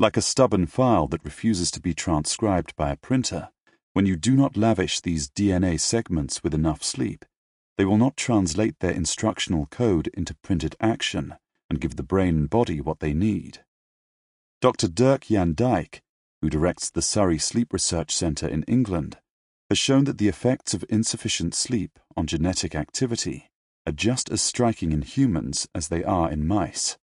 Like 0.00 0.16
a 0.16 0.22
stubborn 0.22 0.64
file 0.64 1.08
that 1.08 1.26
refuses 1.26 1.70
to 1.72 1.80
be 1.80 1.92
transcribed 1.92 2.74
by 2.74 2.88
a 2.88 2.96
printer, 2.96 3.50
when 3.92 4.06
you 4.06 4.16
do 4.16 4.34
not 4.34 4.56
lavish 4.56 4.98
these 4.98 5.28
DNA 5.28 5.78
segments 5.78 6.42
with 6.42 6.54
enough 6.54 6.82
sleep, 6.82 7.26
they 7.76 7.84
will 7.84 7.98
not 7.98 8.16
translate 8.16 8.80
their 8.80 8.92
instructional 8.92 9.66
code 9.66 10.06
into 10.14 10.34
printed 10.36 10.74
action 10.80 11.34
and 11.68 11.82
give 11.82 11.96
the 11.96 12.02
brain 12.02 12.38
and 12.38 12.48
body 12.48 12.80
what 12.80 13.00
they 13.00 13.12
need. 13.12 13.58
Dr. 14.62 14.88
Derk-Jan 14.88 15.54
Dijk, 15.54 16.00
who 16.40 16.48
directs 16.48 16.88
the 16.88 17.02
Surrey 17.02 17.36
Sleep 17.36 17.70
Research 17.70 18.16
Centre 18.16 18.48
in 18.48 18.62
England, 18.62 19.18
has 19.68 19.76
shown 19.76 20.04
that 20.04 20.16
the 20.16 20.28
effects 20.28 20.72
of 20.72 20.82
insufficient 20.88 21.54
sleep 21.54 21.98
on 22.16 22.26
genetic 22.26 22.74
activity 22.74 23.50
are 23.86 23.92
just 23.92 24.30
as 24.30 24.40
striking 24.40 24.92
in 24.92 25.02
humans 25.02 25.68
as 25.74 25.88
they 25.88 26.02
are 26.02 26.30
in 26.30 26.46
mice. 26.46 26.96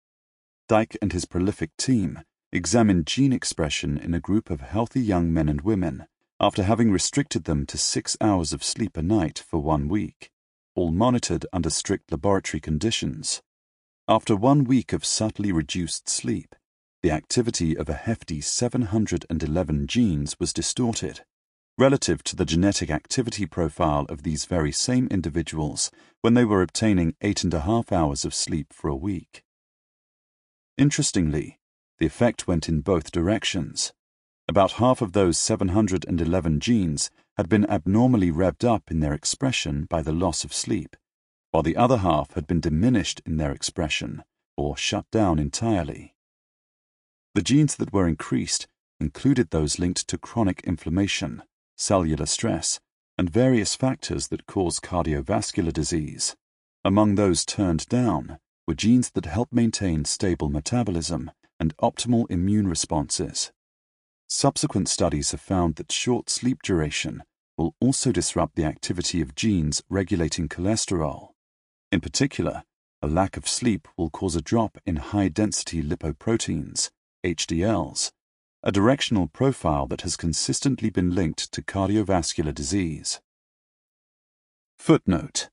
Dijk 0.69 0.95
and 1.01 1.11
his 1.11 1.25
prolific 1.25 1.75
team 1.75 2.21
examined 2.51 3.07
gene 3.07 3.33
expression 3.33 3.97
in 3.97 4.13
a 4.13 4.19
group 4.19 4.49
of 4.49 4.61
healthy 4.61 5.01
young 5.01 5.33
men 5.33 5.49
and 5.49 5.61
women 5.61 6.07
after 6.39 6.63
having 6.63 6.91
restricted 6.91 7.45
them 7.45 7.65
to 7.65 7.77
six 7.77 8.17
hours 8.19 8.51
of 8.51 8.63
sleep 8.63 8.97
a 8.97 9.01
night 9.01 9.39
for 9.39 9.59
one 9.59 9.87
week, 9.87 10.31
all 10.75 10.91
monitored 10.91 11.45
under 11.53 11.69
strict 11.69 12.11
laboratory 12.11 12.59
conditions. 12.59 13.41
After 14.07 14.35
one 14.35 14.65
week 14.65 14.91
of 14.91 15.05
subtly 15.05 15.51
reduced 15.51 16.09
sleep, 16.09 16.53
the 17.01 17.11
activity 17.11 17.77
of 17.77 17.87
a 17.87 17.93
hefty 17.93 18.41
711 18.41 19.87
genes 19.87 20.35
was 20.39 20.51
distorted, 20.51 21.21
relative 21.77 22.23
to 22.23 22.35
the 22.35 22.45
genetic 22.45 22.89
activity 22.89 23.45
profile 23.45 24.05
of 24.09 24.23
these 24.23 24.45
very 24.45 24.71
same 24.71 25.07
individuals 25.09 25.91
when 26.21 26.33
they 26.33 26.45
were 26.45 26.61
obtaining 26.61 27.15
eight 27.21 27.43
and 27.43 27.53
a 27.53 27.61
half 27.61 27.91
hours 27.91 28.25
of 28.25 28.33
sleep 28.33 28.73
for 28.73 28.89
a 28.89 28.95
week. 28.95 29.43
Interestingly, 30.77 31.59
the 31.99 32.05
effect 32.05 32.47
went 32.47 32.67
in 32.67 32.81
both 32.81 33.11
directions. 33.11 33.93
About 34.47 34.73
half 34.73 35.01
of 35.01 35.13
those 35.13 35.37
711 35.37 36.59
genes 36.59 37.09
had 37.37 37.49
been 37.49 37.69
abnormally 37.69 38.31
revved 38.31 38.63
up 38.63 38.91
in 38.91 38.99
their 38.99 39.13
expression 39.13 39.85
by 39.85 40.01
the 40.01 40.13
loss 40.13 40.43
of 40.43 40.53
sleep, 40.53 40.95
while 41.51 41.63
the 41.63 41.77
other 41.77 41.97
half 41.97 42.33
had 42.33 42.45
been 42.47 42.59
diminished 42.59 43.21
in 43.25 43.37
their 43.37 43.51
expression 43.51 44.23
or 44.55 44.77
shut 44.77 45.09
down 45.11 45.39
entirely. 45.39 46.13
The 47.33 47.41
genes 47.41 47.75
that 47.77 47.91
were 47.91 48.07
increased 48.07 48.67
included 48.99 49.49
those 49.49 49.79
linked 49.79 50.07
to 50.07 50.17
chronic 50.17 50.61
inflammation, 50.63 51.43
cellular 51.75 52.25
stress, 52.25 52.79
and 53.17 53.29
various 53.29 53.75
factors 53.75 54.27
that 54.27 54.45
cause 54.45 54.79
cardiovascular 54.79 55.73
disease. 55.73 56.35
Among 56.83 57.15
those 57.15 57.45
turned 57.45 57.87
down 57.87 58.39
were 58.67 58.73
genes 58.73 59.09
that 59.11 59.25
help 59.25 59.51
maintain 59.51 60.05
stable 60.05 60.49
metabolism 60.49 61.31
and 61.59 61.75
optimal 61.77 62.25
immune 62.29 62.67
responses. 62.67 63.51
Subsequent 64.27 64.89
studies 64.89 65.31
have 65.31 65.41
found 65.41 65.75
that 65.75 65.91
short 65.91 66.29
sleep 66.29 66.61
duration 66.63 67.23
will 67.57 67.75
also 67.79 68.11
disrupt 68.11 68.55
the 68.55 68.65
activity 68.65 69.21
of 69.21 69.35
genes 69.35 69.81
regulating 69.89 70.49
cholesterol. 70.49 71.29
In 71.91 72.01
particular, 72.01 72.63
a 73.01 73.07
lack 73.07 73.37
of 73.37 73.47
sleep 73.47 73.87
will 73.97 74.09
cause 74.09 74.35
a 74.35 74.41
drop 74.41 74.77
in 74.85 74.95
high 74.97 75.27
density 75.27 75.81
lipoproteins, 75.81 76.89
HDLs, 77.23 78.11
a 78.63 78.71
directional 78.71 79.27
profile 79.27 79.85
that 79.87 80.01
has 80.01 80.17
consistently 80.17 80.89
been 80.89 81.13
linked 81.13 81.51
to 81.51 81.61
cardiovascular 81.61 82.53
disease. 82.53 83.21
Footnote 84.79 85.49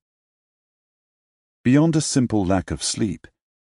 Beyond 1.63 1.95
a 1.95 2.01
simple 2.01 2.45
lack 2.45 2.71
of 2.71 2.83
sleep, 2.83 3.27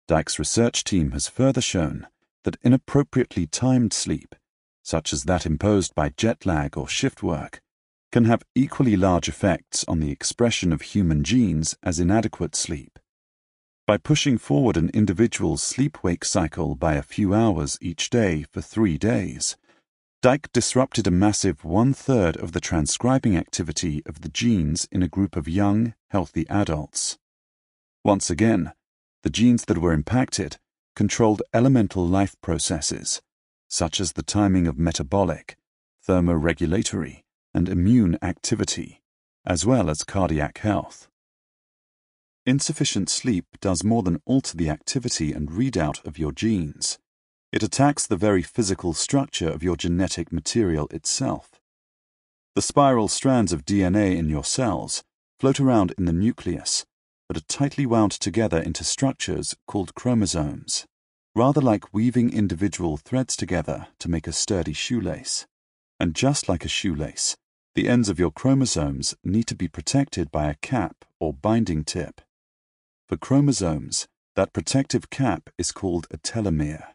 Dijk's 0.09 0.39
research 0.39 0.83
team 0.83 1.13
has 1.13 1.29
further 1.29 1.61
shown 1.61 2.07
that 2.47 2.57
inappropriately 2.63 3.45
timed 3.45 3.93
sleep, 3.93 4.33
such 4.85 5.13
as 5.13 5.25
that 5.25 5.45
imposed 5.45 5.93
by 5.97 6.11
jet 6.11 6.47
lag 6.47 6.79
or 6.79 6.87
shift 6.87 7.21
work, 7.21 7.61
can 8.13 8.25
have 8.25 8.45
equally 8.55 8.97
large 8.97 9.29
effects 9.29 9.85
on 9.89 9.99
the 9.99 10.13
expression 10.13 10.73
of 10.73 10.81
human 10.81 11.25
genes 11.25 11.77
as 11.83 11.99
inadequate 11.99 12.55
sleep. 12.55 13.01
By 13.85 13.97
pushing 13.97 14.39
forward 14.39 14.77
an 14.77 14.91
individual's 14.95 15.61
sleep 15.61 16.05
wake 16.05 16.25
cycle 16.25 16.77
by 16.77 16.95
a 16.95 17.03
few 17.03 17.35
hours 17.35 17.79
each 17.81 18.11
day 18.11 18.45
for 18.53 18.61
three 18.61 18.97
days, 18.97 19.57
Dijk 20.23 20.47
disrupted 20.53 21.09
a 21.09 21.11
massive 21.11 21.65
one 21.65 21.93
third 21.93 22.37
of 22.37 22.53
the 22.53 22.61
transcribing 22.61 23.37
activity 23.37 24.05
of 24.07 24.21
the 24.21 24.29
genes 24.29 24.87
in 24.93 25.03
a 25.03 25.09
group 25.09 25.35
of 25.35 25.49
young, 25.49 25.95
healthy 26.11 26.49
adults. 26.49 27.19
Once 28.05 28.31
again, 28.31 28.73
the 29.25 29.31
genes 29.31 29.65
that 29.65 29.79
were 29.79 29.93
impacted 29.93 30.59
controlled 30.97 31.43
elemental 31.55 32.05
life 32.05 32.35
processes, 32.41 33.21
such 33.69 34.01
as 34.01 34.15
the 34.15 34.23
timing 34.23 34.67
of 34.67 34.79
metabolic, 34.79 35.57
thermoregulatory, 36.09 37.23
and 37.55 37.69
immune 37.69 38.19
activity, 38.23 39.03
as 39.45 39.65
well 39.65 39.89
as 39.89 40.03
cardiac 40.03 40.59
health. 40.59 41.09
Insufficient 42.47 43.11
sleep 43.11 43.45
does 43.61 43.85
more 43.85 44.03
than 44.03 44.23
alter 44.25 44.57
the 44.57 44.71
activity 44.71 45.33
and 45.33 45.51
readout 45.51 46.05
of 46.07 46.19
your 46.19 46.33
genes. 46.33 46.99
It 47.53 47.63
attacks 47.63 48.07
the 48.07 48.17
very 48.17 48.43
physical 48.43 48.93
structure 48.93 49.49
of 49.49 49.63
your 49.63 49.77
genetic 49.77 50.33
material 50.33 50.89
itself. 50.91 51.61
The 52.55 52.63
spiral 52.63 53.09
strands 53.09 53.53
of 53.53 53.67
DNA 53.67 54.17
in 54.17 54.31
your 54.31 54.45
cells 54.45 55.05
float 55.39 55.61
around 55.61 55.93
in 55.99 56.07
the 56.07 56.13
nucleus, 56.13 56.87
but 57.29 57.37
are 57.37 57.49
tightly 57.49 57.87
wound 57.87 58.13
together 58.13 58.59
into 58.59 58.85
structures 58.85 59.57
called 59.67 59.95
chromosomes, 59.95 60.87
rather 61.35 61.61
like 61.61 61.93
weaving 61.93 62.33
individual 62.33 62.97
threads 62.97 63.37
together 63.37 63.89
to 63.99 64.09
make 64.09 64.27
a 64.27 64.33
sturdy 64.33 64.73
shoelace. 64.73 65.47
And 65.99 66.15
just 66.15 66.49
like 66.49 66.65
a 66.65 66.69
shoelace, 66.69 67.37
the 67.75 67.89
ends 67.89 68.09
of 68.09 68.19
your 68.19 68.31
chromosomes 68.31 69.15
need 69.25 69.47
to 69.49 69.55
be 69.55 69.69
protected 69.69 70.31
by 70.31 70.49
a 70.49 70.55
cap 70.57 71.05
or 71.21 71.33
binding 71.33 71.85
tip. 71.85 72.21
For 73.09 73.17
chromosomes, 73.17 74.07
that 74.35 74.53
protective 74.53 75.11
cap 75.11 75.51
is 75.59 75.73
called 75.73 76.07
a 76.11 76.19
telomere. 76.19 76.95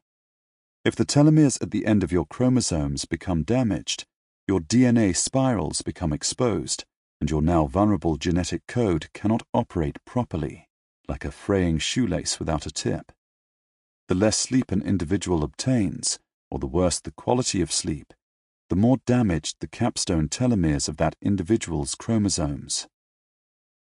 If 0.84 0.96
the 0.96 1.06
telomeres 1.06 1.62
at 1.62 1.72
the 1.72 1.86
end 1.86 2.04
of 2.04 2.12
your 2.12 2.26
chromosomes 2.26 3.06
become 3.06 3.44
damaged, 3.44 4.06
your 4.48 4.60
DNA 4.60 5.16
spirals 5.16 5.82
become 5.82 6.12
exposed, 6.12 6.86
and 7.22 7.30
your 7.30 7.42
now 7.42 7.68
vulnerable 7.68 8.18
genetic 8.18 8.66
code 8.68 9.08
cannot 9.14 9.44
operate 9.54 10.04
properly, 10.04 10.68
like 11.08 11.24
a 11.24 11.32
fraying 11.32 11.78
shoelace 11.78 12.40
without 12.40 12.66
a 12.66 12.72
tip. 12.72 13.12
The 14.08 14.16
less 14.16 14.38
sleep 14.38 14.72
an 14.72 14.82
individual 14.82 15.44
obtains, 15.44 16.20
or 16.50 16.60
the 16.60 16.68
worse 16.68 17.00
the 17.00 17.12
quality 17.12 17.62
of 17.62 17.72
sleep, 17.72 18.14
the 18.70 18.76
more 18.76 18.98
damaged 19.06 19.58
the 19.60 19.68
capstone 19.68 20.28
telomeres 20.28 20.90
of 20.90 20.98
that 20.98 21.16
individual's 21.22 21.94
chromosomes. 21.94 22.88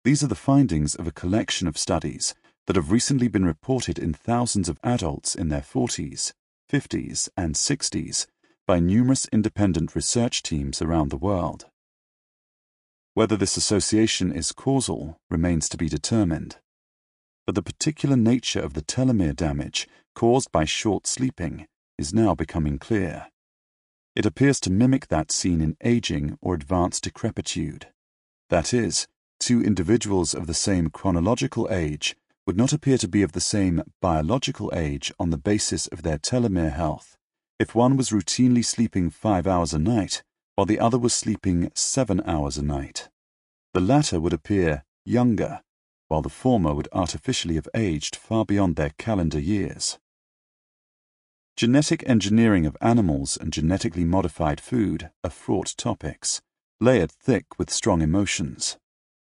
These 0.04 0.22
are 0.22 0.28
the 0.28 0.34
findings 0.36 0.94
of 0.94 1.08
a 1.08 1.12
collection 1.12 1.66
of 1.66 1.76
studies 1.76 2.34
that 2.66 2.76
have 2.76 2.92
recently 2.92 3.26
been 3.26 3.44
reported 3.44 3.98
in 3.98 4.12
thousands 4.14 4.68
of 4.68 4.78
adults 4.84 5.34
in 5.34 5.48
their 5.48 5.60
40s, 5.60 6.32
50s, 6.70 7.28
and 7.36 7.54
60s 7.54 8.26
by 8.66 8.78
numerous 8.78 9.26
independent 9.32 9.96
research 9.96 10.42
teams 10.42 10.80
around 10.80 11.10
the 11.10 11.16
world. 11.16 11.66
Whether 13.16 13.38
this 13.38 13.56
association 13.56 14.30
is 14.30 14.52
causal 14.52 15.16
remains 15.30 15.70
to 15.70 15.78
be 15.78 15.88
determined, 15.88 16.58
but 17.46 17.54
the 17.54 17.62
particular 17.62 18.14
nature 18.14 18.60
of 18.60 18.74
the 18.74 18.82
telomere 18.82 19.34
damage 19.34 19.88
caused 20.14 20.52
by 20.52 20.66
short 20.66 21.06
sleeping 21.06 21.66
is 21.96 22.12
now 22.12 22.34
becoming 22.34 22.78
clear. 22.78 23.28
It 24.14 24.26
appears 24.26 24.60
to 24.60 24.70
mimic 24.70 25.08
that 25.08 25.32
seen 25.32 25.62
in 25.62 25.78
aging 25.82 26.36
or 26.42 26.52
advanced 26.52 27.04
decrepitude. 27.04 27.86
That 28.50 28.74
is, 28.74 29.06
two 29.40 29.62
individuals 29.62 30.34
of 30.34 30.46
the 30.46 30.52
same 30.52 30.90
chronological 30.90 31.68
age 31.70 32.16
would 32.46 32.58
not 32.58 32.74
appear 32.74 32.98
to 32.98 33.08
be 33.08 33.22
of 33.22 33.32
the 33.32 33.40
same 33.40 33.82
biological 34.02 34.70
age 34.74 35.10
on 35.18 35.30
the 35.30 35.38
basis 35.38 35.86
of 35.86 36.02
their 36.02 36.18
telomere 36.18 36.74
health 36.74 37.16
if 37.58 37.74
one 37.74 37.96
was 37.96 38.10
routinely 38.10 38.62
sleeping 38.62 39.08
five 39.08 39.46
hours 39.46 39.72
a 39.72 39.78
night 39.78 40.22
while 40.56 40.66
the 40.66 40.80
other 40.80 40.98
was 40.98 41.14
sleeping 41.14 41.70
seven 41.74 42.20
hours 42.26 42.56
a 42.56 42.64
night. 42.64 43.08
The 43.74 43.80
latter 43.80 44.18
would 44.20 44.32
appear 44.32 44.84
younger, 45.04 45.60
while 46.08 46.22
the 46.22 46.28
former 46.28 46.74
would 46.74 46.88
artificially 46.92 47.54
have 47.54 47.68
aged 47.74 48.16
far 48.16 48.44
beyond 48.44 48.76
their 48.76 48.90
calendar 48.98 49.38
years. 49.38 49.98
Genetic 51.56 52.06
engineering 52.08 52.66
of 52.66 52.76
animals 52.80 53.36
and 53.36 53.52
genetically 53.52 54.04
modified 54.04 54.60
food 54.60 55.10
are 55.22 55.30
fraught 55.30 55.74
topics, 55.76 56.40
layered 56.80 57.12
thick 57.12 57.58
with 57.58 57.70
strong 57.70 58.02
emotions. 58.02 58.76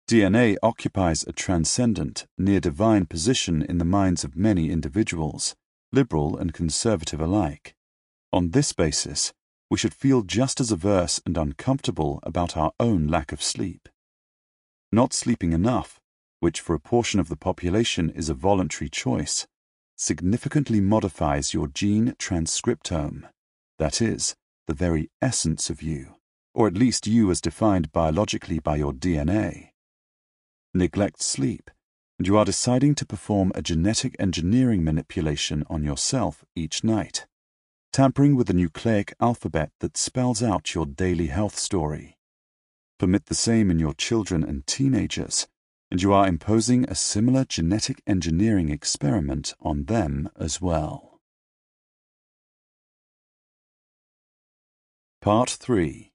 DNA 0.08 0.56
occupies 0.62 1.24
a 1.24 1.32
transcendent, 1.32 2.26
near 2.38 2.60
divine 2.60 3.06
position 3.06 3.62
in 3.62 3.78
the 3.78 3.84
minds 3.84 4.24
of 4.24 4.36
many 4.36 4.70
individuals, 4.70 5.54
liberal 5.92 6.36
and 6.36 6.54
conservative 6.54 7.20
alike. 7.20 7.74
On 8.32 8.50
this 8.50 8.72
basis, 8.72 9.32
we 9.70 9.78
should 9.78 9.94
feel 9.94 10.22
just 10.22 10.60
as 10.60 10.72
averse 10.72 11.20
and 11.26 11.36
uncomfortable 11.36 12.20
about 12.22 12.56
our 12.56 12.72
own 12.80 13.06
lack 13.06 13.32
of 13.32 13.42
sleep. 13.42 13.88
Not 14.90 15.12
sleeping 15.12 15.52
enough, 15.52 16.00
which 16.40 16.60
for 16.60 16.74
a 16.74 16.80
portion 16.80 17.20
of 17.20 17.28
the 17.28 17.36
population 17.36 18.10
is 18.10 18.28
a 18.28 18.34
voluntary 18.34 18.88
choice, 18.88 19.46
significantly 19.96 20.80
modifies 20.80 21.52
your 21.52 21.66
gene 21.66 22.14
transcriptome, 22.18 23.28
that 23.78 24.00
is, 24.00 24.34
the 24.66 24.74
very 24.74 25.10
essence 25.20 25.68
of 25.68 25.82
you, 25.82 26.14
or 26.54 26.66
at 26.66 26.74
least 26.74 27.06
you 27.06 27.30
as 27.30 27.40
defined 27.40 27.92
biologically 27.92 28.58
by 28.58 28.76
your 28.76 28.92
DNA. 28.92 29.70
Neglect 30.72 31.22
sleep, 31.22 31.70
and 32.18 32.26
you 32.26 32.36
are 32.36 32.44
deciding 32.44 32.94
to 32.94 33.06
perform 33.06 33.52
a 33.54 33.62
genetic 33.62 34.14
engineering 34.18 34.84
manipulation 34.84 35.64
on 35.68 35.82
yourself 35.82 36.44
each 36.54 36.84
night, 36.84 37.26
tampering 37.92 38.36
with 38.36 38.46
the 38.46 38.54
nucleic 38.54 39.14
alphabet 39.20 39.70
that 39.80 39.96
spells 39.96 40.42
out 40.42 40.74
your 40.74 40.86
daily 40.86 41.26
health 41.26 41.58
story. 41.58 42.16
Permit 42.98 43.26
the 43.26 43.34
same 43.34 43.70
in 43.70 43.78
your 43.78 43.94
children 43.94 44.42
and 44.42 44.66
teenagers, 44.66 45.46
and 45.90 46.02
you 46.02 46.12
are 46.12 46.26
imposing 46.26 46.84
a 46.84 46.94
similar 46.94 47.44
genetic 47.44 48.02
engineering 48.06 48.70
experiment 48.70 49.54
on 49.60 49.84
them 49.84 50.28
as 50.38 50.60
well. 50.60 51.20
Part 55.20 55.50
3 55.50 56.12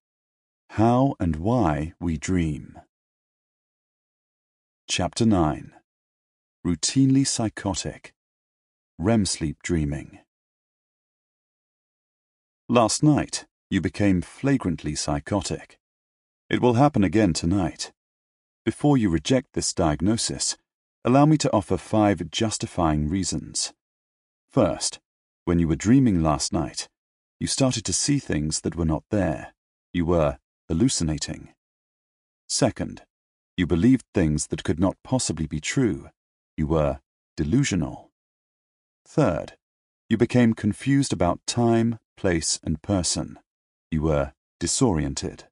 How 0.72 1.16
and 1.20 1.36
Why 1.38 1.94
We 2.00 2.18
Dream. 2.18 2.80
Chapter 4.88 5.26
9 5.26 5.72
Routinely 6.66 7.28
Psychotic 7.28 8.14
REM 8.98 9.26
Sleep 9.26 9.58
Dreaming. 9.64 10.20
Last 12.70 13.04
night, 13.04 13.46
you 13.70 13.82
became 13.82 14.22
flagrantly 14.22 14.96
psychotic. 14.96 15.78
It 16.50 16.62
will 16.62 16.76
happen 16.76 17.04
again 17.04 17.34
tonight. 17.34 17.92
Before 18.64 18.98
you 18.98 19.10
reject 19.10 19.54
this 19.54 19.74
diagnosis, 19.74 20.56
allow 21.04 21.26
me 21.26 21.38
to 21.40 21.52
offer 21.52 21.76
five 21.76 22.32
justifying 22.32 23.10
reasons. 23.10 23.74
First, 24.50 25.02
when 25.44 25.60
you 25.60 25.68
were 25.68 25.76
dreaming 25.76 26.24
last 26.24 26.54
night, 26.54 26.88
you 27.38 27.48
started 27.48 27.84
to 27.84 27.92
see 27.92 28.18
things 28.18 28.62
that 28.62 28.78
were 28.78 28.86
not 28.86 29.04
there. 29.10 29.54
You 29.92 30.06
were 30.06 30.38
hallucinating. 30.70 31.50
Second, 32.48 33.02
you 33.58 33.68
believed 33.68 34.06
things 34.14 34.48
that 34.48 34.64
could 34.64 34.80
not 34.80 34.96
possibly 35.04 35.48
be 35.48 35.60
true. 35.60 36.10
You 36.56 36.68
were 36.68 37.02
delusional. 37.36 38.12
Third, 39.06 39.58
you 40.10 40.18
became 40.18 40.54
confused 40.54 41.14
about 41.14 41.46
time, 41.48 42.00
place, 42.18 42.60
and 42.64 42.82
person. 42.82 43.40
You 43.92 44.04
were 44.04 44.34
disoriented. 44.60 45.46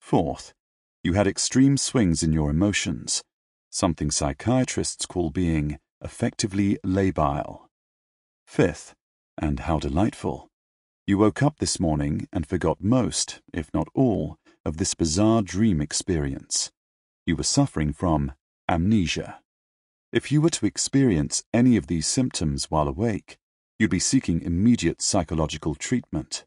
Fourth, 0.00 0.52
you 1.02 1.14
had 1.14 1.26
extreme 1.26 1.76
swings 1.76 2.22
in 2.22 2.32
your 2.32 2.50
emotions, 2.50 3.22
something 3.70 4.10
psychiatrists 4.10 5.06
call 5.06 5.30
being 5.30 5.78
affectively 6.02 6.76
labile. 6.84 7.62
Fifth, 8.46 8.94
and 9.38 9.60
how 9.60 9.78
delightful, 9.78 10.48
you 11.06 11.18
woke 11.18 11.42
up 11.42 11.58
this 11.58 11.78
morning 11.78 12.28
and 12.32 12.46
forgot 12.46 12.82
most, 12.82 13.40
if 13.52 13.68
not 13.74 13.88
all, 13.94 14.38
of 14.64 14.78
this 14.78 14.94
bizarre 14.94 15.42
dream 15.42 15.80
experience. 15.80 16.70
You 17.26 17.36
were 17.36 17.42
suffering 17.42 17.92
from 17.92 18.32
amnesia. 18.68 19.40
If 20.12 20.32
you 20.32 20.40
were 20.40 20.50
to 20.50 20.66
experience 20.66 21.42
any 21.52 21.76
of 21.76 21.88
these 21.88 22.06
symptoms 22.06 22.70
while 22.70 22.88
awake, 22.88 23.36
you'd 23.84 23.90
be 23.90 23.98
seeking 23.98 24.40
immediate 24.40 25.02
psychological 25.02 25.74
treatment. 25.74 26.46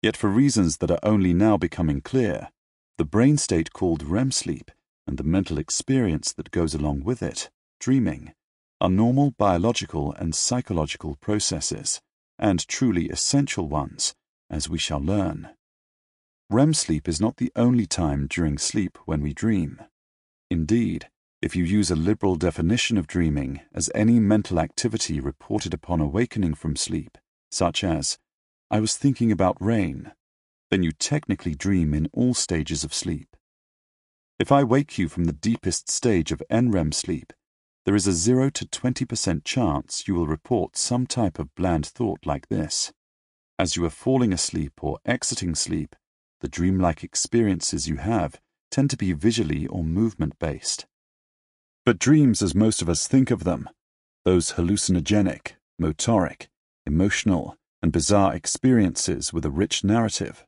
Yet 0.00 0.16
for 0.16 0.30
reasons 0.30 0.78
that 0.78 0.90
are 0.90 0.98
only 1.02 1.34
now 1.34 1.58
becoming 1.58 2.00
clear, 2.00 2.48
the 2.96 3.04
brain 3.04 3.36
state 3.36 3.74
called 3.74 4.02
REM 4.02 4.30
sleep 4.30 4.70
and 5.06 5.18
the 5.18 5.24
mental 5.24 5.58
experience 5.58 6.32
that 6.32 6.50
goes 6.50 6.74
along 6.74 7.04
with 7.04 7.22
it, 7.22 7.50
dreaming, 7.78 8.32
are 8.80 8.88
normal 8.88 9.32
biological 9.32 10.14
and 10.14 10.34
psychological 10.34 11.16
processes, 11.16 12.00
and 12.38 12.66
truly 12.66 13.10
essential 13.10 13.68
ones, 13.68 14.14
as 14.48 14.70
we 14.70 14.78
shall 14.78 15.00
learn. 15.00 15.50
REM 16.48 16.72
sleep 16.72 17.06
is 17.06 17.20
not 17.20 17.36
the 17.36 17.52
only 17.56 17.84
time 17.84 18.26
during 18.26 18.56
sleep 18.56 18.96
when 19.04 19.20
we 19.20 19.34
dream. 19.34 19.82
Indeed, 20.50 21.10
if 21.40 21.54
you 21.54 21.62
use 21.62 21.90
a 21.90 21.96
liberal 21.96 22.34
definition 22.34 22.98
of 22.98 23.06
dreaming 23.06 23.60
as 23.72 23.90
any 23.94 24.18
mental 24.18 24.58
activity 24.58 25.20
reported 25.20 25.72
upon 25.72 26.00
awakening 26.00 26.54
from 26.54 26.74
sleep, 26.74 27.16
such 27.50 27.84
as, 27.84 28.18
I 28.70 28.80
was 28.80 28.96
thinking 28.96 29.30
about 29.30 29.56
rain, 29.60 30.12
then 30.70 30.82
you 30.82 30.90
technically 30.90 31.54
dream 31.54 31.94
in 31.94 32.10
all 32.12 32.34
stages 32.34 32.82
of 32.82 32.92
sleep. 32.92 33.36
If 34.40 34.50
I 34.50 34.64
wake 34.64 34.98
you 34.98 35.08
from 35.08 35.24
the 35.24 35.32
deepest 35.32 35.88
stage 35.88 36.32
of 36.32 36.42
NREM 36.50 36.92
sleep, 36.92 37.32
there 37.84 37.94
is 37.94 38.08
a 38.08 38.12
0 38.12 38.50
to 38.50 38.66
20% 38.66 39.44
chance 39.44 40.08
you 40.08 40.14
will 40.14 40.26
report 40.26 40.76
some 40.76 41.06
type 41.06 41.38
of 41.38 41.54
bland 41.54 41.86
thought 41.86 42.26
like 42.26 42.48
this. 42.48 42.92
As 43.60 43.76
you 43.76 43.84
are 43.84 43.90
falling 43.90 44.32
asleep 44.32 44.72
or 44.82 44.98
exiting 45.06 45.54
sleep, 45.54 45.94
the 46.40 46.48
dreamlike 46.48 47.04
experiences 47.04 47.88
you 47.88 47.96
have 47.96 48.40
tend 48.72 48.90
to 48.90 48.96
be 48.96 49.12
visually 49.12 49.68
or 49.68 49.84
movement 49.84 50.38
based. 50.40 50.86
But 51.88 51.98
dreams, 51.98 52.42
as 52.42 52.54
most 52.54 52.82
of 52.82 52.90
us 52.90 53.08
think 53.08 53.30
of 53.30 53.44
them, 53.44 53.66
those 54.26 54.52
hallucinogenic, 54.52 55.52
motoric, 55.80 56.48
emotional, 56.84 57.56
and 57.80 57.90
bizarre 57.90 58.34
experiences 58.34 59.32
with 59.32 59.46
a 59.46 59.50
rich 59.50 59.82
narrative, 59.84 60.44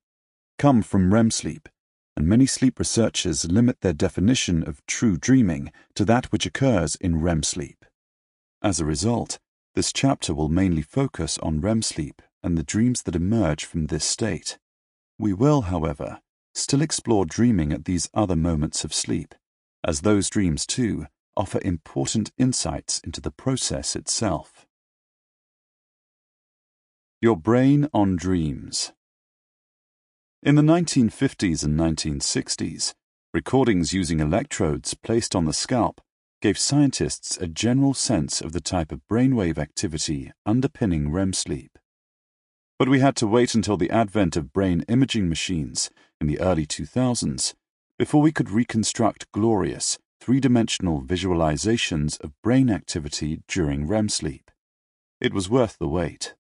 come 0.58 0.82
from 0.82 1.14
REM 1.14 1.30
sleep, 1.30 1.66
and 2.14 2.26
many 2.26 2.44
sleep 2.44 2.78
researchers 2.78 3.50
limit 3.50 3.80
their 3.80 3.94
definition 3.94 4.62
of 4.68 4.84
true 4.84 5.16
dreaming 5.16 5.72
to 5.94 6.04
that 6.04 6.26
which 6.26 6.44
occurs 6.44 6.96
in 6.96 7.22
REM 7.22 7.42
sleep. 7.42 7.86
As 8.62 8.78
a 8.78 8.84
result, 8.84 9.38
this 9.74 9.94
chapter 9.94 10.34
will 10.34 10.50
mainly 10.50 10.82
focus 10.82 11.38
on 11.38 11.62
REM 11.62 11.80
sleep 11.80 12.20
and 12.42 12.58
the 12.58 12.62
dreams 12.62 13.04
that 13.04 13.16
emerge 13.16 13.64
from 13.64 13.86
this 13.86 14.04
state. 14.04 14.58
We 15.18 15.32
will, 15.32 15.62
however, 15.62 16.20
still 16.52 16.82
explore 16.82 17.24
dreaming 17.24 17.72
at 17.72 17.86
these 17.86 18.10
other 18.12 18.36
moments 18.36 18.84
of 18.84 18.92
sleep, 18.92 19.34
as 19.82 20.02
those 20.02 20.28
dreams, 20.28 20.66
too, 20.66 21.06
offer 21.40 21.58
important 21.64 22.30
insights 22.36 23.00
into 23.02 23.18
the 23.18 23.30
process 23.30 23.96
itself. 23.96 24.66
Your 27.22 27.34
Brain 27.34 27.88
on 27.94 28.16
Dreams 28.16 28.92
in 30.42 30.54
the 30.54 30.62
1950s 30.62 31.64
and 31.64 31.78
1960s, 31.78 32.94
recordings 33.32 33.94
using 33.94 34.20
electrodes 34.20 34.92
placed 34.92 35.34
on 35.34 35.46
the 35.46 35.54
scalp 35.54 36.02
gave 36.42 36.58
scientists 36.58 37.38
a 37.38 37.46
general 37.46 37.94
sense 37.94 38.42
of 38.42 38.52
the 38.52 38.60
type 38.60 38.92
of 38.92 39.06
brainwave 39.10 39.56
activity 39.56 40.32
underpinning 40.44 41.10
REM 41.10 41.32
sleep. 41.32 41.78
But 42.78 42.88
we 42.90 43.00
had 43.00 43.16
to 43.16 43.26
wait 43.26 43.54
until 43.54 43.78
the 43.78 43.90
advent 43.90 44.36
of 44.36 44.52
brain 44.52 44.84
imaging 44.88 45.28
machines 45.28 45.90
in 46.20 46.26
the 46.26 46.40
early 46.40 46.66
2000s 46.66 47.54
before 47.98 48.20
we 48.20 48.32
could 48.32 48.50
reconstruct 48.50 49.30
glorious, 49.32 49.98
three 50.20 50.38
dimensional 50.38 51.00
visualizations 51.00 52.20
of 52.20 52.40
brain 52.42 52.68
activity 52.68 53.42
during 53.48 53.86
REM 53.86 54.08
sleep. 54.08 54.50
It 55.20 55.32
was 55.32 55.48
worth 55.48 55.78
the 55.78 55.88
wait. 55.88 56.34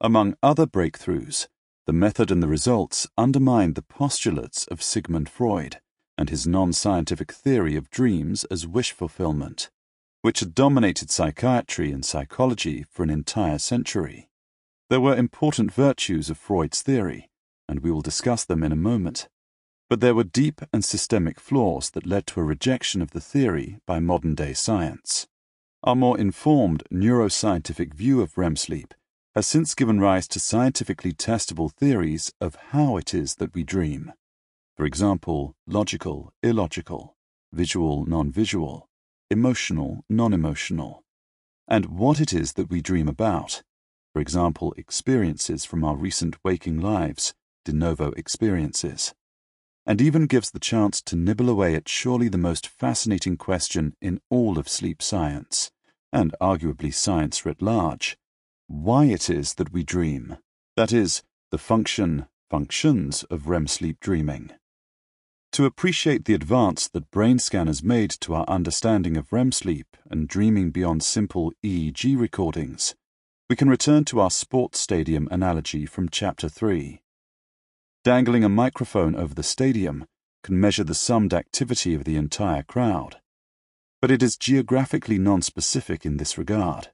Among 0.00 0.36
other 0.42 0.66
breakthroughs, 0.66 1.46
the 1.86 1.92
method 1.92 2.30
and 2.30 2.42
the 2.42 2.48
results 2.48 3.06
undermined 3.16 3.74
the 3.76 3.82
postulates 3.82 4.66
of 4.66 4.82
Sigmund 4.82 5.28
Freud 5.28 5.80
and 6.18 6.30
his 6.30 6.46
non 6.46 6.72
scientific 6.72 7.32
theory 7.32 7.76
of 7.76 7.90
dreams 7.90 8.44
as 8.44 8.66
wish 8.66 8.92
fulfillment, 8.92 9.70
which 10.22 10.40
had 10.40 10.54
dominated 10.54 11.10
psychiatry 11.10 11.92
and 11.92 12.04
psychology 12.04 12.84
for 12.90 13.02
an 13.02 13.10
entire 13.10 13.58
century. 13.58 14.28
There 14.90 15.00
were 15.00 15.16
important 15.16 15.72
virtues 15.72 16.30
of 16.30 16.38
Freud's 16.38 16.82
theory, 16.82 17.30
and 17.68 17.80
we 17.80 17.90
will 17.90 18.02
discuss 18.02 18.44
them 18.44 18.62
in 18.62 18.72
a 18.72 18.76
moment. 18.76 19.28
But 19.90 20.00
there 20.00 20.14
were 20.14 20.24
deep 20.24 20.62
and 20.72 20.84
systemic 20.84 21.38
flaws 21.38 21.90
that 21.90 22.06
led 22.06 22.26
to 22.28 22.40
a 22.40 22.44
rejection 22.44 23.02
of 23.02 23.10
the 23.10 23.20
theory 23.20 23.78
by 23.86 24.00
modern 24.00 24.34
day 24.34 24.54
science. 24.54 25.26
Our 25.82 25.94
more 25.94 26.18
informed 26.18 26.82
neuroscientific 26.90 27.92
view 27.92 28.22
of 28.22 28.38
REM 28.38 28.56
sleep 28.56 28.94
has 29.34 29.46
since 29.46 29.74
given 29.74 30.00
rise 30.00 30.26
to 30.28 30.40
scientifically 30.40 31.12
testable 31.12 31.70
theories 31.70 32.32
of 32.40 32.56
how 32.70 32.96
it 32.96 33.12
is 33.12 33.34
that 33.36 33.54
we 33.54 33.64
dream. 33.64 34.12
For 34.76 34.86
example, 34.86 35.54
logical, 35.66 36.32
illogical, 36.42 37.16
visual, 37.52 38.06
non 38.06 38.30
visual, 38.30 38.88
emotional, 39.30 40.04
non 40.08 40.32
emotional, 40.32 41.02
and 41.68 41.86
what 41.86 42.20
it 42.20 42.32
is 42.32 42.54
that 42.54 42.70
we 42.70 42.80
dream 42.80 43.08
about. 43.08 43.62
For 44.12 44.20
example, 44.20 44.72
experiences 44.76 45.64
from 45.64 45.84
our 45.84 45.96
recent 45.96 46.36
waking 46.44 46.80
lives, 46.80 47.34
de 47.64 47.72
novo 47.72 48.12
experiences. 48.12 49.14
And 49.86 50.00
even 50.00 50.26
gives 50.26 50.50
the 50.50 50.58
chance 50.58 51.02
to 51.02 51.16
nibble 51.16 51.50
away 51.50 51.74
at 51.74 51.88
surely 51.88 52.28
the 52.28 52.38
most 52.38 52.66
fascinating 52.66 53.36
question 53.36 53.94
in 54.00 54.20
all 54.30 54.58
of 54.58 54.68
sleep 54.68 55.02
science, 55.02 55.70
and 56.12 56.34
arguably 56.40 56.92
science 56.92 57.44
writ 57.44 57.60
large 57.60 58.16
why 58.66 59.04
it 59.04 59.28
is 59.28 59.54
that 59.54 59.72
we 59.72 59.82
dream, 59.82 60.38
that 60.76 60.92
is, 60.92 61.22
the 61.50 61.58
function, 61.58 62.26
functions 62.50 63.22
of 63.24 63.48
REM 63.48 63.66
sleep 63.66 63.98
dreaming. 64.00 64.50
To 65.52 65.66
appreciate 65.66 66.24
the 66.24 66.34
advance 66.34 66.88
that 66.88 67.10
brain 67.10 67.38
scanners 67.38 67.82
made 67.82 68.10
to 68.20 68.34
our 68.34 68.44
understanding 68.48 69.16
of 69.16 69.32
REM 69.32 69.52
sleep 69.52 69.96
and 70.10 70.26
dreaming 70.26 70.70
beyond 70.70 71.02
simple 71.02 71.52
EEG 71.62 72.18
recordings, 72.18 72.94
we 73.48 73.56
can 73.56 73.68
return 73.68 74.04
to 74.06 74.20
our 74.20 74.30
sports 74.30 74.80
stadium 74.80 75.28
analogy 75.30 75.86
from 75.86 76.08
Chapter 76.08 76.48
3. 76.48 77.00
Dangling 78.04 78.44
a 78.44 78.50
microphone 78.50 79.14
over 79.14 79.32
the 79.32 79.42
stadium 79.42 80.04
can 80.42 80.60
measure 80.60 80.84
the 80.84 80.94
summed 80.94 81.32
activity 81.32 81.94
of 81.94 82.04
the 82.04 82.16
entire 82.16 82.62
crowd. 82.62 83.16
But 84.02 84.10
it 84.10 84.22
is 84.22 84.36
geographically 84.36 85.16
non-specific 85.16 86.04
in 86.04 86.18
this 86.18 86.36
regard. 86.36 86.88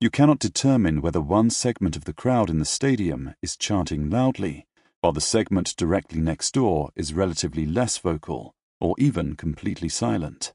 You 0.00 0.08
cannot 0.08 0.38
determine 0.38 1.02
whether 1.02 1.20
one 1.20 1.50
segment 1.50 1.96
of 1.96 2.04
the 2.06 2.14
crowd 2.14 2.48
in 2.48 2.58
the 2.58 2.64
stadium 2.64 3.34
is 3.42 3.58
chanting 3.58 4.08
loudly, 4.08 4.66
while 5.02 5.12
the 5.12 5.20
segment 5.20 5.76
directly 5.76 6.22
next 6.22 6.54
door 6.54 6.92
is 6.96 7.12
relatively 7.12 7.66
less 7.66 7.98
vocal, 7.98 8.54
or 8.80 8.94
even 8.96 9.36
completely 9.36 9.90
silent. 9.90 10.54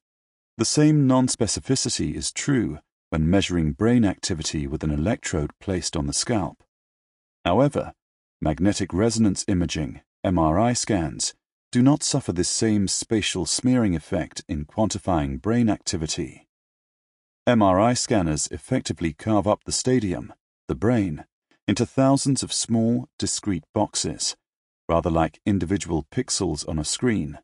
The 0.57 0.65
same 0.65 1.05
non-specificity 1.05 2.15
is 2.15 2.31
true 2.31 2.79
when 3.11 3.29
measuring 3.29 3.73
brain 3.73 4.05
activity 4.05 4.65
with 4.65 4.83
an 4.83 4.89
electrode 4.89 5.51
placed 5.59 5.95
on 5.95 6.07
the 6.07 6.13
scalp. 6.13 6.63
However, 7.45 7.93
magnetic 8.39 8.93
resonance 8.93 9.43
imaging, 9.47 10.01
MRI 10.25 10.77
scans, 10.77 11.33
do 11.71 11.81
not 11.81 12.03
suffer 12.03 12.31
this 12.31 12.49
same 12.49 12.87
spatial 12.87 13.45
smearing 13.45 13.95
effect 13.95 14.43
in 14.47 14.65
quantifying 14.65 15.41
brain 15.41 15.69
activity. 15.69 16.47
MRI 17.47 17.97
scanners 17.97 18.47
effectively 18.51 19.13
carve 19.13 19.47
up 19.47 19.63
the 19.63 19.71
stadium, 19.71 20.33
the 20.67 20.75
brain, 20.75 21.25
into 21.67 21.85
thousands 21.85 22.43
of 22.43 22.53
small, 22.53 23.07
discrete 23.17 23.63
boxes, 23.73 24.35
rather 24.87 25.09
like 25.09 25.41
individual 25.45 26.05
pixels 26.11 26.67
on 26.69 26.77
a 26.77 26.85
screen, 26.85 27.39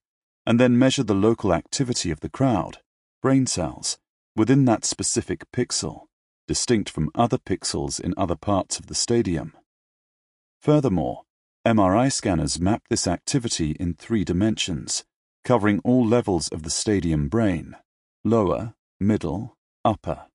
and 0.45 0.59
then 0.59 0.77
measure 0.77 1.03
the 1.03 1.15
local 1.15 1.53
activity 1.53 2.11
of 2.11 2.19
the 2.19 2.29
crowd, 2.29 2.77
brain 3.21 3.47
cells, 3.47 3.97
within 4.35 4.65
that 4.65 4.85
specific 4.85 5.49
pixel, 5.51 6.03
distinct 6.47 6.89
from 6.89 7.09
other 7.15 7.37
pixels 7.37 7.99
in 7.99 8.13
other 8.15 8.35
parts 8.35 8.77
of 8.77 8.87
the 8.87 8.95
stadium. 8.95 9.53
Furthermore, 10.63 11.23
MRI 11.67 12.09
scanners 12.09 12.57
map 12.57 12.83
this 12.89 13.05
activity 13.05 13.71
in 13.81 13.95
three 13.95 14.23
dimensions, 14.23 15.03
covering 15.43 15.81
all 15.83 16.07
levels 16.07 16.47
of 16.47 16.63
the 16.63 16.69
stadium 16.69 17.27
brain 17.27 17.75
lower, 18.23 18.73
middle, 18.97 19.57
upper. 19.83 20.27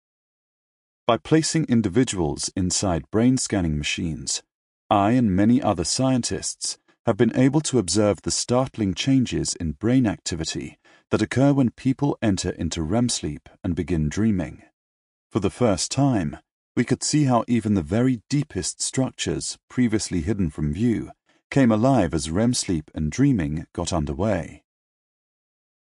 By 1.06 1.18
placing 1.18 1.66
individuals 1.66 2.50
inside 2.56 3.08
brain 3.12 3.36
scanning 3.36 3.78
machines, 3.78 4.42
I 4.90 5.12
and 5.12 5.30
many 5.30 5.62
other 5.62 5.84
scientists 5.84 6.76
have 7.06 7.16
been 7.16 7.36
able 7.36 7.60
to 7.60 7.78
observe 7.78 8.22
the 8.22 8.32
startling 8.32 8.94
changes 8.94 9.54
in 9.54 9.78
brain 9.78 10.08
activity 10.08 10.76
that 11.12 11.22
occur 11.22 11.52
when 11.52 11.70
people 11.70 12.18
enter 12.20 12.50
into 12.50 12.82
REM 12.82 13.10
sleep 13.10 13.48
and 13.62 13.76
begin 13.76 14.08
dreaming. 14.08 14.64
For 15.30 15.38
the 15.38 15.50
first 15.50 15.92
time, 15.92 16.38
we 16.76 16.84
could 16.84 17.02
see 17.02 17.24
how 17.24 17.42
even 17.48 17.72
the 17.74 17.82
very 17.82 18.20
deepest 18.28 18.82
structures 18.82 19.58
previously 19.68 20.20
hidden 20.20 20.50
from 20.50 20.74
view 20.74 21.10
came 21.50 21.72
alive 21.72 22.12
as 22.12 22.30
REM 22.30 22.52
sleep 22.52 22.90
and 22.94 23.10
dreaming 23.10 23.66
got 23.72 23.92
underway. 23.92 24.62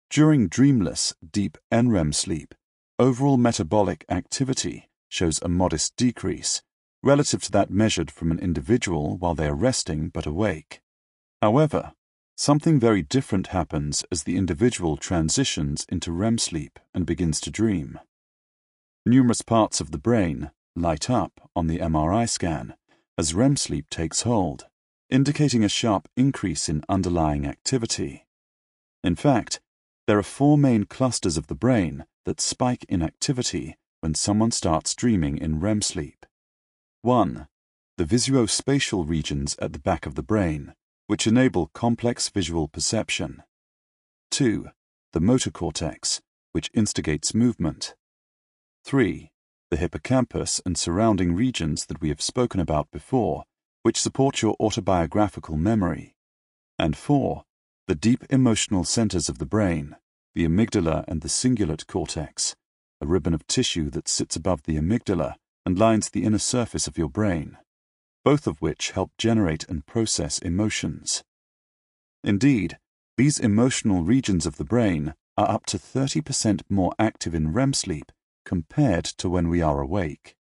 During 0.09 0.47
dreamless, 0.47 1.14
deep 1.28 1.59
NREM 1.73 2.14
sleep, 2.14 2.55
overall 2.99 3.37
metabolic 3.37 4.05
activity 4.09 4.88
shows 5.09 5.40
a 5.43 5.49
modest 5.49 5.97
decrease 5.97 6.62
relative 7.02 7.43
to 7.43 7.50
that 7.52 7.71
measured 7.71 8.11
from 8.11 8.31
an 8.31 8.38
individual 8.38 9.16
while 9.16 9.35
they 9.35 9.47
are 9.47 9.55
resting 9.55 10.09
but 10.09 10.26
awake. 10.26 10.81
However, 11.43 11.93
something 12.37 12.78
very 12.78 13.02
different 13.02 13.49
happens 13.49 14.05
as 14.12 14.23
the 14.23 14.37
individual 14.37 14.97
transitions 14.97 15.85
into 15.88 16.12
REM 16.12 16.38
sleep 16.38 16.78
and 16.95 17.07
begins 17.07 17.40
to 17.40 17.50
dream. 17.50 17.99
Numerous 19.05 19.43
parts 19.43 19.81
of 19.81 19.90
the 19.90 19.99
brain 19.99 20.50
light 20.76 21.09
up 21.11 21.50
on 21.56 21.66
the 21.66 21.78
MRI 21.78 22.28
scan 22.28 22.75
as 23.18 23.35
REM 23.35 23.56
sleep 23.56 23.88
takes 23.88 24.23
hold, 24.23 24.66
indicating 25.09 25.64
a 25.64 25.68
sharp 25.68 26.09
increase 26.16 26.68
in 26.68 26.85
underlying 26.88 27.47
activity. 27.47 28.26
In 29.02 29.16
fact, 29.16 29.61
there 30.06 30.18
are 30.18 30.23
four 30.23 30.59
main 30.59 30.85
clusters 30.85 31.37
of 31.37 31.47
the 31.47 31.54
brain 31.54 32.04
that 32.26 32.40
spike 32.40 32.85
in 32.88 33.02
activity 33.02 33.76
when 34.00 34.14
someone 34.14 34.50
starts 34.50 34.95
dreaming 34.95 35.38
in 35.38 35.61
REM 35.61 35.80
sleep. 35.80 36.26
1. 37.02 37.49
The 37.97 38.04
visuospatial 38.04 39.09
regions 39.09 39.56
at 39.59 39.73
the 39.73 39.78
back 39.78 40.04
of 40.06 40.14
the 40.14 40.23
brain, 40.23 40.75
which 41.06 41.26
enable 41.26 41.68
complex 41.68 42.28
visual 42.28 42.68
perception. 42.68 43.42
2. 44.30 44.68
The 45.12 45.21
motor 45.21 45.50
cortex, 45.50 46.21
which 46.52 46.71
instigates 46.75 47.33
movement. 47.33 47.95
3 48.85 49.30
the 49.70 49.76
hippocampus 49.76 50.61
and 50.64 50.78
surrounding 50.78 51.35
regions 51.35 51.87
that 51.87 52.00
we 52.00 52.08
have 52.08 52.23
spoken 52.23 52.61
about 52.61 52.90
before, 52.90 53.44
which 53.82 54.00
support 54.00 54.42
your 54.42 54.54
autobiographical 54.61 55.56
memory. 55.56 56.14
And 56.78 56.96
four, 56.96 57.42
the 57.88 57.94
deep 57.94 58.25
emotional 58.30 58.85
centers 58.85 59.28
of 59.28 59.38
the 59.38 59.46
brain, 59.46 59.96
the 60.35 60.46
amygdala 60.46 61.04
and 61.08 61.20
the 61.20 61.28
cingulate 61.28 61.87
cortex, 61.87 62.54
a 63.00 63.06
ribbon 63.06 63.35
of 63.35 63.46
tissue 63.46 63.90
that 63.90 64.08
sits 64.08 64.37
above 64.37 64.62
the 64.64 64.76
amygdala 64.76 65.35
and 65.64 65.78
lines 65.78 66.11
the 66.11 66.25
inner 66.25 66.38
surface 66.38 66.87
of 66.87 66.96
your 66.96 67.08
brain, 67.08 67.56
both 68.25 68.46
of 68.46 68.62
which 68.62 68.92
help 68.92 69.11
generate 69.18 69.68
and 69.68 69.87
process 69.87 70.38
emotions. 70.38 71.25
Indeed, 72.23 72.78
these 73.16 73.38
emotional 73.38 74.02
regions 74.02 74.46
of 74.46 74.56
the 74.56 74.64
brain 74.64 75.14
are 75.37 75.50
up 75.50 75.66
to 75.66 75.78
30% 75.78 76.62
more 76.68 76.92
active 76.99 77.35
in 77.35 77.52
REM 77.52 77.73
sleep 77.73 78.12
compared 78.47 79.05
to 79.05 79.29
when 79.29 79.50
we 79.50 79.61
are 79.61 79.83
awake. 79.83 80.37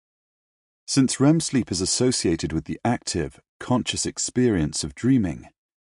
Since 0.86 1.22
REM 1.22 1.40
sleep 1.40 1.72
is 1.72 1.80
associated 1.80 2.52
with 2.52 2.66
the 2.66 2.80
active, 2.84 3.40
conscious 3.62 4.06
experience 4.06 4.84
of 4.84 4.94
dreaming, 4.94 5.48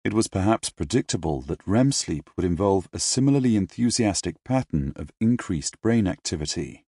it 0.04 0.14
was 0.14 0.28
perhaps 0.28 0.70
predictable 0.70 1.42
that 1.42 1.66
REM 1.66 1.92
sleep 1.92 2.30
would 2.36 2.46
involve 2.46 2.88
a 2.92 2.98
similarly 2.98 3.56
enthusiastic 3.56 4.36
pattern 4.44 4.92
of 4.96 5.10
increased 5.20 5.80
brain 5.82 6.06
activity. 6.06 6.86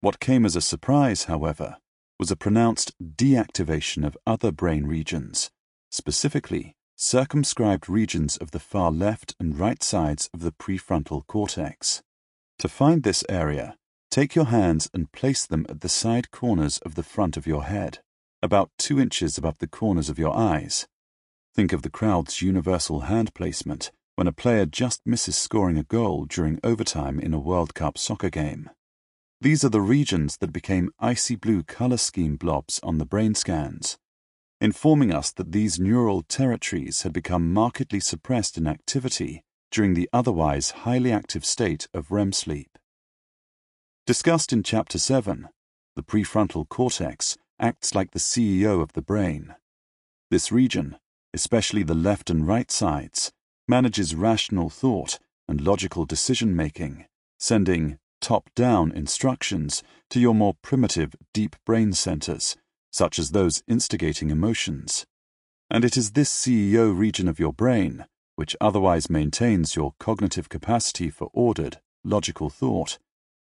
What 0.00 0.20
came 0.20 0.44
as 0.46 0.56
a 0.56 0.60
surprise, 0.60 1.24
however, 1.24 1.76
was 2.18 2.30
a 2.30 2.36
pronounced 2.36 2.94
deactivation 3.00 4.06
of 4.06 4.16
other 4.26 4.50
brain 4.50 4.86
regions, 4.86 5.50
specifically 5.90 6.74
circumscribed 6.96 7.90
regions 7.90 8.38
of 8.38 8.52
the 8.52 8.58
far 8.58 8.90
left 8.90 9.34
and 9.38 9.58
right 9.58 9.82
sides 9.82 10.30
of 10.32 10.40
the 10.40 10.52
prefrontal 10.52 11.26
cortex. 11.26 12.02
To 12.60 12.68
find 12.68 13.02
this 13.02 13.22
area, 13.28 13.76
Take 14.10 14.34
your 14.34 14.46
hands 14.46 14.88
and 14.94 15.12
place 15.12 15.46
them 15.46 15.66
at 15.68 15.80
the 15.80 15.88
side 15.88 16.30
corners 16.30 16.78
of 16.78 16.94
the 16.94 17.02
front 17.02 17.36
of 17.36 17.46
your 17.46 17.64
head, 17.64 17.98
about 18.42 18.70
two 18.78 18.98
inches 19.00 19.36
above 19.36 19.58
the 19.58 19.66
corners 19.66 20.08
of 20.08 20.18
your 20.18 20.34
eyes. 20.36 20.86
Think 21.54 21.72
of 21.72 21.82
the 21.82 21.90
crowd's 21.90 22.42
universal 22.42 23.00
hand 23.00 23.34
placement 23.34 23.90
when 24.14 24.26
a 24.26 24.32
player 24.32 24.64
just 24.64 25.02
misses 25.04 25.36
scoring 25.36 25.76
a 25.76 25.82
goal 25.82 26.24
during 26.24 26.58
overtime 26.64 27.20
in 27.20 27.34
a 27.34 27.38
World 27.38 27.74
Cup 27.74 27.98
soccer 27.98 28.30
game. 28.30 28.70
These 29.40 29.62
are 29.62 29.68
the 29.68 29.82
regions 29.82 30.38
that 30.38 30.52
became 30.52 30.90
icy 30.98 31.36
blue 31.36 31.62
color 31.62 31.98
scheme 31.98 32.36
blobs 32.36 32.80
on 32.82 32.96
the 32.96 33.04
brain 33.04 33.34
scans, 33.34 33.98
informing 34.60 35.12
us 35.12 35.30
that 35.32 35.52
these 35.52 35.78
neural 35.78 36.22
territories 36.22 37.02
had 37.02 37.12
become 37.12 37.52
markedly 37.52 38.00
suppressed 38.00 38.56
in 38.56 38.66
activity 38.66 39.42
during 39.70 39.92
the 39.92 40.08
otherwise 40.12 40.70
highly 40.70 41.12
active 41.12 41.44
state 41.44 41.86
of 41.92 42.10
REM 42.10 42.32
sleep. 42.32 42.75
Discussed 44.06 44.52
in 44.52 44.62
Chapter 44.62 45.00
7, 45.00 45.48
the 45.96 46.02
prefrontal 46.04 46.68
cortex 46.68 47.36
acts 47.58 47.92
like 47.92 48.12
the 48.12 48.20
CEO 48.20 48.80
of 48.80 48.92
the 48.92 49.02
brain. 49.02 49.56
This 50.30 50.52
region, 50.52 50.96
especially 51.34 51.82
the 51.82 51.92
left 51.92 52.30
and 52.30 52.46
right 52.46 52.70
sides, 52.70 53.32
manages 53.66 54.14
rational 54.14 54.70
thought 54.70 55.18
and 55.48 55.60
logical 55.60 56.04
decision 56.04 56.54
making, 56.54 57.06
sending 57.40 57.98
top 58.20 58.48
down 58.54 58.92
instructions 58.92 59.82
to 60.10 60.20
your 60.20 60.36
more 60.36 60.54
primitive 60.62 61.16
deep 61.34 61.56
brain 61.64 61.92
centers, 61.92 62.56
such 62.92 63.18
as 63.18 63.32
those 63.32 63.64
instigating 63.66 64.30
emotions. 64.30 65.04
And 65.68 65.84
it 65.84 65.96
is 65.96 66.12
this 66.12 66.30
CEO 66.30 66.96
region 66.96 67.26
of 67.26 67.40
your 67.40 67.52
brain, 67.52 68.06
which 68.36 68.54
otherwise 68.60 69.10
maintains 69.10 69.74
your 69.74 69.94
cognitive 69.98 70.48
capacity 70.48 71.10
for 71.10 71.28
ordered, 71.32 71.80
logical 72.04 72.50
thought, 72.50 72.98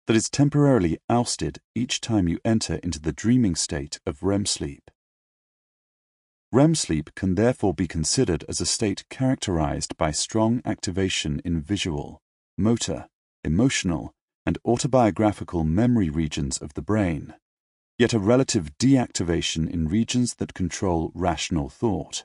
that 0.08 0.16
is 0.16 0.30
temporarily 0.30 0.98
ousted 1.10 1.60
each 1.76 2.00
time 2.02 2.28
you 2.28 2.40
enter 2.44 2.76
into 2.76 3.00
the 3.00 3.12
dreaming 3.12 3.56
state 3.56 4.00
of 4.06 4.24
REM 4.24 4.46
sleep. 4.46 4.90
REM 6.54 6.76
sleep 6.76 7.14
can 7.14 7.36
therefore 7.36 7.74
be 7.74 7.88
considered 7.88 8.46
as 8.48 8.62
a 8.62 8.66
state 8.66 9.04
characterized 9.10 9.98
by 9.98 10.12
strong 10.12 10.62
activation 10.64 11.42
in 11.44 11.62
visual, 11.62 12.22
motor, 12.58 13.08
emotional, 13.44 14.14
and 14.46 14.58
autobiographical 14.66 15.66
memory 15.66 16.10
regions 16.10 16.58
of 16.58 16.74
the 16.74 16.82
brain, 16.82 17.34
yet 18.00 18.14
a 18.14 18.20
relative 18.20 18.78
deactivation 18.78 19.70
in 19.70 19.90
regions 19.90 20.36
that 20.36 20.54
control 20.54 21.12
rational 21.14 21.68
thought. 21.68 22.24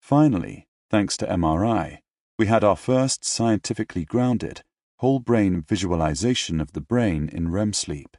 Finally, 0.00 0.66
thanks 0.88 1.18
to 1.18 1.26
MRI, 1.26 1.98
we 2.38 2.46
had 2.46 2.64
our 2.64 2.76
first 2.76 3.26
scientifically 3.26 4.06
grounded, 4.06 4.62
whole 5.00 5.18
brain 5.18 5.62
visualization 5.62 6.60
of 6.60 6.72
the 6.72 6.80
brain 6.80 7.26
in 7.32 7.50
REM 7.50 7.72
sleep. 7.72 8.18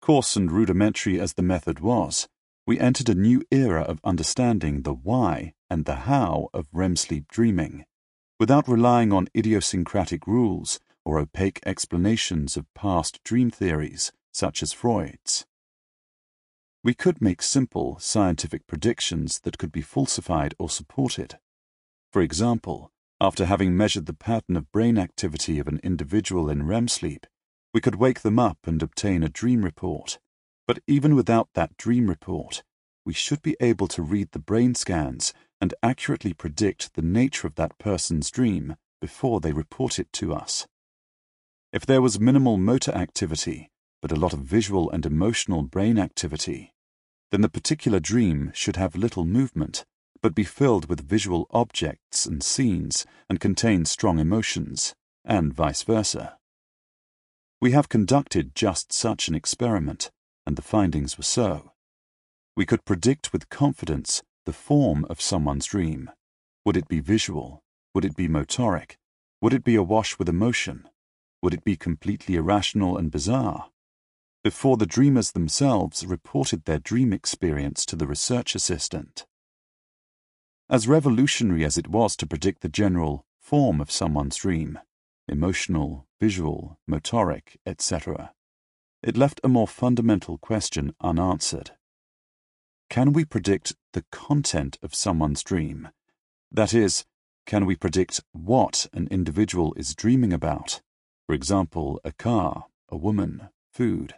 Coarse 0.00 0.36
and 0.36 0.52
rudimentary 0.52 1.18
as 1.18 1.32
the 1.32 1.42
method 1.42 1.80
was, 1.80 2.28
we 2.64 2.78
entered 2.78 3.08
a 3.08 3.14
new 3.14 3.42
era 3.50 3.82
of 3.82 3.98
understanding 4.04 4.82
the 4.82 4.94
why 4.94 5.52
and 5.68 5.84
the 5.84 6.06
how 6.06 6.48
of 6.54 6.68
REM 6.72 6.94
sleep 6.94 7.26
dreaming, 7.26 7.84
without 8.38 8.68
relying 8.68 9.12
on 9.12 9.26
idiosyncratic 9.36 10.28
rules 10.28 10.78
or 11.04 11.18
opaque 11.18 11.58
explanations 11.66 12.56
of 12.56 12.72
past 12.74 13.18
dream 13.24 13.50
theories, 13.50 14.12
such 14.32 14.62
as 14.62 14.72
Freud's. 14.72 15.44
We 16.84 16.94
could 16.94 17.20
make 17.20 17.42
simple 17.42 17.98
scientific 17.98 18.68
predictions 18.68 19.40
that 19.40 19.58
could 19.58 19.72
be 19.72 19.82
falsified 19.82 20.54
or 20.56 20.70
supported. 20.70 21.40
For 22.12 22.22
example, 22.22 22.92
after 23.24 23.46
having 23.46 23.74
measured 23.74 24.04
the 24.04 24.12
pattern 24.12 24.54
of 24.54 24.70
brain 24.70 24.98
activity 24.98 25.58
of 25.58 25.66
an 25.66 25.80
individual 25.82 26.50
in 26.50 26.66
REM 26.66 26.86
sleep, 26.88 27.26
we 27.72 27.80
could 27.80 27.94
wake 27.94 28.20
them 28.20 28.38
up 28.38 28.58
and 28.66 28.82
obtain 28.82 29.22
a 29.22 29.30
dream 29.30 29.64
report. 29.64 30.18
But 30.68 30.80
even 30.86 31.14
without 31.14 31.48
that 31.54 31.78
dream 31.78 32.08
report, 32.08 32.62
we 33.06 33.14
should 33.14 33.40
be 33.40 33.56
able 33.60 33.88
to 33.88 34.02
read 34.02 34.32
the 34.32 34.38
brain 34.38 34.74
scans 34.74 35.32
and 35.58 35.72
accurately 35.82 36.34
predict 36.34 36.92
the 36.92 37.00
nature 37.00 37.46
of 37.46 37.54
that 37.54 37.78
person's 37.78 38.30
dream 38.30 38.76
before 39.00 39.40
they 39.40 39.52
report 39.52 39.98
it 39.98 40.12
to 40.12 40.34
us. 40.34 40.66
If 41.72 41.86
there 41.86 42.02
was 42.02 42.20
minimal 42.20 42.58
motor 42.58 42.92
activity, 42.92 43.70
but 44.02 44.12
a 44.12 44.16
lot 44.16 44.34
of 44.34 44.40
visual 44.40 44.90
and 44.90 45.06
emotional 45.06 45.62
brain 45.62 45.98
activity, 45.98 46.74
then 47.30 47.40
the 47.40 47.48
particular 47.48 48.00
dream 48.00 48.52
should 48.52 48.76
have 48.76 48.94
little 48.94 49.24
movement, 49.24 49.86
but 50.24 50.34
be 50.34 50.42
filled 50.42 50.88
with 50.88 51.06
visual 51.06 51.46
objects 51.50 52.24
and 52.24 52.42
scenes 52.42 53.04
and 53.28 53.38
contain 53.38 53.84
strong 53.84 54.18
emotions, 54.18 54.94
and 55.22 55.52
vice 55.52 55.82
versa. 55.82 56.38
We 57.60 57.72
have 57.72 57.90
conducted 57.90 58.54
just 58.54 58.90
such 58.90 59.28
an 59.28 59.34
experiment, 59.34 60.10
and 60.46 60.56
the 60.56 60.62
findings 60.62 61.18
were 61.18 61.24
so. 61.24 61.72
We 62.56 62.64
could 62.64 62.86
predict 62.86 63.34
with 63.34 63.50
confidence 63.50 64.22
the 64.46 64.54
form 64.54 65.04
of 65.10 65.20
someone's 65.20 65.66
dream. 65.66 66.10
Would 66.64 66.78
it 66.78 66.88
be 66.88 67.00
visual? 67.00 67.62
Would 67.94 68.06
it 68.06 68.16
be 68.16 68.26
motoric? 68.26 68.96
Would 69.42 69.52
it 69.52 69.62
be 69.62 69.74
awash 69.74 70.18
with 70.18 70.30
emotion? 70.30 70.88
Would 71.42 71.52
it 71.52 71.64
be 71.64 71.76
completely 71.76 72.36
irrational 72.36 72.96
and 72.96 73.10
bizarre? 73.10 73.68
Before 74.42 74.78
the 74.78 74.86
dreamers 74.86 75.32
themselves 75.32 76.06
reported 76.06 76.64
their 76.64 76.78
dream 76.78 77.12
experience 77.12 77.84
to 77.84 77.94
the 77.94 78.06
research 78.06 78.54
assistant. 78.54 79.26
As 80.70 80.88
revolutionary 80.88 81.62
as 81.62 81.76
it 81.76 81.88
was 81.88 82.16
to 82.16 82.26
predict 82.26 82.62
the 82.62 82.70
general 82.70 83.26
form 83.38 83.82
of 83.82 83.90
someone's 83.90 84.36
dream, 84.36 84.78
emotional, 85.28 86.06
visual, 86.18 86.78
motoric, 86.88 87.58
etc., 87.66 88.32
it 89.02 89.18
left 89.18 89.42
a 89.44 89.48
more 89.48 89.68
fundamental 89.68 90.38
question 90.38 90.94
unanswered. 91.02 91.72
Can 92.88 93.12
we 93.12 93.26
predict 93.26 93.76
the 93.92 94.06
content 94.10 94.78
of 94.82 94.94
someone's 94.94 95.42
dream? 95.42 95.90
That 96.50 96.72
is, 96.72 97.04
can 97.44 97.66
we 97.66 97.76
predict 97.76 98.22
what 98.32 98.86
an 98.94 99.06
individual 99.10 99.74
is 99.74 99.94
dreaming 99.94 100.32
about? 100.32 100.80
For 101.26 101.34
example, 101.34 102.00
a 102.04 102.12
car, 102.12 102.66
a 102.88 102.96
woman, 102.96 103.50
food, 103.70 104.14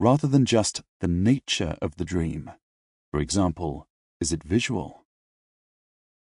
rather 0.00 0.26
than 0.26 0.46
just 0.46 0.82
the 1.00 1.08
nature 1.08 1.76
of 1.82 1.96
the 1.96 2.06
dream. 2.06 2.52
For 3.10 3.20
example, 3.20 3.86
is 4.18 4.32
it 4.32 4.42
visual? 4.42 5.03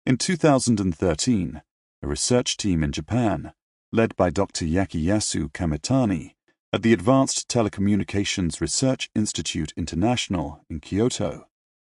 In 0.03 0.17
2013, 0.17 1.61
a 2.01 2.07
research 2.07 2.57
team 2.57 2.83
in 2.83 2.91
Japan, 2.91 3.53
led 3.91 4.15
by 4.15 4.31
Dr. 4.31 4.65
Yukiyasu 4.65 5.51
Kamitani, 5.51 6.33
at 6.73 6.81
the 6.81 6.91
Advanced 6.91 7.47
Telecommunications 7.47 8.59
Research 8.59 9.11
Institute 9.13 9.71
International 9.77 10.65
in 10.71 10.79
Kyoto, 10.79 11.45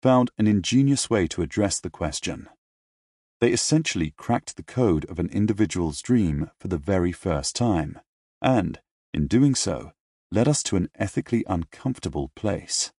found 0.01 0.31
an 0.37 0.47
ingenious 0.47 1.09
way 1.09 1.27
to 1.27 1.41
address 1.41 1.79
the 1.79 1.89
question. 1.89 2.49
They 3.39 3.53
essentially 3.53 4.13
cracked 4.17 4.57
the 4.57 4.63
code 4.63 5.05
of 5.05 5.17
an 5.17 5.29
individual's 5.29 6.01
dream 6.01 6.51
for 6.59 6.67
the 6.67 6.77
very 6.77 7.13
first 7.13 7.55
time, 7.55 8.01
and, 8.41 8.81
in 9.13 9.27
doing 9.27 9.55
so, 9.55 9.93
led 10.29 10.49
us 10.49 10.61
to 10.63 10.75
an 10.75 10.89
ethically 10.95 11.45
uncomfortable 11.47 12.31
place. 12.35 12.91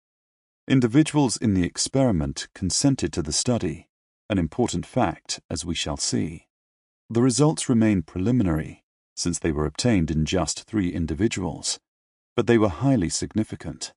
Individuals 0.66 1.36
in 1.36 1.52
the 1.52 1.64
experiment 1.64 2.48
consented 2.54 3.12
to 3.12 3.20
the 3.20 3.32
study, 3.32 3.90
an 4.30 4.38
important 4.38 4.86
fact, 4.86 5.40
as 5.50 5.64
we 5.64 5.74
shall 5.74 5.96
see. 5.96 6.46
The 7.10 7.22
results 7.22 7.68
remain 7.68 8.02
preliminary, 8.02 8.82
since 9.14 9.38
they 9.38 9.52
were 9.52 9.66
obtained 9.66 10.10
in 10.10 10.24
just 10.24 10.64
three 10.64 10.92
individuals, 10.92 11.78
but 12.34 12.46
they 12.46 12.58
were 12.58 12.68
highly 12.68 13.08
significant. 13.08 13.92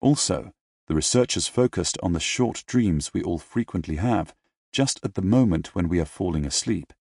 Also, 0.00 0.52
the 0.88 0.94
researchers 0.94 1.48
focused 1.48 1.96
on 2.02 2.12
the 2.12 2.20
short 2.20 2.64
dreams 2.66 3.12
we 3.14 3.22
all 3.22 3.38
frequently 3.38 3.96
have 3.96 4.34
just 4.72 5.00
at 5.02 5.14
the 5.14 5.22
moment 5.22 5.74
when 5.74 5.88
we 5.88 6.00
are 6.00 6.04
falling 6.04 6.44
asleep, 6.44 6.92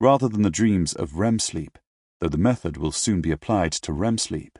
rather 0.00 0.28
than 0.28 0.42
the 0.42 0.50
dreams 0.50 0.94
of 0.94 1.18
REM 1.18 1.38
sleep, 1.38 1.78
though 2.20 2.28
the 2.28 2.38
method 2.38 2.76
will 2.76 2.92
soon 2.92 3.20
be 3.20 3.30
applied 3.30 3.72
to 3.72 3.92
REM 3.92 4.18
sleep. 4.18 4.58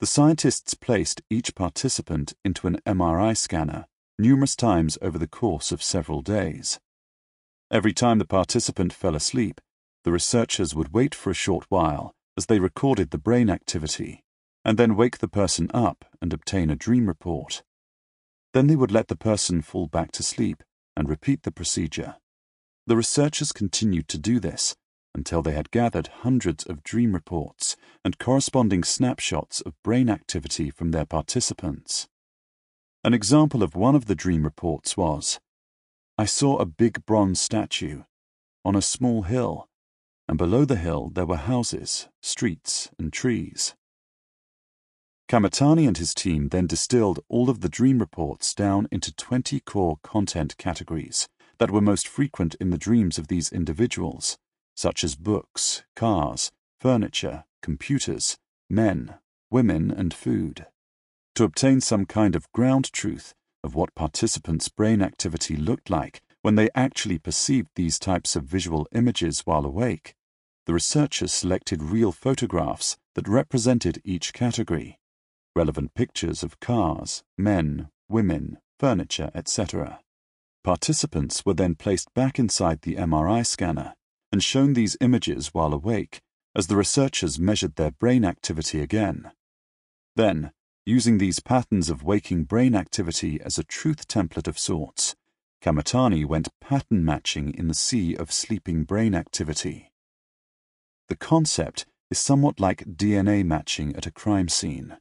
The 0.00 0.06
scientists 0.06 0.74
placed 0.74 1.22
each 1.30 1.54
participant 1.54 2.34
into 2.44 2.66
an 2.66 2.80
MRI 2.86 3.36
scanner 3.36 3.86
numerous 4.20 4.54
times 4.54 4.98
over 5.00 5.18
the 5.18 5.26
course 5.26 5.72
of 5.72 5.82
several 5.82 6.22
days. 6.22 6.78
Every 7.70 7.92
time 7.92 8.18
the 8.18 8.24
participant 8.24 8.92
fell 8.92 9.14
asleep, 9.14 9.60
the 10.04 10.12
researchers 10.12 10.74
would 10.74 10.92
wait 10.92 11.14
for 11.14 11.30
a 11.30 11.34
short 11.34 11.66
while 11.68 12.12
as 12.36 12.46
they 12.46 12.58
recorded 12.58 13.10
the 13.10 13.18
brain 13.18 13.50
activity, 13.50 14.22
and 14.64 14.78
then 14.78 14.96
wake 14.96 15.18
the 15.18 15.28
person 15.28 15.70
up 15.72 16.04
and 16.20 16.32
obtain 16.32 16.70
a 16.70 16.76
dream 16.76 17.06
report. 17.06 17.62
Then 18.52 18.66
they 18.66 18.76
would 18.76 18.92
let 18.92 19.08
the 19.08 19.16
person 19.16 19.62
fall 19.62 19.86
back 19.86 20.12
to 20.12 20.22
sleep 20.22 20.62
and 20.96 21.08
repeat 21.08 21.42
the 21.42 21.52
procedure. 21.52 22.16
The 22.86 22.96
researchers 22.96 23.52
continued 23.52 24.08
to 24.08 24.18
do 24.18 24.40
this 24.40 24.74
until 25.14 25.42
they 25.42 25.52
had 25.52 25.70
gathered 25.70 26.08
hundreds 26.22 26.64
of 26.64 26.82
dream 26.82 27.12
reports 27.12 27.76
and 28.04 28.18
corresponding 28.18 28.84
snapshots 28.84 29.60
of 29.60 29.80
brain 29.82 30.08
activity 30.08 30.70
from 30.70 30.90
their 30.90 31.04
participants. 31.04 32.08
An 33.02 33.14
example 33.14 33.62
of 33.62 33.74
one 33.74 33.94
of 33.94 34.06
the 34.06 34.14
dream 34.14 34.44
reports 34.44 34.96
was 34.96 35.40
I 36.18 36.26
saw 36.26 36.58
a 36.58 36.66
big 36.66 37.06
bronze 37.06 37.40
statue 37.40 38.02
on 38.64 38.76
a 38.76 38.82
small 38.82 39.22
hill 39.22 39.68
and 40.30 40.38
below 40.38 40.64
the 40.64 40.76
hill 40.76 41.10
there 41.12 41.26
were 41.26 41.36
houses, 41.36 42.08
streets, 42.22 42.88
and 43.00 43.12
trees. 43.12 43.74
Kamitani 45.28 45.88
and 45.88 45.96
his 45.96 46.14
team 46.14 46.50
then 46.50 46.68
distilled 46.68 47.18
all 47.28 47.50
of 47.50 47.62
the 47.62 47.68
dream 47.68 47.98
reports 47.98 48.54
down 48.54 48.86
into 48.92 49.12
20 49.12 49.58
core 49.60 49.96
content 50.04 50.56
categories 50.56 51.26
that 51.58 51.72
were 51.72 51.80
most 51.80 52.06
frequent 52.06 52.54
in 52.60 52.70
the 52.70 52.78
dreams 52.78 53.18
of 53.18 53.26
these 53.26 53.50
individuals, 53.50 54.38
such 54.76 55.02
as 55.02 55.16
books, 55.16 55.82
cars, 55.96 56.52
furniture, 56.78 57.44
computers, 57.60 58.36
men, 58.68 59.14
women, 59.50 59.90
and 59.90 60.14
food. 60.14 60.66
To 61.40 61.44
obtain 61.44 61.80
some 61.80 62.04
kind 62.04 62.36
of 62.36 62.52
ground 62.52 62.92
truth 62.92 63.32
of 63.64 63.74
what 63.74 63.94
participants' 63.94 64.68
brain 64.68 65.00
activity 65.00 65.56
looked 65.56 65.88
like 65.88 66.20
when 66.42 66.54
they 66.54 66.68
actually 66.74 67.18
perceived 67.18 67.70
these 67.76 67.98
types 67.98 68.36
of 68.36 68.44
visual 68.44 68.86
images 68.92 69.40
while 69.46 69.64
awake, 69.64 70.14
the 70.66 70.74
researchers 70.74 71.32
selected 71.32 71.82
real 71.82 72.12
photographs 72.12 72.98
that 73.14 73.26
represented 73.26 74.02
each 74.04 74.34
category 74.34 74.98
relevant 75.56 75.94
pictures 75.94 76.42
of 76.42 76.60
cars, 76.60 77.22
men, 77.38 77.88
women, 78.06 78.58
furniture, 78.78 79.30
etc. 79.34 79.98
Participants 80.62 81.46
were 81.46 81.54
then 81.54 81.74
placed 81.74 82.12
back 82.12 82.38
inside 82.38 82.82
the 82.82 82.96
MRI 82.96 83.46
scanner 83.46 83.94
and 84.30 84.44
shown 84.44 84.74
these 84.74 84.98
images 85.00 85.54
while 85.54 85.72
awake 85.72 86.20
as 86.54 86.66
the 86.66 86.76
researchers 86.76 87.38
measured 87.38 87.76
their 87.76 87.92
brain 87.92 88.26
activity 88.26 88.82
again. 88.82 89.30
Then, 90.16 90.52
using 90.86 91.18
these 91.18 91.40
patterns 91.40 91.90
of 91.90 92.02
waking 92.02 92.44
brain 92.44 92.74
activity 92.74 93.40
as 93.42 93.58
a 93.58 93.64
truth 93.64 94.08
template 94.08 94.48
of 94.48 94.58
sorts, 94.58 95.14
Kamitani 95.62 96.24
went 96.24 96.48
pattern 96.60 97.04
matching 97.04 97.52
in 97.54 97.68
the 97.68 97.74
sea 97.74 98.16
of 98.16 98.32
sleeping 98.32 98.84
brain 98.84 99.14
activity. 99.14 99.92
The 101.08 101.16
concept 101.16 101.86
is 102.10 102.18
somewhat 102.18 102.60
like 102.60 102.84
DNA 102.84 103.44
matching 103.44 103.94
at 103.94 104.06
a 104.06 104.10
crime 104.10 104.48
scene. 104.48 104.96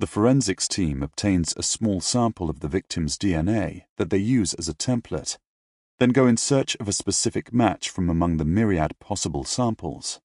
The 0.00 0.08
forensics 0.08 0.66
team 0.66 1.02
obtains 1.02 1.54
a 1.56 1.62
small 1.62 2.00
sample 2.00 2.50
of 2.50 2.60
the 2.60 2.68
victim's 2.68 3.16
DNA 3.16 3.84
that 3.96 4.10
they 4.10 4.18
use 4.18 4.52
as 4.54 4.68
a 4.68 4.74
template, 4.74 5.38
then 6.00 6.10
go 6.10 6.26
in 6.26 6.36
search 6.36 6.76
of 6.80 6.88
a 6.88 6.92
specific 6.92 7.52
match 7.52 7.88
from 7.88 8.10
among 8.10 8.38
the 8.38 8.44
myriad 8.44 8.98
possible 8.98 9.44
samples. 9.44 10.20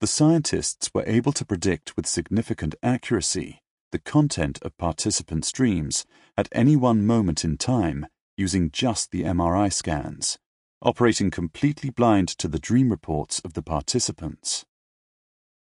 The 0.00 0.06
scientists 0.06 0.90
were 0.94 1.04
able 1.06 1.32
to 1.32 1.44
predict 1.44 1.96
with 1.96 2.06
significant 2.06 2.76
accuracy 2.82 3.61
the 3.92 3.98
content 3.98 4.58
of 4.62 4.76
participants' 4.78 5.52
dreams 5.52 6.04
at 6.36 6.48
any 6.52 6.74
one 6.74 7.06
moment 7.06 7.44
in 7.44 7.56
time 7.56 8.06
using 8.36 8.70
just 8.70 9.10
the 9.10 9.22
MRI 9.22 9.72
scans, 9.72 10.38
operating 10.80 11.30
completely 11.30 11.90
blind 11.90 12.28
to 12.28 12.48
the 12.48 12.58
dream 12.58 12.90
reports 12.90 13.38
of 13.44 13.52
the 13.52 13.62
participants. 13.62 14.64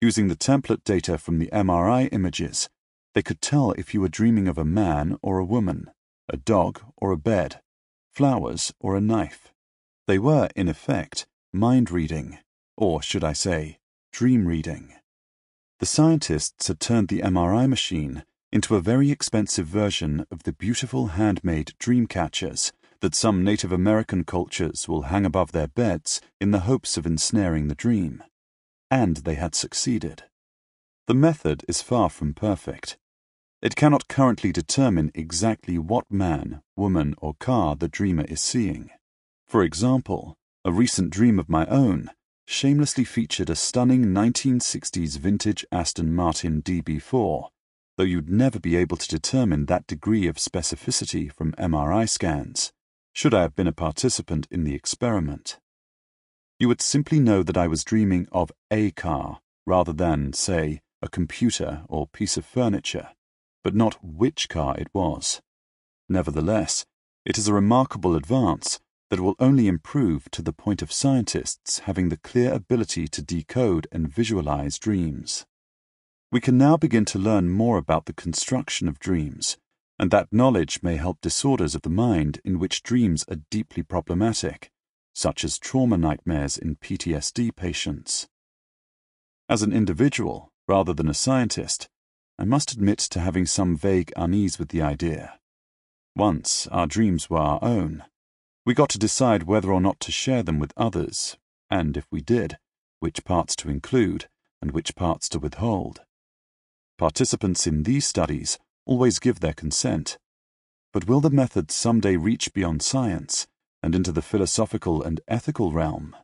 Using 0.01 0.29
the 0.29 0.37
template 0.37 0.85
data 0.85 1.19
from 1.19 1.39
the 1.39 1.49
MRI 1.53 2.09
images, 2.13 2.69
they 3.15 3.23
could 3.23 3.43
tell 3.43 3.73
if 3.73 3.93
you 3.93 4.01
were 4.01 4.09
dreaming 4.09 4.49
of 4.49 4.59
a 4.59 4.65
man 4.65 5.19
or 5.21 5.39
a 5.39 5.45
woman, 5.45 5.91
a 6.29 6.37
dog 6.37 6.81
or 6.97 7.11
a 7.11 7.17
bed, 7.17 7.61
flowers 8.13 8.73
or 8.79 8.97
a 8.97 9.01
knife. 9.01 9.53
They 10.07 10.19
were, 10.19 10.49
in 10.55 10.69
effect, 10.69 11.27
mind 11.53 11.91
reading, 11.91 12.39
or 12.77 13.03
should 13.03 13.25
I 13.25 13.33
say, 13.33 13.79
dream 14.13 14.47
reading. 14.47 14.95
The 15.81 15.87
scientists 15.87 16.69
had 16.69 16.81
turned 16.81 17.09
the 17.09 17.21
MRI 17.21 17.69
machine 17.69 18.25
into 18.53 18.77
a 18.77 18.81
very 18.81 19.11
expensive 19.11 19.67
version 19.67 20.25
of 20.31 20.45
the 20.45 20.53
beautiful 20.53 21.09
handmade 21.09 21.73
dream 21.79 22.07
catchers 22.07 22.73
that 23.01 23.15
some 23.15 23.43
Native 23.43 23.73
American 23.73 24.25
cultures 24.25 24.89
will 24.89 25.03
hang 25.03 25.27
above 25.27 25.53
their 25.53 25.67
beds 25.67 26.21
in 26.41 26.53
the 26.53 26.61
hopes 26.61 26.97
of 26.97 27.05
ensnaring 27.05 27.69
the 27.69 27.75
dream. 27.75 28.23
And 28.91 29.19
they 29.19 29.35
had 29.35 29.55
succeeded. 29.55 30.23
The 31.07 31.15
method 31.15 31.65
is 31.69 31.83
far 31.83 32.09
from 32.09 32.33
perfect. 32.33 32.97
It 33.61 33.77
cannot 33.77 34.09
currently 34.09 34.53
determine 34.53 35.11
exactly 35.15 35.77
what 35.77 36.11
man, 36.11 36.63
woman, 36.77 37.15
or 37.19 37.35
car 37.35 37.75
the 37.75 37.89
dreamer 37.89 38.25
is 38.25 38.41
seeing. 38.41 38.91
For 39.49 39.63
example, 39.63 40.35
a 40.65 40.73
recent 40.73 41.11
dream 41.11 41.39
of 41.39 41.49
my 41.49 41.67
own 41.67 42.11
shamelessly 42.47 43.05
featured 43.05 43.51
a 43.51 43.57
stunning 43.57 44.07
1960s 44.07 45.19
vintage 45.19 45.65
Aston 45.73 46.15
Martin 46.15 46.63
DB4, 46.63 47.49
though 47.97 48.05
you'd 48.05 48.29
never 48.29 48.59
be 48.59 48.77
able 48.77 48.97
to 48.97 49.09
determine 49.09 49.67
that 49.67 49.87
degree 49.87 50.27
of 50.27 50.37
specificity 50.37 51.33
from 51.33 51.53
MRI 51.53 52.09
scans, 52.09 52.73
should 53.13 53.35
I 53.35 53.43
have 53.43 53.55
been 53.55 53.67
a 53.67 53.73
participant 53.73 54.47
in 54.51 54.65
the 54.65 54.75
experiment. 54.75 55.59
You 56.59 56.69
would 56.69 56.81
simply 56.81 57.21
know 57.21 57.43
that 57.43 57.57
I 57.57 57.67
was 57.67 57.85
dreaming 57.85 58.29
of 58.33 58.53
a 58.71 58.91
car 58.93 59.41
rather 59.67 59.93
than, 59.93 60.33
say, 60.33 60.81
a 61.03 61.09
computer 61.09 61.85
or 61.89 62.07
piece 62.07 62.37
of 62.37 62.45
furniture 62.45 63.11
but 63.65 63.75
not 63.75 64.05
which 64.05 64.49
car 64.49 64.77
it 64.79 64.89
was. 64.93 65.41
Nevertheless, 66.09 66.85
it 67.25 67.39
is 67.39 67.49
a 67.49 67.55
remarkable 67.55 68.15
advance 68.15 68.79
that 69.15 69.23
will 69.23 69.37
only 69.39 69.69
improve 69.69 70.29
to 70.33 70.43
the 70.43 70.53
point 70.53 70.83
of 70.83 70.91
scientists 70.91 71.79
having 71.81 72.09
the 72.09 72.17
clear 72.17 72.53
ability 72.53 73.07
to 73.07 73.23
decode 73.23 73.87
and 73.93 74.13
visualize 74.13 74.77
dreams. 74.77 75.47
We 76.33 76.41
can 76.41 76.59
now 76.59 76.77
begin 76.77 77.05
to 77.05 77.19
learn 77.21 77.49
more 77.49 77.79
about 77.79 78.07
the 78.07 78.13
construction 78.13 78.89
of 78.89 78.99
dreams, 78.99 79.57
and 80.01 80.11
that 80.11 80.33
knowledge 80.33 80.83
may 80.83 80.97
help 80.97 81.21
disorders 81.21 81.77
of 81.77 81.83
the 81.83 81.91
mind 81.91 82.41
in 82.45 82.59
which 82.59 82.83
dreams 82.83 83.25
are 83.31 83.39
deeply 83.51 83.85
problematic, 83.85 84.73
such 85.15 85.45
as 85.45 85.61
trauma 85.61 85.97
nightmares 85.97 86.59
in 86.59 86.75
PTSD 86.75 87.55
patients. 87.55 88.27
As 89.49 89.63
an 89.63 89.73
individual, 89.73 90.51
rather 90.67 90.93
than 90.93 91.09
a 91.09 91.15
scientist, 91.15 91.89
I 92.37 92.45
must 92.45 92.73
admit 92.73 92.99
to 92.99 93.21
having 93.21 93.47
some 93.47 93.77
vague 93.77 94.13
unease 94.17 94.59
with 94.59 94.71
the 94.71 94.83
idea. 94.83 95.39
Once 96.17 96.67
our 96.73 96.89
dreams 96.89 97.31
were 97.31 97.39
our 97.39 97.61
own. 97.63 98.03
We 98.67 98.73
got 98.73 98.89
to 98.91 98.99
decide 98.99 99.43
whether 99.43 99.71
or 99.71 99.81
not 99.81 100.01
to 100.01 100.13
share 100.13 100.43
them 100.43 100.59
with 100.59 100.73
others, 100.77 101.37
and 101.71 101.97
if 101.97 102.07
we 102.11 102.23
did, 102.23 102.59
which 102.99 103.25
parts 103.25 103.55
to 103.57 103.69
include 103.69 104.27
and 104.63 104.71
which 104.71 104.95
parts 104.95 105.29
to 105.31 105.39
withhold. 105.39 106.01
Participants 106.97 107.67
in 107.67 107.83
these 107.83 108.07
studies 108.07 108.59
always 108.87 109.19
give 109.19 109.41
their 109.41 109.53
consent. 109.53 110.17
But 110.93 111.07
will 111.07 111.21
the 111.21 111.29
method 111.29 111.71
someday 111.71 112.17
reach 112.17 112.55
beyond 112.55 112.83
science 112.83 113.47
and 113.83 113.95
into 113.95 114.13
the 114.13 114.23
philosophical 114.23 115.03
and 115.03 115.21
ethical 115.29 115.71
realm? 115.71 116.17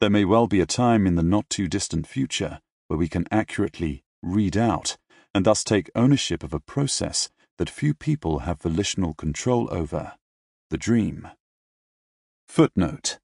There 0.00 0.08
may 0.08 0.24
well 0.24 0.46
be 0.46 0.60
a 0.60 0.66
time 0.66 1.06
in 1.06 1.16
the 1.16 1.22
not 1.22 1.50
too 1.50 1.68
distant 1.68 2.06
future 2.06 2.60
where 2.86 2.98
we 2.98 3.08
can 3.08 3.26
accurately 3.30 4.04
read 4.22 4.56
out 4.56 4.96
and 5.34 5.44
thus 5.44 5.62
take 5.62 5.90
ownership 5.94 6.42
of 6.42 6.54
a 6.54 6.60
process 6.60 7.28
that 7.58 7.68
few 7.68 7.92
people 7.92 8.40
have 8.40 8.62
volitional 8.62 9.12
control 9.12 9.68
over 9.70 10.14
the 10.70 10.78
dream. 10.78 11.28
Footnote 12.48 13.18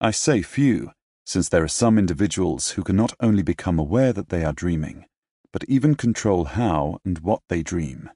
I 0.00 0.12
say 0.12 0.42
few, 0.42 0.92
since 1.26 1.48
there 1.48 1.64
are 1.64 1.68
some 1.68 1.98
individuals 1.98 2.72
who 2.72 2.84
can 2.84 2.94
not 2.94 3.14
only 3.18 3.42
become 3.42 3.80
aware 3.80 4.12
that 4.12 4.28
they 4.28 4.44
are 4.44 4.52
dreaming, 4.52 5.06
but 5.52 5.64
even 5.64 5.96
control 5.96 6.44
how 6.44 7.00
and 7.04 7.18
what 7.18 7.40
they 7.48 7.62
dream. 7.62 8.08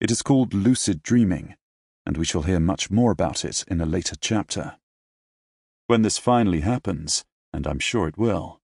It 0.00 0.12
is 0.12 0.22
called 0.22 0.54
lucid 0.54 1.02
dreaming, 1.02 1.56
and 2.06 2.16
we 2.16 2.24
shall 2.24 2.42
hear 2.42 2.60
much 2.60 2.90
more 2.90 3.10
about 3.10 3.44
it 3.44 3.64
in 3.66 3.80
a 3.80 3.86
later 3.86 4.14
chapter. 4.20 4.76
When 5.88 6.02
this 6.02 6.18
finally 6.18 6.60
happens, 6.60 7.24
and 7.52 7.66
I'm 7.66 7.80
sure 7.80 8.06
it 8.06 8.18
will, 8.18 8.60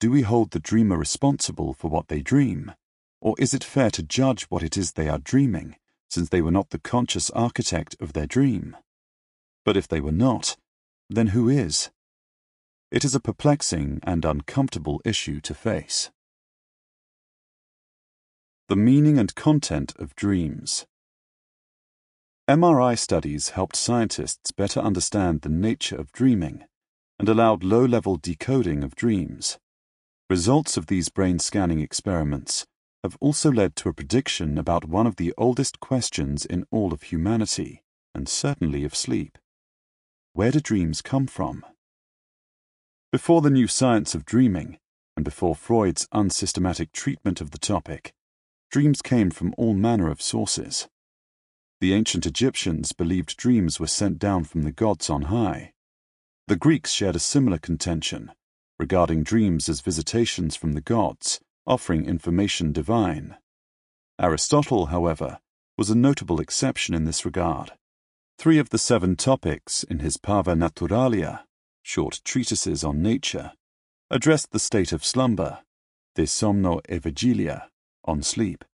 do 0.00 0.10
we 0.10 0.22
hold 0.22 0.52
the 0.52 0.60
dreamer 0.60 0.96
responsible 0.96 1.74
for 1.74 1.88
what 1.88 2.08
they 2.08 2.22
dream? 2.22 2.72
Or 3.20 3.34
is 3.38 3.52
it 3.52 3.64
fair 3.64 3.90
to 3.90 4.02
judge 4.02 4.44
what 4.44 4.62
it 4.62 4.78
is 4.78 4.92
they 4.92 5.08
are 5.10 5.18
dreaming, 5.18 5.76
since 6.08 6.30
they 6.30 6.40
were 6.40 6.50
not 6.50 6.70
the 6.70 6.78
conscious 6.78 7.28
architect 7.30 7.96
of 8.00 8.14
their 8.14 8.26
dream? 8.26 8.76
But 9.64 9.76
if 9.76 9.88
they 9.88 10.00
were 10.00 10.12
not, 10.12 10.56
then 11.08 11.28
who 11.28 11.48
is? 11.48 11.90
It 12.90 13.04
is 13.04 13.14
a 13.14 13.20
perplexing 13.20 14.00
and 14.02 14.24
uncomfortable 14.24 15.00
issue 15.04 15.40
to 15.40 15.54
face. 15.54 16.10
The 18.68 18.76
meaning 18.76 19.18
and 19.18 19.34
content 19.34 19.94
of 19.98 20.14
dreams. 20.14 20.86
MRI 22.48 22.98
studies 22.98 23.50
helped 23.50 23.76
scientists 23.76 24.52
better 24.52 24.80
understand 24.80 25.40
the 25.40 25.48
nature 25.48 25.96
of 25.96 26.12
dreaming 26.12 26.64
and 27.18 27.28
allowed 27.28 27.64
low 27.64 27.84
level 27.84 28.16
decoding 28.16 28.84
of 28.84 28.94
dreams. 28.94 29.58
Results 30.28 30.76
of 30.76 30.86
these 30.86 31.08
brain 31.08 31.38
scanning 31.38 31.80
experiments 31.80 32.66
have 33.02 33.16
also 33.20 33.50
led 33.50 33.76
to 33.76 33.88
a 33.88 33.94
prediction 33.94 34.58
about 34.58 34.86
one 34.86 35.06
of 35.06 35.16
the 35.16 35.32
oldest 35.38 35.80
questions 35.80 36.44
in 36.44 36.66
all 36.70 36.92
of 36.92 37.04
humanity, 37.04 37.82
and 38.14 38.28
certainly 38.28 38.84
of 38.84 38.94
sleep. 38.94 39.38
Where 40.34 40.50
do 40.50 40.58
dreams 40.58 41.00
come 41.00 41.28
from? 41.28 41.64
Before 43.12 43.40
the 43.40 43.50
new 43.50 43.68
science 43.68 44.16
of 44.16 44.24
dreaming, 44.24 44.78
and 45.16 45.24
before 45.24 45.54
Freud's 45.54 46.08
unsystematic 46.10 46.90
treatment 46.90 47.40
of 47.40 47.52
the 47.52 47.58
topic, 47.58 48.12
dreams 48.68 49.00
came 49.00 49.30
from 49.30 49.54
all 49.56 49.74
manner 49.74 50.10
of 50.10 50.20
sources. 50.20 50.88
The 51.80 51.94
ancient 51.94 52.26
Egyptians 52.26 52.90
believed 52.92 53.36
dreams 53.36 53.78
were 53.78 53.86
sent 53.86 54.18
down 54.18 54.42
from 54.42 54.62
the 54.62 54.72
gods 54.72 55.08
on 55.08 55.22
high. 55.22 55.72
The 56.48 56.56
Greeks 56.56 56.90
shared 56.90 57.14
a 57.14 57.20
similar 57.20 57.58
contention 57.58 58.32
regarding 58.76 59.22
dreams 59.22 59.68
as 59.68 59.82
visitations 59.82 60.56
from 60.56 60.72
the 60.72 60.80
gods, 60.80 61.38
offering 61.64 62.06
information 62.06 62.72
divine. 62.72 63.36
Aristotle, 64.20 64.86
however, 64.86 65.38
was 65.78 65.90
a 65.90 65.94
notable 65.94 66.40
exception 66.40 66.92
in 66.92 67.04
this 67.04 67.24
regard. 67.24 67.70
Three 68.38 68.58
of 68.58 68.70
the 68.70 68.78
seven 68.78 69.16
topics 69.16 69.84
in 69.84 70.00
his 70.00 70.16
Parva 70.16 70.54
Naturalia, 70.54 71.44
short 71.82 72.20
treatises 72.24 72.84
on 72.84 73.00
nature, 73.00 73.52
addressed 74.10 74.50
the 74.50 74.58
state 74.58 74.92
of 74.92 75.04
slumber, 75.04 75.60
de 76.14 76.24
somno 76.24 76.80
e 76.88 76.98
vigilia, 76.98 77.68
on 78.04 78.22
sleep, 78.22 78.64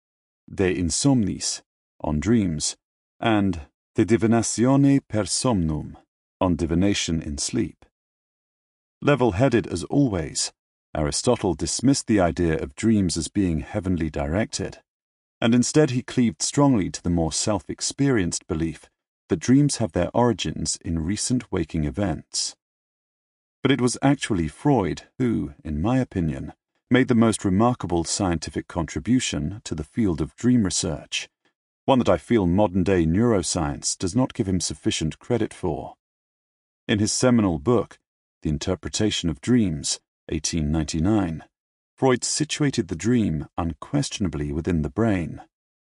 de 0.52 0.74
insomnis, 0.74 1.62
on 2.00 2.18
dreams, 2.18 2.76
and 3.20 3.60
de 3.94 4.04
divinatione 4.04 5.00
per 5.06 5.24
somnum, 5.24 5.96
on 6.40 6.56
divination 6.56 7.22
in 7.22 7.38
sleep. 7.38 7.84
Level 9.00 9.32
headed 9.32 9.66
as 9.66 9.84
always, 9.84 10.52
Aristotle 10.96 11.54
dismissed 11.54 12.06
the 12.06 12.18
idea 12.18 12.58
of 12.58 12.74
dreams 12.74 13.16
as 13.16 13.28
being 13.28 13.60
heavenly 13.60 14.10
directed, 14.10 14.78
and 15.40 15.54
instead 15.54 15.90
he 15.90 16.02
cleaved 16.02 16.42
strongly 16.42 16.90
to 16.90 17.02
the 17.02 17.10
more 17.10 17.32
self 17.32 17.70
experienced 17.70 18.48
belief 18.48 18.88
that 19.30 19.38
dreams 19.38 19.76
have 19.76 19.92
their 19.92 20.10
origins 20.12 20.76
in 20.84 20.98
recent 20.98 21.52
waking 21.52 21.84
events. 21.84 22.56
But 23.62 23.70
it 23.70 23.80
was 23.80 23.96
actually 24.02 24.48
Freud 24.48 25.02
who, 25.18 25.54
in 25.64 25.80
my 25.80 25.98
opinion, 25.98 26.52
made 26.90 27.06
the 27.06 27.14
most 27.14 27.44
remarkable 27.44 28.02
scientific 28.02 28.66
contribution 28.66 29.60
to 29.62 29.76
the 29.76 29.84
field 29.84 30.20
of 30.20 30.34
dream 30.34 30.64
research, 30.64 31.28
one 31.84 32.00
that 32.00 32.08
I 32.08 32.18
feel 32.18 32.46
modern 32.46 32.82
day 32.82 33.06
neuroscience 33.06 33.96
does 33.96 34.16
not 34.16 34.34
give 34.34 34.48
him 34.48 34.58
sufficient 34.58 35.20
credit 35.20 35.54
for. 35.54 35.94
In 36.88 36.98
his 36.98 37.12
seminal 37.12 37.60
book, 37.60 38.00
the 38.42 38.48
Interpretation 38.48 39.30
of 39.30 39.40
Dreams, 39.40 40.00
1899, 40.26 41.44
Freud 41.96 42.24
situated 42.24 42.88
the 42.88 42.96
dream 42.96 43.46
unquestionably 43.56 44.50
within 44.50 44.82
the 44.82 44.90
brain, 44.90 45.42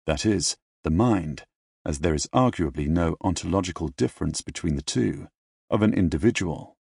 that 0.05 0.27
is, 0.27 0.57
the 0.83 0.91
mind, 0.91 1.45
as 1.85 1.99
there 1.99 2.13
is 2.13 2.27
arguably 2.27 2.87
no 2.87 3.15
ontological 3.21 3.87
difference 3.89 4.41
between 4.41 4.75
the 4.75 4.81
two, 4.81 5.27
of 5.69 5.81
an 5.81 5.93
individual. 5.93 6.75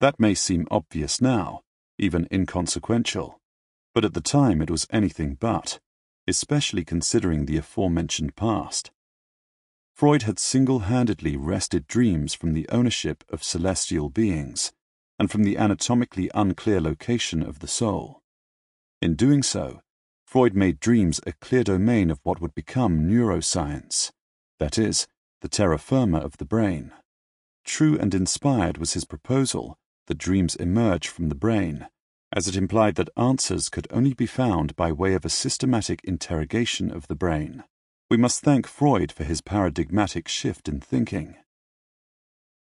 That 0.00 0.18
may 0.18 0.34
seem 0.34 0.66
obvious 0.70 1.20
now, 1.20 1.62
even 1.98 2.26
inconsequential, 2.30 3.40
but 3.94 4.04
at 4.04 4.14
the 4.14 4.20
time 4.20 4.60
it 4.60 4.70
was 4.70 4.86
anything 4.90 5.36
but, 5.38 5.78
especially 6.26 6.84
considering 6.84 7.46
the 7.46 7.56
aforementioned 7.56 8.36
past. 8.36 8.90
Freud 9.94 10.22
had 10.22 10.38
single-handedly 10.38 11.36
wrested 11.36 11.86
dreams 11.86 12.34
from 12.34 12.52
the 12.52 12.68
ownership 12.68 13.24
of 13.30 13.42
celestial 13.42 14.10
beings 14.10 14.72
and 15.18 15.30
from 15.30 15.44
the 15.44 15.56
anatomically 15.56 16.30
unclear 16.34 16.80
location 16.80 17.42
of 17.42 17.60
the 17.60 17.68
soul. 17.68 18.20
In 19.00 19.14
doing 19.14 19.42
so, 19.42 19.80
Freud 20.26 20.54
made 20.54 20.80
dreams 20.80 21.20
a 21.26 21.32
clear 21.32 21.64
domain 21.64 22.10
of 22.10 22.20
what 22.24 22.40
would 22.40 22.54
become 22.54 23.08
neuroscience, 23.08 24.10
that 24.58 24.78
is, 24.78 25.06
the 25.40 25.48
terra 25.48 25.78
firma 25.78 26.18
of 26.18 26.36
the 26.38 26.44
brain. 26.44 26.92
True 27.64 27.98
and 27.98 28.14
inspired 28.14 28.78
was 28.78 28.94
his 28.94 29.04
proposal 29.04 29.76
that 30.06 30.18
dreams 30.18 30.54
emerge 30.54 31.08
from 31.08 31.28
the 31.28 31.34
brain, 31.34 31.88
as 32.32 32.48
it 32.48 32.56
implied 32.56 32.94
that 32.96 33.10
answers 33.16 33.68
could 33.68 33.86
only 33.90 34.14
be 34.14 34.26
found 34.26 34.76
by 34.76 34.92
way 34.92 35.14
of 35.14 35.24
a 35.24 35.30
systematic 35.30 36.00
interrogation 36.04 36.90
of 36.90 37.08
the 37.08 37.14
brain. 37.14 37.64
We 38.10 38.16
must 38.16 38.40
thank 38.40 38.66
Freud 38.66 39.10
for 39.10 39.24
his 39.24 39.40
paradigmatic 39.40 40.28
shift 40.28 40.68
in 40.68 40.80
thinking. 40.80 41.36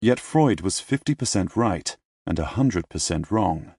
Yet 0.01 0.19
Freud 0.19 0.61
was 0.61 0.75
50% 0.75 1.55
right 1.55 1.97
and 2.25 2.37
100% 2.37 3.31
wrong. 3.31 3.73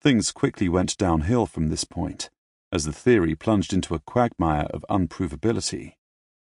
Things 0.00 0.32
quickly 0.32 0.68
went 0.68 0.96
downhill 0.96 1.46
from 1.46 1.68
this 1.68 1.84
point, 1.84 2.30
as 2.70 2.84
the 2.84 2.92
theory 2.92 3.34
plunged 3.34 3.72
into 3.72 3.94
a 3.94 3.98
quagmire 3.98 4.66
of 4.70 4.84
unprovability. 4.88 5.94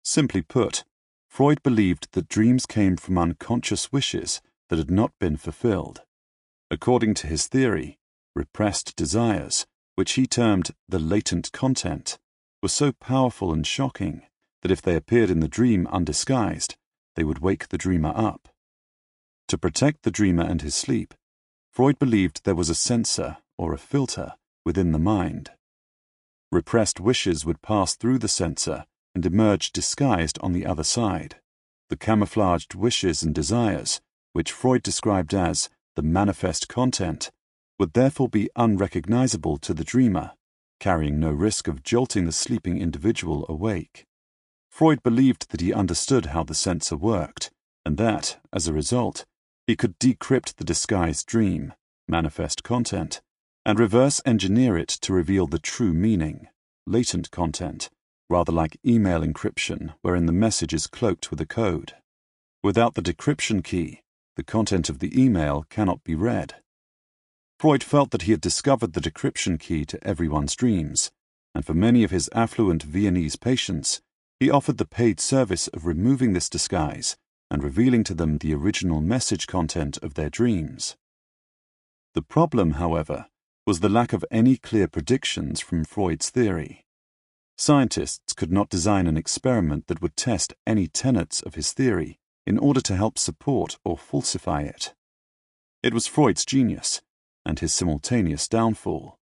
Simply 0.03 0.41
put, 0.41 0.83
Freud 1.27 1.61
believed 1.61 2.09
that 2.13 2.27
dreams 2.27 2.65
came 2.65 2.97
from 2.97 3.17
unconscious 3.17 3.91
wishes 3.91 4.41
that 4.69 4.79
had 4.79 4.89
not 4.89 5.11
been 5.19 5.37
fulfilled. 5.37 6.01
According 6.71 7.13
to 7.15 7.27
his 7.27 7.47
theory, 7.47 7.99
repressed 8.35 8.95
desires, 8.95 9.65
which 9.95 10.13
he 10.13 10.25
termed 10.25 10.71
the 10.87 10.99
latent 10.99 11.51
content, 11.51 12.17
were 12.61 12.69
so 12.69 12.91
powerful 12.91 13.53
and 13.53 13.65
shocking 13.65 14.23
that 14.61 14.71
if 14.71 14.81
they 14.81 14.95
appeared 14.95 15.29
in 15.29 15.39
the 15.39 15.47
dream 15.47 15.87
undisguised, 15.87 16.75
they 17.15 17.23
would 17.23 17.39
wake 17.39 17.69
the 17.69 17.77
dreamer 17.77 18.13
up. 18.15 18.49
To 19.47 19.57
protect 19.57 20.03
the 20.03 20.11
dreamer 20.11 20.43
and 20.43 20.61
his 20.61 20.75
sleep, 20.75 21.13
Freud 21.71 21.99
believed 21.99 22.43
there 22.43 22.55
was 22.55 22.69
a 22.69 22.75
censor, 22.75 23.37
or 23.57 23.73
a 23.73 23.77
filter, 23.77 24.33
within 24.65 24.91
the 24.91 24.99
mind. 24.99 25.51
Repressed 26.51 26.99
wishes 26.99 27.45
would 27.45 27.61
pass 27.61 27.95
through 27.95 28.19
the 28.19 28.27
censor 28.27 28.85
and 29.19 29.25
emerge 29.25 29.73
disguised 29.73 30.39
on 30.39 30.53
the 30.53 30.65
other 30.65 30.85
side. 30.85 31.35
The 31.89 31.97
camouflaged 31.97 32.73
wishes 32.73 33.21
and 33.21 33.35
desires, 33.35 33.99
which 34.31 34.53
Freud 34.53 34.81
described 34.81 35.33
as 35.33 35.69
the 35.97 36.01
manifest 36.01 36.69
content, 36.69 37.29
would 37.77 37.91
therefore 37.91 38.29
be 38.29 38.49
unrecognizable 38.55 39.57
to 39.57 39.73
the 39.73 39.83
dreamer, 39.83 40.31
carrying 40.79 41.19
no 41.19 41.31
risk 41.31 41.67
of 41.67 41.83
jolting 41.83 42.23
the 42.23 42.31
sleeping 42.31 42.79
individual 42.79 43.45
awake. 43.49 44.05
Freud 44.69 45.03
believed 45.03 45.51
that 45.51 45.59
he 45.59 45.73
understood 45.73 46.27
how 46.27 46.45
the 46.45 46.55
censor 46.55 46.95
worked, 46.95 47.51
and 47.85 47.97
that, 47.97 48.37
as 48.53 48.69
a 48.69 48.73
result, 48.73 49.25
he 49.67 49.75
could 49.75 49.99
decrypt 49.99 50.55
the 50.55 50.63
disguised 50.63 51.27
dream, 51.27 51.73
manifest 52.07 52.63
content, 52.63 53.19
and 53.65 53.79
reverse 53.79 54.21
engineer 54.25 54.77
it 54.77 54.87
to 54.87 55.11
reveal 55.11 55.45
the 55.45 55.59
true 55.59 55.91
meaning, 55.91 56.47
latent 56.87 57.31
content, 57.31 57.89
rather 58.29 58.51
like 58.51 58.79
email 58.85 59.21
encryption, 59.21 59.93
wherein 60.01 60.25
the 60.25 60.31
message 60.31 60.73
is 60.73 60.87
cloaked 60.87 61.31
with 61.31 61.41
a 61.41 61.45
code. 61.45 61.93
Without 62.63 62.95
the 62.95 63.01
decryption 63.01 63.63
key, 63.63 64.01
the 64.35 64.43
content 64.43 64.89
of 64.89 64.99
the 64.99 65.21
email 65.21 65.65
cannot 65.69 66.03
be 66.03 66.15
read. 66.15 66.55
Freud 67.59 67.83
felt 67.83 68.11
that 68.11 68.21
he 68.21 68.31
had 68.31 68.41
discovered 68.41 68.93
the 68.93 69.01
decryption 69.01 69.59
key 69.59 69.83
to 69.85 70.01
everyone's 70.07 70.55
dreams, 70.55 71.11
and 71.53 71.65
for 71.65 71.73
many 71.73 72.03
of 72.03 72.11
his 72.11 72.29
affluent 72.33 72.83
Viennese 72.83 73.35
patients, 73.35 74.01
he 74.39 74.49
offered 74.49 74.77
the 74.77 74.85
paid 74.85 75.19
service 75.19 75.67
of 75.69 75.85
removing 75.85 76.33
this 76.33 76.49
disguise 76.49 77.17
and 77.51 77.63
revealing 77.63 78.03
to 78.05 78.13
them 78.13 78.37
the 78.37 78.53
original 78.53 79.01
message 79.01 79.47
content 79.47 79.97
of 79.97 80.13
their 80.13 80.29
dreams. 80.29 80.95
The 82.13 82.21
problem, 82.21 82.71
however, 82.71 83.25
was 83.65 83.81
the 83.81 83.89
lack 83.89 84.13
of 84.13 84.23
any 84.31 84.55
clear 84.55 84.87
predictions 84.87 85.59
from 85.59 85.83
Freud's 85.83 86.29
theory. 86.29 86.85
Scientists 87.61 88.31
could 88.31 88.53
not 88.53 88.69
design 88.69 89.05
an 89.05 89.17
experiment 89.17 89.87
that 89.87 90.01
would 90.01 90.15
test 90.15 90.53
any 90.65 90.87
tenets 90.87 91.41
of 91.41 91.55
his 91.55 91.73
theory 91.73 92.17
in 92.47 92.57
order 92.57 92.79
to 92.79 92.95
help 92.95 93.19
support 93.19 93.77
or 93.83 93.97
falsify 93.97 94.61
it. 94.61 94.93
It 95.83 95.93
was 95.93 96.07
Freud's 96.07 96.45
genius 96.45 97.01
and 97.45 97.59
his 97.59 97.73
simultaneous 97.73 98.47
downfall. 98.47 99.17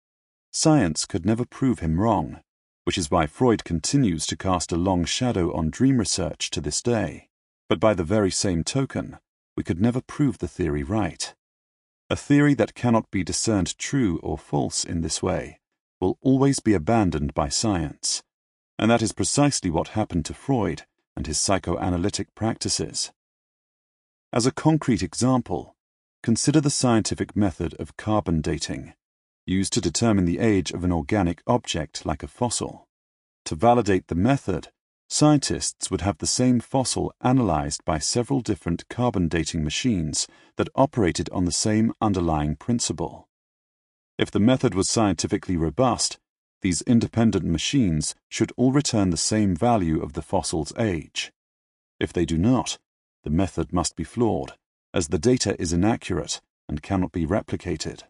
Science 0.50 1.06
could 1.06 1.24
never 1.24 1.44
prove 1.44 1.78
him 1.78 2.00
wrong, 2.00 2.40
which 2.82 2.98
is 2.98 3.08
why 3.08 3.26
Freud 3.26 3.62
continues 3.62 4.26
to 4.26 4.36
cast 4.36 4.72
a 4.72 4.76
long 4.76 5.04
shadow 5.04 5.54
on 5.54 5.70
dream 5.70 5.98
research 5.98 6.50
to 6.50 6.60
this 6.60 6.82
day. 6.82 7.28
But 7.68 7.78
by 7.78 7.94
the 7.94 8.02
very 8.02 8.32
same 8.32 8.64
token, 8.64 9.18
we 9.56 9.62
could 9.62 9.80
never 9.80 10.00
prove 10.00 10.38
the 10.38 10.48
theory 10.48 10.82
right. 10.82 11.32
A 12.10 12.16
theory 12.16 12.54
that 12.54 12.74
cannot 12.74 13.12
be 13.12 13.22
discerned 13.22 13.78
true 13.78 14.18
or 14.24 14.36
false 14.36 14.82
in 14.82 15.02
this 15.02 15.22
way 15.22 15.60
will 16.04 16.18
always 16.20 16.60
be 16.60 16.74
abandoned 16.74 17.32
by 17.32 17.48
science, 17.48 18.22
and 18.78 18.90
that 18.90 19.00
is 19.00 19.12
precisely 19.12 19.70
what 19.70 19.96
happened 19.96 20.26
to 20.26 20.34
Freud 20.34 20.82
and 21.16 21.26
his 21.26 21.38
psychoanalytic 21.38 22.34
practices. 22.34 23.10
As 24.30 24.44
a 24.44 24.52
concrete 24.52 25.02
example, 25.02 25.74
consider 26.22 26.60
the 26.60 26.68
scientific 26.68 27.34
method 27.34 27.72
of 27.78 27.96
carbon 27.96 28.42
dating, 28.42 28.92
used 29.46 29.72
to 29.72 29.80
determine 29.80 30.26
the 30.26 30.40
age 30.40 30.72
of 30.72 30.84
an 30.84 30.92
organic 30.92 31.40
object 31.46 32.04
like 32.04 32.22
a 32.22 32.28
fossil. 32.28 32.86
To 33.46 33.54
validate 33.54 34.08
the 34.08 34.14
method, 34.14 34.68
scientists 35.08 35.90
would 35.90 36.02
have 36.02 36.18
the 36.18 36.26
same 36.26 36.60
fossil 36.60 37.14
analyzed 37.22 37.82
by 37.86 37.98
several 37.98 38.42
different 38.42 38.86
carbon 38.90 39.28
dating 39.28 39.64
machines 39.64 40.28
that 40.56 40.68
operated 40.74 41.30
on 41.30 41.46
the 41.46 41.52
same 41.66 41.94
underlying 42.02 42.56
principle. 42.56 43.26
If 44.18 44.30
the 44.30 44.40
method 44.40 44.74
was 44.74 44.88
scientifically 44.88 45.56
robust, 45.56 46.18
these 46.62 46.82
independent 46.82 47.44
machines 47.44 48.14
should 48.28 48.52
all 48.56 48.72
return 48.72 49.10
the 49.10 49.16
same 49.16 49.56
value 49.56 50.00
of 50.02 50.12
the 50.12 50.22
fossil's 50.22 50.72
age. 50.78 51.32
If 51.98 52.12
they 52.12 52.24
do 52.24 52.38
not, 52.38 52.78
the 53.24 53.30
method 53.30 53.72
must 53.72 53.96
be 53.96 54.04
flawed, 54.04 54.54
as 54.92 55.08
the 55.08 55.18
data 55.18 55.60
is 55.60 55.72
inaccurate 55.72 56.40
and 56.68 56.82
cannot 56.82 57.12
be 57.12 57.26
replicated. 57.26 58.02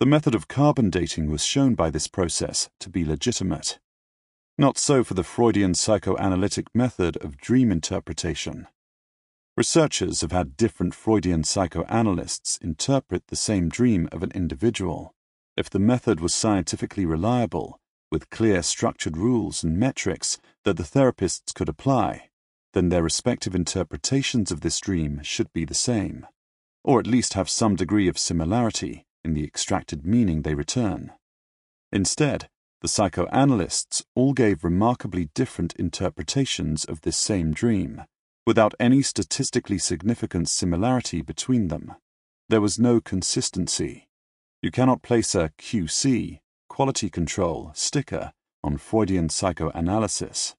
The 0.00 0.06
method 0.06 0.34
of 0.34 0.48
carbon 0.48 0.90
dating 0.90 1.30
was 1.30 1.44
shown 1.44 1.74
by 1.74 1.90
this 1.90 2.06
process 2.06 2.68
to 2.80 2.90
be 2.90 3.04
legitimate. 3.04 3.78
Not 4.56 4.78
so 4.78 5.02
for 5.02 5.14
the 5.14 5.24
Freudian 5.24 5.74
psychoanalytic 5.74 6.66
method 6.74 7.16
of 7.16 7.36
dream 7.36 7.72
interpretation. 7.72 8.68
Researchers 9.58 10.20
have 10.20 10.30
had 10.30 10.56
different 10.56 10.94
Freudian 10.94 11.42
psychoanalysts 11.42 12.58
interpret 12.58 13.26
the 13.26 13.34
same 13.34 13.68
dream 13.68 14.08
of 14.12 14.22
an 14.22 14.30
individual. 14.32 15.16
If 15.56 15.68
the 15.68 15.80
method 15.80 16.20
was 16.20 16.32
scientifically 16.32 17.04
reliable, 17.04 17.80
with 18.08 18.30
clear 18.30 18.62
structured 18.62 19.16
rules 19.16 19.64
and 19.64 19.76
metrics 19.76 20.38
that 20.62 20.76
the 20.76 20.84
therapists 20.84 21.52
could 21.52 21.68
apply, 21.68 22.28
then 22.72 22.88
their 22.88 23.02
respective 23.02 23.52
interpretations 23.52 24.52
of 24.52 24.60
this 24.60 24.78
dream 24.78 25.24
should 25.24 25.52
be 25.52 25.64
the 25.64 25.74
same, 25.74 26.24
or 26.84 27.00
at 27.00 27.08
least 27.08 27.34
have 27.34 27.50
some 27.50 27.74
degree 27.74 28.06
of 28.06 28.16
similarity 28.16 29.06
in 29.24 29.34
the 29.34 29.42
extracted 29.42 30.06
meaning 30.06 30.42
they 30.42 30.54
return. 30.54 31.10
Instead, 31.90 32.48
the 32.80 32.86
psychoanalysts 32.86 34.04
all 34.14 34.34
gave 34.34 34.62
remarkably 34.62 35.30
different 35.34 35.74
interpretations 35.74 36.84
of 36.84 37.00
this 37.00 37.16
same 37.16 37.52
dream, 37.52 38.04
without 38.48 38.74
any 38.80 39.02
statistically 39.02 39.76
significant 39.76 40.48
similarity 40.48 41.20
between 41.20 41.68
them. 41.68 41.94
There 42.48 42.62
was 42.62 42.78
no 42.78 42.98
consistency. 42.98 44.08
You 44.62 44.70
cannot 44.70 45.02
place 45.02 45.34
a 45.34 45.50
QC, 45.58 46.40
quality 46.66 47.10
control, 47.10 47.72
sticker 47.74 48.32
on 48.64 48.78
Freudian 48.78 49.28
psychoanalysis. 49.28 50.54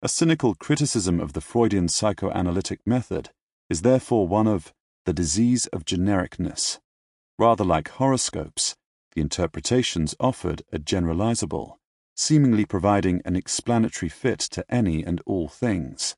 A 0.00 0.08
cynical 0.08 0.54
criticism 0.54 1.18
of 1.18 1.32
the 1.32 1.40
Freudian 1.40 1.88
psychoanalytic 1.88 2.78
method 2.86 3.30
is 3.68 3.82
therefore 3.82 4.28
one 4.28 4.46
of 4.46 4.72
the 5.04 5.12
disease 5.12 5.66
of 5.72 5.84
genericness. 5.84 6.78
Rather 7.40 7.64
like 7.64 7.88
horoscopes, 7.88 8.76
the 9.16 9.20
interpretations 9.20 10.14
offered 10.20 10.62
are 10.72 10.78
generalizable, 10.78 11.78
seemingly 12.14 12.64
providing 12.64 13.20
an 13.24 13.34
explanatory 13.34 14.08
fit 14.08 14.38
to 14.38 14.64
any 14.68 15.02
and 15.02 15.20
all 15.26 15.48
things. 15.48 16.14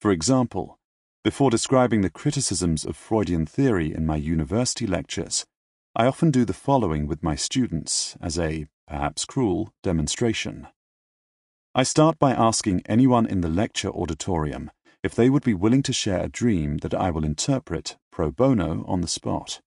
For 0.00 0.10
example, 0.10 0.78
before 1.24 1.50
describing 1.50 2.02
the 2.02 2.10
criticisms 2.10 2.84
of 2.84 2.96
Freudian 2.96 3.46
theory 3.46 3.92
in 3.92 4.06
my 4.06 4.16
university 4.16 4.86
lectures, 4.86 5.44
I 5.94 6.06
often 6.06 6.30
do 6.30 6.44
the 6.44 6.52
following 6.52 7.06
with 7.06 7.22
my 7.22 7.34
students 7.34 8.16
as 8.20 8.38
a, 8.38 8.66
perhaps 8.86 9.24
cruel, 9.24 9.72
demonstration. 9.82 10.68
I 11.74 11.82
start 11.82 12.18
by 12.18 12.32
asking 12.32 12.82
anyone 12.86 13.26
in 13.26 13.40
the 13.40 13.48
lecture 13.48 13.90
auditorium 13.90 14.70
if 15.02 15.14
they 15.14 15.30
would 15.30 15.44
be 15.44 15.54
willing 15.54 15.82
to 15.84 15.92
share 15.92 16.20
a 16.20 16.28
dream 16.28 16.78
that 16.78 16.94
I 16.94 17.10
will 17.10 17.24
interpret 17.24 17.96
pro 18.12 18.30
bono 18.30 18.84
on 18.86 19.00
the 19.00 19.08
spot. 19.08 19.60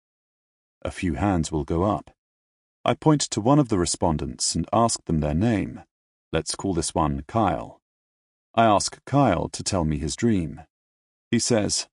A 0.84 0.92
few 0.92 1.16
hands 1.16 1.52
will 1.52 1.64
go 1.64 1.84
up. 1.84 2.12
I 2.86 2.94
point 2.94 3.22
to 3.22 3.42
one 3.42 3.60
of 3.60 3.70
the 3.70 3.78
respondents 3.78 4.56
and 4.56 4.68
ask 4.72 5.04
them 5.06 5.20
their 5.20 5.34
name. 5.34 5.82
Let's 6.32 6.56
call 6.56 6.74
this 6.74 6.96
one 6.96 7.24
Kyle. 7.28 7.79
I 8.56 8.66
ask 8.66 9.04
Kyle 9.06 9.48
to 9.50 9.64
tell 9.64 9.86
me 9.86 9.98
his 9.98 10.16
dream. 10.16 10.62
He 11.32 11.40
says, 11.40 11.88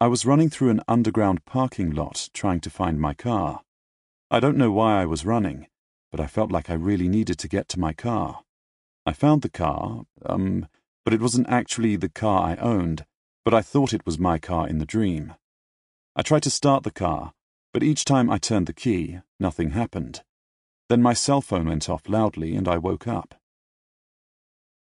I 0.00 0.06
was 0.06 0.26
running 0.26 0.50
through 0.50 0.70
an 0.70 0.82
underground 0.86 1.44
parking 1.44 1.90
lot 1.90 2.28
trying 2.34 2.60
to 2.60 2.70
find 2.70 3.00
my 3.00 3.14
car. 3.14 3.62
I 4.30 4.40
don't 4.40 4.58
know 4.58 4.70
why 4.70 5.00
I 5.00 5.06
was 5.06 5.24
running, 5.24 5.66
but 6.10 6.20
I 6.20 6.26
felt 6.26 6.52
like 6.52 6.68
I 6.68 6.74
really 6.74 7.08
needed 7.08 7.38
to 7.38 7.48
get 7.48 7.68
to 7.70 7.80
my 7.80 7.92
car. 7.92 8.42
I 9.06 9.12
found 9.12 9.42
the 9.42 9.48
car, 9.48 10.04
um, 10.24 10.68
but 11.04 11.14
it 11.14 11.20
wasn't 11.20 11.48
actually 11.48 11.96
the 11.96 12.08
car 12.08 12.50
I 12.50 12.56
owned, 12.56 13.06
but 13.44 13.54
I 13.54 13.62
thought 13.62 13.94
it 13.94 14.06
was 14.06 14.18
my 14.18 14.38
car 14.38 14.68
in 14.68 14.78
the 14.78 14.86
dream. 14.86 15.34
I 16.16 16.22
tried 16.22 16.42
to 16.44 16.50
start 16.50 16.82
the 16.82 16.90
car, 16.90 17.32
but 17.72 17.82
each 17.82 18.04
time 18.04 18.30
I 18.30 18.38
turned 18.38 18.66
the 18.66 18.72
key, 18.72 19.20
nothing 19.40 19.70
happened. 19.70 20.22
Then 20.88 21.02
my 21.02 21.14
cell 21.14 21.40
phone 21.40 21.66
went 21.66 21.88
off 21.88 22.08
loudly 22.08 22.54
and 22.56 22.68
I 22.68 22.78
woke 22.78 23.08
up. 23.08 23.34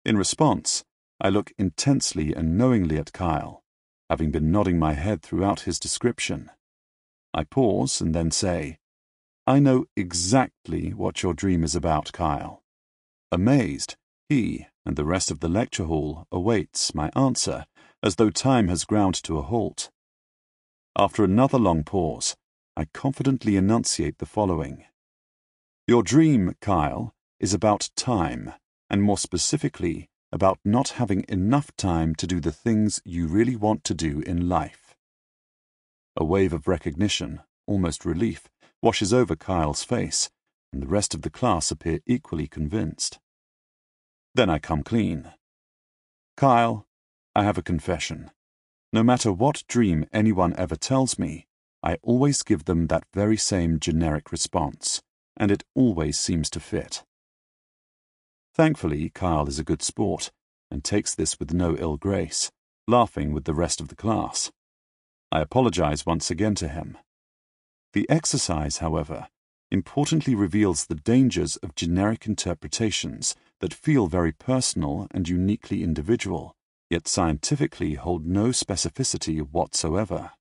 In 0.05 0.17
response, 0.17 0.83
I 1.21 1.29
look 1.29 1.53
intensely 1.59 2.35
and 2.35 2.59
knowingly 2.59 2.99
at 2.99 3.13
Kyle, 3.13 3.63
having 4.11 4.31
been 4.31 4.51
nodding 4.51 4.79
my 4.79 4.95
head 4.95 5.23
throughout 5.23 5.61
his 5.61 5.79
description. 5.79 6.51
I 7.33 7.45
pause 7.45 8.01
and 8.01 8.15
then 8.15 8.31
say, 8.31 8.79
I 9.47 9.59
know 9.59 9.87
exactly 9.97 10.91
what 10.91 11.23
your 11.23 11.35
dream 11.35 11.63
is 11.65 11.75
about, 11.77 12.13
Kyle. 12.13 12.63
Amazed, 13.31 13.97
he 14.29 14.67
and 14.85 14.97
the 14.97 15.05
rest 15.05 15.31
of 15.31 15.41
the 15.41 15.49
lecture 15.49 15.85
hall 15.85 16.27
awaits 16.33 16.95
my 16.95 17.11
answer 17.15 17.65
as 18.03 18.17
though 18.17 18.31
time 18.31 18.69
has 18.69 18.85
ground 18.85 19.15
to 19.23 19.39
a 19.39 19.43
halt. 19.43 19.91
After 20.99 21.23
another 21.23 21.59
long 21.59 21.85
pause, 21.85 22.35
I 22.77 22.87
confidently 22.93 23.57
enunciate 23.57 24.19
the 24.19 24.27
following. 24.27 24.85
Your 25.87 26.03
dream, 26.03 26.55
Kyle, 26.61 27.15
is 27.39 27.55
about 27.55 27.91
time, 27.97 28.53
and 28.93 29.03
more 29.03 29.19
specifically, 29.19 30.09
about 30.31 30.61
not 30.65 30.91
having 30.91 31.25
enough 31.29 31.75
time 31.77 32.15
to 32.15 32.27
do 32.27 32.39
the 32.39 32.53
things 32.53 33.01
you 33.05 33.27
really 33.27 33.57
want 33.57 33.83
to 33.85 33.95
do 33.95 34.21
in 34.21 34.49
life. 34.49 34.95
A 36.17 36.25
wave 36.25 36.53
of 36.53 36.69
recognition, 36.69 37.41
almost 37.67 38.05
relief, 38.05 38.49
washes 38.81 39.13
over 39.13 39.35
Kyle's 39.35 39.83
face, 39.83 40.31
and 40.73 40.81
the 40.83 40.87
rest 40.87 41.15
of 41.15 41.23
the 41.23 41.31
class 41.31 41.71
appear 41.71 42.01
equally 42.07 42.47
convinced. 42.47 43.19
Then 44.35 44.49
I 44.49 44.61
come 44.61 44.85
clean. 44.85 45.33
Kyle, 46.37 46.87
I 47.35 47.43
have 47.43 47.59
a 47.59 47.63
confession. 47.63 48.31
No 48.93 49.03
matter 49.03 49.33
what 49.33 49.65
dream 49.67 50.07
anyone 50.13 50.55
ever 50.57 50.77
tells 50.77 51.19
me, 51.19 51.47
I 51.83 51.97
always 52.03 52.43
give 52.43 52.67
them 52.67 52.87
that 52.87 53.05
very 53.13 53.37
same 53.37 53.81
generic 53.81 54.31
response 54.31 55.03
and 55.37 55.51
it 55.51 55.65
always 55.75 56.19
seems 56.19 56.51
to 56.51 56.61
fit. 56.61 57.05
Thankfully, 58.55 59.11
Kyle 59.11 59.49
is 59.49 59.59
a 59.59 59.65
good 59.65 59.83
sport 59.83 60.31
and 60.71 60.85
takes 60.85 61.15
this 61.15 61.39
with 61.39 61.55
no 61.55 61.77
ill 61.77 61.97
grace, 61.97 62.51
laughing 62.87 63.33
with 63.33 63.45
the 63.45 63.55
rest 63.55 63.81
of 63.81 63.89
the 63.89 63.97
class. 63.97 64.51
I 65.31 65.41
apologize 65.41 66.05
once 66.05 66.31
again 66.31 66.55
to 66.57 66.69
him. 66.69 66.99
The 67.95 68.09
exercise, 68.11 68.79
however, 68.79 69.29
importantly 69.71 70.35
reveals 70.35 70.85
the 70.85 70.95
dangers 70.95 71.57
of 71.57 71.75
generic 71.75 72.27
interpretations 72.27 73.35
that 73.61 73.73
feel 73.73 74.07
very 74.07 74.33
personal 74.33 75.07
and 75.13 75.29
uniquely 75.29 75.83
individual, 75.83 76.55
yet 76.91 77.09
scientifically 77.09 77.95
hold 77.95 78.27
no 78.27 78.49
specificity 78.49 79.41
whatsoever. 79.41 80.33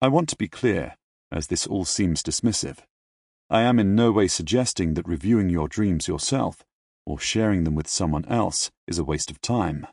I 0.00 0.08
want 0.08 0.28
to 0.28 0.36
be 0.36 0.48
clear, 0.48 0.96
as 1.32 1.48
this 1.48 1.66
all 1.66 1.84
seems 1.84 2.22
dismissive. 2.22 2.78
I 3.52 3.60
am 3.64 3.78
in 3.78 3.94
no 3.94 4.10
way 4.12 4.28
suggesting 4.28 4.94
that 4.94 5.06
reviewing 5.06 5.50
your 5.50 5.68
dreams 5.68 6.08
yourself 6.08 6.64
or 7.04 7.18
sharing 7.18 7.64
them 7.64 7.74
with 7.74 7.86
someone 7.86 8.24
else 8.24 8.70
is 8.86 8.98
a 8.98 9.04
waste 9.04 9.30
of 9.30 9.42
time. 9.42 9.86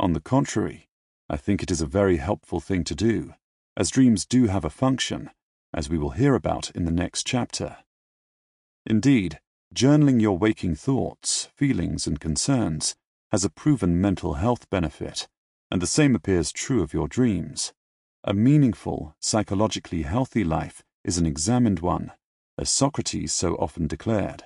On 0.00 0.14
the 0.14 0.20
contrary, 0.20 0.88
I 1.28 1.36
think 1.36 1.62
it 1.62 1.70
is 1.70 1.82
a 1.82 1.86
very 1.86 2.16
helpful 2.16 2.58
thing 2.58 2.84
to 2.84 2.94
do, 2.94 3.34
as 3.76 3.90
dreams 3.90 4.24
do 4.24 4.46
have 4.46 4.64
a 4.64 4.70
function, 4.70 5.28
as 5.74 5.90
we 5.90 5.98
will 5.98 6.12
hear 6.12 6.34
about 6.34 6.70
in 6.70 6.86
the 6.86 6.90
next 6.90 7.26
chapter. 7.26 7.76
Indeed, 8.86 9.40
journaling 9.74 10.22
your 10.22 10.38
waking 10.38 10.76
thoughts, 10.76 11.50
feelings, 11.54 12.06
and 12.06 12.18
concerns 12.18 12.96
has 13.30 13.44
a 13.44 13.50
proven 13.50 14.00
mental 14.00 14.34
health 14.34 14.70
benefit, 14.70 15.28
and 15.70 15.82
the 15.82 15.86
same 15.86 16.14
appears 16.14 16.50
true 16.50 16.82
of 16.82 16.94
your 16.94 17.08
dreams. 17.08 17.74
A 18.24 18.32
meaningful, 18.32 19.14
psychologically 19.20 20.04
healthy 20.04 20.44
life 20.44 20.82
is 21.04 21.18
an 21.18 21.26
examined 21.26 21.80
one 21.80 22.12
as 22.58 22.70
Socrates 22.70 23.32
so 23.32 23.54
often 23.56 23.86
declared. 23.86 24.44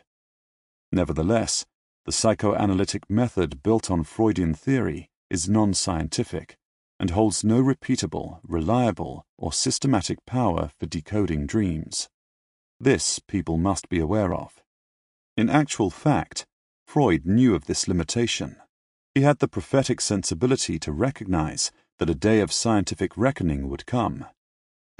Nevertheless, 0.92 1.64
the 2.06 2.12
psychoanalytic 2.12 3.08
method 3.08 3.62
built 3.62 3.90
on 3.90 4.04
Freudian 4.04 4.54
theory 4.54 5.10
is 5.28 5.48
non 5.48 5.74
scientific 5.74 6.56
and 6.98 7.10
holds 7.10 7.44
no 7.44 7.62
repeatable, 7.62 8.40
reliable, 8.42 9.24
or 9.38 9.52
systematic 9.52 10.18
power 10.26 10.70
for 10.78 10.86
decoding 10.86 11.46
dreams. 11.46 12.08
This 12.78 13.18
people 13.18 13.56
must 13.56 13.88
be 13.88 13.98
aware 13.98 14.34
of. 14.34 14.62
In 15.36 15.48
actual 15.48 15.90
fact, 15.90 16.46
Freud 16.86 17.24
knew 17.24 17.54
of 17.54 17.66
this 17.66 17.86
limitation. 17.86 18.56
He 19.14 19.22
had 19.22 19.38
the 19.38 19.48
prophetic 19.48 20.00
sensibility 20.00 20.78
to 20.80 20.92
recognize 20.92 21.70
that 21.98 22.10
a 22.10 22.14
day 22.14 22.40
of 22.40 22.52
scientific 22.52 23.16
reckoning 23.16 23.68
would 23.68 23.86
come. 23.86 24.26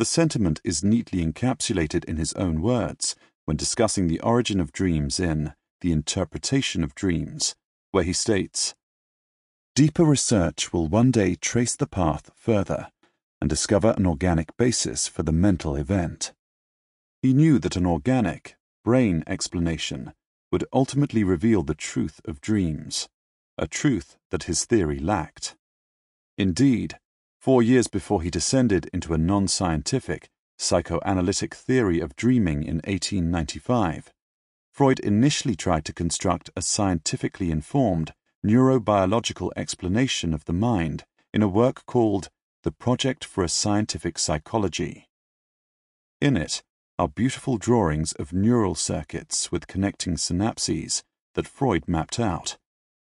The 0.00 0.06
sentiment 0.06 0.62
is 0.64 0.82
neatly 0.82 1.22
encapsulated 1.22 2.06
in 2.06 2.16
his 2.16 2.32
own 2.32 2.62
words 2.62 3.14
when 3.44 3.58
discussing 3.58 4.08
the 4.08 4.20
origin 4.20 4.58
of 4.58 4.72
dreams 4.72 5.20
in 5.20 5.52
The 5.82 5.92
Interpretation 5.92 6.82
of 6.82 6.94
Dreams, 6.94 7.54
where 7.90 8.02
he 8.02 8.14
states 8.14 8.74
Deeper 9.74 10.06
research 10.06 10.72
will 10.72 10.88
one 10.88 11.10
day 11.10 11.34
trace 11.34 11.76
the 11.76 11.86
path 11.86 12.30
further 12.34 12.90
and 13.42 13.50
discover 13.50 13.92
an 13.94 14.06
organic 14.06 14.56
basis 14.56 15.06
for 15.06 15.22
the 15.22 15.32
mental 15.32 15.76
event. 15.76 16.32
He 17.20 17.34
knew 17.34 17.58
that 17.58 17.76
an 17.76 17.84
organic, 17.84 18.56
brain 18.82 19.22
explanation 19.26 20.14
would 20.50 20.64
ultimately 20.72 21.24
reveal 21.24 21.62
the 21.62 21.74
truth 21.74 22.22
of 22.24 22.40
dreams, 22.40 23.10
a 23.58 23.66
truth 23.66 24.16
that 24.30 24.44
his 24.44 24.64
theory 24.64 24.98
lacked. 24.98 25.56
Indeed, 26.38 26.98
Four 27.40 27.62
years 27.62 27.88
before 27.88 28.20
he 28.20 28.29
descended 28.29 28.90
into 28.92 29.14
a 29.14 29.18
non 29.18 29.48
scientific, 29.48 30.29
psychoanalytic 30.59 31.55
theory 31.55 31.98
of 31.98 32.14
dreaming 32.14 32.62
in 32.62 32.83
1895, 32.85 34.12
Freud 34.74 35.00
initially 35.00 35.57
tried 35.57 35.87
to 35.87 35.94
construct 35.94 36.50
a 36.55 36.61
scientifically 36.61 37.50
informed 37.50 38.12
neurobiological 38.44 39.53
explanation 39.57 40.35
of 40.35 40.44
the 40.44 40.53
mind 40.53 41.05
in 41.33 41.40
a 41.40 41.48
work 41.48 41.87
called 41.87 42.29
The 42.62 42.72
Project 42.72 43.24
for 43.24 43.42
a 43.42 43.48
Scientific 43.48 44.18
Psychology. 44.18 45.09
In 46.20 46.37
it 46.37 46.62
are 46.98 47.09
beautiful 47.09 47.57
drawings 47.57 48.12
of 48.12 48.35
neural 48.35 48.74
circuits 48.74 49.50
with 49.50 49.66
connecting 49.66 50.16
synapses 50.16 51.03
that 51.33 51.48
Freud 51.48 51.88
mapped 51.88 52.20
out, 52.20 52.59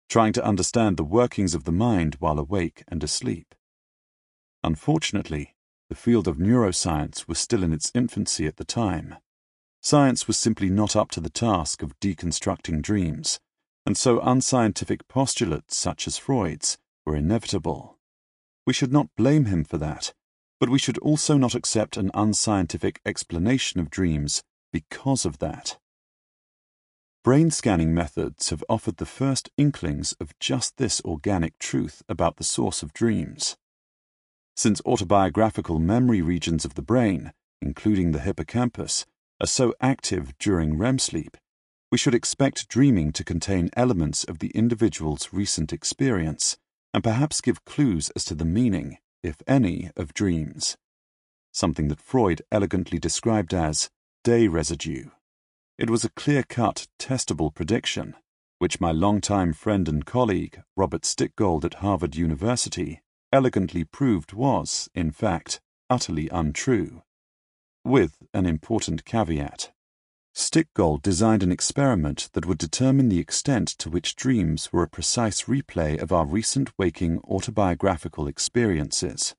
trying 0.08 0.32
to 0.32 0.44
understand 0.44 0.96
the 0.96 1.04
workings 1.04 1.54
of 1.54 1.64
the 1.64 1.72
mind 1.72 2.16
while 2.20 2.38
awake 2.38 2.84
and 2.88 3.04
asleep. 3.04 3.54
Unfortunately, 4.62 5.54
the 5.88 5.94
field 5.94 6.28
of 6.28 6.36
neuroscience 6.36 7.26
was 7.26 7.38
still 7.38 7.62
in 7.62 7.72
its 7.72 7.90
infancy 7.94 8.46
at 8.46 8.56
the 8.56 8.64
time. 8.64 9.16
Science 9.82 10.26
was 10.26 10.36
simply 10.36 10.68
not 10.68 10.94
up 10.94 11.10
to 11.10 11.20
the 11.20 11.30
task 11.30 11.82
of 11.82 11.98
deconstructing 12.00 12.82
dreams, 12.82 13.40
and 13.86 13.96
so 13.96 14.20
unscientific 14.20 15.08
postulates 15.08 15.76
such 15.76 16.06
as 16.06 16.18
Freud's 16.18 16.76
were 17.06 17.16
inevitable. 17.16 17.98
We 18.66 18.74
should 18.74 18.92
not 18.92 19.08
blame 19.16 19.46
him 19.46 19.64
for 19.64 19.78
that, 19.78 20.12
but 20.60 20.68
we 20.68 20.78
should 20.78 20.98
also 20.98 21.38
not 21.38 21.54
accept 21.54 21.96
an 21.96 22.10
unscientific 22.12 23.00
explanation 23.06 23.80
of 23.80 23.90
dreams 23.90 24.42
because 24.72 25.24
of 25.24 25.38
that. 25.38 25.78
Brain 27.24 27.50
scanning 27.50 27.92
methods 27.92 28.50
have 28.50 28.64
offered 28.68 28.98
the 28.98 29.06
first 29.06 29.50
inklings 29.56 30.14
of 30.20 30.38
just 30.38 30.76
this 30.76 31.00
organic 31.02 31.58
truth 31.58 32.02
about 32.08 32.36
the 32.36 32.44
source 32.44 32.82
of 32.82 32.92
dreams. 32.92 33.56
Since 34.62 34.82
autobiographical 34.84 35.78
memory 35.78 36.20
regions 36.20 36.66
of 36.66 36.74
the 36.74 36.82
brain, 36.82 37.32
including 37.62 38.12
the 38.12 38.20
hippocampus, 38.20 39.06
are 39.40 39.46
so 39.46 39.72
active 39.80 40.36
during 40.36 40.76
REM 40.76 40.98
sleep, 40.98 41.38
we 41.90 41.96
should 41.96 42.14
expect 42.14 42.68
dreaming 42.68 43.10
to 43.12 43.24
contain 43.24 43.70
elements 43.74 44.22
of 44.22 44.38
the 44.38 44.50
individual's 44.50 45.32
recent 45.32 45.72
experience 45.72 46.58
and 46.92 47.02
perhaps 47.02 47.40
give 47.40 47.64
clues 47.64 48.10
as 48.10 48.22
to 48.26 48.34
the 48.34 48.44
meaning, 48.44 48.98
if 49.22 49.36
any, 49.46 49.88
of 49.96 50.12
dreams. 50.12 50.76
Something 51.54 51.88
that 51.88 52.02
Freud 52.02 52.42
elegantly 52.52 52.98
described 52.98 53.54
as 53.54 53.88
day 54.24 54.46
residue. 54.46 55.06
It 55.78 55.88
was 55.88 56.04
a 56.04 56.10
clear 56.10 56.42
cut, 56.42 56.86
testable 56.98 57.54
prediction, 57.54 58.14
which 58.58 58.78
my 58.78 58.92
longtime 58.92 59.54
friend 59.54 59.88
and 59.88 60.04
colleague, 60.04 60.60
Robert 60.76 61.06
Stickgold 61.06 61.64
at 61.64 61.80
Harvard 61.80 62.14
University, 62.14 63.00
elegantly 63.32 63.84
proved 63.84 64.32
was, 64.32 64.88
in 64.94 65.10
fact, 65.10 65.60
utterly 65.88 66.28
untrue. 66.30 67.02
With 67.84 68.16
an 68.34 68.46
important 68.46 69.04
caveat. 69.04 69.72
Stickgold 70.34 71.02
designed 71.02 71.42
an 71.42 71.50
experiment 71.50 72.28
that 72.32 72.46
would 72.46 72.58
determine 72.58 73.08
the 73.08 73.18
extent 73.18 73.68
to 73.78 73.90
which 73.90 74.14
dreams 74.14 74.72
were 74.72 74.84
a 74.84 74.88
precise 74.88 75.42
replay 75.42 76.00
of 76.00 76.12
our 76.12 76.24
recent 76.24 76.70
waking 76.78 77.18
autobiographical 77.20 78.28
experiences. 78.28 79.34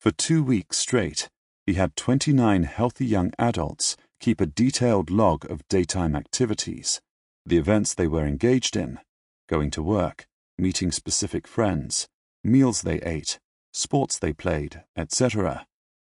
For 0.00 0.10
two 0.10 0.42
weeks 0.42 0.78
straight, 0.78 1.28
he 1.64 1.74
had 1.74 1.94
29 1.94 2.64
healthy 2.64 3.06
young 3.06 3.32
adults 3.38 3.96
keep 4.18 4.40
a 4.40 4.46
detailed 4.46 5.10
log 5.10 5.48
of 5.50 5.66
daytime 5.68 6.16
activities, 6.16 7.00
the 7.46 7.56
events 7.56 7.94
they 7.94 8.08
were 8.08 8.26
engaged 8.26 8.76
in, 8.76 8.98
going 9.48 9.70
to 9.70 9.82
work, 9.82 10.26
meeting 10.58 10.90
specific 10.90 11.46
friends, 11.46 12.08
meals 12.44 12.82
they 12.82 13.00
ate, 13.02 13.38
sports 13.72 14.18
they 14.18 14.32
played, 14.32 14.84
etc., 14.96 15.66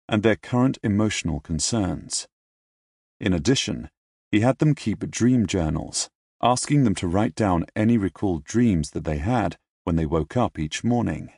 and 0.09 0.23
their 0.23 0.37
current 0.37 0.79
emotional 0.83 1.41
concerns. 1.41 2.27
In 3.21 3.33
addition, 3.33 3.91
he 4.31 4.41
had 4.41 4.59
them 4.59 4.75
keep 4.75 5.11
dream 5.11 5.47
journals, 5.47 6.09
asking 6.43 6.85
them 6.85 6.95
to 6.97 7.09
write 7.09 7.35
down 7.35 7.67
any 7.77 7.99
recalled 7.99 8.45
dreams 8.45 8.91
that 8.91 9.05
they 9.05 9.19
had 9.19 9.57
when 9.85 9.97
they 9.97 10.07
woke 10.07 10.37
up 10.37 10.59
each 10.59 10.85
morning. 10.85 11.31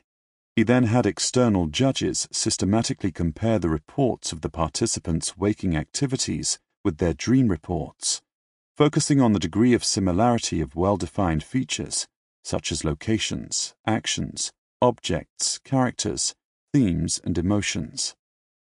He 0.55 0.63
then 0.63 0.83
had 0.83 1.05
external 1.05 1.67
judges 1.67 2.27
systematically 2.31 3.11
compare 3.11 3.57
the 3.57 3.69
reports 3.69 4.31
of 4.31 4.41
the 4.41 4.49
participants' 4.49 5.35
waking 5.35 5.75
activities 5.75 6.59
with 6.83 6.97
their 6.97 7.13
dream 7.13 7.47
reports, 7.47 8.21
focusing 8.77 9.19
on 9.19 9.33
the 9.33 9.39
degree 9.39 9.73
of 9.73 9.83
similarity 9.83 10.61
of 10.61 10.75
well 10.75 10.97
defined 10.97 11.43
features, 11.43 12.07
such 12.43 12.71
as 12.71 12.85
locations, 12.85 13.73
actions, 13.87 14.51
objects, 14.83 15.59
characters, 15.59 16.35
themes, 16.73 17.21
and 17.23 17.37
emotions. 17.37 18.15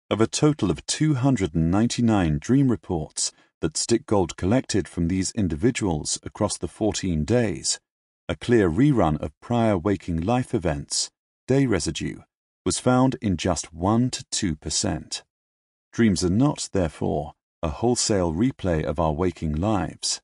Of 0.09 0.23
a 0.23 0.27
total 0.27 0.71
of 0.71 0.87
299 0.87 2.39
dream 2.39 2.71
reports 2.71 3.31
that 3.61 3.75
Stickgold 3.75 4.35
collected 4.37 4.89
from 4.89 5.09
these 5.09 5.33
individuals 5.33 6.19
across 6.23 6.57
the 6.57 6.67
14 6.67 7.27
days, 7.27 7.79
a 8.27 8.35
clear 8.35 8.71
rerun 8.71 9.21
of 9.21 9.39
prior 9.43 9.77
waking 9.77 10.23
life 10.23 10.55
events 10.55 11.11
day 11.47 11.67
residue 11.67 12.21
was 12.65 12.79
found 12.79 13.17
in 13.21 13.37
just 13.37 13.75
1 13.75 14.09
to 14.09 14.57
2%. 14.57 15.23
Dreams 15.93 16.25
are 16.25 16.31
not, 16.31 16.71
therefore, 16.73 17.35
a 17.63 17.69
wholesale 17.69 18.33
replay 18.33 18.83
of 18.83 18.99
our 18.99 19.13
waking 19.13 19.57
lives. 19.57 20.23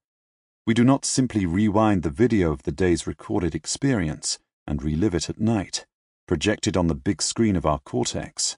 We 0.66 0.72
do 0.72 0.82
not 0.82 1.05
simply 1.05 1.45
rewind 1.45 2.03
the 2.03 2.09
video 2.24 2.53
of 2.53 2.62
the 2.62 2.72
day's 2.72 3.07
recorded 3.07 3.55
experience 3.55 4.39
and 4.67 4.83
relive 4.83 5.15
it 5.15 5.29
at 5.29 5.41
night, 5.41 5.87
projected 6.27 6.77
on 6.77 6.87
the 6.87 6.95
big 6.95 7.23
screen 7.23 7.57
of 7.57 7.67
our 7.67 7.79
cortex. 7.81 8.57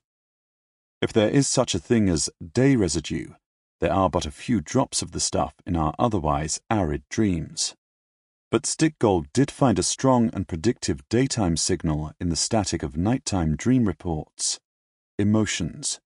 If 1.02 1.12
there 1.12 1.28
is 1.28 1.46
such 1.46 1.74
a 1.74 1.78
thing 1.78 2.08
as 2.08 2.30
day 2.52 2.76
residue, 2.76 3.28
there 3.80 3.92
are 3.92 4.08
but 4.08 4.26
a 4.26 4.30
few 4.30 4.60
drops 4.60 5.02
of 5.02 5.12
the 5.12 5.20
stuff 5.20 5.54
in 5.66 5.76
our 5.76 5.94
otherwise 5.98 6.60
arid 6.70 7.02
dreams. 7.10 7.74
But 8.50 8.62
Stickgold 8.62 9.26
did 9.32 9.50
find 9.50 9.78
a 9.78 9.82
strong 9.82 10.30
and 10.32 10.48
predictive 10.48 11.06
daytime 11.08 11.56
signal 11.56 12.12
in 12.20 12.28
the 12.28 12.36
static 12.36 12.82
of 12.82 12.96
nighttime 12.96 13.56
dream 13.56 13.86
reports. 13.86 14.60
Emotions. 15.18 16.00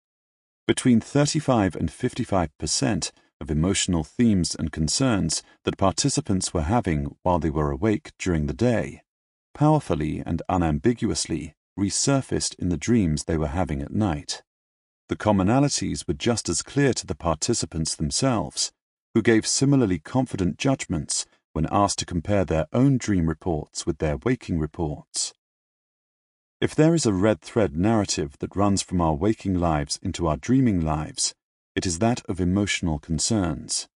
Between 0.67 1.01
35 1.01 1.77
and 1.77 1.93
55 1.93 2.57
percent 2.59 3.13
of 3.41 3.51
emotional 3.51 4.05
themes 4.05 4.55
and 4.55 4.73
concerns 4.73 5.43
that 5.65 5.79
participants 5.79 6.53
were 6.53 6.63
having 6.63 7.17
while 7.23 7.39
they 7.39 7.51
were 7.51 7.71
awake 7.71 8.13
during 8.19 8.47
the 8.47 8.55
day, 8.55 9.03
powerfully 9.55 10.23
and 10.25 10.43
unambiguously 10.49 11.55
resurfaced 11.79 12.55
in 12.59 12.69
the 12.69 12.77
dreams 12.77 13.25
they 13.25 13.37
were 13.37 13.49
having 13.49 13.81
at 13.83 13.93
night. 13.93 14.43
The 15.09 15.17
commonalities 15.17 16.07
were 16.07 16.15
just 16.15 16.49
as 16.49 16.63
clear 16.63 16.93
to 16.95 17.07
the 17.07 17.15
participants 17.15 17.95
themselves, 17.95 18.73
who 19.15 19.23
gave 19.23 19.47
similarly 19.47 19.99
confident 19.99 20.59
judgments 20.59 21.27
when 21.53 21.67
asked 21.71 21.99
to 21.99 22.07
compare 22.07 22.45
their 22.45 22.67
own 22.73 22.97
dream 22.97 23.29
reports 23.29 23.85
with 23.85 23.99
their 23.99 24.17
waking 24.19 24.59
reports. 24.59 25.33
If 26.61 26.75
there 26.75 26.95
is 26.95 27.07
a 27.07 27.13
red 27.13 27.41
thread 27.41 27.75
narrative 27.75 28.37
that 28.39 28.55
runs 28.55 28.83
from 28.83 29.01
our 29.01 29.15
waking 29.15 29.55
lives 29.55 29.99
into 30.03 30.27
our 30.27 30.37
dreaming 30.37 30.81
lives, 30.81 31.35
it 31.75 31.87
is 31.87 31.99
that 31.99 32.23
of 32.29 32.41
emotional 32.41 32.99
concerns. 32.99 33.89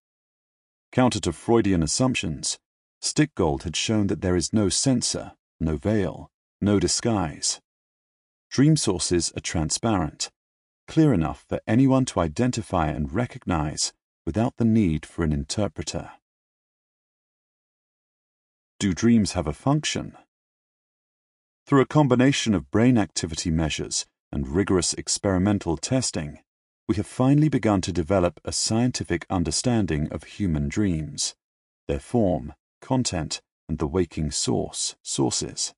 Counter 0.91 1.21
to 1.21 1.33
Freudian 1.33 1.83
assumptions, 1.83 2.59
Stickgold 3.03 3.65
had 3.65 3.77
shown 3.77 4.07
that 4.07 4.23
there 4.23 4.35
is 4.35 4.53
no 4.53 4.69
censor, 4.69 5.33
no 5.65 5.77
veil, 5.77 6.31
no 6.61 6.79
disguise. 6.79 7.61
Dream 8.51 8.77
sources 8.77 9.33
are 9.37 9.41
transparent, 9.41 10.31
clear 10.87 11.13
enough 11.13 11.45
for 11.49 11.61
anyone 11.67 12.05
to 12.07 12.21
identify 12.21 12.89
and 12.89 13.13
recognize 13.13 13.93
without 14.27 14.57
the 14.57 14.65
need 14.65 15.05
for 15.05 15.25
an 15.25 15.33
interpreter. 15.33 16.11
Do 18.79 18.93
dreams 18.93 19.33
have 19.33 19.47
a 19.47 19.53
function? 19.53 20.17
Through 21.67 21.81
a 21.81 21.87
combination 21.87 22.55
of 22.55 22.71
brain 22.71 22.99
activity 22.99 23.51
measures 23.51 24.07
and 24.31 24.49
rigorous 24.49 24.93
experimental 24.95 25.77
testing, 25.77 26.41
we 26.87 26.97
have 26.97 27.07
finally 27.07 27.49
begun 27.49 27.81
to 27.81 27.93
develop 27.93 28.41
a 28.45 28.53
scientific 28.53 29.25
understanding 29.31 30.09
of 30.13 30.25
human 30.25 30.69
dreams, 30.69 31.35
their 31.89 32.01
form, 32.01 32.53
content, 32.83 33.41
and 33.69 33.79
the 33.79 33.87
waking 33.87 34.31
source, 34.31 34.97
sources. 35.03 35.75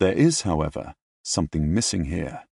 There 0.00 0.12
is, 0.12 0.42
however, 0.42 0.94
something 1.22 1.72
missing 1.72 2.04
here. 2.04 2.44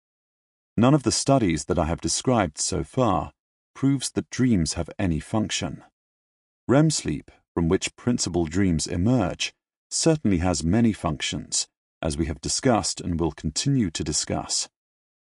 None 0.76 0.94
of 0.94 1.04
the 1.04 1.12
studies 1.12 1.66
that 1.66 1.78
I 1.78 1.86
have 1.86 2.00
described 2.00 2.58
so 2.58 2.84
far 2.84 3.32
proves 3.74 4.10
that 4.12 4.30
dreams 4.30 4.74
have 4.74 4.90
any 4.98 5.20
function. 5.20 5.84
REM 6.68 6.90
sleep 6.90 7.30
from 7.56 7.68
which 7.70 7.96
principal 7.96 8.44
dreams 8.44 8.86
emerge, 8.86 9.54
certainly 9.88 10.36
has 10.36 10.62
many 10.62 10.92
functions, 10.92 11.66
as 12.02 12.14
we 12.14 12.26
have 12.26 12.38
discussed 12.42 13.00
and 13.00 13.18
will 13.18 13.32
continue 13.32 13.90
to 13.90 14.04
discuss. 14.04 14.68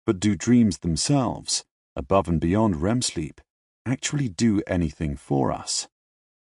But 0.06 0.20
do 0.20 0.36
dreams 0.36 0.78
themselves, 0.78 1.64
above 1.96 2.28
and 2.28 2.40
beyond 2.40 2.80
REM 2.80 3.02
sleep, 3.02 3.40
actually 3.84 4.28
do 4.28 4.62
anything 4.68 5.16
for 5.16 5.50
us? 5.50 5.88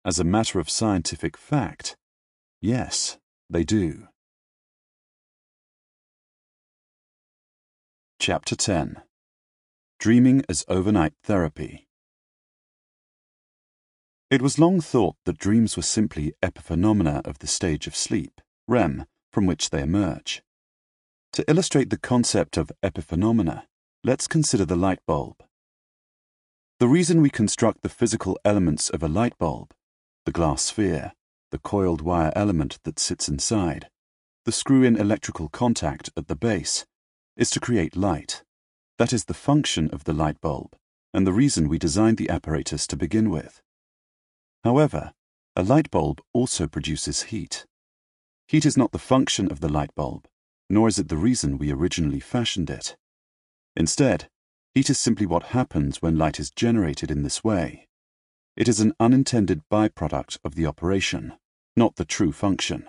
As 0.05 0.19
a 0.19 0.23
matter 0.23 0.59
of 0.59 0.69
scientific 0.69 1.35
fact, 1.35 1.97
yes, 2.65 3.17
they 3.49 3.63
do. 3.63 4.07
Chapter 8.19 8.55
10 8.55 9.01
Dreaming 9.99 10.43
as 10.49 10.65
Overnight 10.67 11.13
Therapy 11.23 11.85
it 14.31 14.41
was 14.41 14.57
long 14.57 14.81
thought 14.81 15.15
that 15.25 15.37
dreams 15.37 15.77
were 15.77 15.83
simply 15.83 16.33
epiphenomena 16.41 17.21
of 17.25 17.39
the 17.39 17.47
stage 17.47 17.85
of 17.85 17.95
sleep, 17.95 18.41
REM, 18.67 19.05
from 19.31 19.45
which 19.45 19.69
they 19.69 19.81
emerge. 19.81 20.41
To 21.33 21.45
illustrate 21.47 21.91
the 21.91 21.97
concept 21.97 22.57
of 22.57 22.71
epiphenomena, 22.81 23.67
let's 24.03 24.27
consider 24.27 24.65
the 24.65 24.75
light 24.75 24.99
bulb. 25.05 25.43
The 26.79 26.87
reason 26.87 27.21
we 27.21 27.29
construct 27.29 27.83
the 27.83 27.89
physical 27.89 28.37
elements 28.43 28.89
of 28.89 29.03
a 29.03 29.07
light 29.07 29.37
bulb, 29.37 29.73
the 30.25 30.31
glass 30.31 30.63
sphere, 30.63 31.13
the 31.55 31.59
coiled 31.59 32.01
wire 32.01 32.33
element 32.35 32.79
that 32.83 32.99
sits 32.99 33.29
inside, 33.29 33.87
the 34.43 34.51
screw-in 34.51 34.97
electrical 34.97 35.47
contact 35.47 36.09
at 36.17 36.27
the 36.27 36.35
base, 36.35 36.85
is 37.37 37.49
to 37.49 37.61
create 37.61 37.95
light. 37.95 38.43
That 38.97 39.13
is 39.13 39.23
the 39.23 39.33
function 39.33 39.89
of 39.91 40.03
the 40.03 40.11
light 40.11 40.41
bulb, 40.41 40.75
and 41.13 41.25
the 41.25 41.31
reason 41.31 41.69
we 41.69 41.79
designed 41.79 42.17
the 42.17 42.29
apparatus 42.29 42.85
to 42.87 42.97
begin 42.97 43.29
with. 43.29 43.61
However, 44.65 45.13
a 45.55 45.63
light 45.63 45.89
bulb 45.89 46.19
also 46.33 46.67
produces 46.67 47.31
heat. 47.31 47.65
Heat 48.49 48.65
is 48.65 48.75
not 48.75 48.91
the 48.91 48.99
function 48.99 49.49
of 49.49 49.61
the 49.61 49.71
light 49.71 49.95
bulb, 49.95 50.27
nor 50.69 50.89
is 50.89 50.99
it 50.99 51.07
the 51.07 51.15
reason 51.15 51.57
we 51.57 51.71
originally 51.71 52.19
fashioned 52.19 52.69
it. 52.69 52.97
Instead, 53.77 54.27
heat 54.73 54.89
is 54.89 54.99
simply 54.99 55.25
what 55.25 55.55
happens 55.55 56.01
when 56.01 56.17
light 56.17 56.37
is 56.37 56.51
generated 56.51 57.09
in 57.09 57.23
this 57.23 57.45
way. 57.45 57.87
It 58.57 58.67
is 58.67 58.81
an 58.81 58.91
unintended 58.99 59.61
byproduct 59.71 60.37
of 60.43 60.55
the 60.55 60.65
operation, 60.65 61.33
not 61.75 61.95
the 61.95 62.05
true 62.05 62.31
function. 62.31 62.85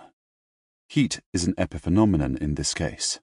Heat 0.87 1.19
is 1.33 1.45
an 1.45 1.53
epiphenomenon 1.55 2.37
in 2.37 2.55
this 2.55 2.73
case. 2.73 3.19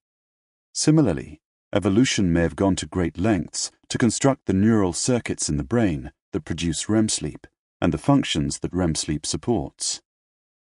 Similarly, 0.72 1.40
evolution 1.72 2.32
may 2.32 2.42
have 2.42 2.56
gone 2.56 2.76
to 2.76 2.86
great 2.86 3.18
lengths 3.18 3.70
to 3.88 3.98
construct 3.98 4.46
the 4.46 4.52
neural 4.52 4.92
circuits 4.92 5.48
in 5.48 5.56
the 5.56 5.64
brain 5.64 6.12
that 6.32 6.44
produce 6.44 6.88
REM 6.88 7.08
sleep 7.08 7.46
and 7.80 7.92
the 7.92 7.98
functions 7.98 8.58
that 8.60 8.72
REM 8.72 8.94
sleep 8.94 9.24
supports. 9.24 10.02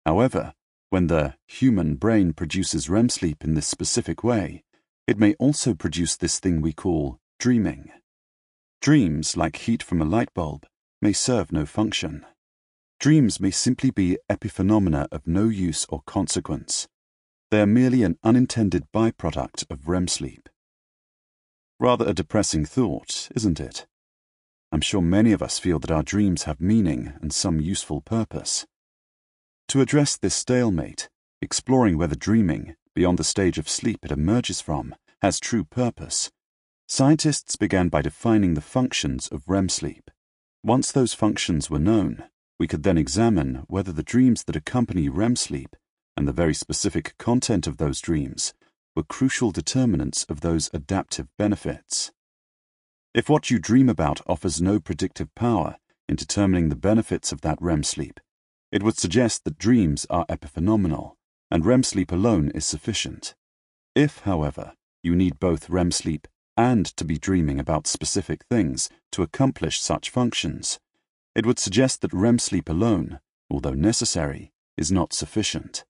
However, 0.05 0.53
when 0.89 1.07
the 1.07 1.35
human 1.47 1.95
brain 1.95 2.33
produces 2.33 2.89
REM 2.89 3.09
sleep 3.09 3.43
in 3.43 3.55
this 3.55 3.67
specific 3.67 4.23
way, 4.23 4.63
it 5.07 5.19
may 5.19 5.33
also 5.35 5.73
produce 5.73 6.15
this 6.15 6.39
thing 6.39 6.61
we 6.61 6.71
call 6.73 7.19
dreaming. 7.39 7.91
Dreams, 8.81 9.35
like 9.35 9.57
heat 9.57 9.83
from 9.83 10.01
a 10.01 10.05
light 10.05 10.33
bulb, 10.33 10.65
may 11.01 11.11
serve 11.11 11.51
no 11.51 11.65
function. 11.65 12.25
Dreams 12.99 13.39
may 13.39 13.51
simply 13.51 13.91
be 13.91 14.17
epiphenomena 14.29 15.07
of 15.11 15.27
no 15.27 15.49
use 15.49 15.85
or 15.89 16.01
consequence. 16.05 16.87
They 17.51 17.61
are 17.61 17.67
merely 17.67 18.03
an 18.03 18.17
unintended 18.23 18.85
byproduct 18.93 19.69
of 19.69 19.87
REM 19.87 20.07
sleep. 20.07 20.49
Rather 21.79 22.07
a 22.07 22.13
depressing 22.13 22.65
thought, 22.65 23.29
isn't 23.35 23.59
it? 23.59 23.85
I'm 24.71 24.81
sure 24.81 25.01
many 25.01 25.31
of 25.31 25.41
us 25.41 25.59
feel 25.59 25.77
that 25.79 25.91
our 25.91 26.03
dreams 26.03 26.43
have 26.43 26.59
meaning 26.59 27.13
and 27.21 27.31
some 27.31 27.59
useful 27.59 28.01
purpose. 28.01 28.65
To 29.69 29.81
address 29.81 30.17
this 30.17 30.35
stalemate, 30.35 31.09
exploring 31.41 31.97
whether 31.97 32.15
dreaming, 32.15 32.75
beyond 32.93 33.19
the 33.19 33.23
stage 33.23 33.57
of 33.57 33.69
sleep 33.69 33.99
it 34.03 34.11
emerges 34.11 34.61
from, 34.61 34.95
has 35.21 35.39
true 35.39 35.63
purpose, 35.63 36.31
scientists 36.87 37.55
began 37.55 37.89
by 37.89 38.01
defining 38.01 38.53
the 38.53 38.61
functions 38.61 39.27
of 39.27 39.47
REM 39.47 39.69
sleep. 39.69 40.09
Once 40.63 40.91
those 40.91 41.13
functions 41.13 41.69
were 41.69 41.79
known, 41.79 42.23
we 42.59 42.67
could 42.67 42.83
then 42.83 42.97
examine 42.97 43.65
whether 43.67 43.91
the 43.91 44.03
dreams 44.03 44.43
that 44.43 44.55
accompany 44.55 45.09
REM 45.09 45.35
sleep 45.35 45.75
and 46.15 46.27
the 46.27 46.33
very 46.33 46.53
specific 46.53 47.15
content 47.17 47.67
of 47.67 47.77
those 47.77 47.99
dreams 47.99 48.53
were 48.95 49.03
crucial 49.03 49.51
determinants 49.51 50.23
of 50.29 50.41
those 50.41 50.69
adaptive 50.73 51.27
benefits. 51.37 52.11
If 53.13 53.29
what 53.29 53.49
you 53.49 53.59
dream 53.59 53.89
about 53.89 54.21
offers 54.27 54.61
no 54.61 54.79
predictive 54.79 55.33
power 55.35 55.77
in 56.07 56.15
determining 56.15 56.69
the 56.69 56.75
benefits 56.75 57.31
of 57.31 57.41
that 57.41 57.61
REM 57.61 57.83
sleep, 57.83 58.19
it 58.71 58.83
would 58.83 58.97
suggest 58.97 59.43
that 59.43 59.57
dreams 59.57 60.05
are 60.09 60.25
epiphenomenal 60.27 61.13
and 61.51 61.65
REM 61.65 61.83
sleep 61.83 62.11
alone 62.11 62.51
is 62.51 62.65
sufficient. 62.65 63.35
If, 63.95 64.19
however, 64.19 64.73
you 65.03 65.15
need 65.15 65.39
both 65.39 65.69
REM 65.69 65.91
sleep 65.91 66.27
and 66.57 66.85
to 66.97 67.05
be 67.05 67.17
dreaming 67.17 67.59
about 67.59 67.87
specific 67.87 68.43
things 68.49 68.89
to 69.11 69.23
accomplish 69.23 69.79
such 69.79 70.09
functions, 70.09 70.79
it 71.35 71.45
would 71.45 71.59
suggest 71.59 72.01
that 72.01 72.13
REM 72.13 72.39
sleep 72.39 72.69
alone, 72.69 73.19
although 73.49 73.73
necessary, 73.73 74.53
is 74.77 74.91
not 74.91 75.13
sufficient. 75.13 75.83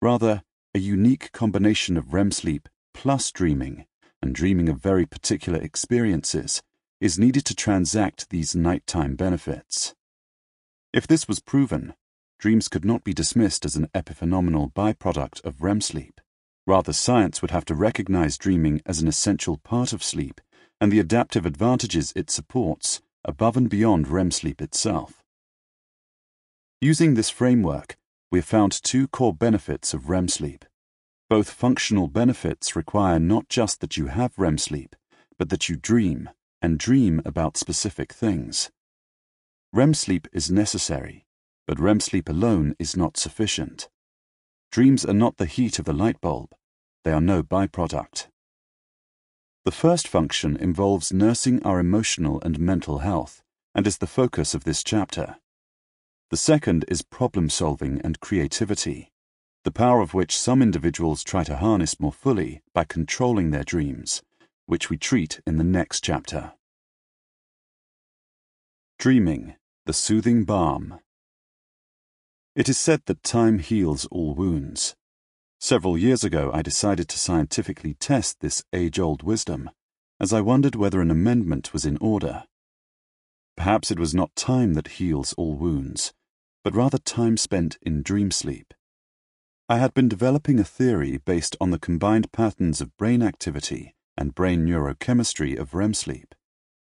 Rather, 0.00 0.42
a 0.74 0.78
unique 0.78 1.32
combination 1.32 1.96
of 1.96 2.12
REM 2.12 2.30
sleep 2.30 2.68
plus 2.94 3.32
dreaming 3.32 3.86
and 4.20 4.34
dreaming 4.34 4.68
of 4.68 4.80
very 4.80 5.06
particular 5.06 5.58
experiences 5.58 6.62
is 7.00 7.18
needed 7.18 7.44
to 7.44 7.54
transact 7.54 8.30
these 8.30 8.54
nighttime 8.54 9.16
benefits. 9.16 9.94
If 10.92 11.06
this 11.06 11.26
was 11.26 11.40
proven, 11.40 11.94
dreams 12.38 12.68
could 12.68 12.84
not 12.84 13.02
be 13.02 13.14
dismissed 13.14 13.64
as 13.64 13.76
an 13.76 13.88
epiphenomenal 13.94 14.72
byproduct 14.72 15.44
of 15.44 15.62
REM 15.62 15.80
sleep. 15.80 16.20
Rather, 16.66 16.92
science 16.92 17.42
would 17.42 17.50
have 17.50 17.64
to 17.64 17.74
recognize 17.74 18.38
dreaming 18.38 18.82
as 18.86 19.00
an 19.00 19.08
essential 19.08 19.56
part 19.58 19.92
of 19.92 20.02
sleep 20.02 20.40
and 20.80 20.92
the 20.92 21.00
adaptive 21.00 21.46
advantages 21.46 22.12
it 22.14 22.30
supports 22.30 23.00
above 23.24 23.56
and 23.56 23.68
beyond 23.68 24.08
REM 24.08 24.30
sleep 24.30 24.60
itself. 24.60 25.22
Using 26.80 27.14
this 27.14 27.30
framework, 27.30 27.96
we 28.30 28.38
have 28.38 28.46
found 28.46 28.72
two 28.72 29.06
core 29.08 29.34
benefits 29.34 29.94
of 29.94 30.08
REM 30.08 30.28
sleep. 30.28 30.64
Both 31.30 31.50
functional 31.50 32.08
benefits 32.08 32.74
require 32.74 33.18
not 33.18 33.48
just 33.48 33.80
that 33.80 33.96
you 33.96 34.06
have 34.06 34.38
REM 34.38 34.58
sleep, 34.58 34.96
but 35.38 35.48
that 35.50 35.68
you 35.68 35.76
dream, 35.76 36.30
and 36.60 36.78
dream 36.78 37.22
about 37.24 37.56
specific 37.56 38.12
things. 38.12 38.70
REM 39.72 39.94
sleep 39.94 40.28
is 40.32 40.50
necessary, 40.50 41.24
but 41.66 41.78
REM 41.78 42.00
sleep 42.00 42.28
alone 42.28 42.74
is 42.78 42.96
not 42.96 43.16
sufficient. 43.16 43.88
Dreams 44.70 45.04
are 45.04 45.14
not 45.14 45.36
the 45.36 45.46
heat 45.46 45.78
of 45.78 45.84
the 45.84 45.92
light 45.92 46.20
bulb, 46.20 46.50
they 47.04 47.12
are 47.12 47.20
no 47.20 47.42
byproduct. 47.42 48.28
The 49.64 49.70
first 49.70 50.08
function 50.08 50.56
involves 50.56 51.12
nursing 51.12 51.62
our 51.62 51.78
emotional 51.78 52.40
and 52.42 52.58
mental 52.58 52.98
health, 52.98 53.44
and 53.74 53.86
is 53.86 53.98
the 53.98 54.08
focus 54.08 54.54
of 54.54 54.64
this 54.64 54.82
chapter. 54.82 55.36
The 56.30 56.36
second 56.36 56.84
is 56.88 57.02
problem 57.02 57.48
solving 57.48 58.00
and 58.02 58.18
creativity, 58.18 59.12
the 59.62 59.70
power 59.70 60.00
of 60.00 60.14
which 60.14 60.36
some 60.36 60.62
individuals 60.62 61.22
try 61.22 61.44
to 61.44 61.56
harness 61.56 62.00
more 62.00 62.12
fully 62.12 62.60
by 62.74 62.84
controlling 62.84 63.50
their 63.50 63.62
dreams, 63.62 64.22
which 64.66 64.90
we 64.90 64.96
treat 64.96 65.40
in 65.46 65.58
the 65.58 65.64
next 65.64 66.02
chapter. 66.02 66.54
Dreaming, 68.98 69.54
the 69.86 69.92
soothing 69.92 70.44
balm. 70.44 70.98
It 72.56 72.68
is 72.68 72.78
said 72.78 73.02
that 73.06 73.22
time 73.22 73.60
heals 73.60 74.06
all 74.06 74.34
wounds. 74.34 74.96
Several 75.64 75.96
years 75.96 76.24
ago, 76.24 76.50
I 76.52 76.60
decided 76.60 77.08
to 77.08 77.18
scientifically 77.20 77.94
test 77.94 78.40
this 78.40 78.64
age 78.72 78.98
old 78.98 79.22
wisdom, 79.22 79.70
as 80.18 80.32
I 80.32 80.40
wondered 80.40 80.74
whether 80.74 81.00
an 81.00 81.08
amendment 81.08 81.72
was 81.72 81.84
in 81.84 81.98
order. 81.98 82.42
Perhaps 83.56 83.92
it 83.92 83.98
was 84.00 84.12
not 84.12 84.34
time 84.34 84.74
that 84.74 84.98
heals 84.98 85.34
all 85.34 85.54
wounds, 85.54 86.12
but 86.64 86.74
rather 86.74 86.98
time 86.98 87.36
spent 87.36 87.78
in 87.80 88.02
dream 88.02 88.32
sleep. 88.32 88.74
I 89.68 89.78
had 89.78 89.94
been 89.94 90.08
developing 90.08 90.58
a 90.58 90.64
theory 90.64 91.18
based 91.18 91.54
on 91.60 91.70
the 91.70 91.78
combined 91.78 92.32
patterns 92.32 92.80
of 92.80 92.96
brain 92.96 93.22
activity 93.22 93.94
and 94.16 94.34
brain 94.34 94.66
neurochemistry 94.66 95.56
of 95.56 95.74
REM 95.74 95.94
sleep, 95.94 96.34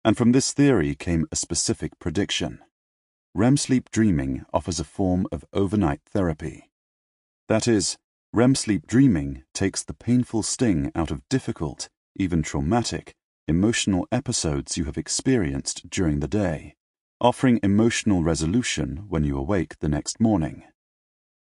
and 0.05 0.15
from 0.15 0.32
this 0.32 0.53
theory 0.53 0.93
came 0.93 1.26
a 1.32 1.36
specific 1.36 1.97
prediction. 1.97 2.59
REM 3.34 3.57
sleep 3.57 3.89
dreaming 3.89 4.45
offers 4.53 4.80
a 4.80 4.84
form 4.84 5.26
of 5.32 5.43
overnight 5.53 6.01
therapy. 6.05 6.70
That 7.47 7.67
is, 7.67 7.97
REM 8.32 8.55
sleep 8.55 8.88
dreaming 8.88 9.43
takes 9.53 9.84
the 9.84 9.93
painful 9.93 10.43
sting 10.43 10.91
out 10.95 11.11
of 11.11 11.27
difficult, 11.30 11.89
even 12.15 12.43
traumatic, 12.43 13.15
emotional 13.47 14.07
episodes 14.11 14.77
you 14.77 14.86
have 14.86 14.97
experienced 14.97 15.89
during 15.89 16.19
the 16.19 16.27
day 16.27 16.75
offering 17.21 17.59
emotional 17.61 18.23
resolution 18.23 19.03
when 19.09 19.25
you 19.25 19.38
awake 19.38 19.77
the 19.80 19.89
next 19.89 20.21
morning. 20.21 20.63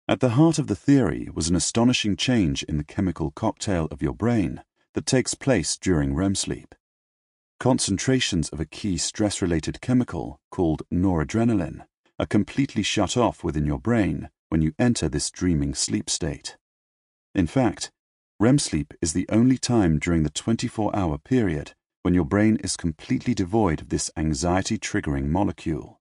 At 0.07 0.21
the 0.21 0.31
heart 0.31 0.59
of 0.59 0.67
the 0.67 0.77
theory 0.77 1.29
was 1.33 1.49
an 1.49 1.57
astonishing 1.57 2.15
change 2.15 2.63
in 2.65 2.77
the 2.77 2.85
chemical 2.85 3.31
cocktail 3.31 3.89
of 3.91 4.03
your 4.03 4.13
brain 4.13 4.63
that 4.93 5.07
takes 5.07 5.35
place 5.35 5.79
during 5.79 6.15
REM 6.15 6.35
sleep. 6.35 6.75
Concentrations 7.59 8.51
of 8.51 8.61
a 8.61 8.67
key 8.67 8.99
stress 8.99 9.41
related 9.41 9.81
chemical 9.81 10.41
called 10.51 10.83
noradrenaline 10.93 11.87
are 12.19 12.27
completely 12.27 12.83
shut 12.83 13.17
off 13.17 13.43
within 13.43 13.65
your 13.65 13.79
brain 13.79 14.29
when 14.51 14.61
you 14.61 14.75
enter 14.79 15.09
this 15.09 15.31
dreaming 15.31 15.75
sleep 15.75 16.11
state. 16.11 16.59
In 17.35 17.47
fact, 17.47 17.91
REM 18.39 18.59
sleep 18.59 18.93
is 19.01 19.15
the 19.15 19.27
only 19.31 19.57
time 19.57 19.99
during 19.99 20.23
the 20.23 20.31
24 20.31 20.95
hour 20.95 21.17
period 21.17 21.73
when 22.03 22.13
your 22.13 22.25
brain 22.25 22.57
is 22.57 22.77
completely 22.77 23.35
devoid 23.35 23.81
of 23.81 23.89
this 23.89 24.11
anxiety 24.17 24.79
triggering 24.79 25.29
molecule. 25.29 26.01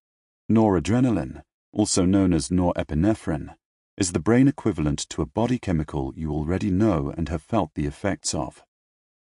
Noradrenaline, 0.52 1.44
also 1.72 2.04
known 2.04 2.34
as 2.34 2.50
norepinephrine, 2.50 3.56
is 3.96 4.12
the 4.12 4.20
brain 4.20 4.48
equivalent 4.48 5.00
to 5.10 5.22
a 5.22 5.26
body 5.26 5.60
chemical 5.60 6.12
you 6.16 6.32
already 6.32 6.72
know 6.72 7.14
and 7.16 7.30
have 7.30 7.42
felt 7.42 7.72
the 7.76 7.86
effects 7.86 8.34
of 8.34 8.64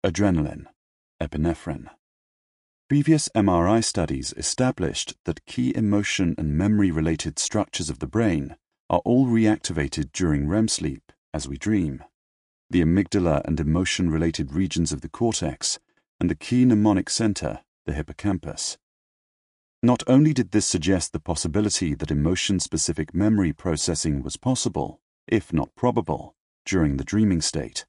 adrenaline, 0.06 0.66
epinephrine. 1.22 1.90
Previous 2.88 3.30
MRI 3.30 3.84
studies 3.84 4.34
established 4.38 5.16
that 5.24 5.46
key 5.46 5.76
emotion 5.76 6.36
and 6.38 6.56
memory 6.56 6.92
related 6.92 7.40
structures 7.40 7.90
of 7.90 7.98
the 7.98 8.08
brain 8.08 8.58
are 8.90 9.02
all 9.06 9.26
reactivated 9.26 10.12
during 10.12 10.48
REM 10.48 10.68
sleep 10.68 11.05
as 11.36 11.50
we 11.50 11.58
dream. 11.58 12.02
The 12.70 12.82
amygdala 12.82 13.42
and 13.44 13.60
emotion 13.60 14.10
related 14.10 14.54
regions 14.54 14.94
of 14.94 15.02
the 15.02 15.10
cortex 15.10 15.80
and 16.18 16.30
the 16.30 16.36
key 16.36 16.64
mnemonic 16.64 17.10
center, 17.10 17.60
the 17.86 17.92
hippocampus. 17.92 18.78
Not 19.84 20.02
only 20.08 20.34
did 20.34 20.52
this 20.52 20.66
suggest 20.66 21.12
the 21.12 21.20
possibility 21.20 21.94
that 21.94 22.10
emotion 22.10 22.62
specific 22.62 23.14
memory 23.14 23.52
processing 23.52 24.24
was 24.24 24.38
possible, 24.38 25.02
if 25.28 25.52
not 25.52 25.76
probable, 25.76 26.36
during 26.66 26.96
the 26.96 27.04
dreaming 27.04 27.42
state, 27.42 27.86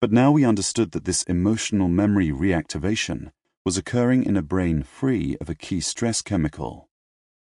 but 0.00 0.10
now 0.10 0.32
we 0.32 0.44
understood 0.44 0.90
that 0.90 1.04
this 1.04 1.22
emotional 1.22 1.88
memory 1.88 2.30
reactivation 2.30 3.30
was 3.64 3.78
occurring 3.78 4.24
in 4.24 4.36
a 4.36 4.42
brain 4.42 4.82
free 4.82 5.36
of 5.40 5.48
a 5.48 5.54
key 5.54 5.80
stress 5.80 6.22
chemical. 6.22 6.88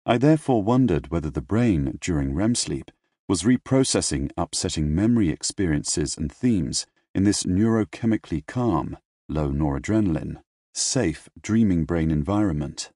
I 0.05 0.19
therefore 0.19 0.61
wondered 0.61 1.09
whether 1.09 1.31
the 1.31 1.41
brain, 1.41 1.97
during 1.99 2.35
REM 2.35 2.53
sleep, 2.53 2.91
was 3.27 3.43
reprocessing 3.43 4.31
upsetting 4.37 4.93
memory 4.93 5.29
experiences 5.29 6.17
and 6.17 6.31
themes 6.31 6.85
in 7.15 7.23
this 7.23 7.43
neurochemically 7.43 8.45
calm, 8.45 8.97
low 9.29 9.49
noradrenaline, 9.49 10.41
safe 10.73 11.29
dreaming 11.41 11.85
brain 11.85 12.11
environment? 12.11 12.91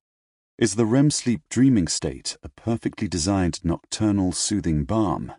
Is 0.58 0.76
the 0.76 0.86
REM 0.86 1.12
sleep 1.12 1.42
dreaming 1.50 1.88
state 1.88 2.36
a 2.42 2.50
perfectly 2.50 3.08
designed 3.08 3.64
nocturnal 3.64 4.32
soothing 4.32 4.86
balm, 4.86 5.34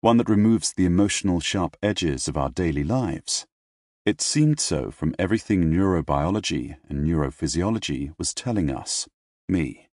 one 0.00 0.16
that 0.16 0.28
removes 0.28 0.72
the 0.72 0.84
emotional 0.84 1.40
sharp 1.40 1.76
edges 1.82 2.26
of 2.26 2.36
our 2.36 2.50
daily 2.50 2.84
lives? 2.84 3.46
It 4.04 4.20
seemed 4.20 4.60
so 4.60 4.90
from 4.90 5.14
everything 5.18 5.72
neurobiology 5.72 6.76
and 6.88 7.06
neurophysiology 7.06 8.12
was 8.18 8.34
telling 8.34 8.70
us, 8.70 9.08
me. 9.48 9.88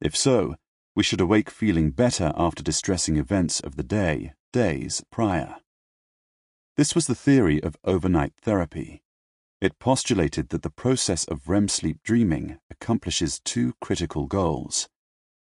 If 0.00 0.16
so, 0.16 0.56
we 0.94 1.02
should 1.02 1.20
awake 1.20 1.50
feeling 1.50 1.90
better 1.90 2.32
after 2.36 2.62
distressing 2.62 3.16
events 3.16 3.60
of 3.60 3.76
the 3.76 3.82
day, 3.82 4.32
days 4.52 5.02
prior. 5.10 5.56
This 6.76 6.94
was 6.94 7.06
the 7.06 7.14
theory 7.14 7.62
of 7.62 7.76
overnight 7.84 8.32
therapy. 8.40 9.02
It 9.60 9.78
postulated 9.78 10.48
that 10.50 10.62
the 10.62 10.70
process 10.70 11.24
of 11.24 11.48
REM 11.48 11.68
sleep 11.68 11.98
dreaming 12.02 12.58
accomplishes 12.70 13.40
two 13.44 13.74
critical 13.80 14.26
goals. 14.26 14.88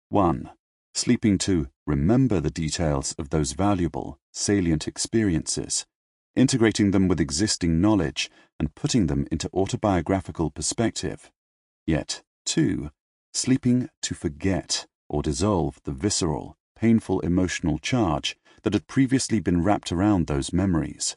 1. 0.08 0.50
Sleeping 0.94 1.38
to 1.38 1.68
remember 1.86 2.40
the 2.40 2.50
details 2.50 3.14
of 3.18 3.30
those 3.30 3.52
valuable, 3.52 4.18
salient 4.32 4.86
experiences, 4.86 5.84
integrating 6.36 6.92
them 6.92 7.08
with 7.08 7.20
existing 7.20 7.80
knowledge 7.80 8.30
and 8.60 8.74
putting 8.74 9.08
them 9.08 9.26
into 9.32 9.50
autobiographical 9.52 10.50
perspective. 10.50 11.30
Yet, 11.86 12.22
2. 12.46 12.90
sleeping 13.32 13.88
to 14.02 14.14
forget 14.14 14.86
or 15.08 15.22
dissolve 15.22 15.80
the 15.84 15.92
visceral, 15.92 16.56
painful 16.76 17.20
emotional 17.20 17.78
charge 17.78 18.36
that 18.62 18.72
had 18.72 18.86
previously 18.86 19.40
been 19.40 19.62
wrapped 19.62 19.92
around 19.92 20.26
those 20.26 20.52
memories. 20.52 21.16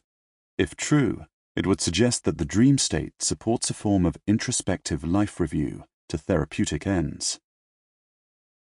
If 0.56 0.76
true, 0.76 1.24
it 1.56 1.66
would 1.66 1.80
suggest 1.80 2.24
that 2.24 2.38
the 2.38 2.44
dream 2.44 2.78
state 2.78 3.14
supports 3.20 3.70
a 3.70 3.74
form 3.74 4.06
of 4.06 4.16
introspective 4.26 5.02
life 5.04 5.40
review 5.40 5.84
to 6.08 6.18
therapeutic 6.18 6.86
ends. 6.86 7.38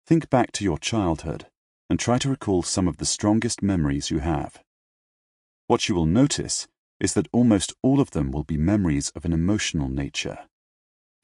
Think 0.05 0.29
back 0.29 0.51
to 0.53 0.63
your 0.63 0.77
childhood 0.77 1.47
and 1.89 1.99
try 1.99 2.17
to 2.19 2.29
recall 2.29 2.63
some 2.63 2.87
of 2.87 2.97
the 2.97 3.05
strongest 3.05 3.61
memories 3.61 4.11
you 4.11 4.19
have. 4.19 4.61
What 5.67 5.89
you 5.89 5.95
will 5.95 6.05
notice 6.05 6.67
is 6.99 7.13
that 7.13 7.27
almost 7.31 7.73
all 7.81 7.99
of 7.99 8.11
them 8.11 8.31
will 8.31 8.43
be 8.43 8.57
memories 8.57 9.11
of 9.15 9.25
an 9.25 9.33
emotional 9.33 9.89
nature. 9.89 10.39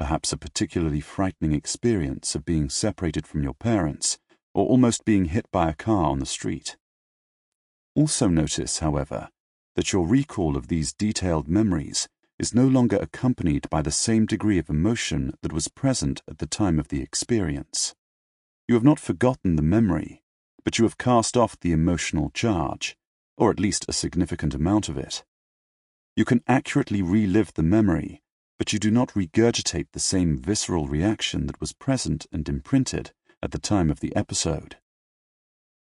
Perhaps 0.01 0.33
a 0.33 0.37
particularly 0.37 0.99
frightening 0.99 1.53
experience 1.53 2.33
of 2.33 2.43
being 2.43 2.71
separated 2.71 3.27
from 3.27 3.43
your 3.43 3.53
parents 3.53 4.17
or 4.51 4.65
almost 4.65 5.05
being 5.05 5.25
hit 5.25 5.45
by 5.51 5.69
a 5.69 5.75
car 5.75 6.05
on 6.05 6.17
the 6.17 6.25
street. 6.25 6.75
Also 7.93 8.27
notice, 8.27 8.79
however, 8.79 9.29
that 9.75 9.93
your 9.93 10.07
recall 10.07 10.57
of 10.57 10.69
these 10.69 10.91
detailed 10.91 11.47
memories 11.47 12.09
is 12.39 12.55
no 12.55 12.65
longer 12.65 12.97
accompanied 12.97 13.69
by 13.69 13.83
the 13.83 13.91
same 13.91 14.25
degree 14.25 14.57
of 14.57 14.71
emotion 14.71 15.35
that 15.43 15.53
was 15.53 15.67
present 15.67 16.23
at 16.27 16.39
the 16.39 16.47
time 16.47 16.79
of 16.79 16.87
the 16.87 17.03
experience. 17.03 17.93
You 18.67 18.73
have 18.73 18.83
not 18.83 18.99
forgotten 18.99 19.55
the 19.55 19.61
memory, 19.61 20.23
but 20.63 20.79
you 20.79 20.85
have 20.85 20.97
cast 20.97 21.37
off 21.37 21.59
the 21.59 21.73
emotional 21.73 22.31
charge, 22.31 22.97
or 23.37 23.51
at 23.51 23.59
least 23.59 23.85
a 23.87 23.93
significant 23.93 24.55
amount 24.55 24.89
of 24.89 24.97
it. 24.97 25.23
You 26.15 26.25
can 26.25 26.41
accurately 26.47 27.03
relive 27.03 27.53
the 27.53 27.61
memory, 27.61 28.23
but 28.62 28.72
you 28.72 28.78
do 28.78 28.91
not 28.91 29.16
regurgitate 29.16 29.88
the 29.91 29.99
same 29.99 30.38
visceral 30.38 30.86
reaction 30.86 31.47
that 31.47 31.59
was 31.59 31.74
present 31.74 32.28
and 32.32 32.47
imprinted 32.47 33.09
at 33.41 33.49
the 33.49 33.57
time 33.57 33.89
of 33.89 34.01
the 34.01 34.16
episode. 34.16 34.76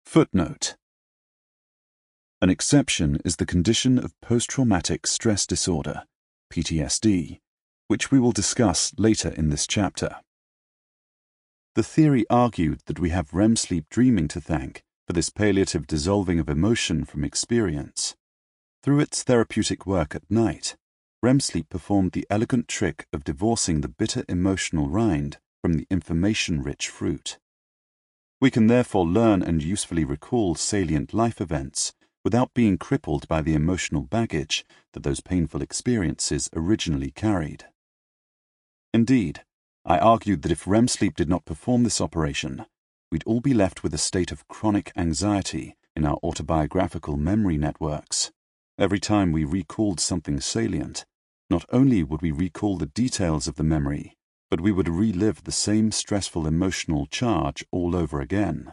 Footnote 0.04 0.74
An 2.42 2.50
exception 2.50 3.20
is 3.24 3.36
the 3.36 3.46
condition 3.46 4.00
of 4.00 4.20
post 4.20 4.50
traumatic 4.50 5.06
stress 5.06 5.46
disorder, 5.46 6.06
PTSD, 6.52 7.38
which 7.86 8.10
we 8.10 8.18
will 8.18 8.32
discuss 8.32 8.92
later 8.98 9.28
in 9.28 9.50
this 9.50 9.68
chapter. 9.68 10.16
The 11.76 11.84
theory 11.84 12.26
argued 12.28 12.80
that 12.86 12.98
we 12.98 13.10
have 13.10 13.32
REM 13.32 13.54
sleep 13.54 13.84
dreaming 13.90 14.26
to 14.26 14.40
thank 14.40 14.82
for 15.06 15.12
this 15.12 15.30
palliative 15.30 15.86
dissolving 15.86 16.40
of 16.40 16.48
emotion 16.48 17.04
from 17.04 17.22
experience. 17.22 18.16
Through 18.82 18.98
its 18.98 19.22
therapeutic 19.22 19.86
work 19.86 20.16
at 20.16 20.28
night, 20.28 20.74
REM 21.26 21.40
sleep 21.40 21.68
performed 21.68 22.12
the 22.12 22.24
elegant 22.30 22.68
trick 22.68 23.08
of 23.12 23.24
divorcing 23.24 23.80
the 23.80 23.88
bitter 23.88 24.24
emotional 24.28 24.88
rind 24.88 25.38
from 25.60 25.72
the 25.72 25.84
information 25.90 26.62
rich 26.62 26.88
fruit. 26.88 27.40
We 28.40 28.48
can 28.48 28.68
therefore 28.68 29.04
learn 29.04 29.42
and 29.42 29.60
usefully 29.60 30.04
recall 30.04 30.54
salient 30.54 31.12
life 31.12 31.40
events 31.40 31.92
without 32.24 32.54
being 32.54 32.78
crippled 32.78 33.26
by 33.26 33.42
the 33.42 33.54
emotional 33.54 34.02
baggage 34.02 34.64
that 34.92 35.02
those 35.02 35.18
painful 35.18 35.62
experiences 35.62 36.48
originally 36.54 37.10
carried. 37.10 37.64
Indeed, 38.94 39.42
I 39.84 39.98
argued 39.98 40.42
that 40.42 40.52
if 40.52 40.68
REM 40.68 40.86
sleep 40.86 41.16
did 41.16 41.28
not 41.28 41.44
perform 41.44 41.82
this 41.82 42.00
operation, 42.00 42.66
we'd 43.10 43.24
all 43.26 43.40
be 43.40 43.52
left 43.52 43.82
with 43.82 43.92
a 43.92 43.98
state 43.98 44.30
of 44.30 44.46
chronic 44.46 44.92
anxiety 44.96 45.76
in 45.96 46.06
our 46.06 46.20
autobiographical 46.22 47.16
memory 47.16 47.58
networks. 47.58 48.30
Every 48.78 49.00
time 49.00 49.32
we 49.32 49.42
recalled 49.42 49.98
something 49.98 50.38
salient, 50.40 51.04
not 51.48 51.64
only 51.70 52.02
would 52.02 52.22
we 52.22 52.32
recall 52.32 52.76
the 52.76 52.86
details 52.86 53.46
of 53.46 53.56
the 53.56 53.64
memory, 53.64 54.16
but 54.50 54.60
we 54.60 54.72
would 54.72 54.88
relive 54.88 55.44
the 55.44 55.52
same 55.52 55.90
stressful 55.90 56.46
emotional 56.46 57.06
charge 57.06 57.64
all 57.70 57.96
over 57.96 58.20
again. 58.20 58.72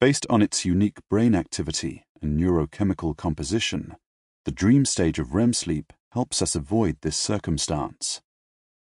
Based 0.00 0.26
on 0.30 0.42
its 0.42 0.64
unique 0.64 0.98
brain 1.08 1.34
activity 1.34 2.04
and 2.22 2.38
neurochemical 2.38 3.16
composition, 3.16 3.96
the 4.44 4.52
dream 4.52 4.84
stage 4.84 5.18
of 5.18 5.34
REM 5.34 5.52
sleep 5.52 5.92
helps 6.12 6.40
us 6.40 6.54
avoid 6.54 6.96
this 7.00 7.16
circumstance. 7.16 8.20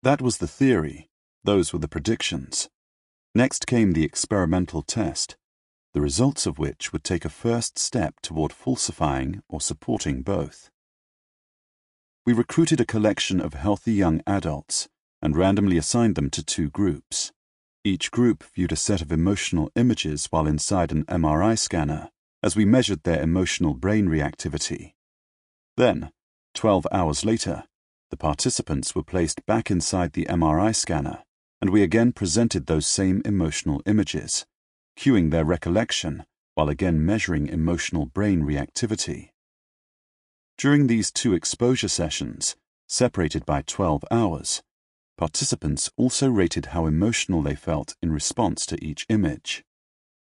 That 0.02 0.22
was 0.22 0.38
the 0.38 0.48
theory, 0.48 1.10
those 1.44 1.74
were 1.74 1.80
the 1.80 1.88
predictions. 1.88 2.70
Next 3.36 3.68
came 3.68 3.92
the 3.92 4.04
experimental 4.04 4.82
test, 4.82 5.38
the 5.94 6.02
results 6.02 6.46
of 6.46 6.58
which 6.58 6.94
would 6.94 7.04
take 7.04 7.26
a 7.26 7.30
first 7.30 7.78
step 7.78 8.16
toward 8.22 8.54
falsifying 8.54 9.42
or 9.50 9.60
supporting 9.60 10.22
both. 10.22 10.70
We 12.30 12.36
recruited 12.36 12.80
a 12.80 12.86
collection 12.86 13.42
of 13.42 13.56
healthy 13.56 13.92
young 13.92 14.22
adults 14.28 14.88
and 15.20 15.36
randomly 15.36 15.80
assigned 15.80 16.14
them 16.14 16.30
to 16.30 16.44
two 16.44 16.70
groups. 16.70 17.32
Each 17.84 18.12
group 18.12 18.44
viewed 18.54 18.72
a 18.72 18.76
set 18.76 19.02
of 19.02 19.12
emotional 19.12 19.72
images 19.76 20.28
while 20.30 20.46
inside 20.46 20.92
an 20.92 21.06
MRI 21.06 21.58
scanner 21.58 22.12
as 22.44 22.56
we 22.56 22.66
measured 22.66 23.02
their 23.02 23.20
emotional 23.20 23.74
brain 23.74 24.06
reactivity. 24.06 24.94
Then, 25.76 26.12
12 26.54 26.86
hours 26.92 27.26
later, 27.26 27.64
the 28.12 28.18
participants 28.18 28.94
were 28.94 29.02
placed 29.02 29.44
back 29.48 29.72
inside 29.72 30.14
the 30.14 30.26
MRI 30.26 30.76
scanner, 30.76 31.24
and 31.64 31.72
we 31.72 31.82
again 31.82 32.12
presented 32.12 32.68
those 32.68 32.86
same 32.86 33.24
emotional 33.26 33.82
images, 33.88 34.46
cueing 34.96 35.32
their 35.32 35.46
recollection 35.46 36.26
while 36.54 36.70
again 36.70 37.04
measuring 37.04 37.48
emotional 37.48 38.06
brain 38.06 38.44
reactivity. 38.44 39.32
During 40.60 40.88
these 40.88 41.10
two 41.10 41.34
exposure 41.34 41.88
sessions, 41.88 42.58
separated 42.86 43.46
by 43.46 43.62
12 43.62 44.04
hours, 44.12 44.62
participants 45.18 45.90
also 45.96 46.30
rated 46.30 46.68
how 46.68 46.86
emotional 46.86 47.42
they 47.42 47.56
felt 47.56 47.96
in 48.02 48.12
response 48.12 48.66
to 48.66 48.84
each 48.84 49.06
image. 49.08 49.64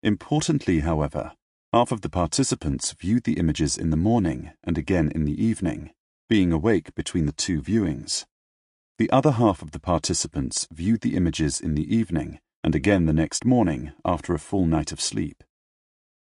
Importantly, 0.01 0.79
however, 0.79 1.33
half 1.71 1.91
of 1.91 2.01
the 2.01 2.09
participants 2.09 2.93
viewed 2.93 3.25
the 3.25 3.37
images 3.37 3.77
in 3.77 3.91
the 3.91 3.95
morning 3.95 4.49
and 4.63 4.75
again 4.75 5.11
in 5.13 5.25
the 5.25 5.39
evening, 5.39 5.91
being 6.27 6.51
awake 6.51 6.95
between 6.95 7.27
the 7.27 7.31
two 7.31 7.61
viewings. 7.61 8.25
The 8.97 9.11
other 9.11 9.33
half 9.33 9.61
of 9.61 9.69
the 9.69 9.79
participants 9.79 10.67
viewed 10.71 11.01
the 11.01 11.15
images 11.15 11.61
in 11.61 11.75
the 11.75 11.95
evening 11.95 12.39
and 12.63 12.73
again 12.73 13.05
the 13.05 13.13
next 13.13 13.45
morning 13.45 13.91
after 14.03 14.33
a 14.33 14.39
full 14.39 14.65
night 14.65 14.91
of 14.91 14.99
sleep. 14.99 15.43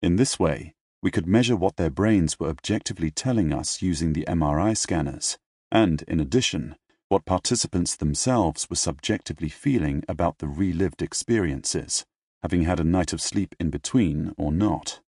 In 0.01 0.17
this 0.17 0.37
way, 0.37 0.73
we 1.03 1.11
could 1.11 1.27
measure 1.27 1.55
what 1.55 1.75
their 1.75 1.89
brains 1.89 2.39
were 2.39 2.47
objectively 2.47 3.11
telling 3.11 3.51
us 3.51 3.81
using 3.81 4.13
the 4.13 4.23
MRI 4.25 4.75
scanners, 4.75 5.37
and, 5.69 6.01
in 6.03 6.21
addition, 6.21 6.77
what 7.09 7.25
participants 7.25 7.97
themselves 7.97 8.69
were 8.69 8.77
subjectively 8.77 9.49
feeling 9.49 10.05
about 10.07 10.37
the 10.37 10.47
relived 10.47 11.01
experiences, 11.01 12.05
having 12.41 12.63
had 12.63 12.79
a 12.79 12.85
night 12.85 13.11
of 13.11 13.21
sleep 13.21 13.53
in 13.59 13.69
between 13.69 14.33
or 14.37 14.49
not. 14.49 15.01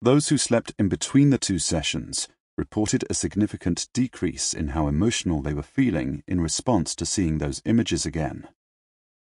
Those 0.00 0.30
who 0.30 0.38
slept 0.38 0.72
in 0.78 0.88
between 0.88 1.28
the 1.28 1.38
two 1.38 1.58
sessions 1.58 2.26
reported 2.56 3.04
a 3.10 3.14
significant 3.14 3.88
decrease 3.92 4.54
in 4.54 4.68
how 4.68 4.88
emotional 4.88 5.42
they 5.42 5.52
were 5.52 5.62
feeling 5.62 6.22
in 6.26 6.40
response 6.40 6.94
to 6.94 7.04
seeing 7.04 7.38
those 7.38 7.60
images 7.66 8.06
again. 8.06 8.48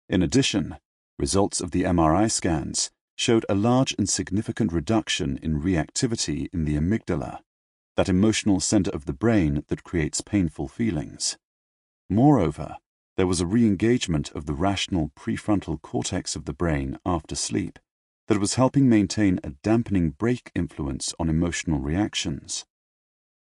In 0.07 0.23
addition, 0.23 0.77
results 1.19 1.61
of 1.61 1.71
the 1.71 1.83
MRI 1.83 2.31
scans 2.31 2.89
showed 3.19 3.45
a 3.49 3.53
large 3.53 3.93
and 3.97 4.07
significant 4.07 4.71
reduction 4.71 5.37
in 5.43 5.61
reactivity 5.61 6.47
in 6.53 6.63
the 6.63 6.77
amygdala, 6.77 7.41
that 7.97 8.07
emotional 8.07 8.61
center 8.61 8.89
of 8.91 9.05
the 9.05 9.13
brain 9.13 9.61
that 9.67 9.83
creates 9.83 10.21
painful 10.21 10.69
feelings. 10.69 11.37
Moreover, 12.09 12.77
there 13.17 13.27
was 13.27 13.41
a 13.41 13.45
re 13.45 13.67
engagement 13.67 14.31
of 14.31 14.45
the 14.45 14.53
rational 14.53 15.11
prefrontal 15.17 15.81
cortex 15.81 16.37
of 16.37 16.45
the 16.45 16.53
brain 16.53 16.97
after 17.05 17.35
sleep 17.35 17.77
that 18.29 18.39
was 18.39 18.53
helping 18.53 18.87
maintain 18.87 19.37
a 19.43 19.49
dampening 19.63 20.11
brake 20.11 20.49
influence 20.55 21.13
on 21.19 21.27
emotional 21.27 21.81
reactions. 21.81 22.63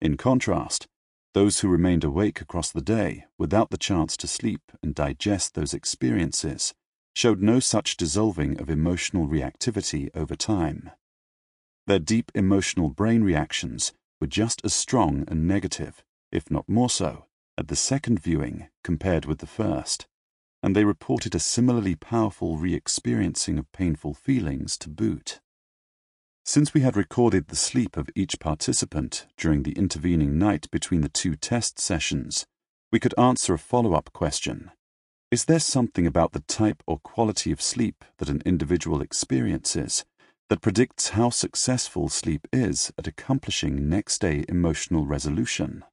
In 0.01 0.17
contrast, 0.17 0.87
those 1.33 1.61
who 1.61 1.69
remained 1.69 2.03
awake 2.03 2.41
across 2.41 2.69
the 2.69 2.81
day 2.81 3.23
without 3.37 3.69
the 3.69 3.77
chance 3.77 4.17
to 4.17 4.27
sleep 4.27 4.73
and 4.83 4.93
digest 4.93 5.53
those 5.53 5.73
experiences 5.73 6.73
showed 7.13 7.41
no 7.41 7.59
such 7.59 7.97
dissolving 7.97 8.59
of 8.59 8.69
emotional 8.69 9.27
reactivity 9.27 10.09
over 10.15 10.35
time. 10.35 10.89
Their 11.85 11.99
deep 11.99 12.31
emotional 12.33 12.89
brain 12.89 13.23
reactions 13.23 13.93
were 14.19 14.27
just 14.27 14.61
as 14.63 14.73
strong 14.73 15.25
and 15.27 15.47
negative, 15.47 16.03
if 16.31 16.49
not 16.49 16.67
more 16.69 16.89
so, 16.89 17.25
at 17.57 17.67
the 17.67 17.75
second 17.75 18.19
viewing 18.19 18.67
compared 18.83 19.25
with 19.25 19.39
the 19.39 19.47
first, 19.47 20.07
and 20.63 20.75
they 20.75 20.85
reported 20.85 21.35
a 21.35 21.39
similarly 21.39 21.95
powerful 21.95 22.57
re 22.57 22.73
experiencing 22.73 23.59
of 23.59 23.71
painful 23.73 24.13
feelings 24.13 24.77
to 24.77 24.89
boot. 24.89 25.39
Since 26.45 26.73
we 26.73 26.81
had 26.81 26.97
recorded 26.97 27.47
the 27.47 27.55
sleep 27.55 27.95
of 27.95 28.09
each 28.15 28.39
participant 28.39 29.27
during 29.37 29.63
the 29.63 29.73
intervening 29.73 30.37
night 30.37 30.69
between 30.71 31.01
the 31.01 31.09
two 31.09 31.35
test 31.35 31.79
sessions, 31.79 32.45
we 32.91 32.99
could 32.99 33.17
answer 33.17 33.53
a 33.53 33.59
follow 33.59 33.93
up 33.93 34.11
question. 34.13 34.71
Is 35.33 35.45
there 35.45 35.57
something 35.57 36.05
about 36.05 36.33
the 36.33 36.41
type 36.41 36.83
or 36.85 36.99
quality 36.99 37.51
of 37.51 37.59
sleep 37.59 38.05
that 38.19 38.29
an 38.29 38.43
individual 38.45 39.01
experiences 39.01 40.05
that 40.47 40.61
predicts 40.61 41.09
how 41.17 41.31
successful 41.31 42.07
sleep 42.07 42.47
is 42.53 42.91
at 42.99 43.07
accomplishing 43.07 43.89
next 43.89 44.21
day 44.21 44.45
emotional 44.47 45.07
resolution? 45.07 45.83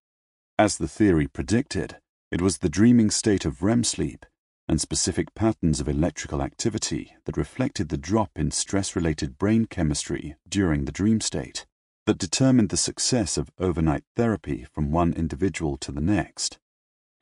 As 0.58 0.76
the 0.76 0.86
theory 0.86 1.26
predicted, 1.26 1.96
it 2.30 2.42
was 2.42 2.58
the 2.58 2.68
dreaming 2.68 3.10
state 3.10 3.46
of 3.46 3.62
REM 3.62 3.82
sleep 3.82 4.26
and 4.68 4.78
specific 4.78 5.34
patterns 5.34 5.80
of 5.80 5.88
electrical 5.88 6.42
activity 6.42 7.16
that 7.24 7.38
reflected 7.38 7.88
the 7.88 7.96
drop 7.96 8.32
in 8.36 8.50
stress 8.50 8.94
related 8.94 9.38
brain 9.38 9.64
chemistry 9.64 10.36
during 10.46 10.84
the 10.84 10.92
dream 10.92 11.18
state 11.18 11.64
that 12.04 12.18
determined 12.18 12.68
the 12.68 12.76
success 12.76 13.38
of 13.38 13.50
overnight 13.58 14.04
therapy 14.16 14.66
from 14.70 14.92
one 14.92 15.14
individual 15.14 15.78
to 15.78 15.90
the 15.90 16.02
next. 16.02 16.58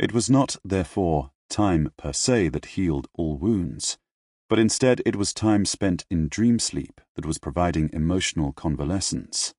It 0.00 0.12
was 0.12 0.28
not, 0.28 0.56
therefore, 0.64 1.30
time 1.48 1.92
per 1.96 2.12
se 2.12 2.48
that 2.48 2.66
healed 2.66 3.08
all 3.14 3.36
wounds, 3.36 3.98
but 4.48 4.58
instead 4.58 5.02
it 5.04 5.16
was 5.16 5.34
time 5.34 5.64
spent 5.64 6.04
in 6.10 6.28
dream 6.28 6.58
sleep 6.58 7.00
that 7.14 7.26
was 7.26 7.38
providing 7.38 7.90
emotional 7.92 8.52
convalescence. 8.52 9.54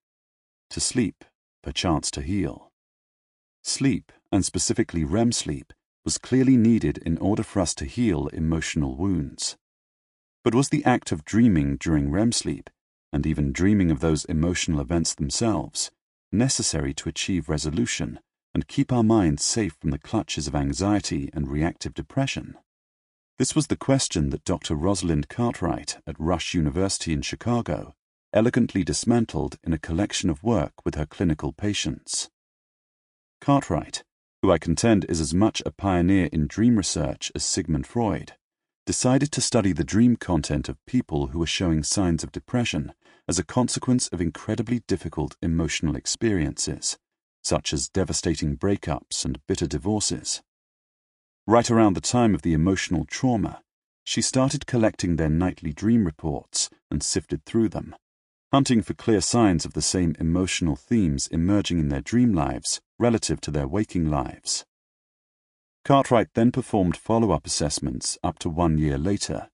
To 0.72 0.80
sleep, 0.80 1.26
perchance 1.64 2.10
to 2.12 2.22
heal. 2.22 2.72
Sleep, 3.64 4.12
and 4.32 4.46
specifically 4.46 5.04
REM 5.04 5.32
sleep, 5.32 5.74
was 6.06 6.18
clearly 6.18 6.58
needed 6.58 6.98
in 7.00 7.18
order 7.18 7.44
for 7.44 7.60
us 7.60 7.76
to 7.76 7.86
heal 7.86 8.28
emotional 8.28 8.96
wounds. 8.96 9.58
But 10.44 10.56
was 10.56 10.70
the 10.70 10.86
act 10.86 11.12
of 11.12 11.26
dreaming 11.26 11.78
during 11.78 12.10
REM 12.10 12.32
sleep, 12.32 12.70
and 13.12 13.26
even 13.26 13.52
dreaming 13.52 13.92
of 13.92 14.00
those 14.00 14.26
emotional 14.26 14.80
events 14.80 15.14
themselves, 15.14 15.92
necessary 16.32 16.94
to 16.94 17.10
achieve 17.10 17.50
resolution 17.50 18.20
and 18.54 18.68
keep 18.68 18.92
our 18.92 19.04
minds 19.04 19.44
safe 19.44 19.76
from 19.80 19.92
the 19.92 20.00
clutches 20.00 20.48
of 20.48 20.56
anxiety 20.56 21.30
and 21.34 21.50
reactive 21.50 21.94
depression? 21.94 22.56
This 23.38 23.56
was 23.56 23.68
the 23.68 23.78
question 23.78 24.32
that 24.32 24.44
Dr. 24.44 24.76
Rosalind 24.76 25.30
Cartwright 25.30 25.98
at 26.06 26.20
Rush 26.20 26.54
University 26.54 27.14
in 27.14 27.22
Chicago 27.22 27.96
elegantly 28.34 28.84
dismantled 28.84 29.58
in 29.64 29.74
a 29.74 29.80
collection 29.80 30.30
of 30.30 30.44
work 30.44 30.74
with 30.86 30.96
her 30.96 31.06
clinical 31.06 31.52
patients. 31.52 32.30
Cartwright, 33.42 34.04
who 34.42 34.52
I 34.52 34.58
contend 34.58 35.06
is 35.10 35.20
as 35.20 35.34
much 35.34 35.62
a 35.66 35.72
pioneer 35.72 36.30
in 36.32 36.48
dream 36.48 36.78
research 36.78 37.32
as 37.34 37.44
Sigmund 37.44 37.88
Freud, 37.88 38.34
decided 38.86 39.32
to 39.32 39.42
study 39.42 39.72
the 39.72 39.84
dream 39.84 40.16
content 40.16 40.70
of 40.70 40.84
people 40.86 41.28
who 41.28 41.40
were 41.40 41.46
showing 41.46 41.84
signs 41.84 42.24
of 42.24 42.32
depression 42.32 42.94
as 43.28 43.40
a 43.40 43.44
consequence 43.44 44.08
of 44.10 44.22
incredibly 44.22 44.82
difficult 44.88 45.36
emotional 45.42 45.96
experiences, 45.96 46.98
such 47.50 47.74
as 47.74 47.90
devastating 47.90 48.56
breakups 48.56 49.26
and 49.26 49.40
bitter 49.48 49.66
divorces. 49.66 50.44
Right 51.48 51.72
around 51.72 51.96
the 51.96 52.12
time 52.18 52.36
of 52.36 52.44
the 52.44 52.54
emotional 52.54 53.06
trauma, 53.06 53.64
she 54.04 54.22
started 54.22 54.68
collecting 54.68 55.16
their 55.16 55.30
nightly 55.30 55.74
dream 55.74 56.06
reports 56.06 56.70
and 56.92 57.02
sifted 57.02 57.44
through 57.46 57.70
them, 57.70 57.96
hunting 58.52 58.84
for 58.84 58.94
clear 58.94 59.20
signs 59.20 59.66
of 59.66 59.74
the 59.74 59.82
same 59.82 60.16
emotional 60.20 60.76
themes 60.76 61.26
emerging 61.32 61.80
in 61.80 61.90
their 61.90 62.02
dream 62.02 62.34
lives 62.34 62.82
relative 63.00 63.42
to 63.42 63.50
their 63.50 63.68
waking 63.68 64.12
lives. 64.12 64.64
Cartwright 65.84 66.28
then 66.36 66.52
performed 66.52 66.96
follow 66.96 67.32
up 67.32 67.48
assessments 67.48 68.16
up 68.24 68.38
to 68.38 68.48
one 68.48 68.78
year 68.78 69.00
later, 69.00 69.50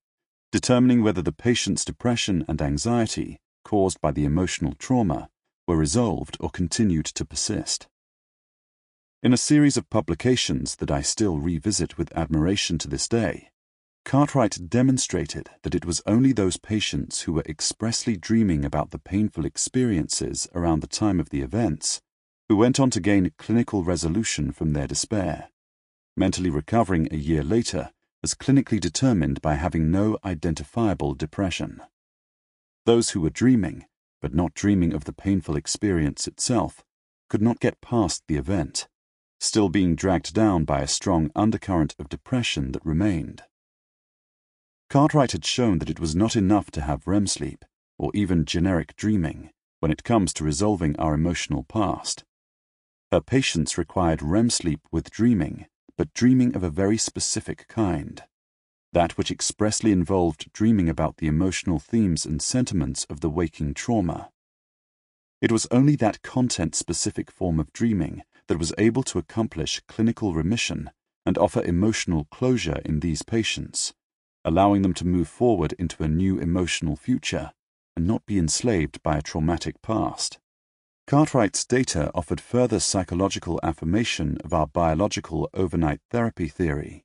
determining 0.51 1.01
whether 1.01 1.21
the 1.21 1.31
patient's 1.31 1.85
depression 1.85 2.43
and 2.49 2.61
anxiety 2.61 3.39
caused 3.63 4.01
by 4.01 4.11
the 4.11 4.25
emotional 4.25 4.73
trauma 4.77 5.29
were 5.67 5.77
resolved 5.77 6.37
or 6.39 6.49
continued 6.49 7.05
to 7.05 7.25
persist. 7.25 7.87
In 9.23 9.33
a 9.33 9.37
series 9.37 9.77
of 9.77 9.89
publications 9.89 10.75
that 10.75 10.91
I 10.91 11.01
still 11.01 11.39
revisit 11.39 11.97
with 11.97 12.15
admiration 12.15 12.77
to 12.79 12.87
this 12.87 13.07
day, 13.07 13.49
Cartwright 14.05 14.69
demonstrated 14.69 15.49
that 15.63 15.73
it 15.73 15.83
was 15.83 16.03
only 16.05 16.31
those 16.31 16.57
patients 16.57 17.21
who 17.21 17.33
were 17.33 17.43
expressly 17.47 18.15
dreaming 18.15 18.63
about 18.63 18.91
the 18.91 18.99
painful 18.99 19.45
experiences 19.45 20.47
around 20.53 20.81
the 20.81 20.87
time 20.87 21.19
of 21.19 21.31
the 21.31 21.41
events 21.41 22.01
who 22.47 22.55
went 22.55 22.79
on 22.79 22.91
to 22.91 22.99
gain 22.99 23.31
clinical 23.39 23.83
resolution 23.83 24.51
from 24.51 24.73
their 24.73 24.85
despair, 24.85 25.49
mentally 26.15 26.51
recovering 26.51 27.07
a 27.09 27.17
year 27.17 27.43
later 27.43 27.89
as 28.23 28.35
clinically 28.35 28.79
determined 28.79 29.41
by 29.41 29.55
having 29.55 29.89
no 29.89 30.19
identifiable 30.23 31.15
depression. 31.15 31.81
Those 32.85 33.09
who 33.11 33.21
were 33.21 33.31
dreaming, 33.31 33.85
but 34.21 34.33
not 34.33 34.53
dreaming 34.53 34.93
of 34.93 35.05
the 35.05 35.13
painful 35.13 35.55
experience 35.55 36.27
itself, 36.27 36.83
could 37.29 37.41
not 37.41 37.59
get 37.59 37.81
past 37.81 38.23
the 38.27 38.37
event, 38.37 38.87
still 39.39 39.69
being 39.69 39.95
dragged 39.95 40.33
down 40.33 40.65
by 40.65 40.81
a 40.81 40.87
strong 40.87 41.31
undercurrent 41.35 41.95
of 41.99 42.09
depression 42.09 42.71
that 42.71 42.85
remained. 42.85 43.43
Cartwright 44.89 45.31
had 45.31 45.45
shown 45.45 45.79
that 45.79 45.89
it 45.89 45.99
was 45.99 46.15
not 46.15 46.35
enough 46.35 46.71
to 46.71 46.81
have 46.81 47.07
REM 47.07 47.27
sleep, 47.27 47.65
or 47.97 48.11
even 48.13 48.45
generic 48.45 48.95
dreaming, 48.95 49.49
when 49.79 49.91
it 49.91 50.03
comes 50.03 50.33
to 50.33 50.43
resolving 50.43 50.95
our 50.97 51.13
emotional 51.13 51.63
past. 51.63 52.23
Her 53.11 53.21
patients 53.21 53.77
required 53.77 54.21
REM 54.21 54.49
sleep 54.49 54.81
with 54.91 55.09
dreaming, 55.09 55.67
but 55.97 56.13
dreaming 56.13 56.55
of 56.55 56.63
a 56.63 56.69
very 56.69 56.97
specific 56.97 57.67
kind. 57.67 58.23
That 58.95 59.17
which 59.17 59.29
expressly 59.29 59.91
involved 59.91 60.51
dreaming 60.53 60.89
about 60.89 61.17
the 61.17 61.27
emotional 61.27 61.77
themes 61.77 62.25
and 62.25 62.41
sentiments 62.41 63.05
of 63.09 63.19
the 63.19 63.29
waking 63.29 63.75
trauma. 63.75 64.31
It 65.41 65.51
was 65.51 65.67
only 65.69 65.95
that 65.97 66.23
content 66.23 66.73
specific 66.73 67.29
form 67.29 67.59
of 67.59 67.73
dreaming 67.73 68.23
that 68.47 68.57
was 68.57 68.73
able 68.77 69.03
to 69.03 69.19
accomplish 69.19 69.81
clinical 69.87 70.33
remission 70.33 70.89
and 71.27 71.37
offer 71.37 71.61
emotional 71.61 72.25
closure 72.31 72.79
in 72.85 73.01
these 73.01 73.21
patients 73.21 73.93
allowing 74.45 74.83
them 74.83 74.93
to 74.93 75.07
move 75.07 75.27
forward 75.27 75.73
into 75.79 76.03
a 76.03 76.07
new 76.07 76.37
emotional 76.37 76.95
future 76.95 77.51
and 77.97 78.05
not 78.05 78.25
be 78.27 78.37
enslaved 78.37 79.01
by 79.01 79.17
a 79.17 79.21
traumatic 79.21 79.81
past. 79.81 80.37
Cartwright's 81.07 81.65
data 81.65 82.11
offered 82.13 82.39
further 82.39 82.79
psychological 82.79 83.59
affirmation 83.63 84.37
of 84.43 84.53
our 84.53 84.67
biological 84.67 85.49
overnight 85.53 85.99
therapy 86.11 86.47
theory. 86.47 87.04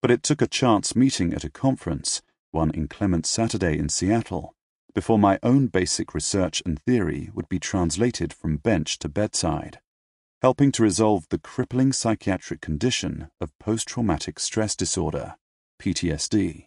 But 0.00 0.10
it 0.10 0.22
took 0.22 0.40
a 0.40 0.46
chance 0.46 0.94
meeting 0.94 1.34
at 1.34 1.44
a 1.44 1.50
conference, 1.50 2.22
one 2.50 2.70
inclement 2.70 3.26
Saturday 3.26 3.78
in 3.78 3.88
Seattle, 3.88 4.54
before 4.94 5.18
my 5.18 5.38
own 5.42 5.66
basic 5.66 6.14
research 6.14 6.62
and 6.64 6.80
theory 6.80 7.30
would 7.34 7.48
be 7.48 7.58
translated 7.58 8.32
from 8.32 8.56
bench 8.56 8.98
to 9.00 9.08
bedside, 9.08 9.80
helping 10.40 10.72
to 10.72 10.82
resolve 10.82 11.26
the 11.28 11.38
crippling 11.38 11.92
psychiatric 11.92 12.60
condition 12.60 13.28
of 13.40 13.56
post 13.58 13.88
traumatic 13.88 14.38
stress 14.38 14.76
disorder, 14.76 15.34
PTSD. 15.80 16.66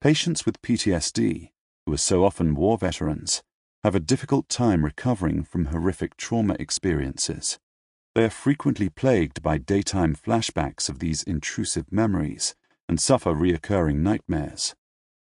Patients 0.00 0.46
with 0.46 0.62
PTSD, 0.62 1.50
who 1.84 1.92
are 1.92 1.98
so 1.98 2.24
often 2.24 2.54
war 2.54 2.78
veterans, 2.78 3.42
have 3.82 3.94
a 3.94 4.00
difficult 4.00 4.48
time 4.48 4.84
recovering 4.84 5.42
from 5.42 5.66
horrific 5.66 6.16
trauma 6.16 6.54
experiences. 6.60 7.58
They 8.18 8.24
are 8.24 8.30
frequently 8.30 8.88
plagued 8.88 9.44
by 9.44 9.58
daytime 9.58 10.16
flashbacks 10.16 10.88
of 10.88 10.98
these 10.98 11.22
intrusive 11.22 11.92
memories 11.92 12.56
and 12.88 13.00
suffer 13.00 13.32
reoccurring 13.32 13.98
nightmares. 13.98 14.74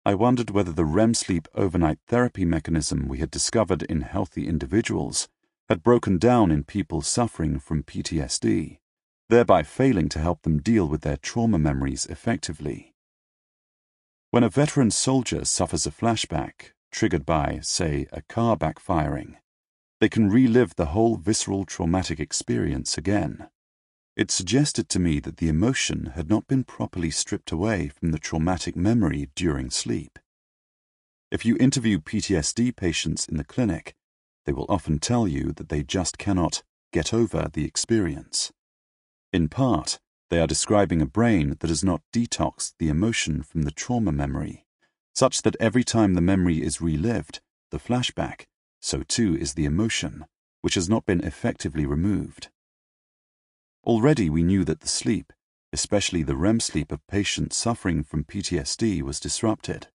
I 0.06 0.14
wondered 0.14 0.50
whether 0.50 0.74
the 0.74 0.84
REM 0.84 1.14
sleep 1.14 1.48
overnight 1.56 2.00
therapy 2.08 2.44
mechanism 2.44 3.08
we 3.08 3.20
had 3.20 3.32
discovered 3.32 3.84
in 3.84 4.02
healthy 4.02 4.46
individuals 4.46 5.30
had 5.70 5.84
broken 5.84 6.18
down 6.18 6.52
in 6.52 6.66
people 6.66 7.02
suffering 7.02 7.60
from 7.60 7.84
PTSD, 7.84 8.80
thereby 9.30 9.64
failing 9.64 10.10
to 10.10 10.20
help 10.20 10.42
them 10.42 10.62
deal 10.62 10.86
with 10.86 11.00
their 11.00 11.16
trauma 11.16 11.58
memories 11.58 12.06
effectively. 12.08 12.94
When 14.32 14.44
a 14.44 14.50
veteran 14.50 14.92
soldier 14.92 15.46
suffers 15.46 15.86
a 15.86 15.92
flashback, 15.92 16.74
triggered 16.92 17.26
by, 17.26 17.60
say, 17.62 18.08
a 18.12 18.22
car 18.24 18.58
backfiring, 18.58 19.38
they 20.02 20.10
can 20.10 20.32
relive 20.32 20.76
the 20.76 20.88
whole 20.88 21.16
visceral 21.16 21.64
traumatic 21.64 22.20
experience 22.20 22.98
again. 22.98 23.48
It 24.18 24.32
suggested 24.32 24.90
to 24.90 25.00
me 25.00 25.20
that 25.20 25.38
the 25.38 25.48
emotion 25.48 26.14
had 26.16 26.28
not 26.28 26.48
been 26.48 26.64
properly 26.64 27.12
stripped 27.12 27.52
away 27.52 27.90
from 27.90 28.10
the 28.10 28.18
traumatic 28.18 28.76
memory 28.76 29.30
during 29.36 29.70
sleep. 29.70 30.18
If 31.30 31.46
you 31.46 31.56
interview 31.60 32.00
PTSD 32.00 32.76
patients 32.76 33.28
in 33.28 33.38
the 33.38 33.44
clinic, 33.44 33.94
they 34.46 34.52
will 34.52 34.66
often 34.68 34.98
tell 34.98 35.28
you 35.28 35.54
that 35.54 35.70
they 35.70 35.84
just 35.84 36.18
cannot 36.18 36.64
get 36.92 37.14
over 37.14 37.48
the 37.54 37.64
experience. 37.64 38.52
In 39.32 39.50
part, 39.50 40.00
they 40.32 40.42
are 40.42 40.48
describing 40.48 41.04
a 41.04 41.06
brain 41.06 41.58
that 41.60 41.70
has 41.70 41.84
not 41.84 42.02
detoxed 42.12 42.74
the 42.80 42.90
emotion 42.90 43.44
from 43.44 43.62
the 43.62 43.72
trauma 43.72 44.12
memory, 44.12 44.66
such 45.14 45.44
that 45.44 45.56
every 45.60 45.84
time 45.84 46.16
the 46.16 46.22
memory 46.22 46.64
is 46.64 46.82
relived, 46.82 47.40
the 47.70 47.80
flashback, 47.80 48.48
so 48.82 49.04
too 49.04 49.38
is 49.38 49.54
the 49.54 49.66
emotion, 49.66 50.26
which 50.62 50.76
has 50.76 50.90
not 50.90 51.06
been 51.06 51.24
effectively 51.24 51.86
removed. 51.86 52.50
Already 53.84 54.30
we 54.30 54.44
knew 54.44 54.66
that 54.66 54.82
the 54.82 54.88
sleep, 54.88 55.32
especially 55.72 56.24
the 56.24 56.36
REM 56.36 56.60
sleep 56.60 56.92
of 56.92 57.06
patients 57.08 57.56
suffering 57.56 58.04
from 58.04 58.26
PTSD, 58.26 59.02
was 59.02 59.20
disrupted. 59.20 59.88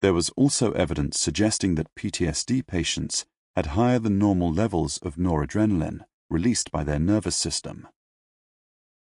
There 0.00 0.14
was 0.14 0.30
also 0.30 0.72
evidence 0.72 1.18
suggesting 1.18 1.74
that 1.74 1.94
PTSD 1.94 2.66
patients 2.66 3.26
had 3.56 3.66
higher 3.66 3.98
than 3.98 4.18
normal 4.18 4.52
levels 4.52 4.98
of 4.98 5.16
noradrenaline 5.16 6.00
released 6.30 6.72
by 6.72 6.84
their 6.84 6.98
nervous 6.98 7.36
system. 7.36 7.86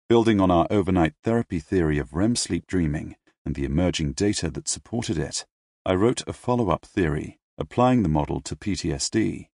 Building 0.09 0.41
on 0.41 0.51
our 0.51 0.67
overnight 0.71 1.15
therapy 1.23 1.59
theory 1.59 1.99
of 1.99 2.13
REM 2.13 2.37
sleep 2.37 2.67
dreaming 2.67 3.17
and 3.47 3.55
the 3.55 3.65
emerging 3.65 4.13
data 4.13 4.51
that 4.51 4.69
supported 4.69 5.19
it, 5.19 5.47
I 5.87 5.95
wrote 5.95 6.23
a 6.27 6.33
follow 6.33 6.71
up 6.71 6.85
theory 6.85 7.39
applying 7.59 8.03
the 8.03 8.09
model 8.09 8.41
to 8.41 8.57
PTSD. 8.57 9.49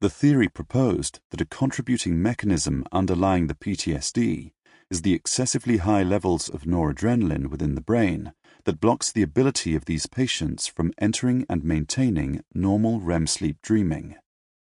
The 0.00 0.10
theory 0.10 0.48
proposed 0.48 1.20
that 1.30 1.40
a 1.40 1.46
contributing 1.46 2.22
mechanism 2.22 2.84
underlying 2.92 3.46
the 3.46 3.54
PTSD 3.54 4.52
is 4.90 5.02
the 5.02 5.14
excessively 5.14 5.78
high 5.78 6.02
levels 6.02 6.48
of 6.48 6.62
noradrenaline 6.62 7.48
within 7.48 7.74
the 7.74 7.80
brain 7.80 8.32
that 8.64 8.80
blocks 8.80 9.12
the 9.12 9.22
ability 9.22 9.74
of 9.74 9.84
these 9.84 10.06
patients 10.06 10.66
from 10.66 10.92
entering 10.98 11.46
and 11.48 11.64
maintaining 11.64 12.42
normal 12.54 13.00
REM 13.00 13.26
sleep 13.26 13.58
dreaming. 13.62 14.16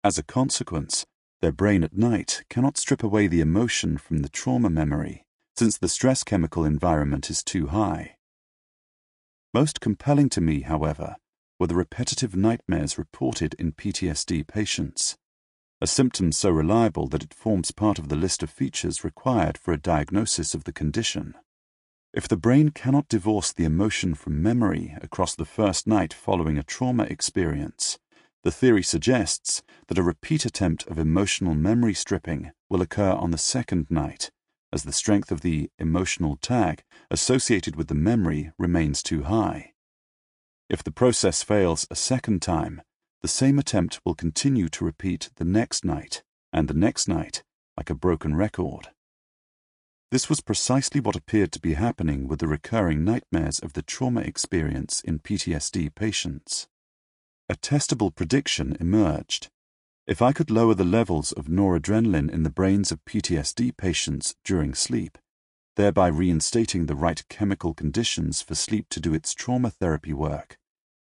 As 0.02 0.18
a 0.18 0.22
consequence, 0.22 1.06
their 1.40 1.52
brain 1.52 1.84
at 1.84 1.96
night 1.96 2.42
cannot 2.50 2.76
strip 2.76 3.02
away 3.02 3.26
the 3.26 3.40
emotion 3.40 3.96
from 3.96 4.18
the 4.18 4.28
trauma 4.28 4.70
memory 4.70 5.24
since 5.56 5.76
the 5.76 5.88
stress 5.88 6.22
chemical 6.22 6.64
environment 6.64 7.30
is 7.30 7.42
too 7.42 7.66
high. 7.66 8.16
Most 9.52 9.80
compelling 9.80 10.28
to 10.30 10.40
me, 10.40 10.60
however, 10.60 11.16
were 11.58 11.66
the 11.66 11.74
repetitive 11.74 12.36
nightmares 12.36 12.98
reported 12.98 13.54
in 13.54 13.72
PTSD 13.72 14.46
patients, 14.46 15.16
a 15.80 15.86
symptom 15.86 16.32
so 16.32 16.50
reliable 16.50 17.06
that 17.08 17.22
it 17.22 17.34
forms 17.34 17.70
part 17.70 17.98
of 17.98 18.08
the 18.08 18.16
list 18.16 18.42
of 18.42 18.50
features 18.50 19.04
required 19.04 19.56
for 19.56 19.72
a 19.72 19.78
diagnosis 19.78 20.54
of 20.54 20.64
the 20.64 20.72
condition. 20.72 21.34
If 22.12 22.26
the 22.26 22.36
brain 22.36 22.70
cannot 22.70 23.08
divorce 23.08 23.52
the 23.52 23.64
emotion 23.64 24.14
from 24.14 24.42
memory 24.42 24.96
across 25.02 25.34
the 25.34 25.44
first 25.44 25.86
night 25.86 26.12
following 26.12 26.58
a 26.58 26.62
trauma 26.62 27.04
experience, 27.04 27.98
the 28.44 28.50
theory 28.50 28.82
suggests 28.82 29.62
that 29.88 29.98
a 29.98 30.02
repeat 30.02 30.44
attempt 30.44 30.86
of 30.86 30.98
emotional 30.98 31.54
memory 31.54 31.94
stripping 31.94 32.52
will 32.68 32.80
occur 32.80 33.12
on 33.12 33.30
the 33.30 33.38
second 33.38 33.86
night, 33.90 34.30
as 34.72 34.84
the 34.84 34.92
strength 34.92 35.30
of 35.30 35.42
the 35.42 35.70
emotional 35.78 36.36
tag 36.36 36.82
associated 37.10 37.76
with 37.76 37.88
the 37.88 37.94
memory 37.94 38.52
remains 38.58 39.02
too 39.02 39.24
high. 39.24 39.72
If 40.68 40.84
the 40.84 40.92
process 40.92 41.42
fails 41.42 41.86
a 41.90 41.96
second 41.96 42.42
time, 42.42 42.82
the 43.22 43.28
same 43.28 43.58
attempt 43.58 44.00
will 44.04 44.14
continue 44.14 44.68
to 44.68 44.84
repeat 44.84 45.30
the 45.36 45.44
next 45.44 45.84
night 45.84 46.22
and 46.52 46.68
the 46.68 46.74
next 46.74 47.08
night 47.08 47.42
like 47.76 47.88
a 47.88 47.94
broken 47.94 48.36
record. 48.36 48.88
This 50.10 50.28
was 50.28 50.40
precisely 50.40 51.00
what 51.00 51.16
appeared 51.16 51.52
to 51.52 51.60
be 51.60 51.74
happening 51.74 52.28
with 52.28 52.40
the 52.40 52.46
recurring 52.46 53.02
nightmares 53.02 53.58
of 53.58 53.72
the 53.72 53.82
trauma 53.82 54.20
experience 54.20 55.00
in 55.00 55.20
PTSD 55.20 55.94
patients. 55.94 56.68
A 57.48 57.54
testable 57.56 58.14
prediction 58.14 58.76
emerged. 58.78 59.48
If 60.06 60.20
I 60.20 60.32
could 60.32 60.50
lower 60.50 60.74
the 60.74 60.84
levels 60.84 61.32
of 61.32 61.46
noradrenaline 61.46 62.30
in 62.30 62.42
the 62.42 62.50
brains 62.50 62.92
of 62.92 63.04
PTSD 63.06 63.74
patients 63.76 64.34
during 64.44 64.74
sleep, 64.74 65.16
thereby 65.76 66.08
reinstating 66.08 66.86
the 66.86 66.96
right 66.96 67.22
chemical 67.28 67.72
conditions 67.72 68.42
for 68.42 68.54
sleep 68.54 68.86
to 68.90 69.00
do 69.00 69.14
its 69.14 69.32
trauma 69.32 69.70
therapy 69.70 70.12
work, 70.12 70.57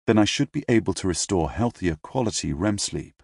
then 0.07 0.17
I 0.17 0.25
should 0.25 0.51
be 0.53 0.63
able 0.69 0.93
to 0.95 1.07
restore 1.07 1.51
healthier 1.51 1.97
quality 2.01 2.53
REM 2.53 2.77
sleep. 2.77 3.21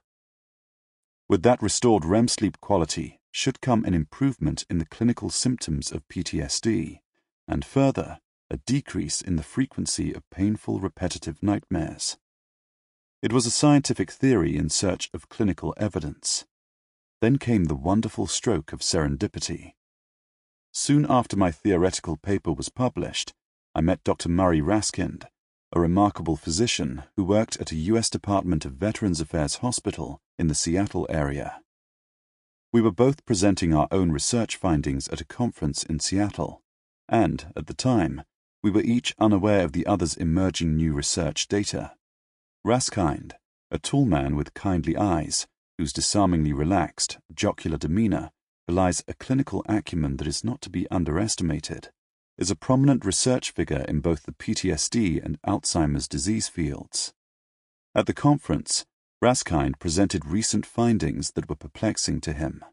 With 1.29 1.41
that 1.43 1.61
restored 1.61 2.03
REM 2.03 2.27
sleep 2.27 2.59
quality, 2.59 3.19
should 3.31 3.61
come 3.61 3.85
an 3.85 3.93
improvement 3.93 4.65
in 4.69 4.77
the 4.77 4.85
clinical 4.85 5.29
symptoms 5.29 5.91
of 5.91 6.07
PTSD, 6.07 6.99
and 7.47 7.65
further, 7.65 8.19
a 8.51 8.57
decrease 8.57 9.21
in 9.21 9.37
the 9.37 9.43
frequency 9.43 10.13
of 10.13 10.29
painful 10.29 10.79
repetitive 10.79 11.41
nightmares. 11.41 12.17
It 13.23 13.33
was 13.33 13.45
a 13.45 13.51
scientific 13.51 14.11
theory 14.11 14.57
in 14.57 14.69
search 14.69 15.09
of 15.13 15.29
clinical 15.29 15.73
evidence. 15.77 16.45
Then 17.21 17.37
came 17.37 17.65
the 17.65 17.75
wonderful 17.75 18.27
stroke 18.27 18.73
of 18.73 18.81
serendipity. 18.81 19.73
Soon 20.73 21.07
after 21.09 21.37
my 21.37 21.49
theoretical 21.49 22.17
paper 22.17 22.51
was 22.51 22.67
published, 22.67 23.33
I 23.73 23.81
met 23.81 24.03
Dr. 24.03 24.27
Murray 24.27 24.61
Raskind, 24.61 25.23
a 25.75 25.79
remarkable 25.79 26.35
physician 26.35 27.01
who 27.15 27.23
worked 27.23 27.57
at 27.59 27.71
a 27.71 27.75
U.S. 27.75 28.07
Department 28.07 28.63
of 28.63 28.73
Veterans 28.73 29.19
Affairs 29.19 29.57
hospital 29.57 30.21
in 30.37 30.47
the 30.47 30.53
Seattle 30.53 31.07
area. 31.09 31.61
We 32.71 32.79
were 32.79 32.91
both 32.91 33.25
presenting 33.25 33.73
our 33.73 33.87
own 33.91 34.11
research 34.11 34.55
findings 34.55 35.07
at 35.07 35.19
a 35.19 35.25
conference 35.25 35.83
in 35.83 35.99
Seattle, 35.99 36.61
and, 37.09 37.51
at 37.55 37.65
the 37.65 37.73
time, 37.73 38.23
we 38.61 38.69
were 38.69 38.81
each 38.81 39.15
unaware 39.17 39.63
of 39.63 39.71
the 39.71 39.87
other's 39.87 40.15
emerging 40.15 40.75
new 40.75 40.93
research 40.93 41.47
data. 41.47 41.93
Raskind, 42.65 43.33
a 43.71 43.79
tall 43.79 44.05
man 44.05 44.35
with 44.35 44.53
kindly 44.53 44.95
eyes, 44.95 45.47
whose 45.79 45.91
disarmingly 45.91 46.53
relaxed, 46.53 47.17
jocular 47.33 47.77
demeanor 47.77 48.29
belies 48.67 49.03
a 49.07 49.15
clinical 49.15 49.65
acumen 49.67 50.17
that 50.17 50.27
is 50.27 50.43
not 50.43 50.61
to 50.61 50.69
be 50.69 50.89
underestimated, 50.91 51.89
is 52.37 52.49
a 52.49 52.55
prominent 52.55 53.05
research 53.05 53.51
figure 53.51 53.85
in 53.87 53.99
both 53.99 54.23
the 54.23 54.31
PTSD 54.31 55.23
and 55.23 55.41
Alzheimer's 55.43 56.07
disease 56.07 56.47
fields. 56.47 57.13
At 57.93 58.07
the 58.07 58.13
conference, 58.13 58.85
Raskind 59.23 59.79
presented 59.79 60.25
recent 60.25 60.65
findings 60.65 61.31
that 61.31 61.47
were 61.47 61.55
perplexing 61.55 62.21
to 62.21 62.33
him. 62.33 62.63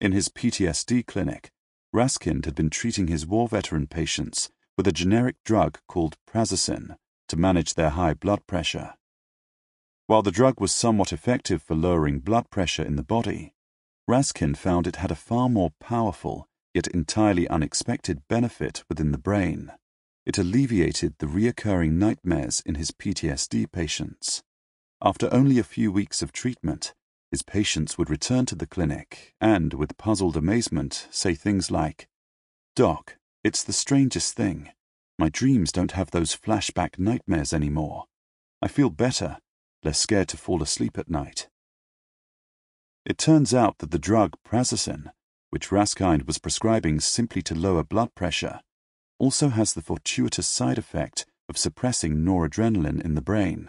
In 0.00 0.12
his 0.12 0.28
PTSD 0.28 1.06
clinic, 1.06 1.50
Raskind 1.94 2.44
had 2.44 2.54
been 2.54 2.70
treating 2.70 3.06
his 3.06 3.26
war 3.26 3.48
veteran 3.48 3.86
patients 3.86 4.50
with 4.76 4.86
a 4.86 4.92
generic 4.92 5.36
drug 5.44 5.78
called 5.88 6.16
prazosin 6.28 6.96
to 7.28 7.36
manage 7.36 7.74
their 7.74 7.90
high 7.90 8.14
blood 8.14 8.46
pressure. 8.46 8.94
While 10.06 10.22
the 10.22 10.30
drug 10.30 10.60
was 10.60 10.72
somewhat 10.72 11.12
effective 11.12 11.62
for 11.62 11.74
lowering 11.74 12.20
blood 12.20 12.50
pressure 12.50 12.82
in 12.82 12.96
the 12.96 13.02
body, 13.02 13.54
Raskind 14.08 14.56
found 14.56 14.86
it 14.86 14.96
had 14.96 15.10
a 15.10 15.14
far 15.14 15.48
more 15.48 15.72
powerful, 15.80 16.47
yet 16.78 16.86
entirely 16.86 17.48
unexpected 17.48 18.22
benefit 18.28 18.84
within 18.88 19.10
the 19.10 19.18
brain. 19.18 19.72
It 20.24 20.38
alleviated 20.38 21.16
the 21.18 21.26
reoccurring 21.26 21.94
nightmares 21.94 22.62
in 22.64 22.76
his 22.76 22.92
PTSD 22.92 23.72
patients. 23.72 24.44
After 25.02 25.28
only 25.34 25.58
a 25.58 25.64
few 25.64 25.90
weeks 25.90 26.22
of 26.22 26.30
treatment, 26.30 26.94
his 27.32 27.42
patients 27.42 27.98
would 27.98 28.08
return 28.08 28.46
to 28.46 28.54
the 28.54 28.68
clinic 28.68 29.34
and, 29.40 29.74
with 29.74 29.98
puzzled 29.98 30.36
amazement, 30.36 31.08
say 31.10 31.34
things 31.34 31.68
like, 31.68 32.06
Doc, 32.76 33.16
it's 33.42 33.64
the 33.64 33.72
strangest 33.72 34.34
thing. 34.34 34.70
My 35.18 35.30
dreams 35.30 35.72
don't 35.72 35.98
have 35.98 36.12
those 36.12 36.36
flashback 36.36 36.96
nightmares 36.96 37.52
anymore. 37.52 38.04
I 38.62 38.68
feel 38.68 38.90
better, 38.90 39.38
less 39.82 39.98
scared 39.98 40.28
to 40.28 40.36
fall 40.36 40.62
asleep 40.62 40.96
at 40.96 41.10
night. 41.10 41.48
It 43.04 43.18
turns 43.18 43.52
out 43.52 43.78
that 43.78 43.90
the 43.90 43.98
drug 43.98 44.36
prazosin, 44.46 45.10
which 45.50 45.70
Raskind 45.70 46.26
was 46.26 46.38
prescribing 46.38 47.00
simply 47.00 47.42
to 47.42 47.54
lower 47.54 47.82
blood 47.82 48.14
pressure, 48.14 48.60
also 49.18 49.48
has 49.48 49.72
the 49.72 49.82
fortuitous 49.82 50.46
side 50.46 50.78
effect 50.78 51.26
of 51.48 51.58
suppressing 51.58 52.24
noradrenaline 52.24 53.00
in 53.02 53.14
the 53.14 53.22
brain. 53.22 53.68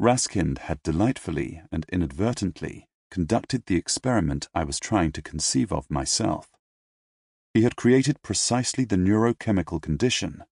Raskind 0.00 0.58
had 0.58 0.82
delightfully 0.82 1.62
and 1.70 1.84
inadvertently 1.92 2.86
conducted 3.10 3.66
the 3.66 3.76
experiment 3.76 4.48
I 4.54 4.64
was 4.64 4.78
trying 4.78 5.12
to 5.12 5.22
conceive 5.22 5.72
of 5.72 5.90
myself. 5.90 6.48
He 7.52 7.62
had 7.62 7.76
created 7.76 8.22
precisely 8.22 8.84
the 8.84 8.96
neurochemical 8.96 9.82
condition, 9.82 10.44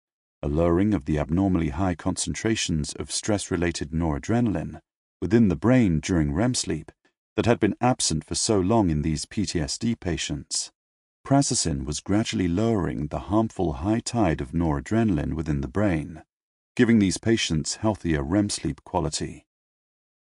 a 0.41 0.47
lowering 0.47 0.93
of 0.93 1.05
the 1.05 1.20
abnormally 1.20 1.70
high 1.70 1.95
concentrations 1.95 2.93
of 2.93 3.12
stress-related 3.12 3.91
noradrenaline 3.91 4.82
within 5.22 5.47
the 5.47 5.55
brain 5.55 5.99
during 5.99 6.34
REM 6.34 6.53
sleep 6.53 6.91
that 7.38 7.45
had 7.45 7.59
been 7.59 7.75
absent 7.79 8.23
for 8.25 8.33
so 8.33 8.59
long 8.59 8.89
in 8.89 9.03
these 9.03 9.25
PTSD 9.25 9.97
patients. 9.99 10.71
Prazosin 11.23 11.85
was 11.85 11.99
gradually 11.99 12.47
lowering 12.47 13.07
the 13.07 13.19
harmful 13.19 13.73
high 13.73 13.99
tide 13.99 14.41
of 14.41 14.53
noradrenaline 14.53 15.35
within 15.35 15.61
the 15.61 15.67
brain, 15.67 16.23
giving 16.75 16.97
these 16.97 17.19
patients 17.19 17.75
healthier 17.75 18.23
REM 18.23 18.49
sleep 18.49 18.83
quality. 18.83 19.45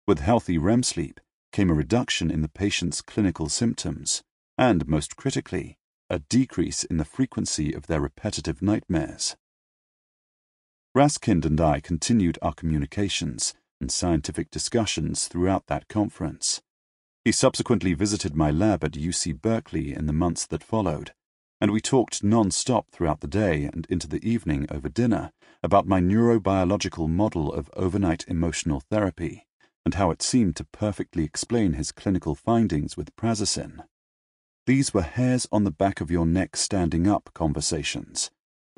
With 0.06 0.20
healthy 0.20 0.56
REM 0.56 0.84
sleep 0.84 1.18
came 1.50 1.68
a 1.68 1.74
reduction 1.74 2.30
in 2.30 2.42
the 2.42 2.48
patient's 2.48 3.02
clinical 3.02 3.48
symptoms 3.48 4.22
and, 4.56 4.86
most 4.86 5.16
critically, 5.16 5.78
a 6.08 6.20
decrease 6.20 6.84
in 6.84 6.98
the 6.98 7.04
frequency 7.04 7.72
of 7.72 7.88
their 7.88 8.00
repetitive 8.00 8.62
nightmares. 8.62 9.34
Raskind 10.96 11.44
and 11.44 11.60
I 11.60 11.80
continued 11.80 12.38
our 12.40 12.54
communications 12.54 13.54
and 13.80 13.90
scientific 13.90 14.50
discussions 14.52 15.26
throughout 15.26 15.66
that 15.66 15.88
conference. 15.88 16.60
He 17.30 17.32
subsequently 17.32 17.94
visited 17.94 18.34
my 18.34 18.50
lab 18.50 18.82
at 18.82 18.94
UC 18.94 19.40
Berkeley 19.40 19.94
in 19.94 20.06
the 20.06 20.12
months 20.12 20.44
that 20.48 20.64
followed, 20.64 21.12
and 21.60 21.70
we 21.70 21.80
talked 21.80 22.24
non-stop 22.24 22.90
throughout 22.90 23.20
the 23.20 23.28
day 23.28 23.70
and 23.72 23.86
into 23.88 24.08
the 24.08 24.28
evening 24.28 24.66
over 24.68 24.88
dinner 24.88 25.30
about 25.62 25.86
my 25.86 26.00
neurobiological 26.00 27.08
model 27.08 27.52
of 27.52 27.70
overnight 27.74 28.24
emotional 28.26 28.80
therapy 28.80 29.46
and 29.84 29.94
how 29.94 30.10
it 30.10 30.22
seemed 30.22 30.56
to 30.56 30.64
perfectly 30.64 31.22
explain 31.22 31.74
his 31.74 31.92
clinical 31.92 32.34
findings 32.34 32.96
with 32.96 33.14
prazosin. 33.14 33.84
These 34.66 34.92
were 34.92 35.02
hairs 35.02 35.46
on 35.52 35.62
the 35.62 35.70
back 35.70 36.00
of 36.00 36.10
your 36.10 36.26
neck 36.26 36.56
standing 36.56 37.06
up 37.06 37.30
conversations, 37.32 38.32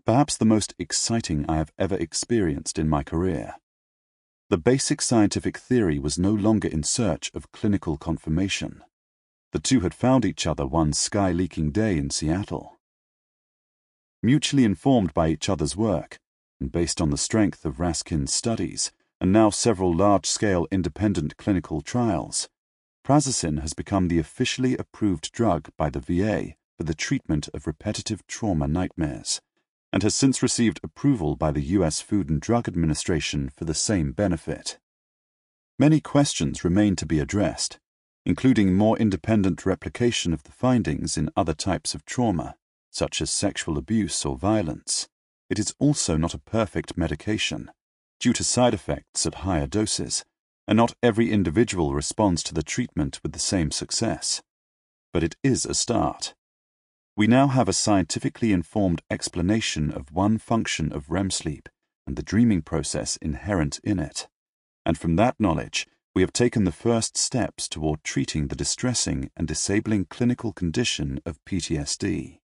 perhaps 0.05 0.37
the 0.37 0.45
most 0.45 0.75
exciting 0.79 1.47
I 1.49 1.57
have 1.57 1.73
ever 1.79 1.95
experienced 1.95 2.79
in 2.79 2.87
my 2.87 3.03
career. 3.03 3.55
The 4.53 4.59
basic 4.59 5.01
scientific 5.01 5.57
theory 5.57 5.99
was 5.99 6.19
no 6.19 6.31
longer 6.31 6.69
in 6.69 6.83
search 6.83 7.31
of 7.33 7.51
clinical 7.53 7.97
confirmation. 7.97 8.85
The 9.53 9.59
two 9.59 9.81
had 9.81 9.95
found 9.95 10.27
each 10.27 10.47
other 10.47 10.67
one 10.67 10.93
sky-leaking 10.93 11.71
day 11.71 11.97
in 11.97 12.11
Seattle. 12.11 12.79
Mutually 14.23 14.65
informed 14.65 15.15
by 15.15 15.29
each 15.29 15.49
other's 15.49 15.75
work, 15.75 16.19
and 16.61 16.71
based 16.71 17.01
on 17.01 17.09
the 17.09 17.17
strength 17.17 17.65
of 17.65 17.81
Raskind's 17.81 18.35
studies, 18.35 18.93
and 19.23 19.33
now 19.33 19.49
several 19.49 19.97
large-scale 19.97 20.67
independent 20.71 21.39
clinical 21.39 21.81
trials, 21.81 22.51
prazosin 23.07 23.63
has 23.63 23.73
become 23.73 24.09
the 24.09 24.19
officially 24.19 24.77
approved 24.77 25.33
drug 25.33 25.71
by 25.79 25.89
the 25.89 25.99
VA 25.99 26.57
for 26.77 26.85
the 26.85 26.95
treatment 26.95 27.49
of 27.55 27.67
repetitive 27.67 28.27
trauma 28.27 28.69
nightmares 28.69 29.41
and 29.93 30.03
has 30.03 30.15
since 30.15 30.43
received 30.43 30.81
approval 30.83 31.37
by 31.37 31.51
the 31.51 31.63
U.S. 31.77 32.01
Food 32.01 32.31
and 32.31 32.41
Drug 32.41 32.67
Administration 32.67 33.51
for 33.55 33.65
the 33.65 33.75
same 33.75 34.13
benefit. 34.13 34.79
Many 35.79 36.01
questions 36.01 36.65
remain 36.65 36.97
to 36.97 37.07
be 37.07 37.19
addressed, 37.19 37.79
including 38.25 38.75
more 38.75 38.97
independent 38.99 39.67
replication 39.67 40.33
of 40.33 40.45
the 40.45 40.53
findings 40.53 41.17
in 41.17 41.31
other 41.37 41.55
types 41.55 41.95
of 41.95 42.05
trauma, 42.05 42.55
such 42.91 43.21
as 43.21 43.31
sexual 43.31 43.77
abuse 43.77 44.25
or 44.25 44.37
violence. 44.37 45.09
It 45.51 45.59
is 45.59 45.75
also 45.79 46.17
not 46.17 46.35
a 46.35 46.39
perfect 46.39 46.97
medication, 46.97 47.71
due 48.21 48.33
to 48.33 48.45
side 48.45 48.75
effects 48.75 49.27
at 49.27 49.37
higher 49.37 49.67
doses, 49.67 50.25
and 50.69 50.77
not 50.77 50.95
every 51.03 51.31
individual 51.31 51.93
responds 51.93 52.43
to 52.45 52.55
the 52.55 52.63
treatment 52.63 53.21
with 53.23 53.33
the 53.33 53.39
same 53.39 53.71
success. 53.71 54.41
But 55.13 55.23
it 55.23 55.37
is 55.43 55.67
a 55.67 55.75
start. 55.75 56.35
We 57.15 57.27
now 57.27 57.49
have 57.49 57.69
a 57.69 57.75
scientifically 57.75 58.53
informed 58.53 59.03
explanation 59.11 59.91
of 59.91 60.13
one 60.13 60.39
function 60.39 60.91
of 60.93 61.11
REM 61.11 61.31
sleep 61.31 61.69
and 62.07 62.17
the 62.17 62.23
dreaming 62.23 62.63
process 62.63 63.19
inherent 63.19 63.81
in 63.85 63.99
it. 63.99 64.29
And 64.87 64.97
from 64.97 65.17
that 65.17 65.39
knowledge, 65.39 65.87
we 66.15 66.23
have 66.23 66.33
taken 66.33 66.65
the 66.65 66.73
first 66.73 67.19
steps 67.19 67.69
toward 67.69 68.03
treating 68.03 68.49
the 68.49 68.57
distressing 68.57 69.31
and 69.37 69.47
disabling 69.47 70.07
clinical 70.07 70.55
condition 70.55 71.21
of 71.27 71.45
PTSD. 71.45 72.39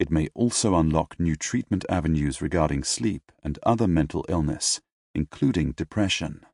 It 0.00 0.10
may 0.10 0.28
also 0.34 0.74
unlock 0.74 1.18
new 1.20 1.36
treatment 1.36 1.84
avenues 1.88 2.42
regarding 2.42 2.82
sleep 2.82 3.30
and 3.44 3.58
other 3.62 3.86
mental 3.86 4.26
illness, 4.28 4.80
including 5.14 5.72
depression. 5.72 6.44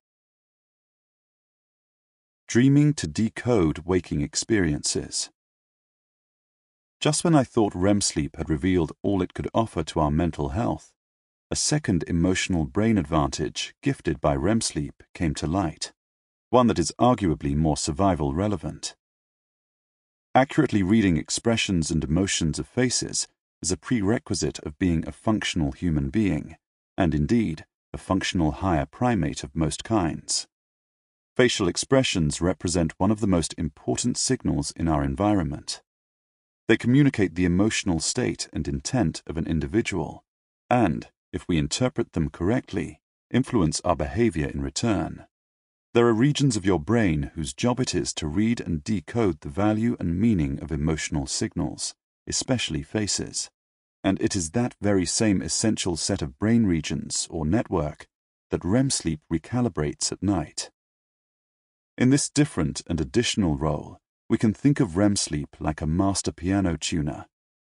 Dreaming 2.47 2.93
to 2.95 3.07
decode 3.07 3.81
waking 3.87 4.21
experiences. 4.21 5.31
Just 7.05 7.23
when 7.23 7.35
I 7.35 7.45
thought 7.45 7.75
REM 7.75 8.01
sleep 8.01 8.37
had 8.37 8.49
revealed 8.49 8.93
all 9.03 9.21
it 9.21 9.35
could 9.35 9.51
offer 9.53 9.85
to 9.85 10.01
our 10.01 10.11
mental 10.11 10.49
health, 10.49 10.95
a 11.51 11.55
second 11.55 12.03
emotional 12.09 12.65
brain 12.65 12.97
advantage 12.97 13.75
gifted 13.83 14.23
by 14.23 14.35
REM 14.35 14.63
sleep 14.63 15.03
came 15.13 15.35
to 15.35 15.47
light, 15.47 15.93
one 16.49 16.67
that 16.69 16.79
is 16.79 16.95
arguably 16.99 17.55
more 17.55 17.77
survival 17.77 18.33
relevant. 18.33 18.97
Accurately 20.35 20.83
reading 20.83 21.19
expressions 21.19 21.91
and 21.91 22.03
emotions 22.03 22.59
of 22.59 22.67
faces 22.67 23.29
is 23.61 23.71
a 23.71 23.77
prerequisite 23.77 24.59
of 24.61 24.79
being 24.79 25.07
a 25.07 25.13
functional 25.13 25.73
human 25.73 26.09
being, 26.09 26.57
and 26.97 27.15
indeed, 27.15 27.67
a 27.93 27.99
functional 27.99 28.51
higher 28.51 28.87
primate 28.87 29.45
of 29.45 29.55
most 29.55 29.85
kinds. 29.85 30.47
Facial 31.37 31.69
expressions 31.69 32.41
represent 32.41 32.99
one 32.99 33.11
of 33.11 33.21
the 33.21 33.27
most 33.27 33.55
important 33.59 34.17
signals 34.17 34.73
in 34.75 34.89
our 34.89 35.05
environment. 35.05 35.83
They 36.67 36.77
communicate 36.77 37.35
the 37.35 37.45
emotional 37.45 38.01
state 38.01 38.49
and 38.53 38.67
intent 38.67 39.23
of 39.27 39.37
an 39.37 39.47
individual, 39.47 40.25
and, 40.71 41.09
if 41.33 41.47
we 41.47 41.59
interpret 41.59 42.13
them 42.13 42.31
correctly, 42.31 43.01
influence 43.31 43.81
our 43.85 43.97
behavior 43.97 44.49
in 44.49 44.63
return. 44.63 45.27
There 45.93 46.07
are 46.07 46.15
regions 46.15 46.57
of 46.57 46.65
your 46.65 46.81
brain 46.81 47.31
whose 47.35 47.53
job 47.53 47.81
it 47.81 47.95
is 47.95 48.15
to 48.15 48.27
read 48.27 48.61
and 48.61 48.83
decode 48.83 49.41
the 49.41 49.49
value 49.49 49.97
and 50.01 50.19
meaning 50.19 50.59
of 50.61 50.73
emotional 50.73 51.27
signals, 51.27 51.95
especially 52.27 52.83
faces. 52.83 53.51
And 54.03 54.21
it 54.21 54.35
is 54.35 54.51
that 54.51 54.75
very 54.81 55.07
same 55.07 55.43
essential 55.43 55.97
set 55.97 56.23
of 56.23 56.39
brain 56.39 56.67
regions, 56.67 57.29
or 57.31 57.45
network, 57.45 58.09
that 58.51 58.65
REM 58.65 58.91
sleep 58.91 59.21
recalibrates 59.33 60.11
at 60.13 60.23
night. 60.23 60.71
In 61.97 62.11
this 62.11 62.29
different 62.29 62.83
and 62.87 63.01
additional 63.01 63.57
role, 63.57 63.99
we 64.29 64.39
can 64.39 64.55
think 64.55 64.81
of 64.81 64.97
REM 64.97 65.17
sleep 65.17 65.57
like 65.61 65.83
a 65.83 65.87
master 65.87 66.33
piano 66.33 66.77
tuner, 66.77 67.27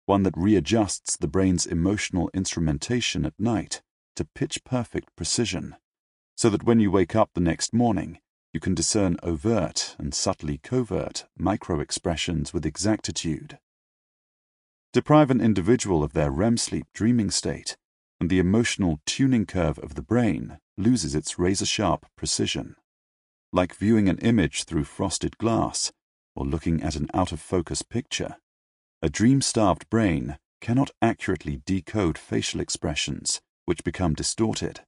one 0.05 0.23
that 0.23 0.37
readjusts 0.37 1.17
the 1.17 1.27
brain's 1.27 1.65
emotional 1.65 2.29
instrumentation 2.33 3.25
at 3.25 3.39
night 3.39 3.81
to 4.15 4.25
pitch 4.25 4.63
perfect 4.63 5.15
precision, 5.15 5.75
so 6.35 6.49
that 6.49 6.63
when 6.63 6.79
you 6.79 6.89
wake 6.89 7.15
up 7.15 7.29
the 7.33 7.39
next 7.39 7.73
morning, 7.73 8.19
you 8.51 8.59
can 8.59 8.73
discern 8.73 9.15
overt 9.21 9.95
and 9.99 10.13
subtly 10.13 10.57
covert 10.57 11.25
micro-expressions 11.37 12.51
with 12.51 12.65
exactitude. 12.65 13.59
Deprive 14.91 15.29
an 15.29 15.39
individual 15.39 16.03
of 16.03 16.13
their 16.13 16.31
REM 16.31 16.57
sleep 16.57 16.87
dreaming 16.93 17.29
state, 17.29 17.77
and 18.19 18.29
the 18.29 18.39
emotional 18.39 18.99
tuning 19.05 19.45
curve 19.45 19.77
of 19.79 19.93
the 19.93 20.01
brain 20.01 20.57
loses 20.77 21.13
its 21.13 21.37
razor-sharp 21.37 22.07
precision. 22.15 22.75
Like 23.53 23.75
viewing 23.75 24.09
an 24.09 24.17
image 24.17 24.63
through 24.63 24.85
frosted 24.85 25.37
glass, 25.37 25.91
or 26.39 26.45
looking 26.45 26.81
at 26.81 26.95
an 26.95 27.09
out-of-focus 27.13 27.81
picture, 27.81 28.37
a 29.01 29.09
dream-starved 29.09 29.89
brain 29.89 30.37
cannot 30.61 30.89
accurately 31.01 31.61
decode 31.65 32.17
facial 32.17 32.61
expressions, 32.61 33.41
which 33.65 33.83
become 33.83 34.13
distorted. 34.13 34.79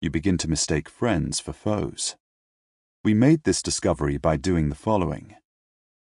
You 0.00 0.10
begin 0.10 0.36
to 0.38 0.48
mistake 0.48 0.88
friends 0.88 1.38
for 1.38 1.52
foes. 1.52 2.16
We 3.04 3.14
made 3.14 3.44
this 3.44 3.62
discovery 3.62 4.18
by 4.18 4.36
doing 4.36 4.68
the 4.68 4.74
following. 4.74 5.36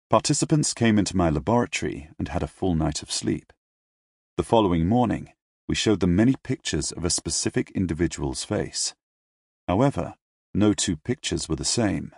Participants 0.10 0.74
came 0.74 0.98
into 0.98 1.18
my 1.18 1.30
laboratory 1.30 2.10
and 2.18 2.30
had 2.30 2.42
a 2.42 2.48
full 2.48 2.74
night 2.74 3.04
of 3.04 3.12
sleep. 3.12 3.52
The 4.38 4.44
following 4.44 4.88
morning, 4.88 5.34
we 5.68 5.76
showed 5.76 6.00
them 6.00 6.16
many 6.16 6.36
pictures 6.44 6.94
of 6.94 7.04
a 7.04 7.10
specific 7.10 7.72
individual's 7.72 8.46
face. 8.46 8.94
However, 9.68 10.16
no 10.54 10.74
two 10.74 10.96
pictures 10.96 11.50
were 11.50 11.58
the 11.58 11.66
same. 11.66 12.14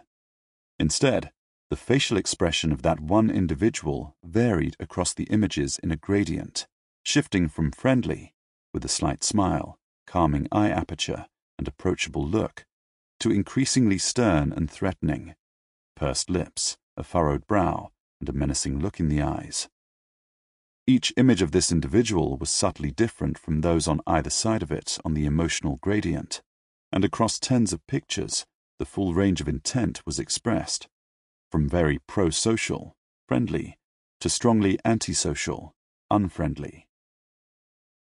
Instead, 0.77 1.31
the 1.69 1.75
facial 1.75 2.17
expression 2.17 2.71
of 2.71 2.83
that 2.83 2.99
one 2.99 3.29
individual 3.29 4.15
varied 4.23 4.75
across 4.79 5.13
the 5.13 5.23
images 5.25 5.79
in 5.81 5.91
a 5.91 5.97
gradient, 5.97 6.67
shifting 7.03 7.49
from 7.49 7.71
friendly, 7.71 8.33
with 8.73 8.85
a 8.85 8.89
slight 8.89 9.23
smile, 9.23 9.79
calming 10.05 10.47
eye 10.51 10.69
aperture, 10.69 11.25
and 11.57 11.67
approachable 11.67 12.25
look, 12.25 12.65
to 13.19 13.31
increasingly 13.31 13.97
stern 13.97 14.53
and 14.53 14.69
threatening, 14.69 15.33
pursed 15.95 16.29
lips, 16.29 16.77
a 16.97 17.03
furrowed 17.03 17.47
brow, 17.47 17.89
and 18.19 18.29
a 18.29 18.33
menacing 18.33 18.79
look 18.79 18.99
in 18.99 19.09
the 19.09 19.21
eyes. 19.21 19.67
Each 20.85 21.11
image 21.17 21.41
of 21.41 21.51
this 21.51 21.71
individual 21.71 22.37
was 22.37 22.51
subtly 22.51 22.91
different 22.91 23.39
from 23.39 23.61
those 23.61 23.87
on 23.87 24.01
either 24.05 24.29
side 24.29 24.61
of 24.61 24.71
it 24.71 24.99
on 25.03 25.15
the 25.15 25.25
emotional 25.25 25.77
gradient, 25.81 26.43
and 26.91 27.03
across 27.03 27.39
tens 27.39 27.73
of 27.73 27.85
pictures, 27.87 28.45
the 28.77 28.85
full 28.85 29.15
range 29.15 29.41
of 29.41 29.49
intent 29.49 30.05
was 30.05 30.19
expressed 30.19 30.87
from 31.51 31.69
very 31.69 31.99
pro-social, 32.07 32.95
friendly, 33.27 33.77
to 34.19 34.29
strongly 34.29 34.79
antisocial, 34.85 35.73
unfriendly. 36.09 36.87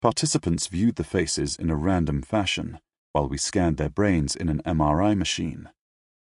Participants 0.01 0.66
viewed 0.66 0.97
the 0.97 1.05
faces 1.05 1.57
in 1.57 1.70
a 1.70 1.76
random 1.76 2.22
fashion 2.22 2.78
while 3.12 3.28
we 3.28 3.39
scanned 3.39 3.76
their 3.76 3.89
brains 3.89 4.35
in 4.37 4.49
an 4.49 4.61
MRI 4.66 5.16
machine, 5.16 5.70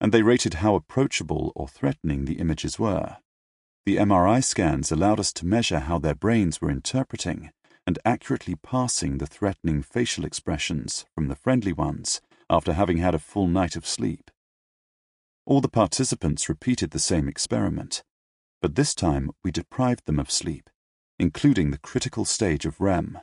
and 0.00 0.12
they 0.12 0.22
rated 0.22 0.54
how 0.54 0.74
approachable 0.74 1.52
or 1.54 1.68
threatening 1.68 2.24
the 2.24 2.38
images 2.38 2.78
were. 2.78 3.18
The 3.84 3.96
MRI 3.96 4.42
scans 4.42 4.90
allowed 4.90 5.20
us 5.20 5.32
to 5.34 5.46
measure 5.46 5.80
how 5.80 5.98
their 5.98 6.14
brains 6.14 6.60
were 6.60 6.70
interpreting 6.70 7.50
and 7.86 7.98
accurately 8.04 8.56
parsing 8.56 9.18
the 9.18 9.26
threatening 9.26 9.82
facial 9.82 10.24
expressions 10.24 11.04
from 11.14 11.28
the 11.28 11.36
friendly 11.36 11.72
ones 11.72 12.20
after 12.50 12.72
having 12.72 12.98
had 12.98 13.14
a 13.14 13.20
full 13.20 13.46
night 13.46 13.76
of 13.76 13.86
sleep. 13.86 14.30
All 15.46 15.60
the 15.60 15.68
participants 15.68 16.48
repeated 16.48 16.90
the 16.90 16.98
same 16.98 17.28
experiment, 17.28 18.02
but 18.60 18.74
this 18.74 18.96
time 18.96 19.30
we 19.44 19.52
deprived 19.52 20.04
them 20.04 20.18
of 20.18 20.28
sleep, 20.28 20.68
including 21.20 21.70
the 21.70 21.78
critical 21.78 22.24
stage 22.24 22.66
of 22.66 22.80
REM. 22.80 23.20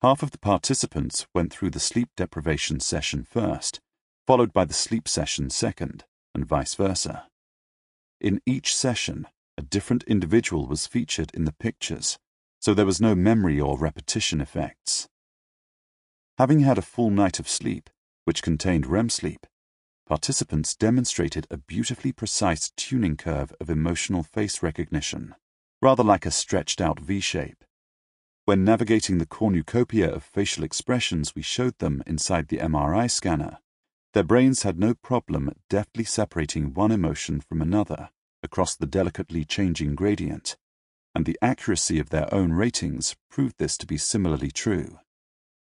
Half 0.00 0.22
of 0.22 0.30
the 0.30 0.38
participants 0.38 1.26
went 1.34 1.52
through 1.52 1.70
the 1.70 1.80
sleep 1.80 2.08
deprivation 2.16 2.80
session 2.80 3.24
first, 3.24 3.78
followed 4.26 4.54
by 4.54 4.64
the 4.64 4.72
sleep 4.72 5.06
session 5.06 5.50
second, 5.50 6.04
and 6.34 6.46
vice 6.46 6.74
versa. 6.74 7.28
In 8.18 8.40
each 8.46 8.74
session, 8.74 9.28
a 9.58 9.62
different 9.62 10.04
individual 10.04 10.66
was 10.66 10.86
featured 10.86 11.30
in 11.34 11.44
the 11.44 11.52
pictures, 11.52 12.18
so 12.58 12.72
there 12.72 12.86
was 12.86 13.02
no 13.02 13.14
memory 13.14 13.60
or 13.60 13.76
repetition 13.76 14.40
effects. 14.40 15.08
Having 16.38 16.60
had 16.60 16.78
a 16.78 16.82
full 16.82 17.10
night 17.10 17.38
of 17.38 17.50
sleep, 17.50 17.90
which 18.24 18.42
contained 18.42 18.86
REM 18.86 19.10
sleep, 19.10 19.46
participants 20.12 20.74
demonstrated 20.74 21.46
a 21.50 21.56
beautifully 21.56 22.12
precise 22.12 22.70
tuning 22.76 23.16
curve 23.16 23.50
of 23.58 23.70
emotional 23.70 24.22
face 24.22 24.62
recognition, 24.62 25.34
rather 25.80 26.02
like 26.02 26.26
a 26.26 26.30
stretched 26.30 26.82
out 26.82 27.00
V 27.00 27.18
shape. 27.18 27.64
When 28.44 28.62
navigating 28.62 29.16
the 29.16 29.24
cornucopia 29.24 30.12
of 30.12 30.22
facial 30.22 30.64
expressions 30.64 31.34
we 31.34 31.40
showed 31.40 31.78
them 31.78 32.02
inside 32.06 32.48
the 32.48 32.58
MRI 32.58 33.10
scanner, 33.10 33.56
their 34.12 34.22
brains 34.22 34.64
had 34.64 34.78
no 34.78 34.92
problem 34.92 35.50
deftly 35.70 36.04
separating 36.04 36.74
one 36.74 36.92
emotion 36.92 37.40
from 37.40 37.62
another 37.62 38.10
across 38.42 38.76
the 38.76 38.84
delicately 38.84 39.46
changing 39.46 39.94
gradient, 39.94 40.58
and 41.14 41.24
the 41.24 41.38
accuracy 41.40 41.98
of 41.98 42.10
their 42.10 42.28
own 42.34 42.52
ratings 42.52 43.16
proved 43.30 43.56
this 43.56 43.78
to 43.78 43.86
be 43.86 43.96
similarly 43.96 44.50
true. 44.50 44.98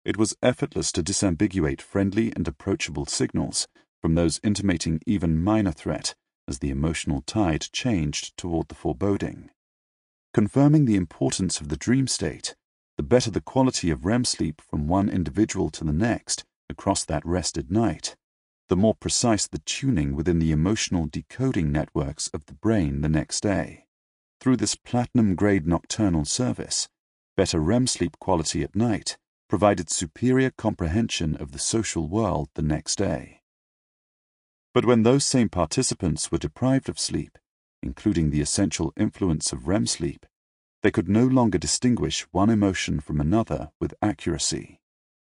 It 0.04 0.18
was 0.18 0.36
effortless 0.44 0.92
to 0.92 1.02
disambiguate 1.02 1.80
friendly 1.80 2.34
and 2.36 2.46
approachable 2.46 3.06
signals 3.06 3.70
from 4.02 4.16
those 4.16 4.40
intimating 4.44 5.00
even 5.06 5.42
minor 5.42 5.72
threat 5.72 6.16
as 6.48 6.60
the 6.60 6.70
emotional 6.70 7.22
tide 7.22 7.68
changed 7.72 8.36
toward 8.38 8.68
the 8.68 8.76
foreboding. 8.76 9.50
confirming 10.34 10.86
the 10.86 10.96
importance 10.96 11.60
of 11.60 11.68
the 11.70 11.78
dream 11.78 12.08
state, 12.08 12.56
the 12.98 13.04
better 13.04 13.30
the 13.30 13.42
quality 13.42 13.90
of 13.90 14.06
REM 14.06 14.24
sleep 14.24 14.62
from 14.62 14.88
one 14.88 15.10
individual 15.10 15.70
to 15.70 15.84
the 15.84 15.94
next 15.94 16.46
across 16.70 17.04
that 17.04 17.26
rested 17.26 17.70
night, 17.70 18.16
the 18.70 18.78
more 18.78 18.96
precise 18.96 19.48
the 19.48 19.60
tuning 19.60 20.16
within 20.16 20.40
the 20.40 20.52
emotional 20.52 21.06
decoding 21.06 21.72
networks 21.72 22.30
of 22.34 22.46
the 22.46 22.54
brain 22.54 23.02
the 23.02 23.10
next 23.10 23.42
day. 23.42 23.86
Through 24.40 24.58
this 24.58 24.76
platinum 24.76 25.36
grade 25.36 25.68
nocturnal 25.68 26.24
service, 26.26 26.88
better 27.36 27.60
REM 27.60 27.88
sleep 27.88 28.18
quality 28.20 28.64
at 28.64 28.76
night 28.76 29.18
provided 29.50 29.90
superior 29.90 30.50
comprehension 30.50 31.36
of 31.36 31.52
the 31.52 31.60
social 31.60 32.08
world 32.08 32.48
the 32.56 32.62
next 32.62 32.98
day. 32.98 33.41
But 34.74 34.86
when 34.86 35.04
those 35.04 35.26
same 35.26 35.50
participants 35.50 36.32
were 36.32 36.38
deprived 36.38 36.88
of 36.88 37.00
sleep, 37.00 37.38
including 37.84 38.30
the 38.30 38.42
essential 38.42 38.94
influence 38.96 39.52
of 39.52 39.68
REM 39.68 39.86
sleep, 39.86 40.26
they 40.82 40.92
could 40.92 41.10
no 41.10 41.26
longer 41.26 41.58
distinguish 41.58 42.22
one 42.32 42.50
emotion 42.50 43.00
from 43.00 43.20
another 43.20 43.72
with 43.80 43.94
accuracy. 44.02 44.80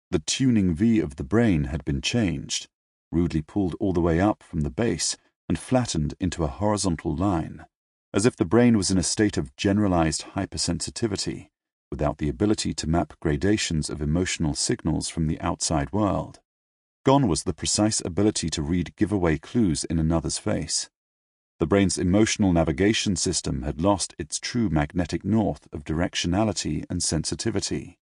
The 0.09 0.19
tuning 0.19 0.73
V 0.73 0.99
of 0.99 1.17
the 1.17 1.23
brain 1.23 1.65
had 1.65 1.85
been 1.85 2.01
changed, 2.01 2.67
rudely 3.11 3.41
pulled 3.41 3.75
all 3.79 3.93
the 3.93 4.01
way 4.01 4.19
up 4.19 4.41
from 4.41 4.61
the 4.61 4.71
base 4.71 5.17
and 5.49 5.59
flattened 5.59 6.13
into 6.19 6.43
a 6.43 6.47
horizontal 6.47 7.15
line, 7.15 7.65
as 8.13 8.25
if 8.25 8.35
the 8.35 8.45
brain 8.45 8.77
was 8.77 8.89
in 8.89 8.97
a 8.97 9.03
state 9.03 9.37
of 9.37 9.55
generalized 9.55 10.23
hypersensitivity, 10.35 11.49
without 11.91 12.17
the 12.17 12.29
ability 12.29 12.73
to 12.73 12.87
map 12.89 13.13
gradations 13.19 13.89
of 13.89 14.01
emotional 14.01 14.53
signals 14.53 15.09
from 15.09 15.27
the 15.27 15.39
outside 15.41 15.91
world. 15.91 16.39
Gone 17.03 17.27
was 17.27 17.43
the 17.43 17.53
precise 17.53 17.99
ability 18.05 18.49
to 18.51 18.61
read 18.61 18.95
giveaway 18.95 19.39
clues 19.39 19.83
in 19.85 19.97
another's 19.97 20.37
face. 20.37 20.89
The 21.57 21.65
brain's 21.65 21.97
emotional 21.97 22.53
navigation 22.53 23.15
system 23.15 23.63
had 23.63 23.81
lost 23.81 24.13
its 24.19 24.39
true 24.39 24.69
magnetic 24.69 25.25
north 25.25 25.67
of 25.73 25.83
directionality 25.83 26.85
and 26.91 27.01
sensitivity, 27.01 27.97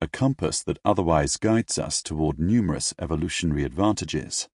a 0.00 0.08
compass 0.08 0.62
that 0.62 0.78
otherwise 0.84 1.38
guides 1.38 1.78
us 1.78 2.02
toward 2.02 2.38
numerous 2.38 2.92
evolutionary 2.98 3.64
advantages. 3.64 4.48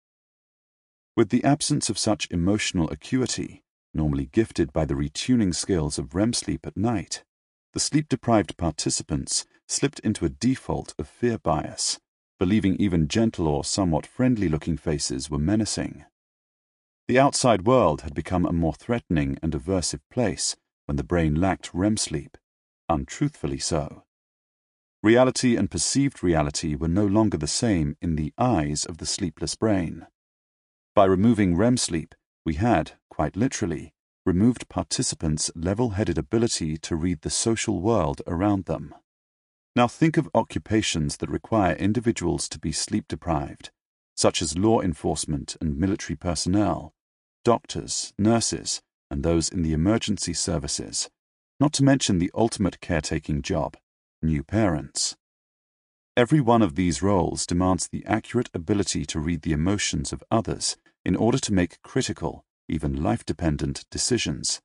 With 1.16 1.30
the 1.30 1.42
absence 1.42 1.90
of 1.90 1.98
such 1.98 2.28
emotional 2.30 2.88
acuity, 2.90 3.64
normally 3.92 4.26
gifted 4.26 4.72
by 4.72 4.84
the 4.84 4.94
retuning 4.94 5.52
skills 5.52 5.98
of 5.98 6.14
REM 6.14 6.32
sleep 6.32 6.64
at 6.64 6.76
night, 6.76 7.24
the 7.72 7.80
sleep 7.80 8.08
deprived 8.08 8.56
participants 8.56 9.46
slipped 9.66 9.98
into 10.00 10.24
a 10.24 10.28
default 10.28 10.94
of 10.96 11.08
fear 11.08 11.38
bias, 11.38 11.98
believing 12.40 12.74
even 12.76 13.06
gentle 13.06 13.46
or 13.46 13.62
somewhat 13.62 14.06
friendly 14.06 14.48
looking 14.48 14.76
faces 14.78 15.30
were 15.30 15.38
menacing. 15.38 16.06
The 17.06 17.18
outside 17.18 17.66
world 17.66 18.00
had 18.00 18.14
become 18.14 18.46
a 18.46 18.52
more 18.52 18.72
threatening 18.72 19.38
and 19.42 19.52
aversive 19.52 20.00
place 20.10 20.56
when 20.86 20.96
the 20.96 21.04
brain 21.04 21.34
lacked 21.34 21.74
REM 21.74 21.98
sleep, 21.98 22.38
untruthfully 22.88 23.58
so. 23.58 24.04
Reality 25.02 25.54
and 25.54 25.70
perceived 25.70 26.22
reality 26.22 26.74
were 26.74 26.88
no 26.88 27.04
longer 27.06 27.36
the 27.36 27.46
same 27.46 27.96
in 28.00 28.16
the 28.16 28.32
eyes 28.38 28.86
of 28.86 28.96
the 28.98 29.06
sleepless 29.06 29.54
brain. 29.54 30.06
By 30.94 31.04
removing 31.04 31.56
REM 31.56 31.76
sleep, 31.76 32.14
we 32.46 32.54
had, 32.54 32.92
quite 33.10 33.36
literally, 33.36 33.92
removed 34.24 34.70
participants' 34.70 35.50
level 35.54 35.90
headed 35.90 36.16
ability 36.16 36.78
to 36.78 36.96
read 36.96 37.20
the 37.20 37.28
social 37.28 37.82
world 37.82 38.22
around 38.26 38.64
them. 38.64 38.94
Now 39.76 39.86
think 39.86 40.16
of 40.16 40.28
occupations 40.34 41.18
that 41.18 41.30
require 41.30 41.74
individuals 41.74 42.48
to 42.48 42.58
be 42.58 42.72
sleep 42.72 43.06
deprived, 43.08 43.70
such 44.16 44.42
as 44.42 44.58
law 44.58 44.80
enforcement 44.80 45.56
and 45.60 45.78
military 45.78 46.16
personnel, 46.16 46.92
doctors, 47.44 48.12
nurses, 48.18 48.82
and 49.10 49.22
those 49.22 49.48
in 49.48 49.62
the 49.62 49.72
emergency 49.72 50.34
services, 50.34 51.08
not 51.60 51.72
to 51.74 51.84
mention 51.84 52.18
the 52.18 52.30
ultimate 52.34 52.80
caretaking 52.80 53.42
job, 53.42 53.76
new 54.22 54.42
parents. 54.42 55.16
Every 56.16 56.40
one 56.40 56.62
of 56.62 56.74
these 56.74 57.02
roles 57.02 57.46
demands 57.46 57.88
the 57.88 58.04
accurate 58.06 58.50
ability 58.52 59.06
to 59.06 59.20
read 59.20 59.42
the 59.42 59.52
emotions 59.52 60.12
of 60.12 60.24
others 60.30 60.76
in 61.04 61.14
order 61.14 61.38
to 61.38 61.52
make 61.52 61.80
critical, 61.82 62.44
even 62.68 63.02
life 63.02 63.24
dependent 63.24 63.84
decisions, 63.90 64.60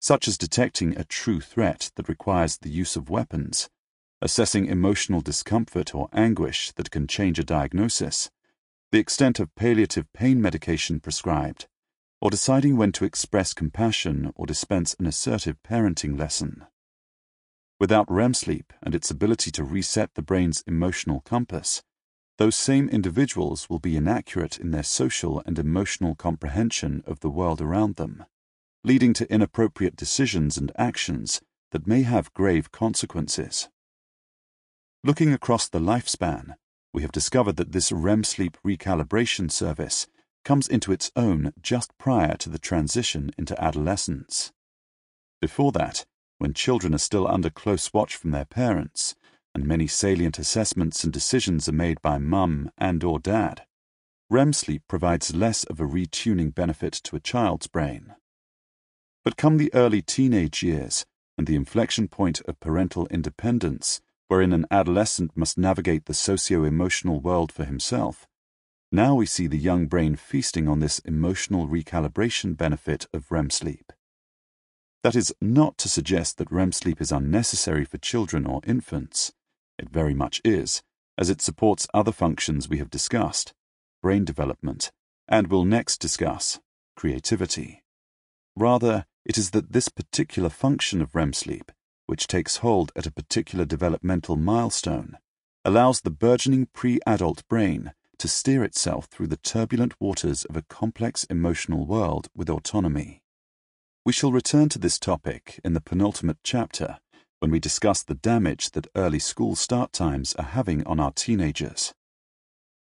such 0.00 0.26
as 0.28 0.36
detecting 0.36 0.96
a 0.96 1.04
true 1.04 1.40
threat 1.40 1.92
that 1.94 2.08
requires 2.08 2.58
the 2.58 2.70
use 2.70 2.96
of 2.96 3.08
weapons, 3.08 3.70
assessing 4.20 4.66
emotional 4.66 5.20
discomfort 5.20 5.94
or 5.94 6.08
anguish 6.12 6.72
that 6.72 6.90
can 6.90 7.06
change 7.06 7.38
a 7.38 7.44
diagnosis, 7.44 8.30
the 8.90 8.98
extent 8.98 9.38
of 9.38 9.54
palliative 9.54 10.12
pain 10.12 10.40
medication 10.40 10.98
prescribed, 10.98 11.66
or 12.20 12.30
deciding 12.30 12.76
when 12.76 12.90
to 12.90 13.04
express 13.04 13.54
compassion 13.54 14.32
or 14.34 14.46
dispense 14.46 14.94
an 14.98 15.06
assertive 15.06 15.56
parenting 15.62 16.18
lesson. 16.18 16.64
Without 17.78 18.10
REM 18.10 18.34
sleep 18.34 18.72
and 18.82 18.94
its 18.94 19.10
ability 19.10 19.52
to 19.52 19.62
reset 19.62 20.14
the 20.14 20.22
brain's 20.22 20.64
emotional 20.66 21.20
compass, 21.20 21.82
those 22.38 22.56
same 22.56 22.88
individuals 22.88 23.68
will 23.68 23.78
be 23.78 23.96
inaccurate 23.96 24.58
in 24.58 24.72
their 24.72 24.82
social 24.82 25.42
and 25.46 25.58
emotional 25.58 26.14
comprehension 26.16 27.04
of 27.06 27.20
the 27.20 27.30
world 27.30 27.60
around 27.60 27.96
them, 27.96 28.24
leading 28.82 29.12
to 29.12 29.32
inappropriate 29.32 29.96
decisions 29.96 30.56
and 30.56 30.72
actions 30.76 31.40
that 31.70 31.86
may 31.86 32.02
have 32.02 32.32
grave 32.32 32.72
consequences. 32.72 33.68
Looking 35.04 35.32
across 35.32 35.68
the 35.68 35.78
lifespan, 35.78 36.54
we 36.92 37.02
have 37.02 37.12
discovered 37.12 37.56
that 37.56 37.70
this 37.70 37.92
REM 37.92 38.24
sleep 38.24 38.56
recalibration 38.66 39.50
service 39.50 40.08
comes 40.44 40.66
into 40.66 40.90
its 40.90 41.12
own 41.14 41.52
just 41.62 41.96
prior 41.98 42.36
to 42.38 42.48
the 42.48 42.58
transition 42.58 43.30
into 43.38 43.60
adolescence. 43.62 44.52
Before 45.40 45.70
that, 45.72 46.04
when 46.38 46.52
children 46.52 46.94
are 46.94 46.98
still 46.98 47.28
under 47.28 47.48
close 47.48 47.92
watch 47.92 48.16
from 48.16 48.32
their 48.32 48.44
parents, 48.44 49.14
and 49.54 49.64
many 49.64 49.86
salient 49.86 50.38
assessments 50.38 51.04
and 51.04 51.12
decisions 51.12 51.68
are 51.68 51.72
made 51.72 52.02
by 52.02 52.18
mum 52.18 52.70
and 52.76 53.04
or 53.04 53.20
dad, 53.20 53.66
REM 54.30 54.52
sleep 54.52 54.82
provides 54.88 55.34
less 55.34 55.62
of 55.64 55.80
a 55.80 55.86
retuning 55.86 56.52
benefit 56.52 56.92
to 56.92 57.14
a 57.14 57.20
child's 57.20 57.68
brain. 57.68 58.14
But 59.24 59.36
come 59.36 59.58
the 59.58 59.72
early 59.74 60.02
teenage 60.02 60.62
years 60.62 61.06
and 61.36 61.46
the 61.46 61.56
inflection 61.56 62.08
point 62.08 62.40
of 62.46 62.58
parental 62.58 63.06
independence, 63.08 64.00
wherein 64.28 64.52
an 64.52 64.66
adolescent 64.70 65.36
must 65.36 65.58
navigate 65.58 66.06
the 66.06 66.14
socio-emotional 66.14 67.20
world 67.20 67.50
for 67.50 67.64
himself, 67.64 68.26
now 68.90 69.14
we 69.14 69.26
see 69.26 69.46
the 69.46 69.58
young 69.58 69.86
brain 69.86 70.16
feasting 70.16 70.66
on 70.66 70.80
this 70.80 70.98
emotional 71.00 71.68
recalibration 71.68 72.56
benefit 72.56 73.06
of 73.12 73.30
REM 73.30 73.50
sleep. 73.50 73.92
That 75.02 75.14
is 75.14 75.34
not 75.40 75.76
to 75.78 75.88
suggest 75.88 76.38
that 76.38 76.50
REM 76.50 76.72
sleep 76.72 77.00
is 77.00 77.12
unnecessary 77.12 77.84
for 77.84 77.98
children 77.98 78.46
or 78.46 78.62
infants. 78.66 79.32
It 79.78 79.90
very 79.90 80.14
much 80.14 80.40
is, 80.44 80.82
as 81.18 81.28
it 81.28 81.42
supports 81.42 81.86
other 81.92 82.12
functions 82.12 82.68
we 82.68 82.78
have 82.78 82.90
discussed 82.90 83.52
brain 84.02 84.24
development, 84.24 84.90
and 85.26 85.48
will 85.48 85.64
next 85.64 85.98
discuss 85.98 86.60
creativity. 86.96 87.82
Rather, 88.56 89.06
it 89.24 89.36
is 89.36 89.50
that 89.50 89.72
this 89.72 89.88
particular 89.88 90.48
function 90.48 91.02
of 91.02 91.14
REM 91.14 91.32
sleep, 91.32 91.72
which 92.08 92.26
takes 92.26 92.56
hold 92.56 92.90
at 92.96 93.06
a 93.06 93.12
particular 93.12 93.66
developmental 93.66 94.34
milestone, 94.34 95.18
allows 95.62 96.00
the 96.00 96.10
burgeoning 96.10 96.66
pre 96.72 96.98
adult 97.06 97.46
brain 97.48 97.92
to 98.18 98.26
steer 98.26 98.64
itself 98.64 99.04
through 99.04 99.26
the 99.26 99.36
turbulent 99.36 99.94
waters 100.00 100.46
of 100.46 100.56
a 100.56 100.62
complex 100.62 101.24
emotional 101.24 101.84
world 101.86 102.28
with 102.34 102.48
autonomy. 102.48 103.20
We 104.06 104.12
shall 104.14 104.32
return 104.32 104.70
to 104.70 104.78
this 104.78 104.98
topic 104.98 105.60
in 105.62 105.74
the 105.74 105.82
penultimate 105.82 106.38
chapter 106.42 106.98
when 107.40 107.50
we 107.50 107.60
discuss 107.60 108.02
the 108.02 108.14
damage 108.14 108.70
that 108.70 108.88
early 108.96 109.18
school 109.18 109.54
start 109.54 109.92
times 109.92 110.34
are 110.36 110.46
having 110.46 110.84
on 110.86 110.98
our 110.98 111.12
teenagers. 111.12 111.92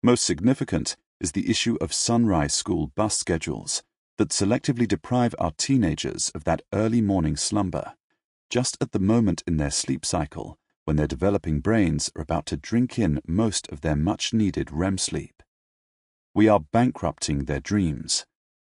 Most 0.03 0.25
significant 0.25 0.97
is 1.21 1.33
the 1.33 1.49
issue 1.49 1.79
of 1.81 1.95
sunrise 1.95 2.53
school 2.53 2.89
bus 2.97 3.17
schedules 3.17 3.85
that 4.19 4.31
selectively 4.31 4.89
deprive 4.89 5.37
our 5.39 5.53
teenagers 5.53 6.31
of 6.35 6.43
that 6.45 6.63
early 6.73 7.01
morning 7.01 7.37
slumber, 7.37 7.95
just 8.55 8.79
at 8.81 8.93
the 8.93 9.01
moment 9.01 9.43
in 9.49 9.57
their 9.57 9.69
sleep 9.69 10.07
cycle 10.07 10.57
when 10.85 10.95
their 10.95 11.09
developing 11.09 11.59
brains 11.59 12.09
are 12.15 12.23
about 12.23 12.47
to 12.47 12.57
drink 12.57 13.01
in 13.01 13.21
most 13.27 13.67
of 13.73 13.81
their 13.81 13.97
much 13.97 14.33
needed 14.33 14.71
REM 14.71 14.97
sleep. 14.97 15.43
We 16.37 16.47
are 16.47 16.61
bankrupting 16.61 17.47
their 17.47 17.59
dreams 17.59 18.27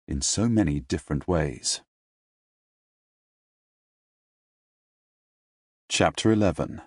in 0.08 0.22
so 0.22 0.48
many 0.48 0.80
different 0.80 1.28
ways. 1.28 1.82
Chapter 5.90 6.32
11 6.32 6.82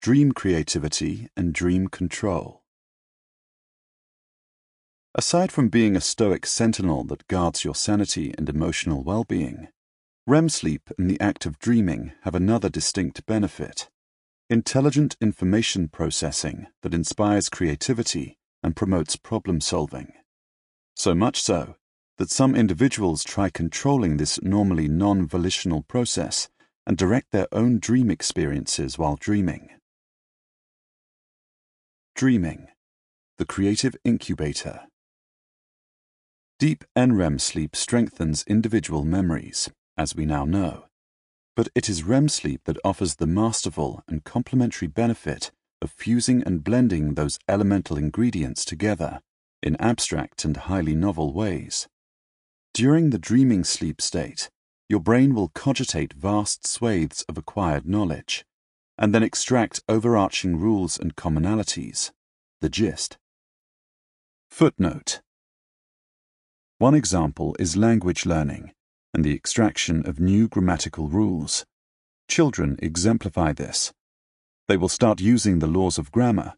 Dream 0.00 0.32
Creativity 0.32 1.28
and 1.36 1.52
Dream 1.52 1.88
Control. 1.88 2.62
Aside 5.14 5.52
from 5.52 5.68
being 5.68 5.94
a 5.94 6.00
stoic 6.00 6.46
sentinel 6.46 7.04
that 7.04 7.28
guards 7.28 7.66
your 7.66 7.74
sanity 7.74 8.32
and 8.38 8.48
emotional 8.48 9.02
well 9.02 9.24
being, 9.24 9.68
REM 10.24 10.48
sleep 10.48 10.88
and 10.98 11.10
the 11.10 11.20
act 11.20 11.46
of 11.46 11.58
dreaming 11.58 12.12
have 12.22 12.36
another 12.36 12.68
distinct 12.68 13.26
benefit 13.26 13.88
intelligent 14.48 15.16
information 15.20 15.88
processing 15.88 16.66
that 16.82 16.92
inspires 16.92 17.48
creativity 17.48 18.36
and 18.62 18.76
promotes 18.76 19.16
problem 19.16 19.60
solving. 19.60 20.12
So 20.94 21.14
much 21.14 21.40
so 21.40 21.76
that 22.18 22.30
some 22.30 22.54
individuals 22.54 23.24
try 23.24 23.48
controlling 23.48 24.18
this 24.18 24.40
normally 24.42 24.88
non 24.88 25.26
volitional 25.26 25.82
process 25.82 26.48
and 26.86 26.96
direct 26.96 27.32
their 27.32 27.48
own 27.50 27.78
dream 27.78 28.10
experiences 28.10 28.98
while 28.98 29.16
dreaming. 29.16 29.70
Dreaming, 32.14 32.68
the 33.38 33.46
creative 33.46 33.96
incubator. 34.04 34.82
Deep 36.58 36.84
NREM 36.94 37.40
sleep 37.40 37.74
strengthens 37.74 38.44
individual 38.46 39.02
memories, 39.02 39.70
as 39.96 40.14
we 40.14 40.24
now 40.24 40.44
know. 40.44 40.84
But 41.54 41.68
it 41.74 41.88
is 41.88 42.02
REM 42.02 42.28
sleep 42.28 42.62
that 42.64 42.78
offers 42.84 43.16
the 43.16 43.26
masterful 43.26 44.02
and 44.08 44.24
complementary 44.24 44.88
benefit 44.88 45.50
of 45.82 45.90
fusing 45.90 46.42
and 46.44 46.64
blending 46.64 47.14
those 47.14 47.38
elemental 47.48 47.98
ingredients 47.98 48.64
together 48.64 49.20
in 49.62 49.76
abstract 49.76 50.44
and 50.44 50.56
highly 50.56 50.94
novel 50.94 51.32
ways. 51.32 51.88
During 52.74 53.10
the 53.10 53.18
dreaming 53.18 53.64
sleep 53.64 54.00
state, 54.00 54.48
your 54.88 55.00
brain 55.00 55.34
will 55.34 55.48
cogitate 55.48 56.14
vast 56.14 56.66
swathes 56.66 57.22
of 57.28 57.36
acquired 57.36 57.86
knowledge, 57.86 58.44
and 58.98 59.14
then 59.14 59.22
extract 59.22 59.82
overarching 59.88 60.56
rules 60.58 60.98
and 60.98 61.16
commonalities, 61.16 62.12
the 62.60 62.68
gist. 62.68 63.18
Footnote 64.50 65.20
One 66.78 66.94
example 66.94 67.56
is 67.58 67.76
language 67.76 68.26
learning 68.26 68.72
and 69.14 69.24
the 69.24 69.34
extraction 69.34 70.06
of 70.06 70.20
new 70.20 70.48
grammatical 70.48 71.08
rules. 71.08 71.66
Children 72.28 72.78
exemplify 72.80 73.52
this. 73.52 73.92
They 74.68 74.76
will 74.76 74.88
start 74.88 75.20
using 75.20 75.58
the 75.58 75.66
laws 75.66 75.98
of 75.98 76.12
grammar, 76.12 76.54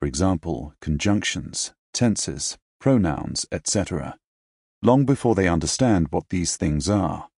for 0.00 0.06
example, 0.06 0.74
conjunctions, 0.80 1.72
tenses, 1.92 2.58
pronouns, 2.78 3.46
etc., 3.50 4.18
long 4.82 5.06
before 5.06 5.34
they 5.34 5.48
understand 5.48 6.08
what 6.10 6.28
these 6.28 6.56
things 6.56 6.90
are. 6.90 7.28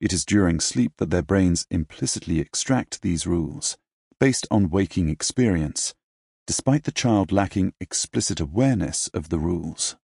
It 0.00 0.12
is 0.12 0.24
during 0.24 0.58
sleep 0.58 0.94
that 0.96 1.10
their 1.10 1.22
brains 1.22 1.66
implicitly 1.70 2.40
extract 2.40 3.02
these 3.02 3.26
rules, 3.26 3.76
based 4.18 4.46
on 4.50 4.70
waking 4.70 5.08
experience, 5.08 5.94
despite 6.46 6.82
the 6.84 6.90
child 6.90 7.30
lacking 7.30 7.74
explicit 7.80 8.40
awareness 8.40 9.08
of 9.14 9.28
the 9.28 9.38
rules. 9.38 9.96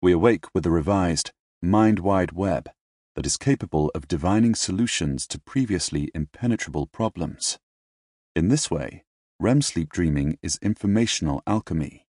We 0.00 0.12
awake 0.12 0.44
with 0.54 0.64
a 0.66 0.70
revised, 0.70 1.32
mind 1.60 1.98
wide 1.98 2.30
web 2.30 2.70
that 3.18 3.26
is 3.26 3.36
capable 3.36 3.90
of 3.96 4.06
divining 4.06 4.54
solutions 4.54 5.26
to 5.26 5.40
previously 5.40 6.08
impenetrable 6.14 6.86
problems. 6.86 7.58
In 8.36 8.46
this 8.46 8.70
way, 8.70 9.02
REM 9.40 9.60
sleep 9.60 9.88
dreaming 9.88 10.38
is 10.40 10.56
informational 10.62 11.42
alchemy. 11.44 12.06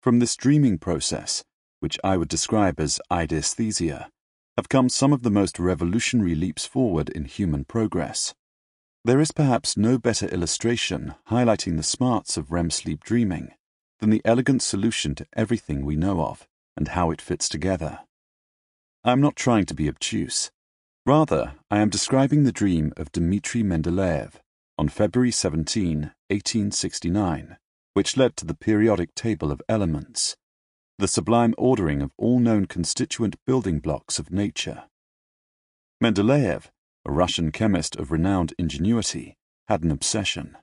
From 0.00 0.20
this 0.20 0.36
dreaming 0.36 0.78
process, 0.78 1.42
which 1.80 1.98
I 2.04 2.16
would 2.16 2.28
describe 2.28 2.78
as 2.78 3.00
ideasthesia, 3.10 4.06
have 4.56 4.68
come 4.68 4.88
some 4.88 5.12
of 5.12 5.24
the 5.24 5.32
most 5.32 5.58
revolutionary 5.58 6.36
leaps 6.36 6.64
forward 6.64 7.08
in 7.08 7.24
human 7.24 7.64
progress. 7.64 8.32
There 9.04 9.18
is 9.18 9.32
perhaps 9.32 9.76
no 9.76 9.98
better 9.98 10.28
illustration 10.28 11.16
highlighting 11.28 11.76
the 11.76 11.82
smarts 11.82 12.36
of 12.36 12.52
REM 12.52 12.70
sleep 12.70 13.02
dreaming 13.02 13.50
than 13.98 14.10
the 14.10 14.22
elegant 14.24 14.62
solution 14.62 15.16
to 15.16 15.26
everything 15.32 15.84
we 15.84 15.96
know 15.96 16.20
of 16.20 16.46
and 16.76 16.86
how 16.86 17.10
it 17.10 17.20
fits 17.20 17.48
together. 17.48 17.98
I 19.06 19.12
am 19.12 19.20
not 19.20 19.36
trying 19.36 19.66
to 19.66 19.74
be 19.74 19.88
obtuse. 19.88 20.50
Rather, 21.06 21.54
I 21.70 21.78
am 21.78 21.90
describing 21.90 22.42
the 22.42 22.50
dream 22.50 22.92
of 22.96 23.12
Dmitri 23.12 23.62
Mendeleev 23.62 24.32
on 24.76 24.88
February 24.88 25.30
17, 25.30 26.10
1869, 26.26 27.56
which 27.94 28.16
led 28.16 28.36
to 28.36 28.44
the 28.44 28.56
periodic 28.56 29.14
table 29.14 29.52
of 29.52 29.62
elements, 29.68 30.36
the 30.98 31.06
sublime 31.06 31.54
ordering 31.56 32.02
of 32.02 32.10
all 32.18 32.40
known 32.40 32.66
constituent 32.66 33.36
building 33.46 33.78
blocks 33.78 34.18
of 34.18 34.32
nature. 34.32 34.86
Mendeleev, 36.02 36.72
a 37.04 37.12
Russian 37.12 37.52
chemist 37.52 37.94
of 37.94 38.10
renowned 38.10 38.54
ingenuity, 38.58 39.36
had 39.68 39.84
an 39.84 39.92
obsession. 39.92 40.56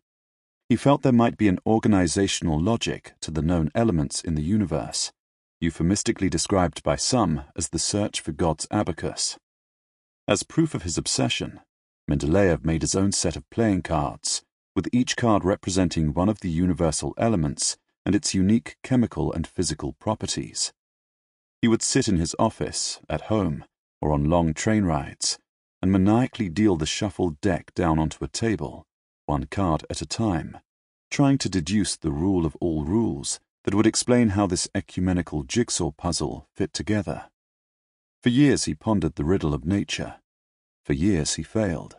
He 0.68 0.76
felt 0.76 1.02
there 1.02 1.14
might 1.14 1.38
be 1.38 1.48
an 1.48 1.60
organizational 1.66 2.62
logic 2.62 3.14
to 3.22 3.32
the 3.32 3.42
known 3.42 3.72
elements 3.74 4.20
in 4.20 4.36
the 4.36 4.44
universe 4.44 5.14
euphemistically 5.64 6.30
described 6.30 6.84
by 6.84 6.98
some 6.98 7.46
as 7.56 7.70
the 7.70 7.80
search 7.80 8.20
for 8.20 8.34
God's 8.34 8.68
abacus. 8.70 9.38
As 10.28 10.44
proof 10.44 10.76
of 10.76 10.84
his 10.84 10.98
obsession, 10.98 11.62
Mendeleev 12.10 12.66
made 12.66 12.82
his 12.82 12.96
own 12.96 13.14
set 13.14 13.38
of 13.38 13.50
playing 13.50 13.82
cards, 13.82 14.44
with 14.76 14.90
each 14.92 15.16
card 15.16 15.46
representing 15.46 16.14
one 16.14 16.28
of 16.28 16.42
the 16.42 16.50
universal 16.50 17.14
elements 17.18 17.78
and 18.06 18.14
its 18.14 18.34
unique 18.34 18.76
chemical 18.84 19.32
and 19.32 19.48
physical 19.48 19.94
properties. 19.94 20.74
He 21.62 21.70
would 21.70 21.82
sit 21.82 22.10
in 22.10 22.18
his 22.18 22.36
office, 22.38 23.00
at 23.10 23.22
home, 23.22 23.64
or 24.02 24.12
on 24.12 24.30
long 24.30 24.54
train 24.54 24.84
rides, 24.84 25.40
and 25.82 25.92
maniacally 25.92 26.50
deal 26.50 26.76
the 26.76 26.86
shuffled 26.86 27.40
deck 27.40 27.74
down 27.74 28.00
onto 28.00 28.24
a 28.26 28.28
table, 28.28 28.84
one 29.28 29.46
card 29.46 29.86
at 29.90 30.02
a 30.02 30.06
time, 30.06 30.58
trying 31.10 31.38
to 31.38 31.50
deduce 31.50 31.96
the 31.96 32.12
rule 32.12 32.46
of 32.46 32.58
all 32.60 32.84
rules 32.84 33.40
that 33.64 33.74
would 33.74 33.88
explain 33.88 34.30
how 34.30 34.46
this 34.46 34.68
ecumenical 34.76 35.44
jigsaw 35.44 35.92
puzzle 35.92 36.48
fit 36.56 36.74
together. 36.74 37.30
For 38.22 38.30
years 38.30 38.66
he 38.66 38.74
pondered 38.74 39.16
the 39.16 39.26
riddle 39.26 39.54
of 39.54 39.66
nature. 39.66 40.16
For 40.84 40.94
years 40.94 41.36
he 41.36 41.44
failed. 41.44 41.98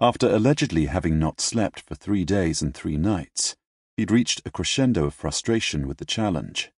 After 0.00 0.28
allegedly 0.28 0.86
having 0.86 1.18
not 1.18 1.40
slept 1.40 1.80
for 1.80 1.94
three 1.94 2.24
days 2.24 2.62
and 2.62 2.74
three 2.74 2.96
nights, 2.96 3.56
he'd 3.96 4.10
reached 4.10 4.42
a 4.46 4.50
crescendo 4.50 5.04
of 5.04 5.14
frustration 5.14 5.86
with 5.86 5.98
the 5.98 6.06
challenge. 6.06 6.72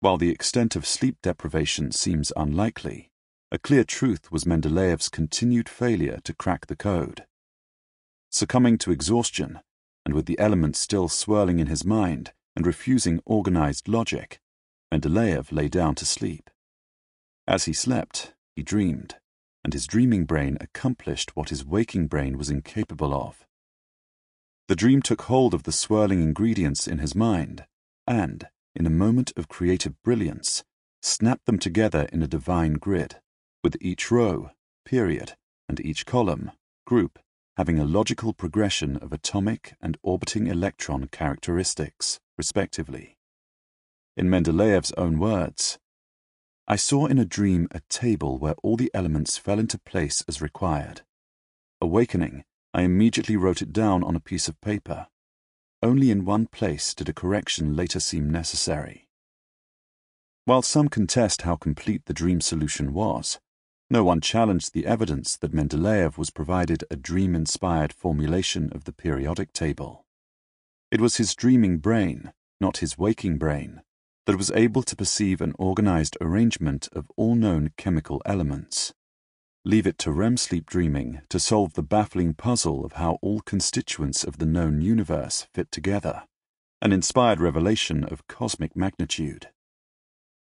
While 0.00 0.16
the 0.16 0.30
extent 0.30 0.74
of 0.76 0.86
sleep 0.86 1.18
deprivation 1.22 1.92
seems 1.92 2.32
unlikely, 2.36 3.10
a 3.52 3.58
clear 3.58 3.84
truth 3.84 4.32
was 4.32 4.44
Mendeleev's 4.44 5.08
continued 5.08 5.68
failure 5.68 6.18
to 6.24 6.34
crack 6.34 6.66
the 6.66 6.76
code. 6.76 7.26
Succumbing 8.30 8.78
to 8.78 8.90
exhaustion, 8.90 9.60
and 10.04 10.14
with 10.14 10.26
the 10.26 10.38
elements 10.38 10.78
still 10.78 11.08
swirling 11.08 11.58
in 11.58 11.68
his 11.68 11.84
mind, 11.84 12.32
and 12.56 12.66
refusing 12.66 13.20
organized 13.24 13.88
logic, 13.88 14.40
Mendeleev 14.92 15.50
lay 15.50 15.68
down 15.68 15.94
to 15.96 16.04
sleep. 16.04 16.50
As 17.46 17.64
he 17.64 17.72
slept, 17.72 18.34
he 18.54 18.62
dreamed, 18.62 19.16
and 19.64 19.72
his 19.72 19.86
dreaming 19.86 20.24
brain 20.24 20.56
accomplished 20.60 21.34
what 21.34 21.48
his 21.48 21.64
waking 21.64 22.06
brain 22.06 22.38
was 22.38 22.50
incapable 22.50 23.12
of. 23.12 23.44
The 24.68 24.76
dream 24.76 25.02
took 25.02 25.22
hold 25.22 25.52
of 25.52 25.64
the 25.64 25.72
swirling 25.72 26.22
ingredients 26.22 26.86
in 26.86 26.98
his 26.98 27.14
mind 27.14 27.66
and, 28.06 28.46
in 28.74 28.86
a 28.86 28.90
moment 28.90 29.32
of 29.36 29.48
creative 29.48 30.00
brilliance, 30.02 30.64
snapped 31.02 31.46
them 31.46 31.58
together 31.58 32.08
in 32.12 32.22
a 32.22 32.28
divine 32.28 32.74
grid, 32.74 33.16
with 33.62 33.76
each 33.80 34.10
row, 34.10 34.50
period, 34.84 35.34
and 35.68 35.80
each 35.80 36.06
column, 36.06 36.52
group, 36.86 37.18
having 37.56 37.78
a 37.78 37.84
logical 37.84 38.32
progression 38.32 38.96
of 38.98 39.12
atomic 39.12 39.74
and 39.80 39.98
orbiting 40.02 40.46
electron 40.46 41.08
characteristics 41.08 42.20
respectively. 42.36 43.16
In 44.16 44.28
Mendeleev's 44.28 44.92
own 44.92 45.18
words, 45.18 45.78
I 46.66 46.76
saw 46.76 47.06
in 47.06 47.18
a 47.18 47.24
dream 47.24 47.68
a 47.72 47.80
table 47.88 48.38
where 48.38 48.54
all 48.62 48.76
the 48.76 48.90
elements 48.94 49.36
fell 49.36 49.58
into 49.58 49.78
place 49.78 50.24
as 50.26 50.40
required. 50.40 51.02
Awakening, 51.80 52.44
I 52.72 52.82
immediately 52.82 53.36
wrote 53.36 53.60
it 53.60 53.72
down 53.72 54.02
on 54.02 54.16
a 54.16 54.20
piece 54.20 54.48
of 54.48 54.60
paper. 54.60 55.08
Only 55.82 56.10
in 56.10 56.24
one 56.24 56.46
place 56.46 56.94
did 56.94 57.08
a 57.08 57.12
correction 57.12 57.76
later 57.76 58.00
seem 58.00 58.30
necessary. 58.30 59.08
While 60.46 60.62
some 60.62 60.88
contest 60.88 61.42
how 61.42 61.56
complete 61.56 62.06
the 62.06 62.14
dream 62.14 62.40
solution 62.40 62.94
was, 62.94 63.38
no 63.90 64.02
one 64.02 64.20
challenged 64.20 64.72
the 64.72 64.86
evidence 64.86 65.36
that 65.36 65.52
Mendeleev 65.52 66.16
was 66.16 66.30
provided 66.30 66.84
a 66.90 66.96
dream 66.96 67.34
inspired 67.34 67.92
formulation 67.92 68.70
of 68.72 68.84
the 68.84 68.92
periodic 68.92 69.52
table. 69.52 70.03
It 70.94 71.00
was 71.00 71.16
his 71.16 71.34
dreaming 71.34 71.78
brain, 71.78 72.32
not 72.60 72.76
his 72.76 72.96
waking 72.96 73.36
brain, 73.36 73.82
that 74.26 74.36
was 74.36 74.52
able 74.52 74.84
to 74.84 74.94
perceive 74.94 75.40
an 75.40 75.52
organized 75.58 76.16
arrangement 76.20 76.88
of 76.92 77.10
all 77.16 77.34
known 77.34 77.72
chemical 77.76 78.22
elements. 78.24 78.94
Leave 79.64 79.88
it 79.88 79.98
to 79.98 80.12
REM 80.12 80.36
sleep 80.36 80.66
dreaming 80.66 81.22
to 81.30 81.40
solve 81.40 81.72
the 81.72 81.82
baffling 81.82 82.32
puzzle 82.32 82.84
of 82.84 82.92
how 82.92 83.18
all 83.22 83.40
constituents 83.40 84.22
of 84.22 84.38
the 84.38 84.46
known 84.46 84.80
universe 84.82 85.48
fit 85.52 85.72
together, 85.72 86.28
an 86.80 86.92
inspired 86.92 87.40
revelation 87.40 88.04
of 88.04 88.28
cosmic 88.28 88.76
magnitude. 88.76 89.48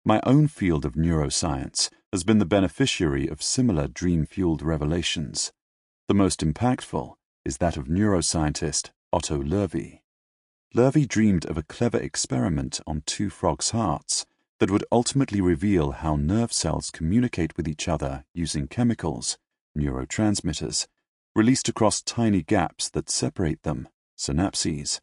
My 0.04 0.20
own 0.22 0.46
field 0.46 0.84
of 0.84 0.92
neuroscience 0.92 1.90
has 2.12 2.22
been 2.22 2.38
the 2.38 2.46
beneficiary 2.46 3.26
of 3.26 3.42
similar 3.42 3.88
dream 3.88 4.24
fueled 4.24 4.62
revelations. 4.62 5.50
The 6.06 6.14
most 6.14 6.42
impactful 6.42 7.14
is 7.44 7.56
that 7.56 7.76
of 7.76 7.88
neuroscientist 7.88 8.90
Otto 9.12 9.42
Loewi. 9.42 10.02
Loewi 10.74 11.08
dreamed 11.08 11.46
of 11.46 11.56
a 11.56 11.62
clever 11.62 11.98
experiment 11.98 12.80
on 12.86 13.02
two 13.06 13.30
frogs' 13.30 13.70
hearts 13.70 14.26
that 14.58 14.70
would 14.70 14.84
ultimately 14.92 15.40
reveal 15.40 15.92
how 15.92 16.16
nerve 16.16 16.52
cells 16.52 16.90
communicate 16.90 17.56
with 17.56 17.66
each 17.66 17.88
other 17.88 18.24
using 18.34 18.68
chemicals, 18.68 19.38
neurotransmitters, 19.76 20.86
released 21.34 21.68
across 21.68 22.02
tiny 22.02 22.42
gaps 22.42 22.90
that 22.90 23.08
separate 23.08 23.62
them, 23.62 23.88
synapses, 24.16 25.00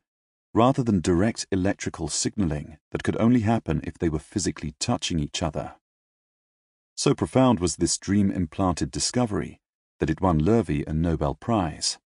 rather 0.53 0.83
than 0.83 1.01
direct 1.01 1.47
electrical 1.51 2.09
signaling 2.09 2.77
that 2.91 3.03
could 3.03 3.17
only 3.19 3.41
happen 3.41 3.81
if 3.83 3.97
they 3.97 4.09
were 4.09 4.19
physically 4.19 4.75
touching 4.79 5.19
each 5.19 5.41
other. 5.41 5.75
So 6.95 7.13
profound 7.13 7.59
was 7.59 7.77
this 7.77 7.97
dream 7.97 8.29
implanted 8.29 8.91
discovery 8.91 9.61
that 9.99 10.09
it 10.09 10.21
won 10.21 10.39
Loewi 10.39 10.85
a 10.85 10.93
Nobel 10.93 11.33
Prize. 11.35 11.97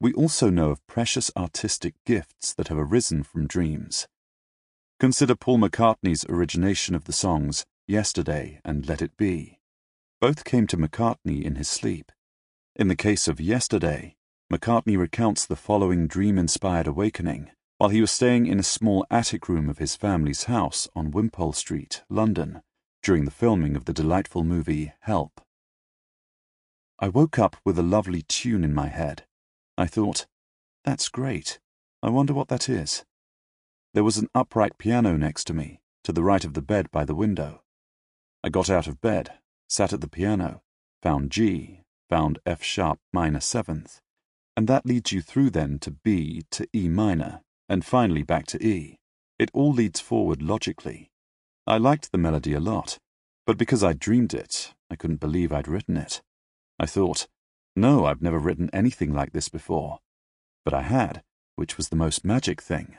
We 0.00 0.14
also 0.14 0.48
know 0.48 0.70
of 0.70 0.86
precious 0.86 1.30
artistic 1.36 1.94
gifts 2.06 2.54
that 2.54 2.68
have 2.68 2.78
arisen 2.78 3.22
from 3.22 3.46
dreams. 3.46 4.08
Consider 4.98 5.34
Paul 5.34 5.58
McCartney's 5.58 6.24
origination 6.26 6.94
of 6.94 7.04
the 7.04 7.12
songs 7.12 7.66
Yesterday 7.86 8.60
and 8.64 8.88
Let 8.88 9.02
It 9.02 9.16
Be. 9.18 9.58
Both 10.18 10.44
came 10.44 10.66
to 10.68 10.78
McCartney 10.78 11.42
in 11.42 11.56
his 11.56 11.68
sleep. 11.68 12.12
In 12.76 12.88
the 12.88 12.96
case 12.96 13.28
of 13.28 13.40
Yesterday, 13.40 14.16
McCartney 14.50 14.96
recounts 14.96 15.44
the 15.44 15.54
following 15.54 16.06
dream 16.06 16.38
inspired 16.38 16.86
awakening 16.86 17.50
while 17.76 17.90
he 17.90 18.00
was 18.00 18.10
staying 18.10 18.46
in 18.46 18.58
a 18.58 18.62
small 18.62 19.06
attic 19.10 19.48
room 19.48 19.70
of 19.70 19.78
his 19.78 19.96
family's 19.96 20.44
house 20.44 20.86
on 20.94 21.10
Wimpole 21.10 21.54
Street, 21.54 22.02
London, 22.10 22.60
during 23.02 23.24
the 23.24 23.30
filming 23.30 23.74
of 23.74 23.86
the 23.86 23.94
delightful 23.94 24.44
movie 24.44 24.92
Help. 25.00 25.40
I 26.98 27.08
woke 27.08 27.38
up 27.38 27.56
with 27.64 27.78
a 27.78 27.82
lovely 27.82 28.20
tune 28.20 28.64
in 28.64 28.74
my 28.74 28.88
head. 28.88 29.24
I 29.80 29.86
thought, 29.86 30.26
that's 30.84 31.08
great. 31.08 31.58
I 32.02 32.10
wonder 32.10 32.34
what 32.34 32.48
that 32.48 32.68
is. 32.68 33.02
There 33.94 34.04
was 34.04 34.18
an 34.18 34.28
upright 34.34 34.76
piano 34.76 35.16
next 35.16 35.44
to 35.44 35.54
me, 35.54 35.80
to 36.04 36.12
the 36.12 36.22
right 36.22 36.44
of 36.44 36.52
the 36.52 36.60
bed 36.60 36.90
by 36.90 37.06
the 37.06 37.14
window. 37.14 37.62
I 38.44 38.50
got 38.50 38.68
out 38.68 38.86
of 38.86 39.00
bed, 39.00 39.38
sat 39.70 39.94
at 39.94 40.02
the 40.02 40.06
piano, 40.06 40.60
found 41.02 41.30
G, 41.30 41.80
found 42.10 42.40
F 42.44 42.62
sharp 42.62 42.98
minor 43.10 43.40
seventh, 43.40 44.02
and 44.54 44.68
that 44.68 44.84
leads 44.84 45.12
you 45.12 45.22
through 45.22 45.48
then 45.48 45.78
to 45.78 45.90
B 45.90 46.44
to 46.50 46.68
E 46.76 46.90
minor, 46.90 47.40
and 47.66 47.82
finally 47.82 48.22
back 48.22 48.46
to 48.48 48.62
E. 48.62 48.98
It 49.38 49.50
all 49.54 49.72
leads 49.72 49.98
forward 49.98 50.42
logically. 50.42 51.10
I 51.66 51.78
liked 51.78 52.12
the 52.12 52.18
melody 52.18 52.52
a 52.52 52.60
lot, 52.60 52.98
but 53.46 53.56
because 53.56 53.82
I'd 53.82 53.98
dreamed 53.98 54.34
it, 54.34 54.74
I 54.90 54.96
couldn't 54.96 55.20
believe 55.20 55.54
I'd 55.54 55.68
written 55.68 55.96
it. 55.96 56.20
I 56.78 56.84
thought, 56.84 57.28
no, 57.80 58.04
I've 58.04 58.22
never 58.22 58.38
written 58.38 58.70
anything 58.72 59.12
like 59.12 59.32
this 59.32 59.48
before. 59.48 60.00
But 60.64 60.74
I 60.74 60.82
had, 60.82 61.22
which 61.56 61.76
was 61.76 61.88
the 61.88 61.96
most 61.96 62.24
magic 62.24 62.60
thing. 62.60 62.96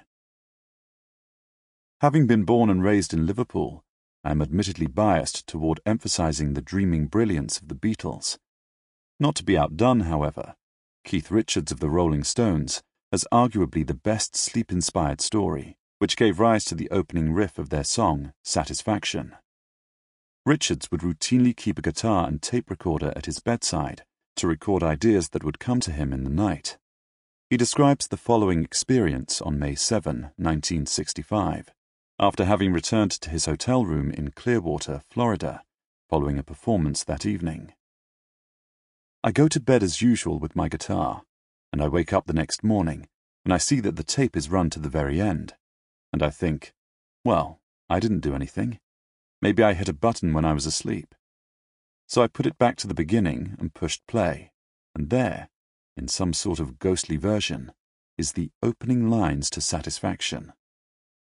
Having 2.02 2.28
been 2.28 2.44
born 2.44 2.70
and 2.70 2.84
raised 2.84 3.14
in 3.14 3.28
Liverpool, 3.28 3.84
I 4.24 4.32
am 4.32 4.41
admittedly 4.41 4.88
biased 4.88 5.48
toward 5.48 5.80
emphasizing 5.86 6.53
the 6.53 6.62
dreaming 6.62 7.06
brilliance 7.06 7.60
of 7.60 7.68
the 7.68 7.76
Beatles. 7.76 8.38
Not 9.20 9.36
to 9.36 9.44
be 9.44 9.58
outdone, 9.58 10.02
however, 10.02 10.56
Keith 11.06 11.30
Richards 11.30 11.72
of 11.72 11.80
the 11.80 11.90
Rolling 11.90 12.24
Stones 12.24 12.82
has 13.12 13.26
arguably 13.32 13.86
the 13.86 13.94
best 13.94 14.36
sleep 14.36 14.72
inspired 14.72 15.22
story, 15.22 15.78
which 15.99 16.18
gave 16.18 16.40
rise 16.40 16.66
to 16.66 16.76
the 16.76 16.90
opening 16.90 17.34
riff 17.34 17.60
of 17.60 17.70
their 17.70 17.84
song, 17.84 18.34
Satisfaction. 18.44 19.36
Richards 20.45 20.90
would 20.90 21.02
routinely 21.02 21.56
keep 21.56 21.78
a 21.78 21.84
guitar 21.84 22.28
and 22.28 22.41
tape 22.41 22.70
recorder 22.70 23.14
at 23.16 23.28
his 23.28 23.40
bedside 23.40 24.03
to 24.36 24.48
record 24.48 24.84
ideas 24.84 25.30
that 25.30 25.44
would 25.44 25.60
come 25.60 25.80
to 25.82 25.91
him 25.91 26.14
in 26.14 26.24
the 26.24 26.30
night. 26.30 26.78
He 27.49 27.58
describes 27.58 28.08
the 28.08 28.18
following 28.18 28.64
experience 28.64 29.41
on 29.41 29.60
May 29.60 29.76
7, 29.76 30.32
1965, 30.38 31.70
after 32.20 32.45
having 32.45 32.72
returned 32.72 33.12
to 33.12 33.30
his 33.30 33.45
hotel 33.45 33.84
room 33.84 34.12
in 34.12 34.32
Clearwater, 34.32 35.02
Florida, 35.10 35.64
following 36.10 36.38
a 36.38 36.44
performance 36.44 37.03
that 37.03 37.26
evening. 37.26 37.74
I 39.24 39.32
go 39.32 39.48
to 39.48 39.60
bed 39.60 39.84
as 39.84 40.02
usual 40.02 40.40
with 40.40 40.56
my 40.56 40.68
guitar 40.68 41.24
and 41.72 41.82
I 41.82 41.88
wake 41.88 42.12
up 42.12 42.26
the 42.26 42.34
next 42.34 42.64
morning 42.64 43.08
and 43.45 43.53
I 43.53 43.58
see 43.58 43.80
that 43.80 43.95
the 43.95 44.03
tape 44.03 44.36
is 44.36 44.49
run 44.49 44.70
to 44.72 44.80
the 44.80 44.90
very 44.90 45.22
end. 45.22 45.53
And 46.14 46.22
I 46.22 46.30
think, 46.30 46.74
well, 47.24 47.60
I 47.90 47.99
didn't 47.99 48.20
do 48.20 48.36
anything. 48.36 48.80
Maybe 49.41 49.64
I 49.64 49.74
hit 49.74 49.90
a 49.90 49.94
button 49.94 50.34
when 50.34 50.45
I 50.45 50.53
was 50.53 50.66
asleep. 50.66 51.16
So 52.11 52.21
I 52.21 52.27
put 52.27 52.45
it 52.45 52.57
back 52.57 52.75
to 52.79 52.88
the 52.88 52.93
beginning 52.93 53.55
and 53.57 53.73
pushed 53.73 54.05
play, 54.05 54.51
and 54.93 55.09
there, 55.09 55.47
in 55.95 56.09
some 56.09 56.33
sort 56.33 56.59
of 56.59 56.77
ghostly 56.77 57.15
version, 57.15 57.71
is 58.17 58.33
the 58.33 58.51
opening 58.61 59.09
lines 59.09 59.49
to 59.51 59.61
Satisfaction. 59.61 60.51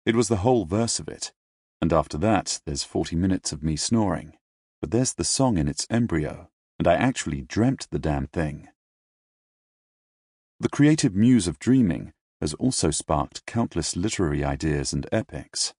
It 0.05 0.17
was 0.17 0.27
the 0.27 0.39
whole 0.39 0.65
verse 0.65 0.99
of 0.99 1.07
it, 1.07 1.33
and 1.81 1.93
after 1.93 2.19
that 2.19 2.61
there's 2.67 2.83
40 2.83 3.15
minutes 3.15 3.53
of 3.53 3.63
me 3.63 3.77
snoring. 3.77 4.33
But 4.81 4.91
there's 4.91 5.15
the 5.15 5.23
song 5.23 5.59
in 5.59 5.69
its 5.69 5.87
embryo, 5.91 6.51
and 6.81 6.89
I 6.89 6.95
actually 6.95 7.43
dreamt 7.43 7.87
the 7.93 8.01
damn 8.01 8.27
thing. 8.27 8.67
The 10.59 10.69
creative 10.69 11.15
muse 11.15 11.47
of 11.47 11.61
dreaming 11.61 12.13
has 12.41 12.53
also 12.55 12.91
sparked 12.91 13.47
countless 13.47 13.95
literary 13.95 14.43
ideas 14.43 14.93
and 14.93 15.07
epics. 15.13 15.73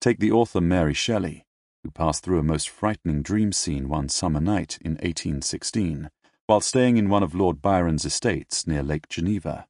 Take 0.00 0.18
the 0.18 0.32
author 0.32 0.60
Mary 0.60 0.94
Shelley, 0.94 1.45
who 1.86 1.92
passed 1.92 2.24
through 2.24 2.40
a 2.40 2.42
most 2.42 2.68
frightening 2.68 3.22
dream 3.22 3.52
scene 3.52 3.88
one 3.88 4.08
summer 4.08 4.40
night 4.40 4.76
in 4.80 4.94
1816 4.94 6.10
while 6.46 6.60
staying 6.60 6.96
in 6.96 7.08
one 7.08 7.22
of 7.22 7.32
Lord 7.32 7.62
Byron's 7.62 8.04
estates 8.04 8.66
near 8.66 8.82
Lake 8.82 9.08
Geneva, 9.08 9.68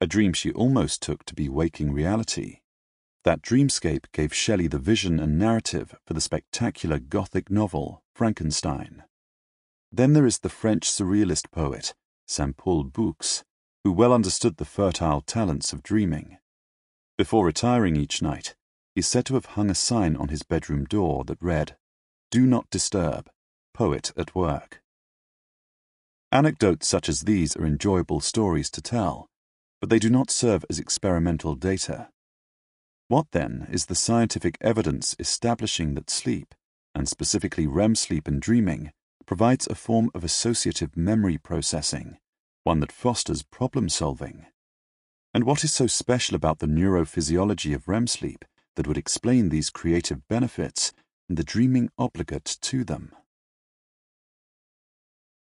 a 0.00 0.06
dream 0.06 0.32
she 0.32 0.50
almost 0.52 1.02
took 1.02 1.26
to 1.26 1.34
be 1.34 1.46
waking 1.46 1.92
reality. 1.92 2.60
That 3.24 3.42
dreamscape 3.42 4.06
gave 4.12 4.32
Shelley 4.32 4.66
the 4.66 4.78
vision 4.78 5.20
and 5.20 5.38
narrative 5.38 5.94
for 6.06 6.14
the 6.14 6.22
spectacular 6.22 6.98
Gothic 6.98 7.50
novel 7.50 8.02
Frankenstein. 8.14 9.02
Then 9.92 10.14
there 10.14 10.26
is 10.26 10.38
the 10.38 10.48
French 10.48 10.90
surrealist 10.90 11.50
poet 11.50 11.92
Saint-Pol-Roux, 12.26 13.42
who 13.84 13.92
well 13.92 14.14
understood 14.14 14.56
the 14.56 14.64
fertile 14.64 15.20
talents 15.20 15.74
of 15.74 15.82
dreaming. 15.82 16.38
Before 17.18 17.44
retiring 17.44 17.94
each 17.94 18.22
night, 18.22 18.54
is 18.98 19.06
said 19.06 19.24
to 19.26 19.34
have 19.34 19.46
hung 19.46 19.70
a 19.70 19.74
sign 19.74 20.16
on 20.16 20.28
his 20.28 20.42
bedroom 20.42 20.84
door 20.84 21.24
that 21.24 21.40
read, 21.40 21.76
Do 22.30 22.46
not 22.46 22.68
disturb, 22.70 23.30
poet 23.72 24.12
at 24.16 24.34
work. 24.34 24.82
Anecdotes 26.30 26.86
such 26.86 27.08
as 27.08 27.22
these 27.22 27.56
are 27.56 27.64
enjoyable 27.64 28.20
stories 28.20 28.70
to 28.72 28.82
tell, 28.82 29.28
but 29.80 29.88
they 29.88 29.98
do 29.98 30.10
not 30.10 30.30
serve 30.30 30.64
as 30.68 30.78
experimental 30.78 31.54
data. 31.54 32.08
What 33.08 33.26
then 33.32 33.66
is 33.70 33.86
the 33.86 33.94
scientific 33.94 34.58
evidence 34.60 35.16
establishing 35.18 35.94
that 35.94 36.10
sleep, 36.10 36.54
and 36.94 37.08
specifically 37.08 37.66
REM 37.66 37.94
sleep 37.94 38.28
and 38.28 38.42
dreaming, 38.42 38.92
provides 39.24 39.66
a 39.66 39.74
form 39.74 40.10
of 40.14 40.24
associative 40.24 40.96
memory 40.96 41.38
processing 41.38 42.18
one 42.64 42.80
that 42.80 42.92
fosters 42.92 43.42
problem 43.42 43.88
solving. 43.88 44.44
And 45.32 45.44
what 45.44 45.64
is 45.64 45.72
so 45.72 45.86
special 45.86 46.36
about 46.36 46.58
the 46.58 46.66
neurophysiology 46.66 47.74
of 47.74 47.88
REM 47.88 48.06
sleep 48.06 48.44
that 48.78 48.86
would 48.86 48.96
explain 48.96 49.48
these 49.48 49.70
creative 49.70 50.28
benefits 50.28 50.92
and 51.28 51.36
the 51.36 51.42
dreaming 51.42 51.90
obligate 51.98 52.44
to 52.60 52.84
them? 52.84 53.10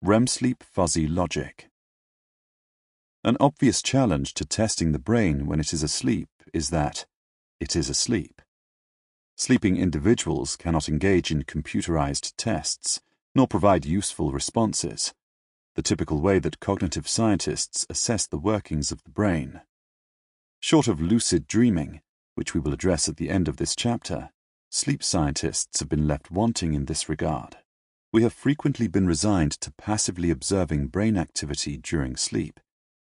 REM 0.01 0.29
sleep 0.29 0.63
fuzzy 0.63 1.09
logic. 1.09 1.69
An 3.25 3.37
obvious 3.41 3.83
challenge 3.83 4.35
to 4.35 4.45
testing 4.45 4.93
the 4.93 5.01
brain 5.01 5.49
when 5.49 5.59
it 5.59 5.73
is 5.73 5.83
asleep 5.83 6.29
is 6.55 6.71
that 6.71 7.07
it 7.59 7.75
is 7.75 7.91
asleep. 7.91 8.41
Sleeping 9.37 9.77
individuals 9.77 10.55
cannot 10.55 10.89
engage 10.89 11.33
in 11.33 11.43
computerized 11.43 12.35
tests 12.37 13.01
nor 13.35 13.49
provide 13.49 13.85
useful 13.85 14.31
responses 14.31 15.13
the 15.75 15.83
typical 15.83 16.21
way 16.21 16.39
that 16.39 16.61
cognitive 16.61 17.09
scientists 17.09 17.85
assess 17.91 18.29
the 18.29 18.39
workings 18.39 18.93
of 18.93 19.03
the 19.03 19.11
brain. 19.11 19.61
Short 20.61 20.87
of 20.87 21.01
lucid 21.01 21.49
dreaming, 21.49 22.01
which 22.39 22.55
we 22.55 22.61
will 22.61 22.73
address 22.73 23.09
at 23.09 23.17
the 23.17 23.31
end 23.31 23.49
of 23.49 23.57
this 23.57 23.75
chapter, 23.75 24.31
sleep 24.71 25.03
scientists 25.03 25.81
have 25.81 25.89
been 25.89 26.07
left 26.07 26.31
wanting 26.31 26.73
in 26.73 26.85
this 26.85 27.09
regard. 27.09 27.57
We 28.13 28.23
have 28.23 28.33
frequently 28.33 28.87
been 28.87 29.09
resigned 29.09 29.51
to 29.61 29.73
passively 29.73 30.31
observing 30.31 30.87
brain 30.87 31.17
activity 31.19 31.77
during 31.77 32.15
sleep, 32.15 32.61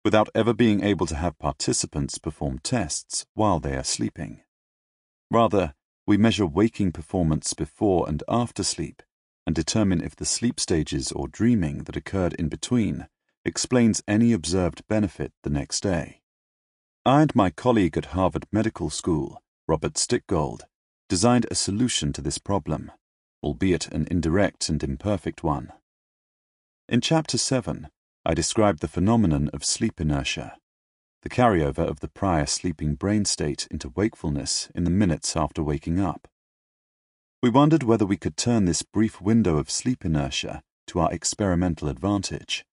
without 0.05 0.29
ever 0.33 0.55
being 0.55 0.85
able 0.85 1.07
to 1.07 1.17
have 1.17 1.41
participants 1.41 2.19
perform 2.19 2.61
tests 2.61 3.27
while 3.35 3.59
they 3.59 3.77
are 3.77 3.83
sleeping. 3.83 4.43
Rather, 5.29 5.75
we 6.07 6.17
measure 6.17 6.47
waking 6.47 6.93
performance 6.93 7.53
before 7.53 8.09
and 8.09 8.23
after 8.29 8.63
sleep 8.63 9.03
and 9.45 9.57
determine 9.57 10.01
if 10.01 10.15
the 10.15 10.25
sleep 10.25 10.61
stages 10.61 11.11
or 11.11 11.27
dreaming 11.27 11.79
that 11.79 11.97
occurred 11.97 12.35
in 12.35 12.49
between 12.49 13.09
explains 13.45 14.05
any 14.07 14.33
observed 14.33 14.87
benefit 14.87 15.33
the 15.43 15.51
next 15.51 15.81
day. 15.81 16.23
I 17.07 17.23
and 17.23 17.33
my 17.37 17.51
colleague 17.51 17.97
at 17.97 18.07
Harvard 18.07 18.47
Medical 18.51 18.91
School, 18.91 19.41
Robert 19.69 19.95
Stickgold, 19.95 20.63
designed 21.09 21.47
a 21.49 21.55
solution 21.55 22.13
to 22.13 22.21
this 22.21 22.39
problem, 22.39 22.91
albeit 23.45 23.87
an 23.93 24.09
indirect 24.11 24.69
and 24.69 24.83
imperfect 24.83 25.45
one. 25.45 25.73
In 26.89 27.01
Chapter 27.01 27.39
7, 27.39 27.91
I 28.25 28.35
described 28.35 28.81
the 28.81 28.89
phenomenon 28.89 29.51
of 29.53 29.65
sleep 29.65 30.01
inertia, 30.01 30.57
the 31.23 31.29
carryover 31.29 31.89
of 31.89 32.01
the 32.01 32.09
prior 32.09 32.45
sleeping 32.45 32.97
brain 32.97 33.25
state 33.25 33.69
into 33.71 33.93
wakefulness 33.95 34.69
in 34.75 34.83
the 34.83 34.91
minutes 34.91 35.37
after 35.37 35.63
waking 35.63 36.01
up. 36.01 36.27
We 37.41 37.51
wondered 37.51 37.85
whether 37.85 38.05
we 38.05 38.17
could 38.17 38.37
turn 38.37 38.65
this 38.65 38.83
brief 38.83 39.21
window 39.21 39.59
of 39.59 39.71
sleep 39.71 40.05
inertia 40.05 40.61
to 40.89 40.99
our 40.99 41.13
experimental 41.13 41.87
advantage, 41.87 42.65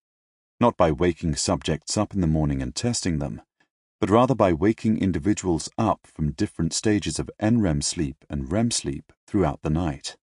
not 0.59 0.75
by 0.75 0.91
waking 0.91 1.35
subjects 1.35 1.97
up 1.97 2.15
in 2.15 2.21
the 2.21 2.25
morning 2.25 2.63
and 2.63 2.73
testing 2.73 3.19
them, 3.19 3.43
but 4.03 4.09
rather 4.09 4.35
by 4.35 4.51
waking 4.51 4.97
individuals 4.97 5.69
up 5.77 6.05
from 6.13 6.33
different 6.33 6.73
stages 6.73 7.19
of 7.19 7.31
NREM 7.41 7.81
sleep 7.81 8.25
and 8.29 8.51
REM 8.51 8.69
sleep 8.69 9.13
throughout 9.25 9.61
the 9.61 9.69
night. 9.69 10.17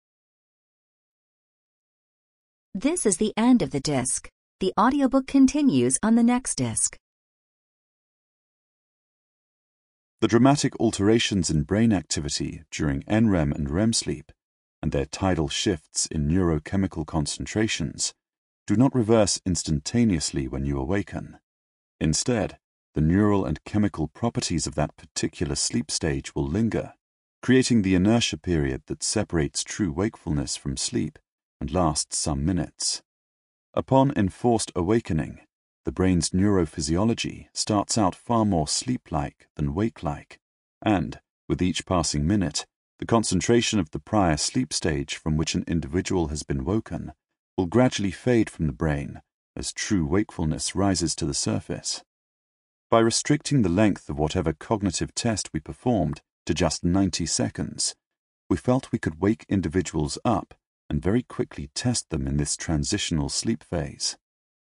This 2.74 3.06
is 3.06 3.16
the 3.16 3.32
end 3.38 3.62
of 3.62 3.70
the 3.70 3.80
disc. 3.80 4.28
The 4.58 4.74
audiobook 4.78 5.26
continues 5.26 5.98
on 6.02 6.14
the 6.14 6.22
next 6.22 6.56
disc. 6.56 6.98
The 10.20 10.28
dramatic 10.28 10.78
alterations 10.78 11.48
in 11.48 11.62
brain 11.62 11.94
activity 11.94 12.64
during 12.70 13.00
NREM 13.04 13.54
and 13.54 13.70
REM 13.70 13.94
sleep, 13.94 14.30
and 14.82 14.92
their 14.92 15.06
tidal 15.06 15.48
shifts 15.48 16.04
in 16.04 16.28
neurochemical 16.28 17.06
concentrations, 17.06 18.12
do 18.66 18.76
not 18.76 18.94
reverse 18.94 19.40
instantaneously 19.46 20.48
when 20.48 20.66
you 20.66 20.78
awaken. 20.78 21.38
Instead, 21.98 22.58
the 22.94 23.00
neural 23.00 23.44
and 23.44 23.64
chemical 23.64 24.08
properties 24.08 24.66
of 24.66 24.74
that 24.74 24.96
particular 24.96 25.54
sleep 25.54 25.90
stage 25.90 26.34
will 26.34 26.46
linger, 26.46 26.94
creating 27.42 27.82
the 27.82 27.94
inertia 27.94 28.36
period 28.36 28.82
that 28.86 29.02
separates 29.02 29.62
true 29.62 29.92
wakefulness 29.92 30.56
from 30.56 30.76
sleep 30.76 31.18
and 31.60 31.72
lasts 31.72 32.16
some 32.16 32.44
minutes. 32.44 33.02
Upon 33.74 34.12
enforced 34.16 34.72
awakening, 34.74 35.40
the 35.84 35.92
brain's 35.92 36.30
neurophysiology 36.30 37.46
starts 37.52 37.96
out 37.96 38.14
far 38.14 38.44
more 38.44 38.68
sleep-like 38.68 39.48
than 39.56 39.74
wake-like, 39.74 40.38
and, 40.82 41.20
with 41.48 41.62
each 41.62 41.86
passing 41.86 42.26
minute, 42.26 42.66
the 42.98 43.06
concentration 43.06 43.78
of 43.78 43.90
the 43.92 43.98
prior 43.98 44.36
sleep 44.36 44.72
stage 44.72 45.16
from 45.16 45.36
which 45.36 45.54
an 45.54 45.64
individual 45.66 46.28
has 46.28 46.42
been 46.42 46.64
woken 46.64 47.12
will 47.56 47.66
gradually 47.66 48.10
fade 48.10 48.50
from 48.50 48.66
the 48.66 48.72
brain 48.72 49.22
as 49.56 49.72
true 49.72 50.04
wakefulness 50.04 50.74
rises 50.74 51.14
to 51.14 51.24
the 51.24 51.34
surface. 51.34 52.02
By 52.90 52.98
restricting 52.98 53.62
the 53.62 53.68
length 53.68 54.10
of 54.10 54.18
whatever 54.18 54.52
cognitive 54.52 55.14
test 55.14 55.50
we 55.52 55.60
performed 55.60 56.22
to 56.44 56.52
just 56.52 56.84
90 56.84 57.24
seconds, 57.24 57.94
we 58.48 58.56
felt 58.56 58.90
we 58.90 58.98
could 58.98 59.20
wake 59.20 59.46
individuals 59.48 60.18
up 60.24 60.54
and 60.88 61.00
very 61.00 61.22
quickly 61.22 61.70
test 61.72 62.10
them 62.10 62.26
in 62.26 62.36
this 62.36 62.56
transitional 62.56 63.28
sleep 63.28 63.62
phase. 63.62 64.16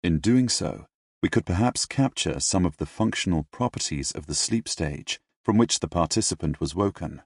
In 0.03 0.19
doing 0.19 0.49
so, 0.49 0.87
we 1.23 1.29
could 1.29 1.47
perhaps 1.47 1.87
capture 1.87 2.41
some 2.41 2.67
of 2.67 2.79
the 2.79 2.87
functional 2.87 3.47
properties 3.53 4.11
of 4.11 4.27
the 4.27 4.35
sleep 4.35 4.69
stage 4.69 5.21
from 5.45 5.57
which 5.57 5.79
the 5.79 5.87
participant 5.87 6.59
was 6.59 6.75
woken, 6.75 7.23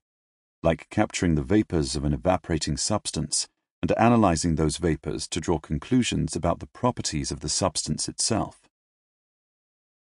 like 0.63 0.91
capturing 0.91 1.35
the 1.35 1.43
vapors 1.43 1.97
of 1.97 2.05
an 2.05 2.13
evaporating 2.13 2.77
substance 2.77 3.49
and 3.81 3.91
analyzing 3.93 4.57
those 4.57 4.77
vapors 4.77 5.27
to 5.29 5.41
draw 5.41 5.59
conclusions 5.59 6.37
about 6.37 6.61
the 6.61 6.67
properties 6.67 7.31
of 7.31 7.41
the 7.41 7.49
substance 7.49 8.07
itself. 8.07 8.69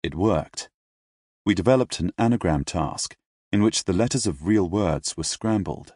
It 0.03 0.13
worked. 0.13 0.69
We 1.45 1.53
developed 1.53 1.99
an 1.99 2.13
anagram 2.17 2.63
task 2.63 3.17
in 3.51 3.61
which 3.61 3.83
the 3.83 3.93
letters 3.93 4.25
of 4.25 4.47
real 4.47 4.69
words 4.69 5.17
were 5.17 5.25
scrambled. 5.25 5.93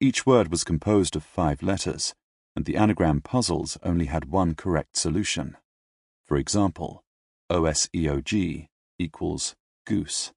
Each 0.00 0.24
word 0.24 0.50
was 0.50 0.64
composed 0.64 1.14
of 1.14 1.22
five 1.22 1.62
letters, 1.62 2.14
and 2.54 2.64
the 2.64 2.76
anagram 2.76 3.20
puzzles 3.20 3.76
only 3.82 4.06
had 4.06 4.24
one 4.24 4.54
correct 4.54 4.96
solution. 4.96 5.56
For 6.24 6.38
example, 6.38 7.04
OSEOG 7.50 8.68
equals 8.98 9.54
goose. 9.86 10.32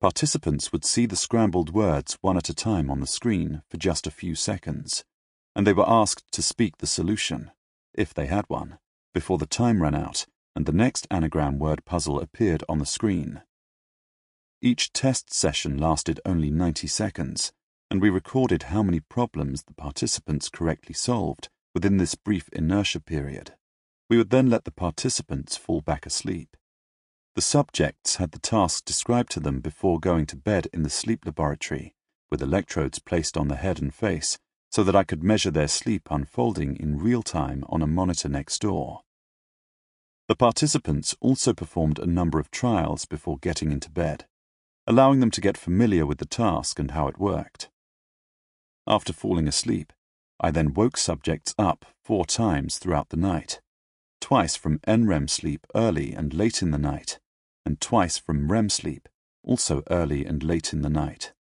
Participants 0.00 0.72
would 0.72 0.84
see 0.84 1.04
the 1.04 1.14
scrambled 1.14 1.74
words 1.74 2.16
one 2.22 2.38
at 2.38 2.48
a 2.48 2.54
time 2.54 2.90
on 2.90 3.00
the 3.00 3.06
screen 3.06 3.62
for 3.70 3.76
just 3.76 4.06
a 4.06 4.10
few 4.10 4.34
seconds, 4.34 5.04
and 5.54 5.66
they 5.66 5.72
were 5.74 5.88
asked 5.88 6.24
to 6.32 6.42
speak 6.42 6.78
the 6.78 6.86
solution, 6.86 7.50
if 7.92 8.14
they 8.14 8.26
had 8.26 8.46
one, 8.48 8.78
before 9.12 9.38
the 9.38 9.46
time 9.46 9.82
ran 9.82 9.94
out 9.94 10.26
and 10.54 10.66
the 10.66 10.72
next 10.72 11.06
anagram 11.10 11.58
word 11.58 11.84
puzzle 11.84 12.20
appeared 12.20 12.62
on 12.68 12.78
the 12.78 12.86
screen. 12.86 13.42
Each 14.62 14.92
test 14.92 15.32
session 15.32 15.76
lasted 15.76 16.20
only 16.24 16.50
90 16.50 16.86
seconds, 16.86 17.52
and 17.90 18.00
we 18.00 18.10
recorded 18.10 18.64
how 18.64 18.82
many 18.82 19.00
problems 19.00 19.62
the 19.62 19.74
participants 19.74 20.48
correctly 20.48 20.94
solved 20.94 21.48
within 21.74 21.98
this 21.98 22.14
brief 22.14 22.48
inertia 22.50 23.00
period. 23.00 23.52
We 24.08 24.16
would 24.16 24.30
then 24.30 24.48
let 24.48 24.64
the 24.64 24.70
participants 24.70 25.56
fall 25.56 25.80
back 25.80 26.06
asleep. 26.06 26.56
The 27.36 27.42
subjects 27.42 28.16
had 28.16 28.32
the 28.32 28.38
task 28.38 28.84
described 28.84 29.30
to 29.32 29.40
them 29.40 29.60
before 29.60 29.98
going 29.98 30.26
to 30.26 30.36
bed 30.36 30.68
in 30.72 30.82
the 30.82 30.90
sleep 30.90 31.26
laboratory, 31.26 31.94
with 32.30 32.42
electrodes 32.42 32.98
placed 32.98 33.36
on 33.36 33.48
the 33.48 33.56
head 33.56 33.82
and 33.82 33.94
face, 33.94 34.38
so 34.70 34.82
that 34.82 34.96
I 34.96 35.04
could 35.04 35.22
measure 35.22 35.52
their 35.52 35.68
sleep 35.68 36.08
unfolding 36.10 36.76
in 36.76 36.98
real 36.98 37.22
time 37.22 37.64
on 37.68 37.80
a 37.80 37.86
monitor 37.86 38.28
next 38.28 38.60
door. 38.60 39.03
The 40.26 40.36
participants 40.36 41.14
also 41.20 41.52
performed 41.52 41.98
a 41.98 42.06
number 42.06 42.38
of 42.38 42.50
trials 42.50 43.04
before 43.04 43.38
getting 43.38 43.70
into 43.70 43.90
bed, 43.90 44.24
allowing 44.86 45.20
them 45.20 45.30
to 45.32 45.40
get 45.40 45.58
familiar 45.58 46.06
with 46.06 46.18
the 46.18 46.24
task 46.24 46.78
and 46.78 46.92
how 46.92 47.08
it 47.08 47.18
worked. 47.18 47.68
After 48.86 49.12
falling 49.12 49.46
asleep, 49.46 49.92
I 50.40 50.50
then 50.50 50.72
woke 50.72 50.96
subjects 50.96 51.54
up 51.58 51.84
four 52.02 52.24
times 52.24 52.78
throughout 52.78 53.10
the 53.10 53.18
night, 53.18 53.60
twice 54.20 54.56
from 54.56 54.78
NREM 54.80 55.28
sleep 55.28 55.66
early 55.74 56.14
and 56.14 56.32
late 56.32 56.62
in 56.62 56.70
the 56.70 56.78
night, 56.78 57.18
and 57.66 57.80
twice 57.80 58.16
from 58.16 58.50
REM 58.50 58.70
sleep, 58.70 59.08
also 59.42 59.82
early 59.90 60.24
and 60.24 60.42
late 60.42 60.72
in 60.72 60.80
the 60.80 60.90
night. 60.90 61.34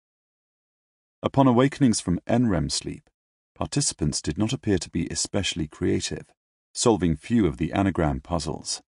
Upon 1.22 1.48
awakenings 1.48 2.02
from 2.02 2.20
NREM 2.28 2.72
sleep, 2.72 3.10
participants 3.54 4.24
did 4.24 4.40
not 4.40 4.54
appear 4.54 4.80
to 4.80 4.90
be 4.90 5.08
especially 5.12 5.68
creative, 5.68 6.26
solving 6.74 7.16
few 7.16 7.46
of 7.46 7.58
the 7.58 7.74
anagram 7.74 8.20
puzzles. 8.20 8.82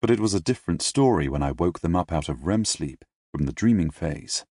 But 0.00 0.10
it 0.10 0.20
was 0.20 0.34
a 0.34 0.40
different 0.40 0.82
story 0.82 1.28
when 1.28 1.42
I 1.42 1.52
woke 1.52 1.80
them 1.80 1.96
up 1.96 2.12
out 2.12 2.28
of 2.28 2.46
REM 2.46 2.64
sleep 2.64 3.04
from 3.32 3.46
the 3.46 3.52
dreaming 3.52 3.90
phase. 3.90 4.44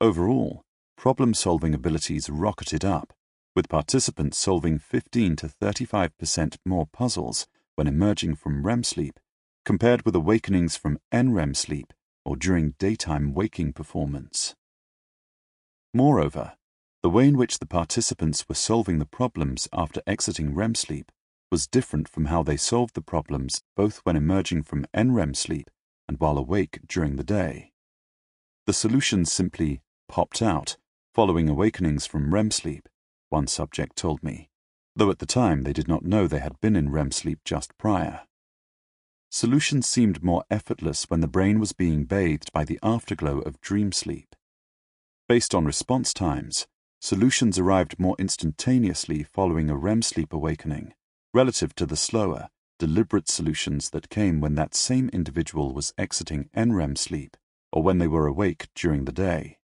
Overall, 0.00 0.62
problem-solving 0.96 1.74
abilities 1.74 2.30
rocketed 2.30 2.84
up, 2.84 3.12
with 3.54 3.68
participants 3.68 4.38
solving 4.38 4.78
15 4.78 5.36
to 5.36 5.48
35% 5.48 6.56
more 6.64 6.86
puzzles 6.86 7.46
when 7.74 7.86
emerging 7.86 8.36
from 8.36 8.66
REM 8.66 8.82
sleep 8.82 9.18
compared 9.64 10.04
with 10.06 10.14
awakenings 10.14 10.76
from 10.76 10.98
NREM 11.12 11.56
sleep 11.56 11.92
or 12.24 12.36
during 12.36 12.74
daytime 12.78 13.34
waking 13.34 13.72
performance. 13.72 14.54
Moreover, 15.92 16.52
the 17.02 17.10
way 17.10 17.28
in 17.28 17.36
which 17.36 17.58
the 17.58 17.66
participants 17.66 18.48
were 18.48 18.54
solving 18.54 18.98
the 18.98 19.06
problems 19.06 19.68
after 19.72 20.02
exiting 20.06 20.54
REM 20.54 20.74
sleep 20.74 21.10
was 21.50 21.66
different 21.66 22.08
from 22.08 22.26
how 22.26 22.42
they 22.42 22.56
solved 22.56 22.94
the 22.94 23.00
problems 23.00 23.62
both 23.76 23.98
when 24.04 24.16
emerging 24.16 24.62
from 24.62 24.86
NREM 24.94 25.34
sleep 25.34 25.70
and 26.08 26.18
while 26.18 26.38
awake 26.38 26.80
during 26.88 27.16
the 27.16 27.24
day. 27.24 27.72
The 28.66 28.72
solutions 28.72 29.32
simply 29.32 29.82
popped 30.08 30.42
out 30.42 30.76
following 31.14 31.48
awakenings 31.48 32.04
from 32.04 32.34
REM 32.34 32.50
sleep, 32.50 32.88
one 33.28 33.46
subject 33.46 33.96
told 33.96 34.22
me, 34.22 34.50
though 34.94 35.10
at 35.10 35.18
the 35.18 35.26
time 35.26 35.62
they 35.62 35.72
did 35.72 35.88
not 35.88 36.04
know 36.04 36.26
they 36.26 36.40
had 36.40 36.60
been 36.60 36.76
in 36.76 36.90
REM 36.90 37.10
sleep 37.10 37.40
just 37.44 37.76
prior. 37.78 38.22
Solutions 39.30 39.88
seemed 39.88 40.22
more 40.22 40.44
effortless 40.50 41.04
when 41.04 41.20
the 41.20 41.28
brain 41.28 41.58
was 41.58 41.72
being 41.72 42.04
bathed 42.04 42.52
by 42.52 42.64
the 42.64 42.78
afterglow 42.82 43.38
of 43.40 43.60
dream 43.60 43.92
sleep. 43.92 44.34
Based 45.28 45.54
on 45.54 45.64
response 45.64 46.14
times, 46.14 46.66
solutions 47.00 47.58
arrived 47.58 47.98
more 47.98 48.16
instantaneously 48.18 49.22
following 49.22 49.68
a 49.68 49.76
REM 49.76 50.02
sleep 50.02 50.32
awakening, 50.32 50.94
relative 51.32 51.74
to 51.74 51.86
the 51.86 51.96
slower, 51.96 52.48
deliberate 52.78 53.28
solutions 53.28 53.90
that 53.90 54.10
came 54.10 54.40
when 54.40 54.54
that 54.54 54.74
same 54.74 55.08
individual 55.10 55.72
was 55.72 55.94
exiting 55.96 56.48
NREM 56.56 56.96
sleep 56.96 57.36
or 57.72 57.82
when 57.82 57.98
they 57.98 58.08
were 58.08 58.26
awake 58.26 58.68
during 58.74 59.04
the 59.04 59.12
day. 59.12 59.58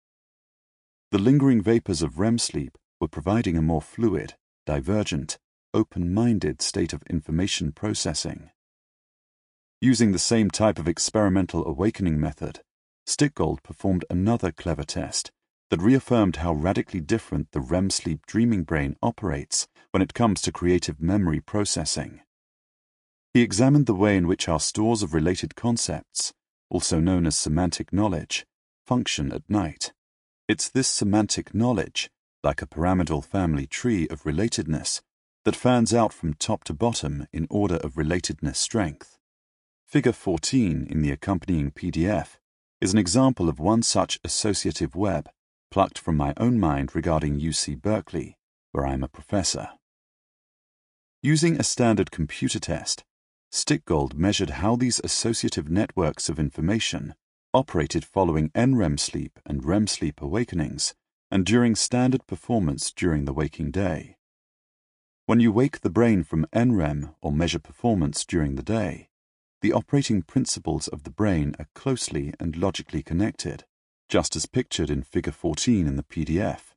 The 1.10 1.18
lingering 1.18 1.62
vapors 1.62 2.02
of 2.02 2.18
REM 2.18 2.39
sleep 2.39 2.76
were 3.01 3.09
providing 3.09 3.56
a 3.56 3.62
more 3.62 3.82
fluid, 3.82 4.35
divergent, 4.66 5.39
open-minded 5.72 6.60
state 6.60 6.93
of 6.93 7.02
information 7.05 7.72
processing. 7.72 8.51
Using 9.80 10.12
the 10.12 10.18
same 10.18 10.51
type 10.51 10.78
of 10.78 10.89
experimental 10.89 11.66
awakening 11.66 12.20
method, 12.20 12.60
Stickgold 13.06 13.62
performed 13.62 14.05
another 14.10 14.52
clever 14.52 14.85
test 14.85 15.30
that 15.70 15.80
reaffirmed 15.80 16.36
how 16.36 16.52
radically 16.52 17.01
different 17.01 17.52
the 17.52 17.60
REM 17.60 17.90
sleep 17.90 18.26
dreaming 18.26 18.64
brain 18.64 18.97
operates 19.02 19.68
when 19.90 20.02
it 20.02 20.15
comes 20.15 20.40
to 20.43 20.52
creative 20.52 21.01
memory 21.01 21.40
processing. 21.40 22.20
He 23.35 23.43
examined 23.43 23.86
the 23.86 23.94
way 23.94 24.16
in 24.16 24.27
which 24.27 24.48
our 24.48 24.60
stores 24.60 25.02
of 25.02 25.15
related 25.15 25.55
concepts, 25.55 26.32
also 26.70 27.01
known 27.01 27.27
as 27.27 27.36
semantic 27.36 27.93
knowledge, 27.93 28.47
function 28.86 29.32
at 29.32 29.48
night. 29.48 29.93
It's 30.48 30.69
this 30.69 30.89
semantic 30.89 31.55
knowledge, 31.55 32.10
like 32.43 32.62
a 32.62 32.66
pyramidal 32.66 33.23
family 33.23 33.66
tree 33.66 34.09
of 34.09 34.23
relatedness, 34.23 35.02
that 35.44 35.56
fans 35.56 35.93
out 35.93 36.12
from 36.12 36.35
top 36.35 36.65
to 36.65 36.74
bottom 36.74 37.27
in 37.32 37.47
order 37.51 37.77
of 37.77 37.94
relatedness 37.94 38.56
strength. 38.56 39.19
Figure 39.86 40.12
14 40.12 40.86
in 40.89 41.02
the 41.02 41.10
accompanying 41.10 41.70
PDF 41.70 42.39
is 42.81 42.93
an 42.93 42.98
example 42.98 43.48
of 43.48 43.59
one 43.59 43.82
such 43.82 44.20
associative 44.24 44.94
web 44.94 45.28
plucked 45.70 45.98
from 45.98 46.16
my 46.16 46.32
own 46.39 46.59
mind 46.59 46.94
regarding 46.94 47.40
UC 47.40 47.81
Berkeley, 47.82 48.38
where 48.73 48.86
I 48.86 48.93
am 48.93 49.03
a 49.03 49.09
professor. 49.09 49.70
Using 51.23 51.59
a 51.59 51.65
standard 51.65 52.11
computer 52.11 52.61
test, 52.61 53.05
Stickgold 53.53 54.15
measured 54.15 54.51
how 54.51 54.77
these 54.77 55.01
associative 55.03 55.70
networks 55.70 56.28
of 56.28 56.39
information 56.39 57.15
operated 57.55 58.05
following 58.05 58.51
NREM 58.51 59.01
sleep 59.01 59.39
and 59.47 59.65
REM 59.65 59.86
sleep 59.86 60.20
awakenings, 60.20 60.95
and 61.31 61.45
during 61.45 61.74
standard 61.74 62.27
performance 62.27 62.93
during 62.93 63.24
the 63.24 63.32
waking 63.32 63.70
day. 63.70 64.16
When 65.27 65.40
you 65.40 65.51
wake 65.53 65.81
the 65.81 65.90
brain 65.90 66.23
from 66.24 66.47
NREM 66.55 67.15
or 67.20 67.32
measure 67.32 67.59
performance 67.59 68.24
during 68.24 68.55
the 68.55 68.62
day, 68.62 69.09
the 69.61 69.73
operating 69.73 70.23
principles 70.23 70.89
of 70.89 71.03
the 71.03 71.11
brain 71.11 71.55
are 71.59 71.69
closely 71.74 72.32
and 72.39 72.57
logically 72.57 73.03
connected, 73.03 73.65
just 74.09 74.36
as 74.36 74.47
pictured 74.47 74.89
in 74.89 75.03
Figure 75.03 75.32
14 75.32 75.86
in 75.86 75.97
the 75.97 76.03
PDF. 76.05 76.74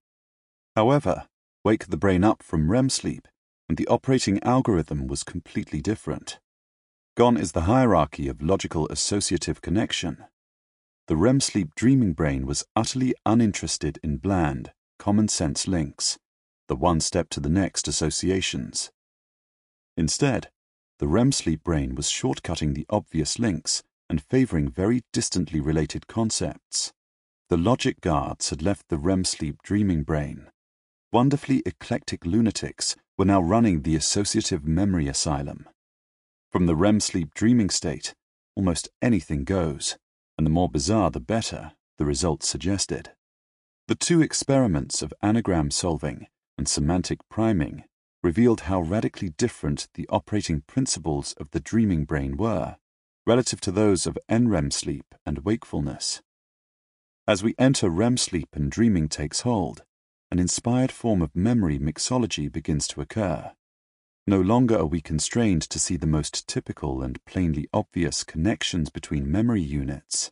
However, 0.75 1.27
wake 1.63 1.87
the 1.87 1.97
brain 1.97 2.23
up 2.23 2.41
from 2.41 2.71
REM 2.71 2.89
sleep, 2.89 3.27
and 3.69 3.77
the 3.77 3.87
operating 3.87 4.41
algorithm 4.43 5.07
was 5.07 5.23
completely 5.23 5.81
different. 5.81 6.39
Gone 7.15 7.37
is 7.37 7.51
the 7.51 7.61
hierarchy 7.61 8.27
of 8.27 8.41
logical 8.41 8.87
associative 8.89 9.61
connection. 9.61 10.25
The 11.07 11.15
REM 11.15 11.39
sleep 11.39 11.75
dreaming 11.75 12.13
brain 12.13 12.45
was 12.45 12.65
utterly 12.75 13.13
uninterested 13.25 13.99
in 14.01 14.17
bland, 14.17 14.71
common 14.97 15.27
sense 15.27 15.67
links, 15.67 16.17
the 16.67 16.75
one 16.75 16.99
step 16.99 17.29
to 17.31 17.39
the 17.39 17.49
next 17.49 17.87
associations. 17.87 18.91
Instead, 19.97 20.49
the 20.99 21.07
REM 21.07 21.31
sleep 21.31 21.63
brain 21.63 21.95
was 21.95 22.07
shortcutting 22.07 22.75
the 22.75 22.85
obvious 22.89 23.39
links 23.39 23.83
and 24.09 24.23
favoring 24.23 24.69
very 24.69 25.01
distantly 25.11 25.59
related 25.59 26.07
concepts. 26.07 26.93
The 27.49 27.57
logic 27.57 27.99
guards 28.01 28.49
had 28.49 28.61
left 28.61 28.87
the 28.89 28.97
REM 28.97 29.25
sleep 29.25 29.57
dreaming 29.63 30.03
brain. 30.03 30.47
Wonderfully 31.13 31.61
eclectic 31.65 32.25
lunatics 32.25 32.95
were 33.17 33.25
now 33.25 33.41
running 33.41 33.81
the 33.81 33.97
associative 33.97 34.63
memory 34.63 35.09
asylum. 35.09 35.67
From 36.53 36.67
the 36.67 36.75
REM 36.75 37.01
sleep 37.01 37.33
dreaming 37.33 37.69
state, 37.69 38.13
almost 38.55 38.87
anything 39.01 39.43
goes, 39.43 39.97
and 40.37 40.47
the 40.47 40.51
more 40.51 40.69
bizarre 40.69 41.11
the 41.11 41.19
better, 41.19 41.73
the 41.97 42.05
results 42.05 42.47
suggested. 42.47 43.11
The 43.89 43.95
two 43.95 44.21
experiments 44.21 45.01
of 45.01 45.13
anagram 45.21 45.69
solving 45.69 46.27
and 46.57 46.65
semantic 46.65 47.19
priming 47.29 47.83
revealed 48.23 48.61
how 48.61 48.79
radically 48.79 49.31
different 49.31 49.89
the 49.95 50.07
operating 50.07 50.61
principles 50.61 51.33
of 51.33 51.51
the 51.51 51.59
dreaming 51.59 52.05
brain 52.05 52.37
were, 52.37 52.77
relative 53.25 53.59
to 53.61 53.71
those 53.71 54.07
of 54.07 54.17
NREM 54.29 54.71
sleep 54.71 55.13
and 55.25 55.39
wakefulness. 55.39 56.21
As 57.27 57.43
we 57.43 57.53
enter 57.57 57.89
REM 57.89 58.15
sleep 58.15 58.49
and 58.53 58.71
dreaming 58.71 59.09
takes 59.09 59.41
hold, 59.41 59.83
an 60.31 60.39
inspired 60.39 60.91
form 60.93 61.21
of 61.21 61.35
memory 61.35 61.77
mixology 61.77 62.49
begins 62.49 62.87
to 62.87 63.01
occur. 63.01 63.51
No 64.25 64.39
longer 64.39 64.77
are 64.77 64.85
we 64.85 65.01
constrained 65.01 65.63
to 65.63 65.77
see 65.77 65.97
the 65.97 66.07
most 66.07 66.47
typical 66.47 67.01
and 67.01 67.23
plainly 67.25 67.67
obvious 67.73 68.23
connections 68.23 68.89
between 68.89 69.29
memory 69.29 69.61
units. 69.61 70.31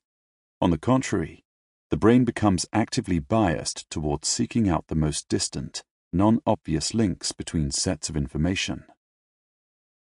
On 0.61 0.69
the 0.69 0.77
contrary, 0.77 1.43
the 1.89 1.97
brain 1.97 2.23
becomes 2.23 2.65
actively 2.71 3.19
biased 3.19 3.89
towards 3.89 4.29
seeking 4.29 4.69
out 4.69 4.87
the 4.87 4.95
most 4.95 5.27
distant, 5.27 5.83
non-obvious 6.13 6.93
links 6.93 7.33
between 7.33 7.69
sets 7.69 8.09
of 8.09 8.15
information. 8.15 8.85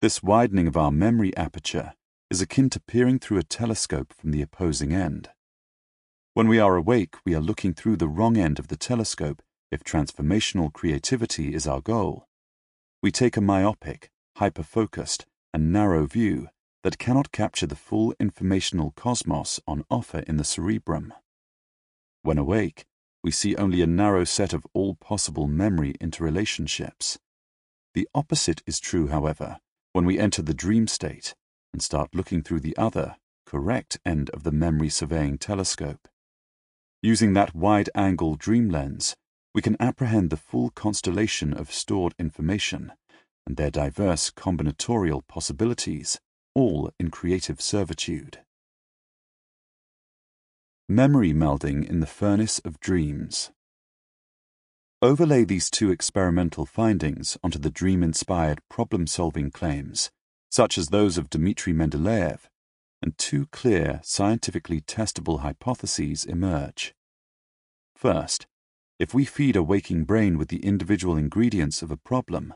This 0.01 0.21
widening 0.21 0.67
of 0.67 0.77
our 0.77 0.91
memory 0.91 1.35
aperture 1.35 1.93
is 2.29 2.41
akin 2.41 2.69
to 2.71 2.79
peering 2.79 3.17
through 3.17 3.39
a 3.39 3.43
telescope 3.43 4.13
from 4.13 4.29
the 4.31 4.43
opposing 4.43 4.93
end. 4.93 5.29
When 6.35 6.47
we 6.47 6.59
are 6.59 6.75
awake, 6.75 7.15
we 7.25 7.33
are 7.33 7.41
looking 7.41 7.73
through 7.73 7.97
the 7.97 8.07
wrong 8.07 8.37
end 8.37 8.59
of 8.59 8.67
the 8.67 8.77
telescope 8.77 9.41
if 9.71 9.83
transformational 9.83 10.71
creativity 10.71 11.53
is 11.53 11.67
our 11.67 11.81
goal. 11.81 12.25
We 13.01 13.11
take 13.11 13.37
a 13.37 13.41
myopic, 13.41 14.09
hyper-focused, 14.37 15.25
and 15.53 15.71
narrow 15.71 16.05
view 16.05 16.49
that 16.83 16.97
cannot 16.97 17.31
capture 17.31 17.67
the 17.67 17.75
full 17.75 18.13
informational 18.19 18.91
cosmos 18.95 19.59
on 19.67 19.83
offer 19.89 20.19
in 20.19 20.37
the 20.37 20.43
cerebrum. 20.43 21.13
When 22.21 22.37
awake, 22.37 22.85
we 23.23 23.31
see 23.31 23.55
only 23.55 23.81
a 23.81 23.87
narrow 23.87 24.23
set 24.23 24.53
of 24.53 24.65
all 24.73 24.95
possible 24.95 25.47
memory 25.47 25.93
interrelationships. 26.01 27.17
The 27.93 28.07
opposite 28.15 28.61
is 28.65 28.79
true, 28.79 29.07
however, 29.07 29.57
when 29.93 30.05
we 30.05 30.19
enter 30.19 30.41
the 30.41 30.53
dream 30.53 30.87
state 30.87 31.35
and 31.73 31.81
start 31.81 32.15
looking 32.15 32.41
through 32.43 32.61
the 32.61 32.77
other, 32.77 33.17
correct 33.45 33.99
end 34.05 34.29
of 34.29 34.43
the 34.43 34.51
memory 34.51 34.89
surveying 34.89 35.37
telescope. 35.37 36.07
Using 37.01 37.33
that 37.33 37.55
wide-angle 37.55 38.35
dream 38.35 38.69
lens, 38.69 39.15
we 39.53 39.61
can 39.61 39.75
apprehend 39.79 40.29
the 40.29 40.37
full 40.37 40.69
constellation 40.69 41.53
of 41.53 41.71
stored 41.71 42.13
information 42.19 42.91
and 43.47 43.57
their 43.57 43.71
diverse 43.71 44.29
combinatorial 44.29 45.25
possibilities, 45.27 46.19
all 46.53 46.91
in 46.99 47.09
creative 47.09 47.59
servitude. 47.59 48.39
Memory 50.87 51.33
melding 51.33 51.87
in 51.87 51.99
the 51.99 52.07
furnace 52.07 52.59
of 52.59 52.79
dreams. 52.79 53.51
Overlay 55.01 55.45
these 55.45 55.69
two 55.69 55.91
experimental 55.91 56.65
findings 56.65 57.37
onto 57.43 57.57
the 57.57 57.69
dream-inspired 57.69 58.59
problem-solving 58.69 59.49
claims, 59.51 60.11
such 60.51 60.77
as 60.77 60.89
those 60.89 61.17
of 61.17 61.29
Dmitry 61.29 61.73
Mendeleev, 61.73 62.41
and 63.01 63.17
two 63.17 63.45
clear, 63.47 64.01
scientifically 64.03 64.81
testable 64.81 65.39
hypotheses 65.39 66.25
emerge. 66.25 66.93
First, 67.95 68.45
if 68.99 69.13
we 69.13 69.23
feed 69.23 69.55
a 69.55 69.63
waking 69.63 70.03
brain 70.03 70.37
with 70.37 70.49
the 70.49 70.63
individual 70.63 71.15
ingredients 71.15 71.81
of 71.81 71.89
a 71.89 71.97
problem, 71.97 72.53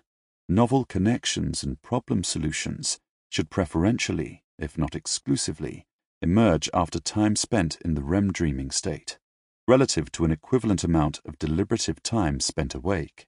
novel 0.49 0.83
connections 0.83 1.63
and 1.63 1.81
problem 1.81 2.21
solutions 2.21 2.99
should 3.29 3.49
preferentially, 3.49 4.43
if 4.59 4.77
not 4.77 4.93
exclusively, 4.93 5.85
emerge 6.21 6.69
after 6.73 6.99
time 6.99 7.35
spent 7.37 7.77
in 7.85 7.95
the 7.95 8.03
REM 8.03 8.31
dreaming 8.31 8.71
state, 8.71 9.17
relative 9.67 10.11
to 10.11 10.25
an 10.25 10.31
equivalent 10.31 10.83
amount 10.83 11.21
of 11.25 11.39
deliberative 11.39 12.03
time 12.03 12.41
spent 12.41 12.75
awake. 12.75 13.25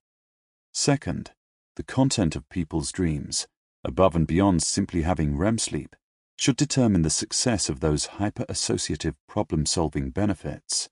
Second, 0.73 1.31
the 1.77 1.83
content 1.83 2.35
of 2.35 2.49
people's 2.49 2.91
dreams, 2.91 3.47
above 3.83 4.15
and 4.15 4.27
beyond 4.27 4.61
simply 4.61 5.03
having 5.03 5.37
REM 5.37 5.57
sleep, 5.57 5.95
should 6.37 6.57
determine 6.57 7.01
the 7.01 7.09
success 7.09 7.69
of 7.69 7.79
those 7.79 8.05
hyper-associative 8.17 9.15
problem-solving 9.27 10.09
benefits. 10.09 10.89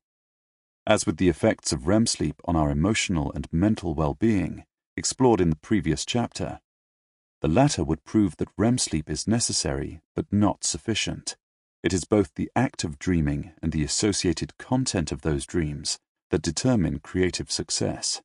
As 0.85 1.05
with 1.05 1.15
the 1.17 1.29
effects 1.29 1.71
of 1.71 1.87
REM 1.87 2.05
sleep 2.05 2.41
on 2.43 2.57
our 2.57 2.69
emotional 2.69 3.31
and 3.33 3.47
mental 3.53 3.93
well-being, 3.93 4.65
explored 4.97 5.39
in 5.39 5.49
the 5.49 5.55
previous 5.55 6.05
chapter, 6.05 6.59
the 7.41 7.47
latter 7.47 7.83
would 7.83 8.03
prove 8.03 8.35
that 8.37 8.49
REM 8.57 8.77
sleep 8.77 9.09
is 9.09 9.27
necessary 9.27 10.01
but 10.13 10.25
not 10.31 10.63
sufficient. 10.63 11.37
It 11.83 11.93
is 11.93 12.03
both 12.03 12.33
the 12.35 12.49
act 12.55 12.83
of 12.83 12.99
dreaming 12.99 13.53
and 13.61 13.71
the 13.71 13.83
associated 13.83 14.57
content 14.57 15.11
of 15.11 15.21
those 15.21 15.45
dreams 15.45 15.99
that 16.31 16.41
determine 16.41 16.99
creative 16.99 17.51
success. 17.51 18.21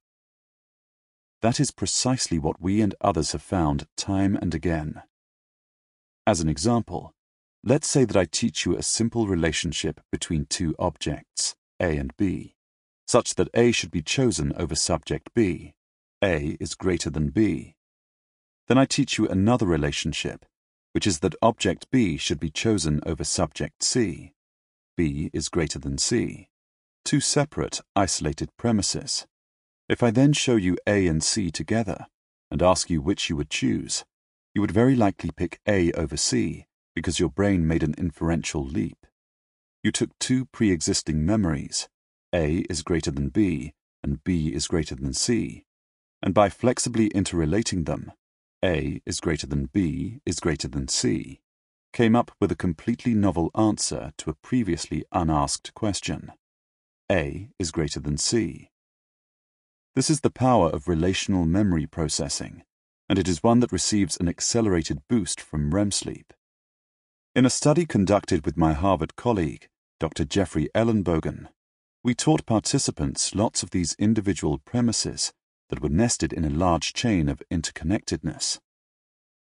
That 1.43 1.61
is 1.61 1.71
precisely 1.71 2.39
what 2.39 2.61
we 2.61 2.81
and 2.81 2.95
others 3.01 3.33
have 3.33 3.43
found 3.43 3.87
time 3.97 4.37
and 4.37 4.53
again. 4.55 5.03
As 6.27 6.41
an 6.41 6.49
example, 6.49 7.13
let's 7.63 7.87
say 7.87 8.05
that 8.05 8.17
I 8.17 8.25
teach 8.25 8.67
you 8.67 8.77
a 8.77 8.83
simple 8.83 9.29
relationship 9.29 10.01
between 10.11 10.47
two 10.47 10.75
objects. 10.79 11.55
A 11.81 11.97
and 11.97 12.17
B, 12.17 12.55
such 13.07 13.35
that 13.37 13.49
A 13.55 13.73
should 13.73 13.91
be 13.91 14.03
chosen 14.03 14.53
over 14.57 14.75
subject 14.75 15.31
B. 15.35 15.75
A 16.23 16.57
is 16.61 16.75
greater 16.75 17.11
than 17.11 17.31
B. 17.31 17.75
Then 18.67 18.79
I 18.79 18.85
teach 18.85 19.19
you 19.19 19.27
another 19.27 19.67
relationship, 19.67 20.45
which 20.93 21.07
is 21.07 21.21
that 21.21 21.35
object 21.41 21.91
B 21.91 22.17
should 22.17 22.41
be 22.41 22.51
chosen 22.51 23.01
over 23.07 23.25
subject 23.25 23.83
C. 23.83 24.33
B 24.97 25.31
is 25.33 25.49
greater 25.49 25.79
than 25.79 25.97
C. 25.99 26.49
Two 27.05 27.21
separate, 27.21 27.81
isolated 27.97 28.51
premises. 28.57 29.27
If 29.89 30.03
I 30.03 30.11
then 30.11 30.33
show 30.33 30.57
you 30.57 30.77
A 30.87 31.07
and 31.07 31.23
C 31.23 31.51
together, 31.51 32.07
and 32.51 32.63
ask 32.63 32.91
you 32.91 33.01
which 33.01 33.31
you 33.31 33.37
would 33.37 33.51
choose, 33.51 34.05
you 34.55 34.61
would 34.61 34.71
very 34.71 34.97
likely 34.97 35.31
pick 35.31 35.61
A 35.67 35.93
over 35.93 36.17
C 36.17 36.67
because 36.95 37.21
your 37.21 37.29
brain 37.29 37.67
made 37.67 37.83
an 37.83 37.95
inferential 37.97 38.65
leap. 38.65 39.07
You 39.83 39.93
took 39.93 40.19
two 40.19 40.47
pre-existing 40.47 41.25
memories, 41.25 41.89
A 42.35 42.65
is 42.69 42.83
greater 42.83 43.11
than 43.11 43.29
B 43.29 43.73
and 44.03 44.23
B 44.25 44.49
is 44.49 44.67
greater 44.67 44.95
than 44.95 45.13
C, 45.13 45.65
and 46.23 46.35
by 46.35 46.49
flexibly 46.49 47.09
interrelating 47.09 47.85
them, 47.85 48.13
A 48.65 49.01
is 49.07 49.21
greater 49.21 49.47
than 49.47 49.67
B 49.67 50.21
is 50.25 50.41
greater 50.41 50.69
than 50.69 50.89
C, 50.89 51.41
came 51.93 52.15
up 52.15 52.31
with 52.41 52.53
a 52.53 52.57
completely 52.57 53.15
novel 53.15 53.51
answer 53.57 54.13
to 54.19 54.31
a 54.31 54.35
previously 54.35 55.05
unasked 55.13 55.75
question. 55.75 56.33
A 57.11 57.49
is 57.59 57.71
greater 57.71 58.01
than 58.01 58.19
C. 58.19 58.71
This 59.95 60.11
is 60.11 60.21
the 60.21 60.31
power 60.31 60.69
of 60.69 60.87
relational 60.87 61.45
memory 61.45 61.87
processing, 61.87 62.63
and 63.09 63.19
it 63.19 63.27
is 63.27 63.43
one 63.43 63.61
that 63.61 63.73
receives 63.73 64.17
an 64.19 64.29
accelerated 64.29 65.01
boost 65.09 65.41
from 65.41 65.75
REM 65.75 65.91
sleep. 65.91 66.33
In 67.39 67.47
a 67.47 67.51
study 67.51 67.87
conducted 67.87 68.45
with 68.45 68.57
my 68.57 68.73
Harvard 68.73 69.15
colleague, 69.15 69.69
Dr. 70.01 70.25
Jeffrey 70.25 70.69
Ellenbogen, 70.75 71.47
we 72.03 72.13
taught 72.13 72.45
participants 72.45 73.33
lots 73.33 73.63
of 73.63 73.71
these 73.71 73.95
individual 73.97 74.59
premises 74.59 75.33
that 75.69 75.81
were 75.81 75.89
nested 75.89 76.33
in 76.33 76.45
a 76.45 76.51
large 76.51 76.93
chain 76.93 77.29
of 77.29 77.41
interconnectedness. 77.49 78.59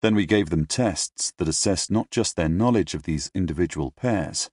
Then 0.01 0.15
we 0.15 0.25
gave 0.25 0.49
them 0.49 0.65
tests 0.65 1.31
that 1.37 1.47
assessed 1.47 1.91
not 1.91 2.09
just 2.09 2.35
their 2.35 2.49
knowledge 2.49 2.95
of 2.95 3.03
these 3.03 3.29
individual 3.35 3.91
pairs, 3.91 4.49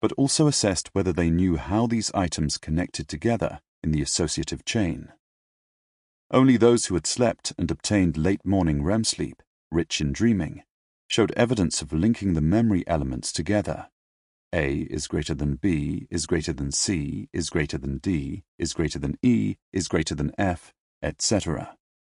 but 0.00 0.12
also 0.12 0.46
assessed 0.46 0.88
whether 0.94 1.12
they 1.12 1.28
knew 1.28 1.58
how 1.58 1.86
these 1.86 2.10
items 2.14 2.56
connected 2.56 3.08
together 3.08 3.60
in 3.82 3.92
the 3.92 4.00
associative 4.00 4.64
chain. 4.64 5.12
Only 6.30 6.56
those 6.56 6.86
who 6.86 6.94
had 6.94 7.06
slept 7.06 7.52
and 7.58 7.70
obtained 7.70 8.16
late 8.16 8.46
morning 8.46 8.82
REM 8.82 9.04
sleep, 9.04 9.42
rich 9.70 10.00
in 10.00 10.14
dreaming, 10.14 10.62
showed 11.10 11.32
evidence 11.32 11.82
of 11.82 11.92
linking 11.92 12.34
the 12.34 12.40
memory 12.40 12.84
elements 12.86 13.32
together. 13.32 13.88
A 14.54 14.82
is 14.82 15.08
greater 15.08 15.34
than 15.34 15.56
B, 15.56 16.06
is 16.08 16.24
greater 16.24 16.52
than 16.52 16.70
C, 16.70 17.28
is 17.32 17.50
greater 17.50 17.78
than 17.78 17.98
D, 17.98 18.44
is 18.58 18.72
greater 18.72 18.98
than 18.98 19.18
E, 19.20 19.56
is 19.72 19.88
greater 19.88 20.14
than 20.14 20.32
F, 20.38 20.72
etc., 21.02 21.76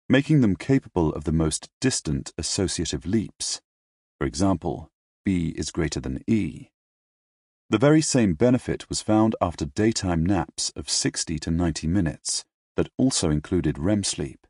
making 0.10 0.42
them 0.42 0.58
capable 0.58 1.14
of 1.14 1.24
the 1.24 1.32
most 1.32 1.70
distant 1.80 2.34
associative 2.38 3.06
leaps. 3.06 3.62
For 4.20 4.28
example, 4.28 4.90
B 5.24 5.54
is 5.56 5.72
greater 5.72 6.02
than 6.02 6.22
E. 6.28 6.68
The 7.70 7.78
very 7.78 8.02
same 8.02 8.34
benefit 8.34 8.90
was 8.90 9.02
found 9.02 9.38
after 9.40 9.66
daytime 9.66 10.26
naps 10.26 10.70
of 10.76 10.90
60 10.90 11.40
to 11.40 11.50
90 11.52 11.88
minutes 11.88 12.44
that 12.76 12.90
also 12.98 13.30
included 13.30 13.80
REM 13.80 14.04
sleep. 14.04 14.46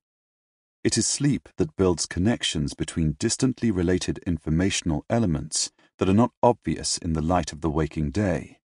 It 0.83 0.97
is 0.97 1.05
sleep 1.05 1.47
that 1.57 1.75
builds 1.75 2.07
connections 2.07 2.73
between 2.73 3.15
distantly 3.19 3.69
related 3.69 4.17
informational 4.25 5.05
elements 5.11 5.71
that 5.99 6.09
are 6.09 6.13
not 6.13 6.31
obvious 6.41 6.97
in 6.97 7.13
the 7.13 7.21
light 7.21 7.53
of 7.53 7.61
the 7.61 7.69
waking 7.69 8.09
day. 8.09 8.57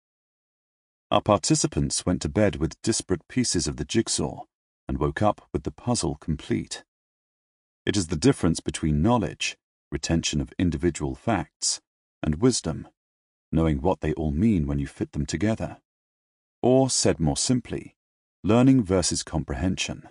Our 1.11 1.21
participants 1.21 2.07
went 2.07 2.23
to 2.23 2.29
bed 2.29 2.55
with 2.55 2.81
disparate 2.81 3.27
pieces 3.27 3.67
of 3.67 3.77
the 3.77 3.85
jigsaw 3.85 4.45
and 4.87 4.97
woke 4.97 5.21
up 5.21 5.47
with 5.53 5.61
the 5.61 5.71
puzzle 5.71 6.15
complete. 6.15 6.83
It 7.85 7.95
is 7.95 8.07
the 8.07 8.15
difference 8.15 8.61
between 8.61 9.03
knowledge, 9.03 9.55
retention 9.91 10.41
of 10.41 10.51
individual 10.57 11.13
facts, 11.13 11.81
and 12.23 12.41
wisdom, 12.41 12.87
knowing 13.51 13.79
what 13.79 14.01
they 14.01 14.13
all 14.13 14.31
mean 14.31 14.65
when 14.65 14.79
you 14.79 14.87
fit 14.87 15.11
them 15.11 15.27
together. 15.27 15.77
Or, 16.63 16.89
said 16.89 17.19
more 17.19 17.37
simply, 17.37 17.95
learning 18.43 18.83
versus 18.83 19.21
comprehension. 19.21 20.09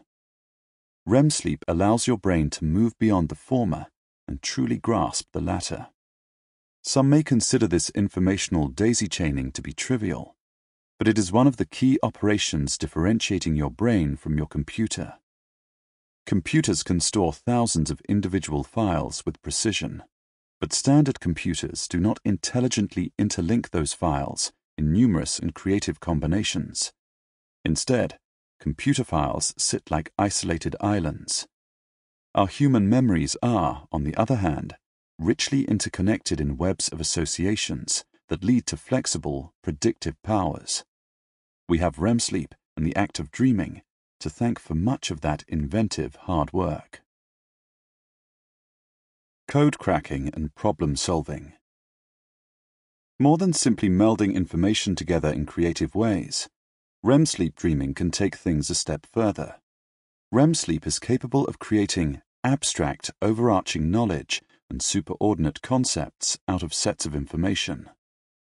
REM 1.09 1.31
sleep 1.31 1.65
allows 1.69 2.09
your 2.09 2.19
brain 2.19 2.51
to 2.51 2.65
move 2.65 2.99
beyond 2.99 3.29
the 3.29 3.37
former 3.37 3.87
and 4.27 4.43
truly 4.43 4.77
grasp 4.77 5.29
the 5.33 5.41
latter. 5.41 5.87
Some 6.83 7.09
may 7.09 7.23
consider 7.23 7.69
this 7.69 7.91
informational 7.91 8.67
daisy 8.67 9.09
chaining 9.09 9.53
to 9.53 9.63
be 9.63 9.73
trivial, 9.73 10.35
but 10.99 11.07
it 11.07 11.17
is 11.17 11.31
one 11.31 11.47
of 11.47 11.59
the 11.59 11.65
key 11.65 11.97
operations 12.03 12.77
differentiating 12.77 13.55
your 13.55 13.71
brain 13.71 14.17
from 14.17 14.37
your 14.37 14.49
computer. 14.49 15.15
Computers 16.27 16.83
can 16.83 16.99
store 16.99 17.33
thousands 17.33 17.89
of 17.89 18.01
individual 18.09 18.65
files 18.65 19.25
with 19.25 19.41
precision, 19.43 20.03
but 20.61 20.73
standard 20.73 21.21
computers 21.21 21.87
do 21.87 22.01
not 22.01 22.19
intelligently 22.25 23.13
interlink 23.17 23.71
those 23.71 23.93
files 23.93 24.51
in 24.77 24.93
numerous 24.93 25.39
and 25.39 25.55
creative 25.55 26.01
combinations. 26.01 26.93
Instead, 27.65 28.19
computer 28.61 29.05
files 29.05 29.55
sit 29.57 29.91
like 29.91 30.13
isolated 30.19 30.75
islands. 30.81 31.47
Our 32.35 32.47
human 32.47 32.89
memories 32.89 33.37
are, 33.43 33.87
on 33.91 34.05
the 34.05 34.15
other 34.17 34.37
hand, 34.37 34.77
richly 35.19 35.65
interconnected 35.65 36.41
in 36.41 36.57
webs 36.57 36.89
of 36.89 37.01
associations 37.01 38.05
that 38.29 38.45
lead 38.45 38.67
to 38.67 38.77
flexible, 38.77 39.55
predictive 39.63 40.21
powers. 40.23 40.85
We 41.69 41.79
have 41.79 41.99
REM 41.99 42.19
sleep 42.19 42.55
and 42.77 42.87
the 42.87 42.97
act 42.97 43.19
of 43.19 43.31
dreaming 43.31 43.83
to 44.21 44.31
thank 44.31 44.59
for 44.59 44.75
much 44.75 45.11
of 45.11 45.21
that 45.21 45.45
inventive 45.49 46.17
hard 46.17 46.53
work. 46.53 47.03
Code 49.49 49.79
cracking 49.79 50.31
and 50.35 50.55
problem 50.55 50.97
solving. 50.97 51.53
More 53.19 53.39
than 53.39 53.53
simply 53.53 53.89
melding 53.89 54.35
information 54.35 54.95
together 54.95 55.31
in 55.31 55.47
creative 55.47 55.95
ways, 55.95 56.49
REM 57.07 57.25
sleep 57.25 57.55
dreaming 57.55 57.95
can 57.95 58.11
take 58.11 58.35
things 58.35 58.69
a 58.69 58.75
step 58.75 59.07
further. 59.07 59.61
REM 60.33 60.55
sleep 60.55 60.89
is 60.89 60.99
capable 60.99 61.45
of 61.45 61.61
creating 61.61 62.21
abstract, 62.43 63.13
overarching 63.23 63.93
knowledge 63.93 64.43
and 64.69 64.81
superordinate 64.81 65.63
concepts 65.63 66.37
out 66.49 66.65
of 66.65 66.75
sets 66.75 67.07
of 67.07 67.15
information. 67.15 67.89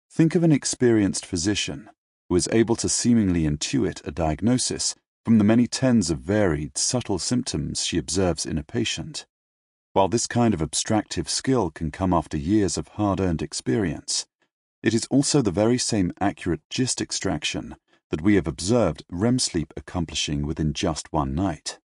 Think 0.09 0.33
of 0.33 0.45
an 0.45 0.53
experienced 0.53 1.25
physician 1.25 1.89
who 2.29 2.37
is 2.37 2.47
able 2.53 2.77
to 2.77 2.87
seemingly 2.87 3.43
intuit 3.43 4.01
a 4.07 4.11
diagnosis 4.11 4.95
from 5.25 5.39
the 5.39 5.43
many 5.43 5.67
tens 5.67 6.09
of 6.09 6.19
varied, 6.19 6.77
subtle 6.77 7.19
symptoms 7.19 7.83
she 7.83 7.97
observes 7.97 8.45
in 8.45 8.57
a 8.57 8.63
patient. 8.63 9.25
While 9.91 10.07
this 10.07 10.25
kind 10.25 10.53
of 10.53 10.61
abstractive 10.61 11.29
skill 11.29 11.69
can 11.69 11.91
come 11.91 12.13
after 12.13 12.37
years 12.37 12.77
of 12.77 12.87
hard 12.87 13.19
earned 13.19 13.41
experience, 13.41 14.25
it 14.81 14.93
is 14.93 15.05
also 15.07 15.41
the 15.41 15.51
very 15.51 15.77
same 15.77 16.13
accurate 16.21 16.61
gist 16.69 17.01
extraction 17.01 17.75
that 18.13 18.21
we 18.21 18.35
have 18.35 18.45
observed 18.45 19.03
REM 19.09 19.39
sleep 19.39 19.73
accomplishing 19.75 20.45
within 20.45 20.71
just 20.71 21.11
one 21.11 21.33
night. 21.33 21.79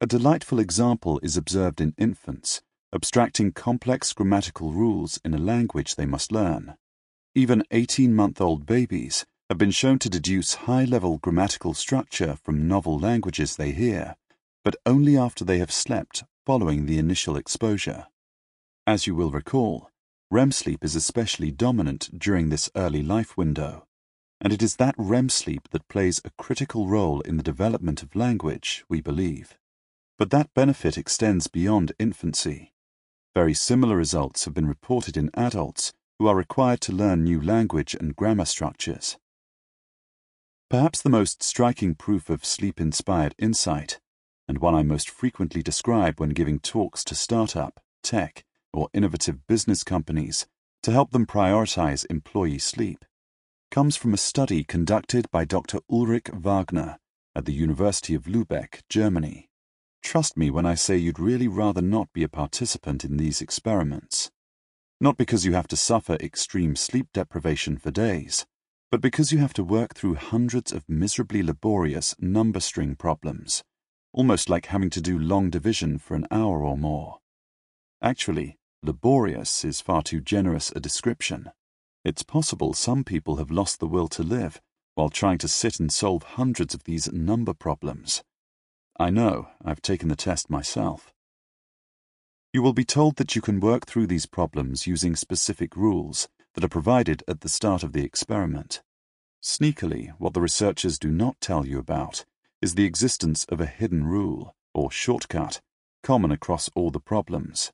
A 0.00 0.06
delightful 0.06 0.58
example 0.58 1.20
is 1.22 1.36
observed 1.36 1.80
in 1.80 1.94
infants, 1.96 2.60
abstracting 2.92 3.52
complex 3.52 4.12
grammatical 4.12 4.72
rules 4.72 5.20
in 5.24 5.32
a 5.32 5.38
language 5.38 5.94
they 5.94 6.06
must 6.06 6.32
learn. 6.32 6.74
Even 7.36 7.62
18 7.70 8.12
month 8.12 8.40
old 8.40 8.66
babies 8.66 9.24
have 9.48 9.58
been 9.58 9.70
shown 9.70 10.00
to 10.00 10.10
deduce 10.10 10.66
high 10.66 10.82
level 10.82 11.18
grammatical 11.18 11.72
structure 11.72 12.34
from 12.42 12.66
novel 12.66 12.98
languages 12.98 13.54
they 13.54 13.70
hear, 13.70 14.16
but 14.64 14.74
only 14.84 15.16
after 15.16 15.44
they 15.44 15.58
have 15.58 15.70
slept 15.70 16.24
following 16.44 16.86
the 16.86 16.98
initial 16.98 17.36
exposure. 17.36 18.08
As 18.88 19.06
you 19.06 19.14
will 19.14 19.30
recall, 19.30 19.88
REM 20.32 20.50
sleep 20.50 20.84
is 20.84 20.96
especially 20.96 21.52
dominant 21.52 22.18
during 22.18 22.48
this 22.48 22.68
early 22.74 23.04
life 23.04 23.36
window 23.36 23.86
and 24.40 24.52
it 24.52 24.62
is 24.62 24.76
that 24.76 24.94
REM 24.96 25.28
sleep 25.28 25.68
that 25.70 25.88
plays 25.88 26.20
a 26.24 26.30
critical 26.38 26.86
role 26.86 27.20
in 27.20 27.36
the 27.36 27.42
development 27.42 28.02
of 28.02 28.16
language, 28.16 28.84
we 28.88 29.00
believe. 29.00 29.58
But 30.18 30.30
that 30.30 30.54
benefit 30.54 30.96
extends 30.96 31.46
beyond 31.46 31.92
infancy. 31.98 32.72
Very 33.34 33.54
similar 33.54 33.96
results 33.96 34.44
have 34.44 34.54
been 34.54 34.66
reported 34.66 35.16
in 35.16 35.30
adults 35.34 35.92
who 36.18 36.26
are 36.26 36.36
required 36.36 36.80
to 36.82 36.92
learn 36.92 37.24
new 37.24 37.40
language 37.40 37.94
and 37.98 38.16
grammar 38.16 38.44
structures. 38.44 39.16
Perhaps 40.68 41.02
the 41.02 41.10
most 41.10 41.42
striking 41.42 41.94
proof 41.94 42.30
of 42.30 42.44
sleep 42.44 42.80
inspired 42.80 43.34
insight, 43.38 44.00
and 44.46 44.58
one 44.58 44.74
I 44.74 44.82
most 44.82 45.10
frequently 45.10 45.62
describe 45.62 46.20
when 46.20 46.30
giving 46.30 46.60
talks 46.60 47.02
to 47.04 47.14
startup, 47.14 47.80
tech, 48.02 48.44
or 48.72 48.88
innovative 48.92 49.46
business 49.46 49.82
companies 49.82 50.46
to 50.82 50.92
help 50.92 51.10
them 51.10 51.26
prioritize 51.26 52.06
employee 52.08 52.58
sleep, 52.58 53.04
comes 53.70 53.94
from 53.94 54.12
a 54.12 54.16
study 54.16 54.64
conducted 54.64 55.30
by 55.30 55.44
Dr. 55.44 55.78
Ulrich 55.88 56.28
Wagner 56.32 56.98
at 57.36 57.44
the 57.44 57.52
University 57.52 58.14
of 58.16 58.24
Lübeck, 58.24 58.82
Germany. 58.88 59.48
Trust 60.02 60.36
me 60.36 60.50
when 60.50 60.66
I 60.66 60.74
say 60.74 60.96
you'd 60.96 61.20
really 61.20 61.46
rather 61.46 61.80
not 61.80 62.12
be 62.12 62.24
a 62.24 62.28
participant 62.28 63.04
in 63.04 63.16
these 63.16 63.40
experiments. 63.40 64.32
Not 65.00 65.16
because 65.16 65.44
you 65.46 65.52
have 65.52 65.68
to 65.68 65.76
suffer 65.76 66.14
extreme 66.14 66.74
sleep 66.74 67.08
deprivation 67.14 67.76
for 67.76 67.92
days, 67.92 68.44
but 68.90 69.00
because 69.00 69.30
you 69.30 69.38
have 69.38 69.54
to 69.54 69.62
work 69.62 69.94
through 69.94 70.16
hundreds 70.16 70.72
of 70.72 70.88
miserably 70.88 71.40
laborious 71.40 72.16
number 72.18 72.58
string 72.58 72.96
problems, 72.96 73.62
almost 74.12 74.50
like 74.50 74.66
having 74.66 74.90
to 74.90 75.00
do 75.00 75.16
long 75.16 75.48
division 75.48 75.96
for 75.96 76.16
an 76.16 76.26
hour 76.32 76.64
or 76.64 76.76
more. 76.76 77.18
Actually, 78.02 78.58
laborious 78.82 79.64
is 79.64 79.80
far 79.80 80.02
too 80.02 80.20
generous 80.20 80.72
a 80.74 80.80
description. 80.80 81.52
It's 82.04 82.22
possible 82.22 82.72
some 82.72 83.04
people 83.04 83.36
have 83.36 83.50
lost 83.50 83.78
the 83.78 83.86
will 83.86 84.08
to 84.08 84.22
live 84.22 84.60
while 84.94 85.10
trying 85.10 85.38
to 85.38 85.48
sit 85.48 85.78
and 85.78 85.92
solve 85.92 86.22
hundreds 86.22 86.74
of 86.74 86.84
these 86.84 87.12
number 87.12 87.54
problems. 87.54 88.22
I 88.98 89.10
know, 89.10 89.48
I've 89.64 89.82
taken 89.82 90.08
the 90.08 90.16
test 90.16 90.50
myself. 90.50 91.12
You 92.52 92.62
will 92.62 92.72
be 92.72 92.84
told 92.84 93.16
that 93.16 93.36
you 93.36 93.42
can 93.42 93.60
work 93.60 93.86
through 93.86 94.08
these 94.08 94.26
problems 94.26 94.86
using 94.86 95.14
specific 95.14 95.76
rules 95.76 96.28
that 96.54 96.64
are 96.64 96.68
provided 96.68 97.22
at 97.28 97.42
the 97.42 97.48
start 97.48 97.82
of 97.82 97.92
the 97.92 98.02
experiment. 98.02 98.82
Sneakily, 99.42 100.10
what 100.18 100.34
the 100.34 100.40
researchers 100.40 100.98
do 100.98 101.10
not 101.10 101.40
tell 101.40 101.66
you 101.66 101.78
about 101.78 102.24
is 102.60 102.74
the 102.74 102.84
existence 102.84 103.44
of 103.44 103.60
a 103.60 103.66
hidden 103.66 104.04
rule, 104.04 104.54
or 104.74 104.90
shortcut, 104.90 105.60
common 106.02 106.32
across 106.32 106.68
all 106.74 106.90
the 106.90 107.00
problems. 107.00 107.72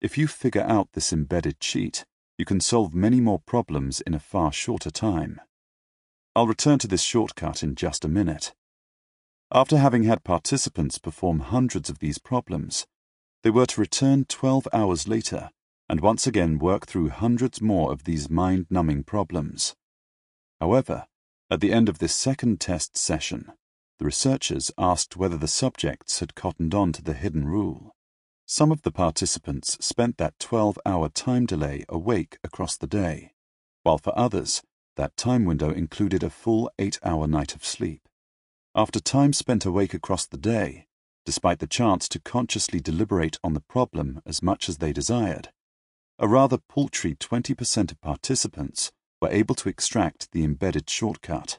If 0.00 0.18
you 0.18 0.28
figure 0.28 0.62
out 0.62 0.92
this 0.92 1.12
embedded 1.12 1.58
cheat, 1.58 2.04
you 2.38 2.44
can 2.44 2.60
solve 2.60 2.94
many 2.94 3.20
more 3.20 3.40
problems 3.40 4.00
in 4.00 4.14
a 4.14 4.20
far 4.20 4.52
shorter 4.52 4.90
time. 4.90 5.40
I'll 6.34 6.46
return 6.46 6.78
to 6.78 6.88
this 6.88 7.02
shortcut 7.02 7.62
in 7.62 7.74
just 7.74 8.04
a 8.04 8.08
minute. 8.08 8.54
After 9.52 9.76
having 9.76 10.04
had 10.04 10.24
participants 10.24 10.98
perform 10.98 11.40
hundreds 11.40 11.90
of 11.90 11.98
these 11.98 12.18
problems, 12.18 12.86
they 13.42 13.50
were 13.50 13.66
to 13.66 13.80
return 13.80 14.24
12 14.24 14.68
hours 14.72 15.08
later 15.08 15.50
and 15.88 16.00
once 16.00 16.26
again 16.26 16.58
work 16.58 16.86
through 16.86 17.08
hundreds 17.08 17.60
more 17.60 17.90
of 17.92 18.04
these 18.04 18.28
mind 18.28 18.66
numbing 18.68 19.02
problems. 19.02 19.74
However, 20.60 21.06
at 21.50 21.60
the 21.60 21.72
end 21.72 21.88
of 21.88 21.98
this 21.98 22.14
second 22.14 22.60
test 22.60 22.96
session, 22.96 23.52
the 23.98 24.04
researchers 24.04 24.70
asked 24.76 25.16
whether 25.16 25.36
the 25.36 25.48
subjects 25.48 26.20
had 26.20 26.34
cottoned 26.34 26.74
on 26.74 26.92
to 26.92 27.02
the 27.02 27.14
hidden 27.14 27.46
rule. 27.46 27.94
Some 28.50 28.72
of 28.72 28.80
the 28.80 28.90
participants 28.90 29.76
spent 29.84 30.16
that 30.16 30.38
12 30.38 30.78
hour 30.86 31.10
time 31.10 31.44
delay 31.44 31.84
awake 31.86 32.38
across 32.42 32.78
the 32.78 32.86
day, 32.86 33.34
while 33.82 33.98
for 33.98 34.18
others, 34.18 34.62
that 34.96 35.18
time 35.18 35.44
window 35.44 35.70
included 35.70 36.22
a 36.22 36.30
full 36.30 36.70
8 36.78 36.98
hour 37.04 37.26
night 37.26 37.54
of 37.54 37.62
sleep. 37.62 38.08
After 38.74 39.00
time 39.00 39.34
spent 39.34 39.66
awake 39.66 39.92
across 39.92 40.26
the 40.26 40.38
day, 40.38 40.86
despite 41.26 41.58
the 41.58 41.66
chance 41.66 42.08
to 42.08 42.20
consciously 42.20 42.80
deliberate 42.80 43.36
on 43.44 43.52
the 43.52 43.60
problem 43.60 44.22
as 44.24 44.42
much 44.42 44.70
as 44.70 44.78
they 44.78 44.94
desired, 44.94 45.50
a 46.18 46.26
rather 46.26 46.56
paltry 46.56 47.14
20% 47.14 47.92
of 47.92 48.00
participants 48.00 48.90
were 49.20 49.28
able 49.28 49.56
to 49.56 49.68
extract 49.68 50.32
the 50.32 50.42
embedded 50.42 50.88
shortcut. 50.88 51.58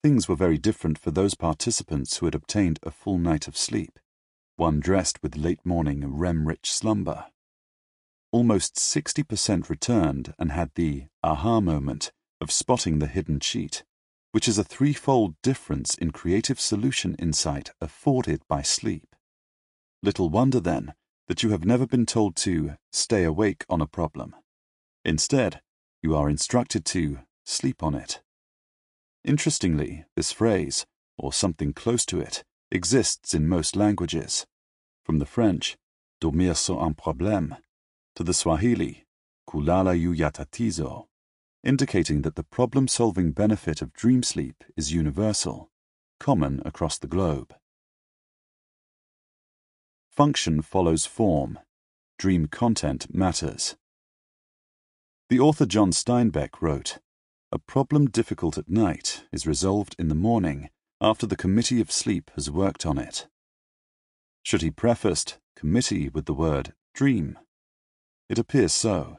Things 0.00 0.28
were 0.28 0.36
very 0.36 0.58
different 0.58 0.96
for 0.96 1.10
those 1.10 1.34
participants 1.34 2.18
who 2.18 2.26
had 2.26 2.36
obtained 2.36 2.78
a 2.84 2.92
full 2.92 3.18
night 3.18 3.48
of 3.48 3.56
sleep, 3.56 3.98
one 4.56 4.80
dressed 4.80 5.22
with 5.22 5.36
late 5.36 5.64
morning 5.64 6.02
REM 6.06 6.48
rich 6.48 6.72
slumber. 6.72 7.26
Almost 8.32 8.76
60% 8.76 9.68
returned 9.68 10.34
and 10.38 10.50
had 10.50 10.70
the 10.74 11.06
aha 11.22 11.60
moment 11.60 12.10
of 12.40 12.50
spotting 12.50 12.98
the 12.98 13.06
hidden 13.06 13.38
cheat, 13.38 13.84
which 14.32 14.48
is 14.48 14.58
a 14.58 14.64
threefold 14.64 15.34
difference 15.42 15.94
in 15.94 16.10
creative 16.10 16.58
solution 16.58 17.14
insight 17.16 17.70
afforded 17.80 18.42
by 18.48 18.62
sleep. 18.62 19.14
Little 20.02 20.30
wonder, 20.30 20.60
then, 20.60 20.94
that 21.28 21.42
you 21.42 21.50
have 21.50 21.64
never 21.64 21.86
been 21.86 22.06
told 22.06 22.36
to 22.36 22.76
stay 22.92 23.24
awake 23.24 23.64
on 23.68 23.80
a 23.80 23.86
problem. 23.86 24.34
Instead, 25.04 25.60
you 26.02 26.16
are 26.16 26.30
instructed 26.30 26.84
to 26.86 27.20
sleep 27.44 27.82
on 27.82 27.94
it. 27.94 28.20
Interestingly, 29.24 30.04
this 30.14 30.32
phrase, 30.32 30.86
or 31.18 31.32
something 31.32 31.72
close 31.72 32.06
to 32.06 32.20
it, 32.20 32.44
exists 32.70 33.34
in 33.34 33.48
most 33.48 33.76
languages, 33.76 34.46
from 35.04 35.18
the 35.18 35.26
French, 35.26 35.76
dormir 36.20 36.54
sans 36.54 36.82
un 36.82 36.94
problème, 36.94 37.56
to 38.14 38.24
the 38.24 38.34
Swahili, 38.34 39.06
kulala 39.48 39.98
yu 39.98 40.12
yatatizo, 40.14 41.06
indicating 41.62 42.22
that 42.22 42.34
the 42.34 42.42
problem-solving 42.42 43.32
benefit 43.32 43.82
of 43.82 43.92
dream 43.92 44.22
sleep 44.22 44.64
is 44.76 44.92
universal, 44.92 45.70
common 46.18 46.60
across 46.64 46.98
the 46.98 47.06
globe. 47.06 47.54
Function 50.10 50.62
follows 50.62 51.04
form. 51.04 51.58
Dream 52.18 52.46
content 52.46 53.14
matters. 53.14 53.76
The 55.28 55.40
author 55.40 55.66
John 55.66 55.90
Steinbeck 55.90 56.62
wrote, 56.62 56.98
A 57.52 57.58
problem 57.58 58.06
difficult 58.06 58.56
at 58.56 58.70
night 58.70 59.24
is 59.30 59.46
resolved 59.46 59.94
in 59.98 60.08
the 60.08 60.14
morning 60.14 60.70
after 61.00 61.26
the 61.26 61.36
Committee 61.36 61.80
of 61.80 61.92
Sleep 61.92 62.30
has 62.36 62.50
worked 62.50 62.86
on 62.86 62.96
it. 62.96 63.26
Should 64.42 64.62
he 64.62 64.70
prefaced 64.70 65.38
committee 65.54 66.08
with 66.08 66.24
the 66.24 66.32
word 66.32 66.72
dream? 66.94 67.38
It 68.28 68.38
appears 68.38 68.72
so. 68.72 69.18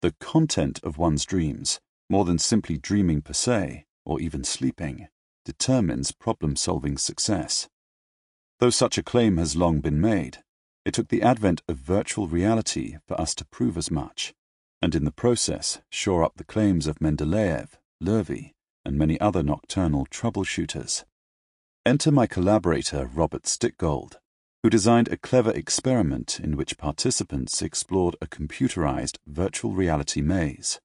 The 0.00 0.14
content 0.18 0.80
of 0.82 0.98
one's 0.98 1.24
dreams, 1.24 1.80
more 2.10 2.24
than 2.24 2.38
simply 2.38 2.76
dreaming 2.76 3.22
per 3.22 3.34
se, 3.34 3.84
or 4.04 4.20
even 4.20 4.42
sleeping, 4.42 5.08
determines 5.44 6.10
problem-solving 6.10 6.98
success. 6.98 7.68
Though 8.58 8.70
such 8.70 8.98
a 8.98 9.02
claim 9.02 9.36
has 9.36 9.54
long 9.54 9.80
been 9.80 10.00
made, 10.00 10.38
it 10.84 10.94
took 10.94 11.08
the 11.08 11.22
advent 11.22 11.62
of 11.68 11.78
virtual 11.78 12.26
reality 12.26 12.96
for 13.06 13.20
us 13.20 13.34
to 13.36 13.44
prove 13.44 13.76
as 13.76 13.90
much, 13.90 14.34
and 14.80 14.94
in 14.94 15.04
the 15.04 15.12
process 15.12 15.80
shore 15.90 16.24
up 16.24 16.34
the 16.36 16.44
claims 16.44 16.88
of 16.88 16.98
Mendeleev, 16.98 17.70
Loewi, 18.02 18.52
and 18.84 18.98
many 18.98 19.20
other 19.20 19.44
nocturnal 19.44 20.06
troubleshooters. 20.06 21.04
Enter 21.84 22.12
my 22.12 22.28
collaborator 22.28 23.10
Robert 23.12 23.42
Stickgold, 23.42 24.18
who 24.62 24.70
designed 24.70 25.08
a 25.08 25.16
clever 25.16 25.50
experiment 25.50 26.38
in 26.38 26.56
which 26.56 26.78
participants 26.78 27.60
explored 27.60 28.14
a 28.20 28.28
computerized 28.28 29.18
virtual 29.26 29.72
reality 29.72 30.20
maze. 30.20 30.80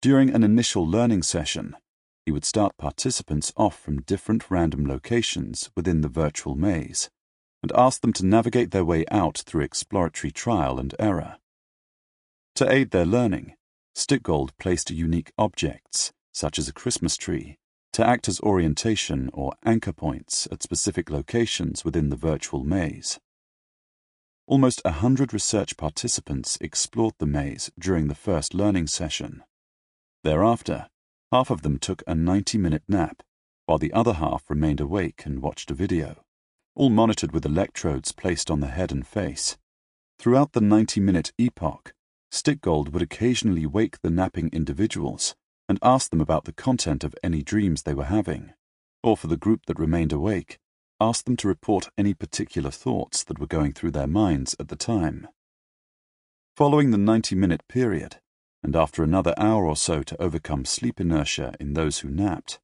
During 0.00 0.30
an 0.30 0.42
initial 0.42 0.88
learning 0.88 1.24
session, 1.24 1.76
he 2.24 2.32
would 2.32 2.46
start 2.46 2.78
participants 2.78 3.52
off 3.54 3.78
from 3.78 4.00
different 4.00 4.50
random 4.50 4.86
locations 4.86 5.70
within 5.76 6.00
the 6.00 6.08
virtual 6.08 6.54
maze 6.54 7.10
and 7.62 7.70
ask 7.72 8.00
them 8.00 8.14
to 8.14 8.24
navigate 8.24 8.70
their 8.70 8.86
way 8.86 9.04
out 9.10 9.42
through 9.44 9.62
exploratory 9.62 10.30
trial 10.30 10.80
and 10.80 10.94
error. 10.98 11.36
To 12.54 12.72
aid 12.72 12.92
their 12.92 13.04
learning, 13.04 13.56
Stickgold 13.94 14.52
placed 14.58 14.90
unique 14.90 15.32
objects, 15.36 16.14
such 16.32 16.58
as 16.58 16.66
a 16.66 16.72
Christmas 16.72 17.18
tree, 17.18 17.57
to 17.92 18.06
act 18.06 18.28
as 18.28 18.40
orientation 18.40 19.30
or 19.32 19.54
anchor 19.64 19.92
points 19.92 20.46
at 20.52 20.62
specific 20.62 21.10
locations 21.10 21.84
within 21.84 22.10
the 22.10 22.16
virtual 22.16 22.64
maze. 22.64 23.18
Almost 24.46 24.82
a 24.84 24.92
hundred 24.92 25.32
research 25.32 25.76
participants 25.76 26.58
explored 26.60 27.14
the 27.18 27.26
maze 27.26 27.70
during 27.78 28.08
the 28.08 28.14
first 28.14 28.54
learning 28.54 28.86
session. 28.86 29.42
Thereafter, 30.24 30.88
Half 31.30 31.50
of 31.50 31.60
them 31.60 31.78
took 31.78 32.02
a 32.06 32.14
90 32.14 32.56
minute 32.56 32.84
nap, 32.88 33.22
while 33.66 33.76
the 33.76 33.92
other 33.92 34.14
half 34.14 34.48
remained 34.48 34.80
awake 34.80 35.26
and 35.26 35.42
watched 35.42 35.70
a 35.70 35.74
video, 35.74 36.24
all 36.74 36.88
monitored 36.88 37.32
with 37.32 37.44
electrodes 37.44 38.12
placed 38.12 38.50
on 38.50 38.60
the 38.60 38.68
head 38.68 38.90
and 38.90 39.06
face. 39.06 39.58
Throughout 40.18 40.52
the 40.52 40.62
90 40.62 41.00
minute 41.00 41.32
epoch, 41.36 41.92
Stickgold 42.32 42.92
would 42.92 43.02
occasionally 43.02 43.66
wake 43.66 44.00
the 44.00 44.10
napping 44.10 44.48
individuals 44.54 45.34
and 45.68 45.78
asked 45.82 46.10
them 46.10 46.20
about 46.20 46.44
the 46.44 46.52
content 46.52 47.04
of 47.04 47.14
any 47.22 47.42
dreams 47.42 47.82
they 47.82 47.94
were 47.94 48.04
having, 48.04 48.52
or 49.02 49.16
for 49.16 49.26
the 49.26 49.36
group 49.36 49.66
that 49.66 49.78
remained 49.78 50.12
awake, 50.12 50.58
asked 51.00 51.26
them 51.26 51.36
to 51.36 51.48
report 51.48 51.90
any 51.96 52.14
particular 52.14 52.70
thoughts 52.70 53.22
that 53.24 53.38
were 53.38 53.46
going 53.46 53.72
through 53.72 53.90
their 53.90 54.06
minds 54.06 54.56
at 54.58 54.68
the 54.68 54.76
time. 54.76 55.28
Following 56.56 56.90
the 56.90 56.98
90 56.98 57.36
minute 57.36 57.62
period, 57.68 58.16
and 58.62 58.74
after 58.74 59.02
another 59.04 59.34
hour 59.36 59.64
or 59.64 59.76
so 59.76 60.02
to 60.02 60.20
overcome 60.20 60.64
sleep 60.64 61.00
inertia 61.00 61.54
in 61.60 61.74
those 61.74 61.98
who 61.98 62.08
napped, 62.08 62.58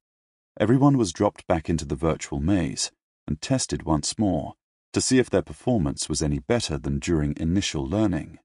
everyone 0.59 0.97
was 0.97 1.13
dropped 1.13 1.47
back 1.47 1.69
into 1.69 1.85
the 1.85 1.95
virtual 1.95 2.39
maze 2.39 2.91
and 3.27 3.41
tested 3.41 3.83
once 3.83 4.19
more 4.19 4.55
to 4.91 4.99
see 4.99 5.19
if 5.19 5.29
their 5.29 5.41
performance 5.41 6.09
was 6.09 6.21
any 6.21 6.39
better 6.39 6.77
than 6.77 6.99
during 6.99 7.35
initial 7.37 7.87
learning. 7.87 8.39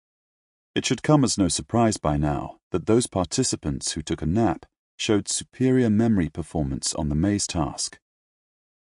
It 0.75 0.85
should 0.85 1.03
come 1.03 1.25
as 1.25 1.39
no 1.39 1.49
surprise 1.49 1.97
by 1.97 2.17
now 2.17 2.60
that 2.71 2.87
those 2.87 3.07
participants 3.07 3.93
who 3.93 4.03
took 4.03 4.23
a 4.23 4.27
nap 4.27 4.67
showed 4.97 5.29
superior 5.29 5.91
memory 5.91 6.29
performance 6.29 6.95
on 6.95 7.09
the 7.09 7.15
maze 7.15 7.47
task. 7.47 7.99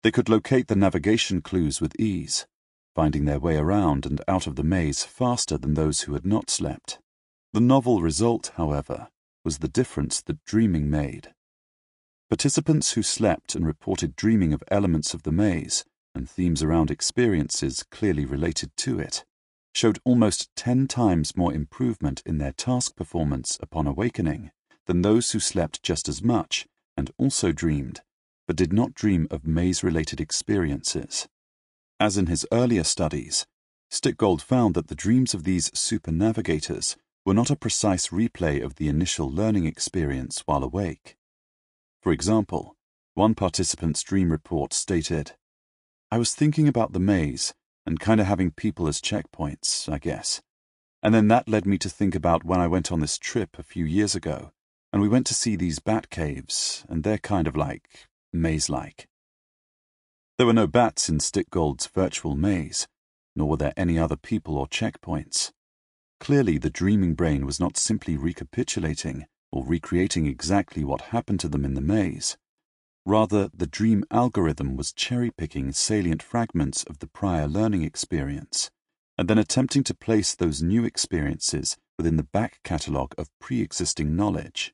They 0.03 0.11
could 0.11 0.30
locate 0.30 0.68
the 0.68 0.76
navigation 0.76 1.41
clues 1.41 1.80
with 1.80 1.99
ease, 1.99 2.47
finding 2.95 3.26
their 3.26 3.39
way 3.39 3.57
around 3.57 4.05
and 4.05 4.22
out 4.27 4.47
of 4.47 4.55
the 4.55 4.64
maze 4.64 5.03
faster 5.03 5.57
than 5.57 5.76
those 5.76 6.01
who 6.01 6.14
had 6.14 6.26
not 6.26 6.49
slept. 6.49 6.99
The 7.53 7.61
novel 7.61 8.01
result, 8.01 8.51
however, 8.55 9.09
was 9.45 9.59
the 9.59 9.68
difference 9.68 10.22
that 10.23 10.43
dreaming 10.43 10.89
made. 10.89 11.34
Participants 12.30 12.93
who 12.93 13.03
slept 13.03 13.55
and 13.55 13.65
reported 13.65 14.15
dreaming 14.15 14.53
of 14.53 14.64
elements 14.69 15.14
of 15.14 15.23
the 15.23 15.31
maze 15.31 15.85
and 16.14 16.30
themes 16.30 16.64
around 16.64 16.89
experiences 16.89 17.85
clearly 17.91 18.26
related 18.26 18.72
to 18.77 18.99
it 18.99 19.23
showed 19.77 19.99
almost 20.03 20.49
10 20.55 20.87
times 20.87 21.37
more 21.37 21.53
improvement 21.53 22.23
in 22.25 22.39
their 22.39 22.51
task 22.51 22.95
performance 22.95 23.59
upon 23.61 23.85
awakening 23.85 24.49
than 24.87 25.03
those 25.03 25.29
who 25.31 25.39
slept 25.39 25.83
just 25.83 26.09
as 26.09 26.23
much 26.23 26.65
and 26.97 27.11
also 27.19 27.51
dreamed, 27.51 28.01
but 28.47 28.55
did 28.55 28.73
not 28.73 28.95
dream 28.95 29.27
of 29.29 29.45
maze 29.45 29.83
related 29.83 30.19
experiences. 30.19 31.27
As 31.99 32.17
in 32.17 32.25
his 32.25 32.43
earlier 32.51 32.83
studies, 32.83 33.45
Stickgold 33.91 34.41
found 34.41 34.73
that 34.73 34.87
the 34.87 34.95
dreams 34.95 35.35
of 35.35 35.43
these 35.43 35.69
super 35.77 36.11
navigators 36.11 36.97
were 37.23 37.35
not 37.35 37.51
a 37.51 37.55
precise 37.55 38.07
replay 38.07 38.63
of 38.63 38.77
the 38.77 38.87
initial 38.87 39.29
learning 39.29 39.67
experience 39.67 40.41
while 40.47 40.63
awake. 40.63 41.17
For 42.01 42.11
example, 42.11 42.75
one 43.13 43.35
participant's 43.35 44.01
dream 44.01 44.31
report 44.31 44.73
stated, 44.73 45.33
I 46.09 46.17
was 46.17 46.33
thinking 46.33 46.67
about 46.67 46.93
the 46.93 46.99
maze 46.99 47.53
and 47.88 48.01
kind 48.01 48.19
of 48.19 48.27
having 48.27 48.51
people 48.51 48.89
as 48.89 48.99
checkpoints, 48.99 49.91
I 49.91 49.97
guess. 49.97 50.41
And 51.01 51.15
then 51.15 51.30
that 51.30 51.47
led 51.47 51.65
me 51.65 51.77
to 51.77 51.89
think 51.89 52.15
about 52.15 52.43
when 52.43 52.59
I 52.59 52.68
went 52.68 52.91
on 52.91 52.99
this 52.99 53.18
trip 53.18 53.57
a 53.57 53.64
few 53.64 53.85
years 53.85 54.14
ago, 54.14 54.51
and 54.91 55.01
we 55.01 55.07
went 55.07 55.26
to 55.27 55.34
see 55.34 55.55
these 55.55 55.80
bat 55.80 56.09
caves, 56.09 56.85
and 56.89 57.03
they're 57.03 57.18
kind 57.18 57.47
of 57.47 57.55
like 57.55 58.07
maze 58.34 58.69
like. 58.69 59.07
There 60.38 60.45
were 60.45 60.53
no 60.53 60.68
bats 60.68 61.07
in 61.07 61.19
Stickgold's 61.19 61.88
virtual 61.88 62.35
maze, 62.35 62.89
nor 63.38 63.49
were 63.51 63.57
there 63.57 63.73
any 63.77 63.97
other 63.97 64.18
people 64.18 64.57
or 64.57 64.68
checkpoints. 64.68 65.53
Clearly, 66.19 66.57
the 66.57 66.69
dreaming 66.69 67.14
brain 67.14 67.45
was 67.45 67.59
not 67.59 67.77
simply 67.77 68.18
recapitulating 68.18 69.27
or 69.49 69.65
recreating 69.65 70.27
exactly 70.27 70.84
what 70.84 71.14
happened 71.14 71.39
to 71.39 71.47
them 71.47 71.64
in 71.64 71.73
the 71.73 71.81
maze. 71.81 72.35
Rather, 73.07 73.49
the 73.53 73.67
dream 73.67 74.03
algorithm 74.11 74.75
was 74.75 74.91
cherry 74.91 75.31
picking 75.31 75.71
salient 75.71 76.21
fragments 76.21 76.84
of 76.84 76.99
the 76.99 77.07
prior 77.07 77.47
learning 77.47 77.81
experience 77.81 78.69
and 79.17 79.29
then 79.29 79.38
attempting 79.38 79.81
to 79.81 79.93
place 79.93 80.35
those 80.35 80.61
new 80.61 80.84
experiences 80.84 81.77
within 81.97 82.17
the 82.17 82.27
back 82.34 82.59
catalogue 82.65 83.15
of 83.17 83.29
pre 83.39 83.61
existing 83.61 84.13
knowledge. 84.17 84.73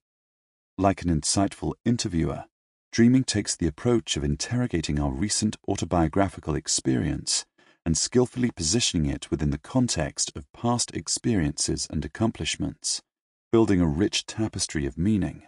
Like 0.80 1.04
an 1.04 1.10
insightful 1.10 1.74
interviewer, 1.86 2.46
dreaming 2.92 3.24
takes 3.24 3.56
the 3.56 3.68
approach 3.68 4.18
of 4.18 4.24
interrogating 4.24 5.00
our 5.00 5.12
recent 5.12 5.56
autobiographical 5.68 6.56
experience 6.56 7.46
and 7.86 7.96
skillfully 7.96 8.50
positioning 8.50 9.06
it 9.06 9.30
within 9.30 9.52
the 9.52 9.60
context 9.60 10.32
of 10.36 10.52
past 10.54 10.90
experiences 10.96 11.86
and 11.88 12.04
accomplishments, 12.04 13.04
building 13.52 13.80
a 13.80 13.86
rich 13.86 14.26
tapestry 14.26 14.88
of 14.88 14.98
meaning. 14.98 15.44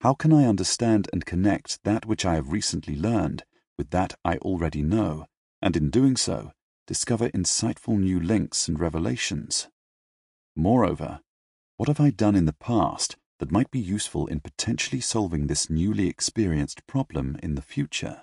How 0.00 0.14
can 0.14 0.32
I 0.32 0.46
understand 0.46 1.08
and 1.12 1.26
connect 1.26 1.82
that 1.84 2.06
which 2.06 2.24
I 2.24 2.34
have 2.34 2.52
recently 2.52 2.96
learned 2.96 3.44
with 3.76 3.90
that 3.90 4.14
I 4.24 4.36
already 4.38 4.82
know 4.82 5.26
and 5.62 5.76
in 5.76 5.90
doing 5.90 6.16
so, 6.16 6.52
discover 6.86 7.28
insightful 7.30 7.98
new 7.98 8.18
links 8.18 8.66
and 8.66 8.80
revelations. 8.80 9.68
Moreover, 10.56 11.20
what 11.76 11.88
have 11.88 12.00
I 12.00 12.10
done 12.10 12.34
in 12.34 12.46
the 12.46 12.54
past 12.54 13.16
that 13.38 13.52
might 13.52 13.70
be 13.70 13.78
useful 13.78 14.26
in 14.26 14.40
potentially 14.40 15.00
solving 15.00 15.46
this 15.46 15.70
newly 15.70 16.08
experienced 16.08 16.86
problem 16.86 17.38
in 17.42 17.54
the 17.54 17.62
future? 17.62 18.22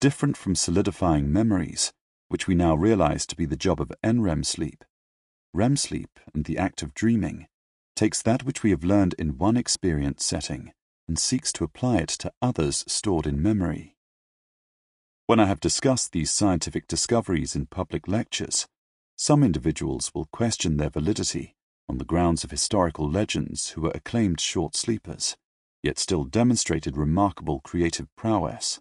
Different 0.00 0.36
from 0.36 0.54
solidifying 0.54 1.32
memories, 1.32 1.92
which 2.28 2.46
we 2.46 2.54
now 2.54 2.74
realize 2.74 3.26
to 3.26 3.36
be 3.36 3.46
the 3.46 3.56
job 3.56 3.80
of 3.80 3.92
NREM 4.04 4.44
sleep, 4.44 4.84
REM 5.54 5.76
sleep 5.76 6.20
and 6.34 6.44
the 6.44 6.58
act 6.58 6.82
of 6.82 6.92
dreaming 6.92 7.48
takes 7.96 8.22
that 8.22 8.44
which 8.44 8.62
we 8.62 8.70
have 8.70 8.84
learned 8.84 9.14
in 9.18 9.38
one 9.38 9.56
experience 9.56 10.24
setting 10.24 10.72
and 11.08 11.18
seeks 11.18 11.52
to 11.52 11.64
apply 11.64 11.96
it 11.96 12.08
to 12.08 12.32
others 12.40 12.84
stored 12.86 13.26
in 13.26 13.42
memory. 13.42 13.96
When 15.26 15.40
I 15.40 15.46
have 15.46 15.58
discussed 15.58 16.12
these 16.12 16.30
scientific 16.30 16.86
discoveries 16.86 17.56
in 17.56 17.66
public 17.66 18.06
lectures, 18.06 18.68
some 19.16 19.42
individuals 19.42 20.12
will 20.14 20.26
question 20.26 20.76
their 20.76 20.90
validity 20.90 21.56
on 21.88 21.98
the 21.98 22.04
grounds 22.04 22.44
of 22.44 22.50
historical 22.50 23.08
legends 23.10 23.70
who 23.70 23.80
were 23.80 23.92
acclaimed 23.94 24.40
short 24.40 24.76
sleepers, 24.76 25.36
yet 25.82 25.98
still 25.98 26.24
demonstrated 26.24 26.96
remarkable 26.96 27.60
creative 27.60 28.08
prowess. 28.16 28.80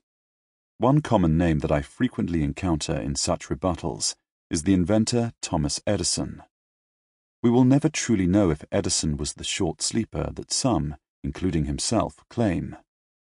One 0.78 1.02
common 1.02 1.38
name 1.38 1.60
that 1.60 1.72
I 1.72 1.82
frequently 1.82 2.44
encounter 2.44 2.96
in 3.00 3.16
such 3.16 3.48
rebuttals 3.48 4.16
is 4.50 4.64
the 4.64 4.74
inventor 4.74 5.32
Thomas 5.42 5.82
Edison. 5.88 6.44
We 7.46 7.52
will 7.52 7.64
never 7.64 7.90
truly 7.90 8.26
know 8.26 8.50
if 8.50 8.66
Edison 8.72 9.18
was 9.18 9.34
the 9.34 9.44
short 9.44 9.80
sleeper 9.80 10.32
that 10.34 10.52
some, 10.52 10.96
including 11.24 11.66
himself, 11.66 12.26
claim. 12.28 12.76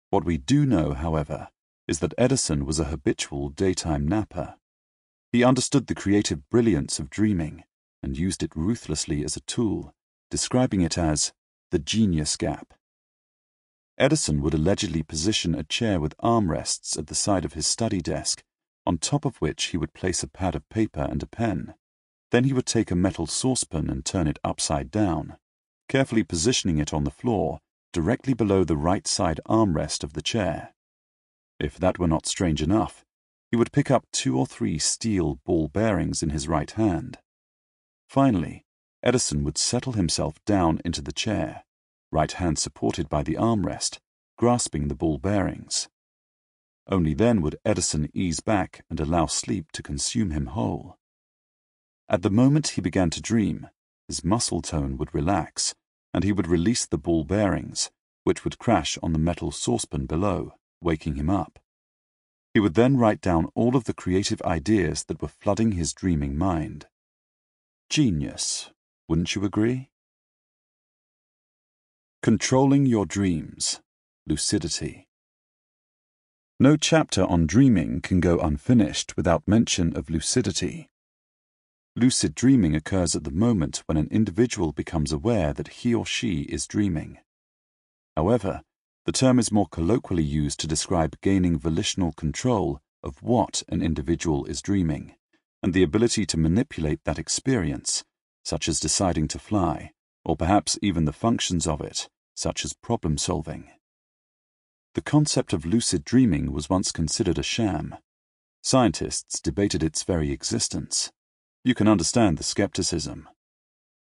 What 0.09 0.25
we 0.25 0.39
do 0.39 0.65
know, 0.65 0.93
however, 0.93 1.49
is 1.87 1.99
that 1.99 2.15
Edison 2.17 2.65
was 2.65 2.79
a 2.79 2.85
habitual 2.85 3.49
daytime 3.49 4.07
napper. 4.07 4.55
He 5.31 5.43
understood 5.43 5.85
the 5.85 5.93
creative 5.93 6.49
brilliance 6.49 6.97
of 6.97 7.11
dreaming 7.11 7.63
and 8.01 8.17
used 8.17 8.41
it 8.41 8.55
ruthlessly 8.55 9.23
as 9.23 9.37
a 9.37 9.41
tool, 9.41 9.93
describing 10.31 10.81
it 10.81 10.97
as 10.97 11.31
the 11.69 11.77
genius 11.77 12.35
gap. 12.37 12.73
Edison 13.99 14.41
would 14.41 14.55
allegedly 14.55 15.03
position 15.03 15.53
a 15.53 15.63
chair 15.63 15.99
with 15.99 16.17
armrests 16.17 16.97
at 16.97 17.05
the 17.05 17.13
side 17.13 17.45
of 17.45 17.53
his 17.53 17.67
study 17.67 18.01
desk, 18.01 18.43
on 18.83 18.97
top 18.97 19.25
of 19.25 19.37
which 19.37 19.65
he 19.65 19.77
would 19.77 19.93
place 19.93 20.23
a 20.23 20.27
pad 20.27 20.55
of 20.55 20.67
paper 20.69 21.07
and 21.07 21.21
a 21.21 21.27
pen. 21.27 21.75
Then 22.31 22.43
he 22.43 22.53
would 22.53 22.65
take 22.65 22.91
a 22.91 22.95
metal 22.95 23.27
saucepan 23.27 23.89
and 23.89 24.05
turn 24.05 24.27
it 24.27 24.39
upside 24.43 24.91
down, 24.91 25.37
carefully 25.87 26.23
positioning 26.23 26.77
it 26.77 26.93
on 26.93 27.03
the 27.03 27.11
floor 27.11 27.59
directly 27.93 28.33
below 28.33 28.63
the 28.63 28.77
right 28.77 29.07
side 29.07 29.39
armrest 29.47 30.03
of 30.03 30.13
the 30.13 30.21
chair. 30.21 30.73
If 31.59 31.77
that 31.77 31.97
were 31.97 32.07
not 32.07 32.27
strange 32.27 32.61
enough, 32.61 33.05
he 33.49 33.57
would 33.57 33.71
pick 33.71 33.89
up 33.89 34.05
two 34.11 34.37
or 34.37 34.45
three 34.45 34.77
steel 34.77 35.39
ball 35.45 35.69
bearings 35.69 36.21
in 36.21 36.29
his 36.31 36.47
right 36.47 36.69
hand. 36.69 37.17
Finally, 38.07 38.65
Edison 39.01 39.43
would 39.43 39.57
settle 39.57 39.93
himself 39.93 40.43
down 40.45 40.81
into 40.83 41.01
the 41.01 41.13
chair, 41.13 41.63
right 42.11 42.31
hand 42.31 42.59
supported 42.59 43.09
by 43.09 43.23
the 43.23 43.35
armrest, 43.35 43.99
grasping 44.37 44.87
the 44.87 44.95
ball 44.95 45.17
bearings. 45.17 45.87
Only 46.87 47.13
then 47.13 47.41
would 47.41 47.57
Edison 47.65 48.09
ease 48.13 48.39
back 48.39 48.83
and 48.89 48.99
allow 48.99 49.25
sleep 49.25 49.71
to 49.73 49.83
consume 49.83 50.31
him 50.31 50.47
whole. 50.47 50.97
At 52.09 52.21
the 52.21 52.29
moment 52.29 52.69
he 52.69 52.81
began 52.81 53.09
to 53.11 53.21
dream, 53.21 53.67
his 54.07 54.23
muscle 54.23 54.61
tone 54.61 54.97
would 54.97 55.13
relax, 55.13 55.75
and 56.13 56.23
he 56.23 56.31
would 56.31 56.47
release 56.47 56.85
the 56.85 56.97
ball 56.97 57.25
bearings, 57.25 57.91
which 58.23 58.43
would 58.43 58.57
crash 58.57 58.97
on 59.03 59.11
the 59.11 59.19
metal 59.19 59.51
saucepan 59.51 60.05
below, 60.05 60.53
waking 60.81 61.15
him 61.15 61.29
up. 61.29 61.59
He 62.53 62.59
would 62.59 62.75
then 62.75 62.97
write 62.97 63.21
down 63.21 63.49
all 63.55 63.75
of 63.75 63.83
the 63.83 63.93
creative 63.93 64.41
ideas 64.43 65.03
that 65.05 65.21
were 65.21 65.27
flooding 65.27 65.73
his 65.73 65.93
dreaming 65.93 66.37
mind. 66.37 66.87
Genius, 67.89 68.71
wouldn't 69.07 69.35
you 69.35 69.43
agree? 69.43 69.89
Controlling 72.23 72.85
your 72.85 73.05
dreams. 73.05 73.81
Lucidity. 74.25 75.07
No 76.59 76.75
chapter 76.75 77.23
on 77.25 77.45
dreaming 77.45 78.01
can 78.01 78.19
go 78.19 78.39
unfinished 78.39 79.15
without 79.15 79.47
mention 79.47 79.95
of 79.95 80.09
lucidity. 80.09 80.89
Lucid 81.97 82.35
dreaming 82.35 82.75
occurs 82.75 83.15
at 83.15 83.23
the 83.23 83.31
moment 83.31 83.81
when 83.87 83.97
an 83.97 84.07
individual 84.11 84.71
becomes 84.71 85.11
aware 85.11 85.51
that 85.51 85.79
he 85.79 85.95
or 85.95 86.05
she 86.05 86.41
is 86.41 86.67
dreaming. 86.67 87.17
However, 88.15 88.61
the 89.05 89.11
term 89.11 89.39
is 89.39 89.51
more 89.51 89.65
colloquially 89.65 90.23
used 90.23 90.59
to 90.59 90.67
describe 90.67 91.19
gaining 91.21 91.57
volitional 91.57 92.11
control 92.11 92.79
of 93.01 93.23
what 93.23 93.63
an 93.67 93.81
individual 93.81 94.45
is 94.45 94.61
dreaming, 94.61 95.15
and 95.63 95.73
the 95.73 95.81
ability 95.81 96.27
to 96.27 96.37
manipulate 96.37 97.03
that 97.03 97.17
experience, 97.17 98.03
such 98.45 98.67
as 98.69 98.79
deciding 98.79 99.27
to 99.29 99.39
fly, 99.39 99.89
or 100.23 100.35
perhaps 100.37 100.77
even 100.83 101.05
the 101.05 101.11
functions 101.11 101.65
of 101.65 101.81
it, 101.81 102.07
such 102.35 102.63
as 102.63 102.73
problem 102.73 103.17
solving. 103.17 103.71
The 104.93 105.01
concept 105.01 105.51
of 105.51 105.65
lucid 105.65 106.03
dreaming 106.03 106.51
was 106.51 106.69
once 106.69 106.91
considered 106.91 107.39
a 107.39 107.43
sham. 107.43 107.95
Scientists 108.61 109.41
debated 109.41 109.83
its 109.83 110.03
very 110.03 110.31
existence 110.31 111.11
you 111.63 111.73
can 111.75 111.87
understand 111.87 112.37
the 112.37 112.43
skepticism. 112.43 113.27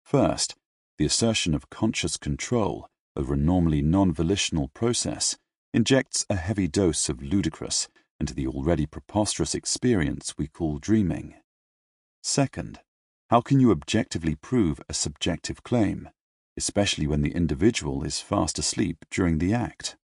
First, 0.04 0.54
the 0.98 1.06
assertion 1.06 1.54
of 1.54 1.70
conscious 1.70 2.16
control 2.16 2.88
over 3.16 3.34
a 3.34 3.38
normally 3.38 3.82
non-volitional 3.82 4.68
process 4.74 5.36
injects 5.72 6.24
a 6.30 6.36
heavy 6.36 6.68
dose 6.68 7.08
of 7.08 7.22
ludicrous 7.22 7.88
into 8.20 8.34
the 8.34 8.46
already 8.46 8.86
preposterous 8.86 9.54
experience 9.54 10.34
we 10.38 10.46
call 10.46 10.78
dreaming. 10.78 11.34
Second, 12.22 12.80
how 13.30 13.40
can 13.40 13.60
you 13.60 13.70
objectively 13.70 14.34
prove 14.34 14.80
a 14.88 14.94
subjective 14.94 15.62
claim, 15.62 16.08
especially 16.56 17.06
when 17.06 17.22
the 17.22 17.34
individual 17.34 18.04
is 18.04 18.20
fast 18.20 18.58
asleep 18.58 19.04
during 19.10 19.38
the 19.38 19.52
act? 19.52 19.96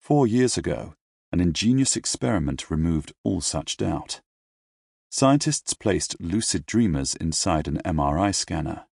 Four 0.00 0.26
years 0.26 0.56
ago, 0.56 0.94
an 1.30 1.40
ingenious 1.40 1.96
experiment 1.96 2.70
removed 2.70 3.12
all 3.22 3.40
such 3.40 3.76
doubt. 3.76 4.20
Scientists 5.10 5.72
placed 5.72 6.20
lucid 6.20 6.66
dreamers 6.66 7.14
inside 7.14 7.66
an 7.66 7.80
MRI 7.84 8.34
scanner. 8.34 8.86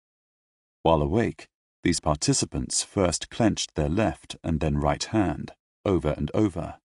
While 0.81 1.01
awake, 1.01 1.49
these 1.83 1.99
participants 1.99 2.83
first 2.83 3.29
clenched 3.29 3.75
their 3.75 3.89
left 3.89 4.37
and 4.43 4.61
then 4.61 4.77
right 4.77 5.03
hand, 5.03 5.51
over 5.83 6.13
and 6.17 6.31
over. 6.33 6.79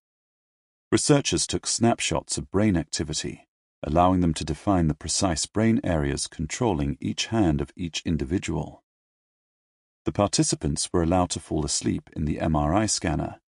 Researchers 0.91 1.47
took 1.47 1.67
snapshots 1.67 2.37
of 2.39 2.51
brain 2.51 2.77
activity, 2.77 3.47
allowing 3.85 4.21
them 4.21 4.35
to 4.35 4.45
define 4.45 4.89
the 4.89 4.95
precise 4.95 5.47
brain 5.47 5.81
areas 5.85 6.27
controlling 6.27 6.99
each 7.01 7.27
hand 7.27 7.61
of 7.61 7.73
each 7.77 8.03
individual. 8.05 8.83
The 10.07 10.13
participants 10.13 10.93
were 10.93 11.05
allowed 11.05 11.31
to 11.31 11.41
fall 11.41 11.65
asleep 11.65 12.11
in 12.17 12.25
the 12.25 12.39
MRI 12.39 12.91
scanner, 12.91 13.41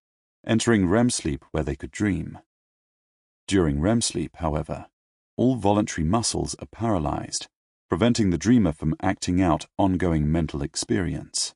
entering 0.46 0.86
REM 0.86 1.10
sleep 1.10 1.44
where 1.50 1.64
they 1.64 1.74
could 1.74 1.90
dream. 1.90 2.38
During 3.48 3.80
REM 3.80 4.00
sleep, 4.00 4.36
however, 4.36 4.86
all 5.43 5.56
voluntary 5.56 6.06
muscles 6.06 6.55
are 6.60 6.69
paralyzed, 6.70 7.48
preventing 7.89 8.31
the 8.31 8.39
dreamer 8.39 8.70
from 8.70 8.94
acting 9.02 9.43
out 9.43 9.66
ongoing 9.77 10.31
mental 10.31 10.62
experience. 10.62 11.52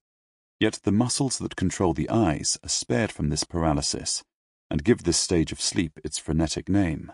Yet 0.58 0.80
the 0.82 0.90
muscles 0.90 1.38
that 1.38 1.54
control 1.54 1.94
the 1.94 2.10
eyes 2.10 2.58
are 2.64 2.68
spared 2.68 3.12
from 3.12 3.28
this 3.28 3.44
paralysis 3.44 4.24
and 4.68 4.82
give 4.82 5.04
this 5.04 5.18
stage 5.18 5.52
of 5.52 5.60
sleep 5.60 6.00
its 6.02 6.18
frenetic 6.18 6.68
name. 6.68 7.12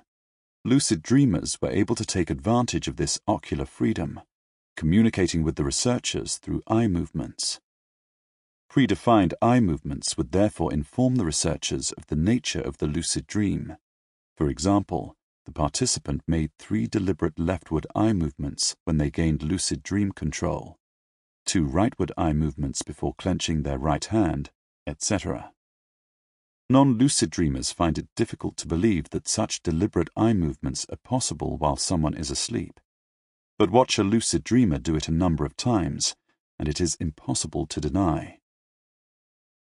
Lucid 0.65 1.03
dreamers 1.03 1.59
were 1.61 1.69
able 1.69 1.95
to 1.95 2.07
take 2.07 2.31
advantage 2.31 2.89
of 2.89 2.97
this 2.97 3.21
ocular 3.29 3.67
freedom, 3.67 4.23
communicating 4.75 5.43
with 5.43 5.57
the 5.57 5.65
researchers 5.65 6.39
through 6.39 6.63
eye 6.67 6.89
movements. 6.89 7.61
Predefined 8.73 9.35
eye 9.43 9.61
movements 9.61 10.17
would 10.17 10.33
therefore 10.33 10.73
inform 10.73 11.17
the 11.17 11.27
researchers 11.27 11.93
of 11.93 12.07
the 12.07 12.17
nature 12.17 12.63
of 12.63 12.79
the 12.79 12.87
lucid 12.87 13.27
dream. 13.27 13.77
For 14.39 14.49
example, 14.49 15.17
the 15.45 15.53
participant 15.53 16.23
made 16.27 16.51
three 16.59 16.87
deliberate 16.87 17.39
leftward 17.39 17.87
eye 17.95 18.13
movements 18.13 18.77
when 18.85 18.99
they 18.99 19.11
gained 19.11 19.43
lucid 19.43 19.83
dream 19.83 20.13
control, 20.13 20.79
two 21.45 21.67
rightward 21.67 22.11
eye 22.17 22.33
movements 22.33 22.83
before 22.83 23.15
clenching 23.15 23.63
their 23.63 23.79
right 23.79 24.05
hand, 24.07 24.51
etc. 24.87 25.53
Non 26.71 26.97
lucid 26.97 27.31
dreamers 27.31 27.73
find 27.73 27.99
it 27.99 28.09
difficult 28.17 28.57
to 28.57 28.69
believe 28.69 29.11
that 29.11 29.29
such 29.29 29.63
deliberate 29.63 30.09
eye 30.17 30.33
movements 30.33 30.87
are 30.91 30.97
possible 30.97 31.57
while 31.59 31.77
someone 31.77 32.15
is 32.15 32.31
asleep. 32.31 32.81
But 33.59 33.71
watch 33.71 33.99
a 33.99 34.05
lucid 34.05 34.43
dreamer 34.45 34.79
do 34.79 34.97
it 34.97 35.09
a 35.09 35.13
number 35.13 35.45
of 35.45 35.57
times, 35.57 36.15
and 36.59 36.69
it 36.69 36.81
is 36.81 36.95
impossible 36.97 37.67
to 37.67 37.81
deny. 37.81 38.39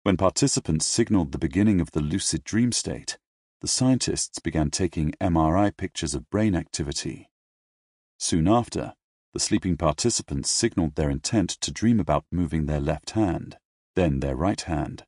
When 0.04 0.16
participants 0.16 0.86
signaled 0.86 1.32
the 1.32 1.38
beginning 1.38 1.80
of 1.80 1.90
the 1.90 2.00
lucid 2.00 2.44
dream 2.44 2.72
state, 2.72 3.18
the 3.62 3.68
scientists 3.68 4.40
began 4.40 4.70
taking 4.70 5.14
MRI 5.20 5.74
pictures 5.74 6.16
of 6.16 6.28
brain 6.28 6.56
activity. 6.56 7.30
Soon 8.18 8.48
after, 8.48 8.94
the 9.32 9.38
sleeping 9.38 9.76
participants 9.76 10.50
signaled 10.50 10.96
their 10.96 11.08
intent 11.08 11.50
to 11.60 11.70
dream 11.70 12.00
about 12.00 12.24
moving 12.32 12.66
their 12.66 12.80
left 12.80 13.10
hand, 13.10 13.56
then 13.94 14.18
their 14.18 14.34
right 14.34 14.60
hand, 14.62 15.04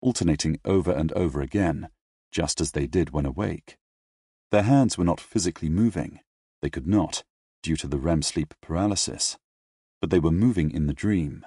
alternating 0.00 0.60
over 0.64 0.92
and 0.92 1.12
over 1.14 1.40
again, 1.40 1.88
just 2.30 2.60
as 2.60 2.70
they 2.70 2.86
did 2.86 3.10
when 3.10 3.26
awake. 3.26 3.76
Their 4.52 4.62
hands 4.62 4.96
were 4.96 5.04
not 5.04 5.20
physically 5.20 5.68
moving. 5.68 6.20
They 6.62 6.70
could 6.70 6.86
not, 6.86 7.24
due 7.60 7.76
to 7.76 7.88
the 7.88 7.98
REM 7.98 8.22
sleep 8.22 8.54
paralysis. 8.62 9.36
But 10.00 10.10
they 10.10 10.20
were 10.20 10.30
moving 10.30 10.70
in 10.70 10.86
the 10.86 10.94
dream. 10.94 11.44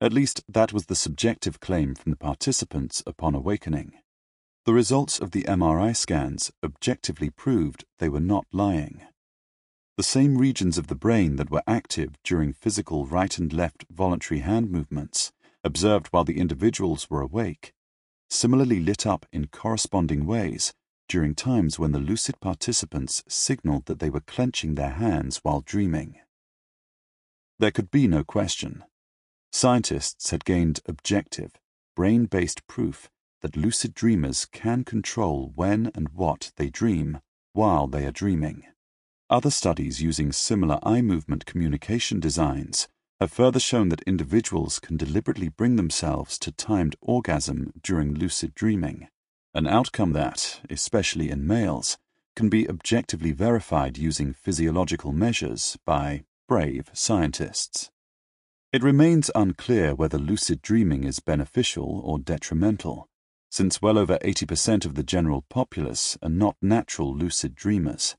At 0.00 0.14
least 0.14 0.42
that 0.48 0.72
was 0.72 0.86
the 0.86 0.96
subjective 0.96 1.60
claim 1.60 1.94
from 1.94 2.12
the 2.12 2.16
participants 2.16 3.02
upon 3.06 3.34
awakening. 3.34 3.92
The 4.64 4.72
results 4.72 5.20
of 5.20 5.32
the 5.32 5.42
MRI 5.42 5.94
scans 5.94 6.50
objectively 6.62 7.28
proved 7.28 7.84
they 7.98 8.08
were 8.08 8.18
not 8.18 8.46
lying. 8.50 9.02
The 9.98 10.02
same 10.02 10.38
regions 10.38 10.78
of 10.78 10.86
the 10.86 10.94
brain 10.94 11.36
that 11.36 11.50
were 11.50 11.62
active 11.66 12.14
during 12.24 12.54
physical 12.54 13.04
right 13.04 13.36
and 13.36 13.52
left 13.52 13.84
voluntary 13.90 14.40
hand 14.40 14.70
movements, 14.70 15.32
observed 15.62 16.06
while 16.08 16.24
the 16.24 16.38
individuals 16.38 17.10
were 17.10 17.20
awake, 17.20 17.74
similarly 18.30 18.80
lit 18.80 19.06
up 19.06 19.26
in 19.32 19.48
corresponding 19.48 20.24
ways 20.24 20.72
during 21.08 21.34
times 21.34 21.78
when 21.78 21.92
the 21.92 21.98
lucid 21.98 22.40
participants 22.40 23.22
signaled 23.28 23.84
that 23.84 23.98
they 23.98 24.08
were 24.08 24.20
clenching 24.20 24.74
their 24.74 24.92
hands 24.92 25.40
while 25.42 25.60
dreaming. 25.60 26.18
There 27.58 27.70
could 27.70 27.90
be 27.90 28.08
no 28.08 28.24
question. 28.24 28.82
Scientists 29.52 30.30
had 30.30 30.46
gained 30.46 30.80
objective, 30.86 31.52
brain 31.94 32.24
based 32.24 32.66
proof 32.66 33.10
that 33.44 33.58
lucid 33.58 33.92
dreamers 33.92 34.46
can 34.46 34.84
control 34.84 35.52
when 35.54 35.90
and 35.94 36.08
what 36.14 36.50
they 36.56 36.70
dream 36.70 37.20
while 37.52 37.86
they 37.86 38.06
are 38.06 38.10
dreaming. 38.10 38.62
Other 39.28 39.50
studies 39.50 40.00
using 40.00 40.32
similar 40.32 40.78
eye 40.82 41.02
movement 41.02 41.44
communication 41.44 42.20
designs 42.20 42.88
have 43.20 43.30
further 43.30 43.60
shown 43.60 43.90
that 43.90 44.00
individuals 44.06 44.78
can 44.78 44.96
deliberately 44.96 45.50
bring 45.50 45.76
themselves 45.76 46.38
to 46.38 46.52
timed 46.52 46.96
orgasm 47.02 47.74
during 47.82 48.14
lucid 48.14 48.54
dreaming, 48.54 49.08
an 49.52 49.66
outcome 49.66 50.14
that, 50.14 50.62
especially 50.70 51.28
in 51.28 51.46
males, 51.46 51.98
can 52.34 52.48
be 52.48 52.66
objectively 52.66 53.32
verified 53.32 53.98
using 53.98 54.32
physiological 54.32 55.12
measures 55.12 55.76
by 55.84 56.24
brave 56.48 56.88
scientists. 56.94 57.90
It 58.72 58.82
remains 58.82 59.30
unclear 59.34 59.94
whether 59.94 60.16
lucid 60.16 60.62
dreaming 60.62 61.04
is 61.04 61.20
beneficial 61.20 62.00
or 62.02 62.18
detrimental, 62.18 63.06
since 63.54 63.80
well 63.80 63.96
over 63.96 64.18
80% 64.18 64.84
of 64.84 64.96
the 64.96 65.04
general 65.04 65.44
populace 65.48 66.18
are 66.20 66.28
not 66.28 66.56
natural 66.60 67.14
lucid 67.14 67.54
dreamers. 67.54 68.16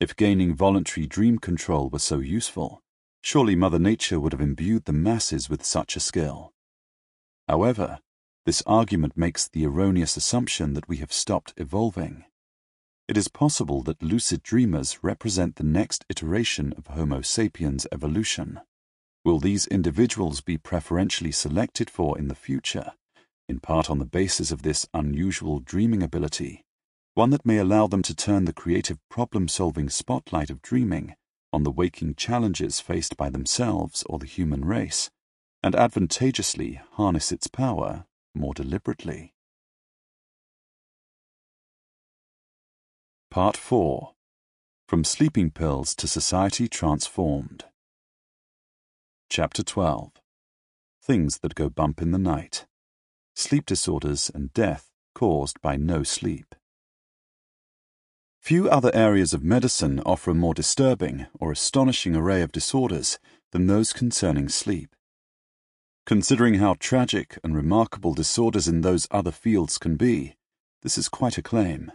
If 0.00 0.16
gaining 0.16 0.54
voluntary 0.54 1.06
dream 1.06 1.38
control 1.38 1.90
were 1.90 1.98
so 1.98 2.20
useful, 2.20 2.80
surely 3.20 3.54
Mother 3.54 3.78
Nature 3.78 4.18
would 4.18 4.32
have 4.32 4.40
imbued 4.40 4.86
the 4.86 4.94
masses 4.94 5.50
with 5.50 5.62
such 5.62 5.94
a 5.94 6.00
skill. 6.00 6.52
However, 7.46 7.98
this 8.46 8.62
argument 8.66 9.14
makes 9.14 9.46
the 9.46 9.66
erroneous 9.66 10.16
assumption 10.16 10.72
that 10.72 10.88
we 10.88 10.96
have 10.96 11.12
stopped 11.12 11.52
evolving. 11.58 12.24
It 13.08 13.18
is 13.18 13.28
possible 13.28 13.82
that 13.82 14.02
lucid 14.02 14.42
dreamers 14.42 15.00
represent 15.02 15.56
the 15.56 15.64
next 15.64 16.06
iteration 16.08 16.72
of 16.78 16.86
Homo 16.86 17.20
sapiens 17.20 17.86
evolution. 17.92 18.58
Will 19.22 19.38
these 19.38 19.66
individuals 19.66 20.40
be 20.40 20.56
preferentially 20.56 21.30
selected 21.30 21.90
for 21.90 22.18
in 22.18 22.28
the 22.28 22.34
future? 22.34 22.92
In 23.52 23.60
part 23.60 23.90
on 23.90 23.98
the 23.98 24.06
basis 24.06 24.50
of 24.50 24.62
this 24.62 24.88
unusual 24.94 25.60
dreaming 25.60 26.02
ability, 26.02 26.64
one 27.12 27.28
that 27.28 27.44
may 27.44 27.58
allow 27.58 27.86
them 27.86 28.00
to 28.00 28.14
turn 28.14 28.46
the 28.46 28.52
creative 28.52 28.98
problem 29.10 29.46
solving 29.46 29.90
spotlight 29.90 30.48
of 30.48 30.62
dreaming 30.62 31.14
on 31.52 31.62
the 31.62 31.70
waking 31.70 32.14
challenges 32.14 32.80
faced 32.80 33.14
by 33.14 33.28
themselves 33.28 34.02
or 34.08 34.18
the 34.18 34.24
human 34.24 34.64
race, 34.64 35.10
and 35.62 35.74
advantageously 35.74 36.80
harness 36.92 37.30
its 37.30 37.46
power 37.46 38.06
more 38.34 38.54
deliberately. 38.54 39.34
Part 43.30 43.58
4 43.58 44.14
From 44.88 45.04
Sleeping 45.04 45.50
Pills 45.50 45.94
to 45.96 46.08
Society 46.08 46.68
Transformed. 46.68 47.66
Chapter 49.28 49.62
12 49.62 50.12
Things 51.02 51.40
That 51.40 51.54
Go 51.54 51.68
Bump 51.68 52.00
in 52.00 52.12
the 52.12 52.18
Night 52.18 52.64
sleep 53.34 53.66
disorders, 53.66 54.30
and 54.34 54.52
death 54.52 54.90
caused 55.14 55.60
by 55.60 55.76
no 55.76 56.02
sleep. 56.02 56.54
Few 58.40 58.68
other 58.68 58.90
areas 58.92 59.32
of 59.32 59.44
medicine 59.44 60.00
offer 60.04 60.32
a 60.32 60.34
more 60.34 60.54
disturbing 60.54 61.26
or 61.38 61.52
astonishing 61.52 62.16
array 62.16 62.42
of 62.42 62.50
disorders 62.50 63.18
than 63.52 63.66
those 63.66 63.92
concerning 63.92 64.48
sleep. 64.48 64.96
Considering 66.04 66.54
how 66.54 66.74
tragic 66.80 67.38
and 67.44 67.54
remarkable 67.54 68.14
disorders 68.14 68.66
in 68.66 68.80
those 68.80 69.06
other 69.12 69.30
fields 69.30 69.78
can 69.78 69.94
be, 69.96 70.34
this 70.82 70.98
is 70.98 71.08
quite 71.08 71.38
a 71.38 71.42
claim. 71.42 71.92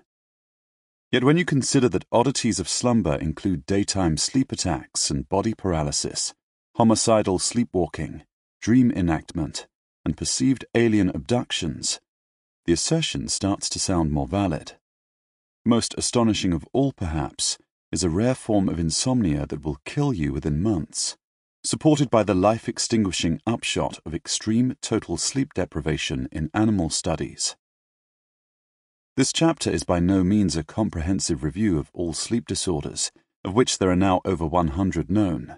Yet 1.11 1.25
when 1.25 1.35
you 1.35 1.43
consider 1.43 1.89
that 1.89 2.05
oddities 2.11 2.59
of 2.59 2.69
slumber 2.69 3.15
include 3.15 3.65
daytime 3.65 4.15
sleep 4.15 4.51
attacks 4.53 5.09
and 5.09 5.27
body 5.27 5.53
paralysis, 5.53 6.33
homicidal 6.75 7.39
sleepwalking, 7.39 8.23
dream 8.61 8.91
enactment, 8.91 9.67
and 10.07 10.15
perceived 10.15 10.63
alien 10.73 11.09
abductions, 11.09 11.99
the 12.63 12.71
assertion 12.71 13.27
starts 13.27 13.67
to 13.67 13.77
sound 13.77 14.09
more 14.09 14.25
valid. 14.25 14.71
Most 15.65 15.93
astonishing 15.97 16.53
of 16.53 16.65
all, 16.71 16.93
perhaps, 16.93 17.57
is 17.91 18.05
a 18.05 18.09
rare 18.09 18.33
form 18.33 18.69
of 18.69 18.79
insomnia 18.79 19.45
that 19.47 19.65
will 19.65 19.81
kill 19.83 20.13
you 20.13 20.31
within 20.31 20.63
months, 20.63 21.17
supported 21.61 22.09
by 22.09 22.23
the 22.23 22.33
life 22.33 22.69
extinguishing 22.69 23.41
upshot 23.45 23.99
of 24.05 24.15
extreme 24.15 24.77
total 24.81 25.17
sleep 25.17 25.53
deprivation 25.53 26.29
in 26.31 26.49
animal 26.53 26.89
studies. 26.89 27.57
This 29.17 29.33
chapter 29.33 29.69
is 29.69 29.83
by 29.83 29.99
no 29.99 30.23
means 30.23 30.55
a 30.55 30.63
comprehensive 30.63 31.43
review 31.43 31.77
of 31.77 31.91
all 31.91 32.13
sleep 32.13 32.47
disorders, 32.47 33.11
of 33.43 33.55
which 33.55 33.77
there 33.77 33.91
are 33.91 33.95
now 33.97 34.21
over 34.23 34.45
100 34.45 35.11
known. 35.11 35.57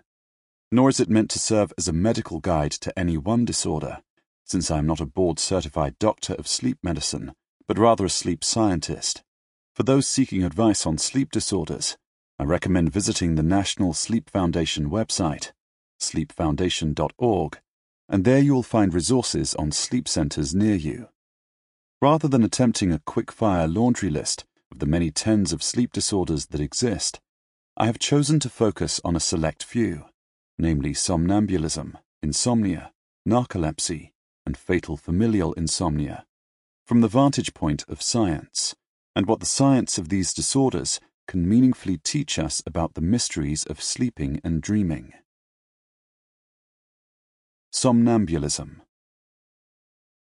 Nor 0.71 0.89
is 0.89 0.99
it 0.99 1.07
meant 1.07 1.29
to 1.29 1.39
serve 1.39 1.71
as 1.77 1.87
a 1.87 1.93
medical 1.93 2.39
guide 2.39 2.71
to 2.71 2.97
any 2.97 3.15
one 3.15 3.45
disorder, 3.45 4.01
since 4.49 4.71
I 4.71 4.79
am 4.79 4.87
not 4.87 4.99
a 4.99 5.05
board 5.05 5.37
certified 5.37 5.99
doctor 5.99 6.33
of 6.33 6.47
sleep 6.47 6.79
medicine, 6.81 7.33
but 7.67 7.77
rather 7.77 8.05
a 8.05 8.09
sleep 8.09 8.43
scientist. 8.43 9.21
For 9.75 9.83
those 9.83 10.07
seeking 10.07 10.43
advice 10.43 10.87
on 10.87 10.97
sleep 10.97 11.31
disorders, 11.31 11.97
I 12.39 12.45
recommend 12.45 12.91
visiting 12.91 13.35
the 13.35 13.43
National 13.43 13.93
Sleep 13.93 14.29
Foundation 14.29 14.89
website, 14.89 15.51
sleepfoundation.org, 16.01 17.59
and 18.07 18.25
there 18.25 18.39
you 18.39 18.55
will 18.55 18.63
find 18.63 18.93
resources 18.93 19.53
on 19.55 19.71
sleep 19.71 20.07
centers 20.07 20.55
near 20.55 20.75
you. 20.75 21.09
Rather 22.01 22.27
than 22.27 22.43
attempting 22.43 22.91
a 22.91 23.01
quick 23.05 23.31
fire 23.31 23.67
laundry 23.67 24.09
list 24.09 24.45
of 24.71 24.79
the 24.79 24.87
many 24.87 25.11
tens 25.11 25.53
of 25.53 25.61
sleep 25.61 25.93
disorders 25.93 26.47
that 26.47 26.61
exist, 26.61 27.19
I 27.77 27.85
have 27.85 27.99
chosen 27.99 28.39
to 28.39 28.49
focus 28.49 28.99
on 29.05 29.15
a 29.15 29.19
select 29.19 29.63
few, 29.63 30.05
namely 30.57 30.93
somnambulism, 30.93 31.97
insomnia, 32.23 32.91
narcolepsy, 33.27 34.11
and 34.49 34.57
fatal 34.57 34.97
familial 34.97 35.53
insomnia, 35.53 36.25
from 36.87 37.01
the 37.01 37.07
vantage 37.07 37.53
point 37.53 37.85
of 37.87 38.01
science, 38.01 38.75
and 39.15 39.27
what 39.27 39.39
the 39.39 39.45
science 39.45 39.99
of 39.99 40.09
these 40.09 40.33
disorders 40.33 40.99
can 41.27 41.47
meaningfully 41.47 41.99
teach 41.99 42.39
us 42.39 42.63
about 42.65 42.95
the 42.95 43.01
mysteries 43.15 43.63
of 43.65 43.79
sleeping 43.79 44.41
and 44.43 44.59
dreaming. 44.59 45.13
Somnambulism 47.71 48.81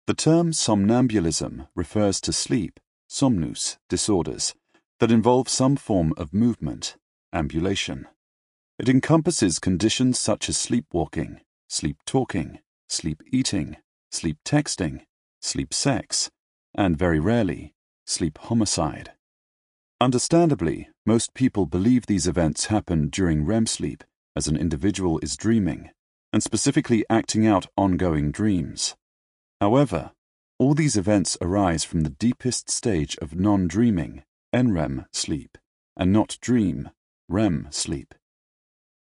The 0.08 0.14
term 0.14 0.54
somnambulism 0.54 1.68
refers 1.76 2.22
to 2.22 2.32
sleep, 2.32 2.80
somnus, 3.10 3.78
disorders 3.90 4.56
that 5.02 5.12
involve 5.12 5.50
some 5.50 5.76
form 5.76 6.14
of 6.16 6.34
movement, 6.34 6.96
ambulation. 7.34 8.08
It 8.80 8.88
encompasses 8.88 9.60
conditions 9.60 10.18
such 10.18 10.48
as 10.48 10.56
sleepwalking, 10.56 11.42
sleep 11.68 11.98
talking, 12.06 12.60
sleep 12.88 13.22
eating, 13.30 13.76
sleep 14.14 14.38
texting, 14.46 15.02
sleep 15.42 15.74
sex, 15.74 16.30
and 16.76 16.98
very 16.98 17.20
rarely, 17.20 17.74
sleep 18.06 18.38
homicide. 18.38 19.12
Understandably, 20.00 20.90
most 21.06 21.34
people 21.34 21.66
believe 21.66 22.06
these 22.06 22.28
events 22.28 22.68
happen 22.68 23.10
during 23.10 23.46
REM 23.46 23.66
sleep 23.66 24.04
as 24.36 24.48
an 24.48 24.56
individual 24.56 25.20
is 25.20 25.36
dreaming, 25.36 25.90
and 26.32 26.44
specifically 26.44 27.04
acting 27.10 27.48
out 27.48 27.68
ongoing 27.78 28.32
dreams. 28.32 28.96
However, 29.60 30.12
all 30.60 30.74
these 30.74 30.96
events 30.96 31.38
arise 31.42 31.84
from 31.84 32.02
the 32.02 32.10
deepest 32.10 32.70
stage 32.70 33.18
of 33.18 33.36
non 33.36 33.68
dreaming, 33.68 34.24
NREM 34.54 35.06
sleep, 35.12 35.58
and 35.98 36.14
not 36.14 36.38
dream, 36.42 36.90
REM 37.30 37.68
sleep. 37.72 38.14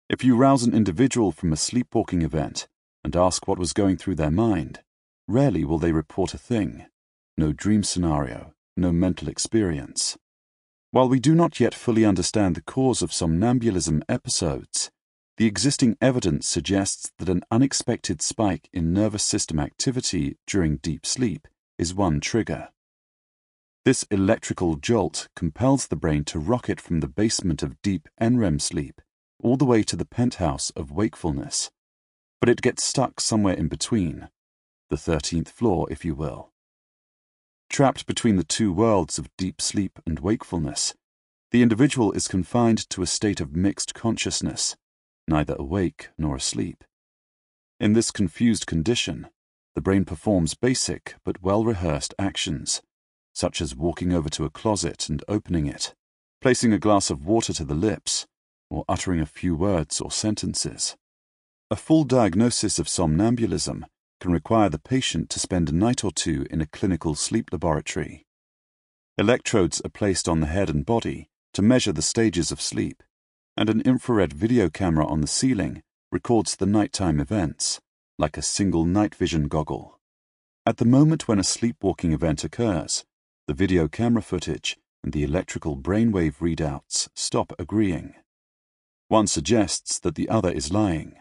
If 0.09 0.23
you 0.23 0.35
rouse 0.35 0.63
an 0.63 0.73
individual 0.73 1.31
from 1.31 1.51
a 1.51 1.57
sleepwalking 1.57 2.21
event 2.21 2.67
and 3.03 3.15
ask 3.15 3.47
what 3.47 3.59
was 3.59 3.73
going 3.73 3.97
through 3.97 4.15
their 4.15 4.31
mind, 4.31 4.81
Rarely 5.31 5.63
will 5.63 5.79
they 5.79 5.93
report 5.93 6.33
a 6.33 6.37
thing. 6.37 6.87
No 7.37 7.53
dream 7.53 7.83
scenario, 7.83 8.53
no 8.75 8.91
mental 8.91 9.29
experience. 9.29 10.17
While 10.91 11.07
we 11.07 11.21
do 11.21 11.33
not 11.33 11.57
yet 11.57 11.73
fully 11.73 12.03
understand 12.03 12.53
the 12.53 12.61
cause 12.61 13.01
of 13.01 13.13
somnambulism 13.13 14.03
episodes, 14.09 14.91
the 15.37 15.45
existing 15.45 15.95
evidence 16.01 16.47
suggests 16.47 17.13
that 17.17 17.29
an 17.29 17.43
unexpected 17.49 18.21
spike 18.21 18.67
in 18.73 18.91
nervous 18.91 19.23
system 19.23 19.57
activity 19.57 20.35
during 20.45 20.75
deep 20.75 21.05
sleep 21.05 21.47
is 21.77 21.95
one 21.95 22.19
trigger. 22.19 22.67
This 23.85 24.03
electrical 24.11 24.75
jolt 24.75 25.29
compels 25.33 25.87
the 25.87 25.95
brain 25.95 26.25
to 26.25 26.39
rocket 26.39 26.81
from 26.81 26.99
the 26.99 27.07
basement 27.07 27.63
of 27.63 27.81
deep 27.81 28.09
NREM 28.19 28.59
sleep 28.59 28.99
all 29.41 29.55
the 29.55 29.63
way 29.63 29.81
to 29.83 29.95
the 29.95 30.03
penthouse 30.03 30.71
of 30.71 30.91
wakefulness. 30.91 31.71
But 32.41 32.49
it 32.49 32.61
gets 32.61 32.83
stuck 32.83 33.21
somewhere 33.21 33.55
in 33.55 33.69
between, 33.69 34.27
the 34.91 34.95
13th 34.95 35.47
floor, 35.47 35.87
if 35.89 36.05
you 36.05 36.13
will. 36.13 36.51
Trapped 37.71 38.05
between 38.05 38.35
the 38.35 38.43
two 38.43 38.71
worlds 38.71 39.17
of 39.17 39.35
deep 39.37 39.59
sleep 39.59 39.97
and 40.05 40.19
wakefulness, 40.19 40.93
the 41.49 41.63
individual 41.63 42.11
is 42.11 42.27
confined 42.27 42.87
to 42.91 43.01
a 43.01 43.07
state 43.07 43.41
of 43.41 43.55
mixed 43.55 43.95
consciousness, 43.95 44.77
neither 45.27 45.55
awake 45.57 46.09
nor 46.15 46.35
asleep. 46.35 46.83
In 47.79 47.93
this 47.93 48.11
confused 48.11 48.67
condition, 48.67 49.27
the 49.73 49.81
brain 49.81 50.05
performs 50.05 50.53
basic 50.53 51.15
but 51.25 51.41
well 51.41 51.63
rehearsed 51.63 52.13
actions 52.19 52.83
such 53.33 53.61
as 53.61 53.75
walking 53.75 54.13
over 54.13 54.29
to 54.29 54.45
a 54.45 54.49
closet 54.49 55.09
and 55.09 55.23
opening 55.27 55.65
it, 55.65 55.93
placing 56.41 56.73
a 56.73 56.79
glass 56.79 57.09
of 57.09 57.25
water 57.25 57.53
to 57.53 57.63
the 57.63 57.73
lips, 57.73 58.25
or 58.69 58.85
uttering 58.87 59.19
a 59.19 59.25
few 59.25 59.55
words 59.55 60.01
or 60.01 60.11
sentences. 60.11 60.95
A 61.69 61.75
full 61.75 62.03
diagnosis 62.03 62.79
of 62.79 62.87
somnambulism 62.87 63.85
can 64.21 64.31
require 64.31 64.69
the 64.69 64.79
patient 64.79 65.29
to 65.31 65.39
spend 65.39 65.67
a 65.67 65.75
night 65.75 66.03
or 66.03 66.11
two 66.11 66.45
in 66.51 66.61
a 66.61 66.67
clinical 66.67 67.15
sleep 67.15 67.49
laboratory. 67.51 68.23
Electrodes 69.17 69.81
are 69.83 69.89
placed 69.89 70.29
on 70.29 70.39
the 70.39 70.47
head 70.47 70.69
and 70.69 70.85
body 70.85 71.27
to 71.53 71.61
measure 71.61 71.91
the 71.91 72.01
stages 72.01 72.51
of 72.51 72.61
sleep, 72.61 73.03
and 73.57 73.69
an 73.69 73.81
infrared 73.81 74.31
video 74.31 74.69
camera 74.69 75.05
on 75.05 75.21
the 75.21 75.27
ceiling 75.27 75.81
records 76.11 76.55
the 76.55 76.65
nighttime 76.65 77.19
events, 77.19 77.81
like 78.17 78.37
a 78.37 78.41
single 78.41 78.85
night 78.85 79.15
vision 79.15 79.47
goggle. 79.47 79.99
At 80.65 80.77
the 80.77 80.85
moment 80.85 81.27
when 81.27 81.39
a 81.39 81.43
sleepwalking 81.43 82.13
event 82.13 82.43
occurs, 82.43 83.03
the 83.47 83.53
video 83.55 83.87
camera 83.87 84.21
footage 84.21 84.77
and 85.03 85.11
the 85.11 85.23
electrical 85.23 85.75
brainwave 85.75 86.37
readouts 86.37 87.09
stop 87.15 87.51
agreeing. 87.57 88.13
One 89.07 89.27
suggests 89.27 89.99
that 89.99 90.15
the 90.15 90.29
other 90.29 90.51
is 90.51 90.71
lying. 90.71 91.15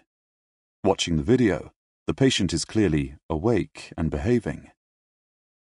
Watching 0.85 1.17
the 1.17 1.23
video, 1.23 1.73
the 2.11 2.15
patient 2.15 2.53
is 2.53 2.65
clearly 2.65 3.15
awake 3.29 3.93
and 3.97 4.11
behaving. 4.11 4.73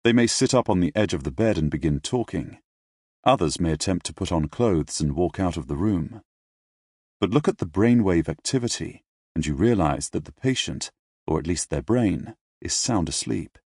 They 0.03 0.11
may 0.11 0.26
sit 0.26 0.55
up 0.55 0.67
on 0.67 0.80
the 0.80 0.91
edge 0.95 1.13
of 1.13 1.23
the 1.23 1.30
bed 1.30 1.59
and 1.59 1.69
begin 1.69 1.99
talking. 1.99 2.57
Others 3.23 3.59
may 3.59 3.71
attempt 3.71 4.07
to 4.07 4.15
put 4.15 4.31
on 4.31 4.47
clothes 4.47 4.99
and 4.99 5.15
walk 5.15 5.39
out 5.39 5.57
of 5.57 5.67
the 5.67 5.76
room. 5.76 6.23
But 7.21 7.30
look 7.30 7.47
at 7.47 7.59
the 7.59 7.67
brainwave 7.67 8.27
activity, 8.27 9.03
and 9.35 9.45
you 9.45 9.53
realize 9.53 10.09
that 10.09 10.26
the 10.26 10.31
patient, 10.31 10.89
or 11.27 11.38
at 11.38 11.45
least 11.45 11.69
their 11.69 11.84
brain, 11.84 12.34
is 12.59 12.73
sound 12.73 13.09
asleep 13.09 13.59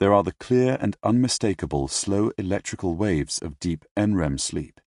there 0.00 0.12
are 0.12 0.24
the 0.24 0.32
clear 0.32 0.76
and 0.80 0.96
unmistakable 1.04 1.86
slow 1.86 2.32
electrical 2.36 2.96
waves 2.96 3.38
of 3.38 3.60
deep 3.60 3.84
NREM 3.96 4.40
sleep, 4.40 4.80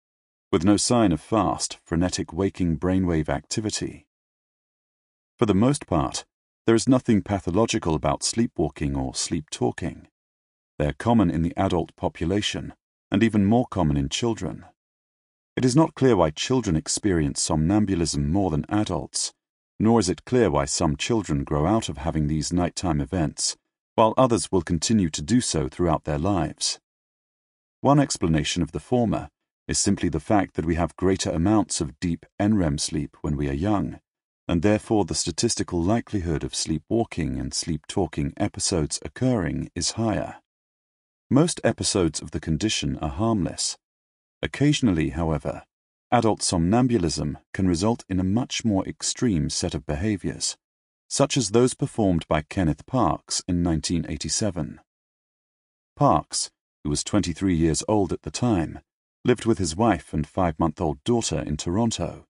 with 0.52 0.66
no 0.66 0.76
sign 0.76 1.14
of 1.14 1.22
fast, 1.22 1.80
frenetic 1.86 2.34
waking 2.34 2.78
brainwave 2.78 3.30
activity. 3.30 4.06
For 5.40 5.46
the 5.46 5.56
most 5.56 5.88
part, 5.88 6.26
there 6.68 6.76
is 6.76 6.90
nothing 6.90 7.22
pathological 7.22 7.96
about 7.96 8.24
sleepwalking 8.24 8.94
or 8.94 9.16
sleep 9.16 9.50
talking. 9.50 10.06
They 10.78 10.88
are 10.88 10.94
common 10.94 11.32
in 11.32 11.42
the 11.42 11.54
adult 11.56 11.96
population, 11.96 12.74
and 13.10 13.24
even 13.24 13.46
more 13.46 13.66
common 13.68 13.96
in 13.96 14.10
children. 14.10 14.66
It 15.56 15.64
is 15.64 15.78
not 15.78 15.96
clear 15.96 16.18
why 16.18 16.32
children 16.32 16.76
experience 16.76 17.42
somnambulism 17.42 18.30
more 18.30 18.52
than 18.52 18.66
adults, 18.68 19.32
nor 19.80 20.02
is 20.02 20.10
it 20.10 20.26
clear 20.26 20.52
why 20.52 20.66
some 20.66 20.98
children 20.98 21.46
grow 21.46 21.66
out 21.66 21.88
of 21.88 22.00
having 22.00 22.28
these 22.28 22.52
nighttime 22.52 23.00
events 23.00 23.56
while 23.96 24.14
others 24.18 24.52
will 24.52 24.62
continue 24.62 25.10
to 25.10 25.22
do 25.22 25.40
so 25.40 25.70
throughout 25.70 26.04
their 26.04 26.20
lives. 26.20 26.80
One 27.80 28.00
explanation 28.00 28.62
of 28.62 28.74
the 28.74 28.82
former 28.82 29.30
is 29.70 29.80
simply 29.80 30.10
the 30.10 30.20
fact 30.20 30.56
that 30.56 30.66
we 30.66 30.76
have 30.76 30.98
greater 30.98 31.32
amounts 31.32 31.80
of 31.80 31.98
deep 32.02 32.26
NREM 32.42 32.78
sleep 32.78 33.16
when 33.22 33.38
we 33.38 33.48
are 33.48 33.54
young, 33.54 34.00
and 34.48 34.62
therefore 34.62 35.06
the 35.06 35.16
statistical 35.16 35.82
likelihood 35.82 36.44
of 36.44 36.56
sleepwalking 36.56 37.38
and 37.40 37.54
sleep-talking 37.54 38.34
episodes 38.38 39.00
occurring 39.04 39.70
is 39.76 39.92
higher. 39.92 40.38
Most 41.30 41.60
episodes 41.64 42.22
of 42.22 42.32
the 42.32 42.40
condition 42.40 42.98
are 43.00 43.10
harmless. 43.10 43.78
Occasionally, 44.42 45.10
however, 45.10 45.64
adult 46.12 46.42
somnambulism 46.42 47.38
can 47.54 47.68
result 47.68 48.06
in 48.08 48.20
a 48.20 48.24
much 48.24 48.64
more 48.64 48.88
extreme 48.88 49.50
set 49.50 49.74
of 49.74 49.86
behaviors 49.86 50.58
such 51.08 51.38
as 51.38 51.52
those 51.52 51.74
performed 51.74 52.28
by 52.28 52.42
Kenneth 52.42 52.86
Parks 52.86 53.42
in 53.48 53.64
1987. 53.64 54.80
Parks, 55.96 56.52
who 56.84 56.90
was 56.90 57.04
23 57.04 57.56
years 57.56 57.84
old 57.88 58.12
at 58.12 58.24
the 58.24 58.32
time, 58.32 58.80
lived 59.24 59.46
with 59.46 59.58
his 59.58 59.76
wife 59.76 60.14
and 60.14 60.28
five 60.28 60.60
month 60.60 60.80
old 60.82 61.04
daughter 61.04 61.40
in 61.40 61.58
Toronto. 61.58 62.27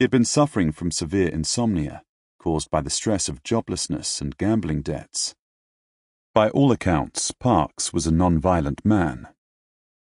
He 0.00 0.04
had 0.04 0.10
been 0.10 0.24
suffering 0.24 0.72
from 0.72 0.90
severe 0.90 1.28
insomnia 1.28 2.02
caused 2.38 2.70
by 2.70 2.80
the 2.80 2.88
stress 2.88 3.28
of 3.28 3.42
joblessness 3.42 4.22
and 4.22 4.34
gambling 4.38 4.80
debts. 4.80 5.34
By 6.32 6.48
all 6.48 6.72
accounts, 6.72 7.32
Parks 7.32 7.92
was 7.92 8.06
a 8.06 8.10
non-violent 8.10 8.82
man. 8.82 9.28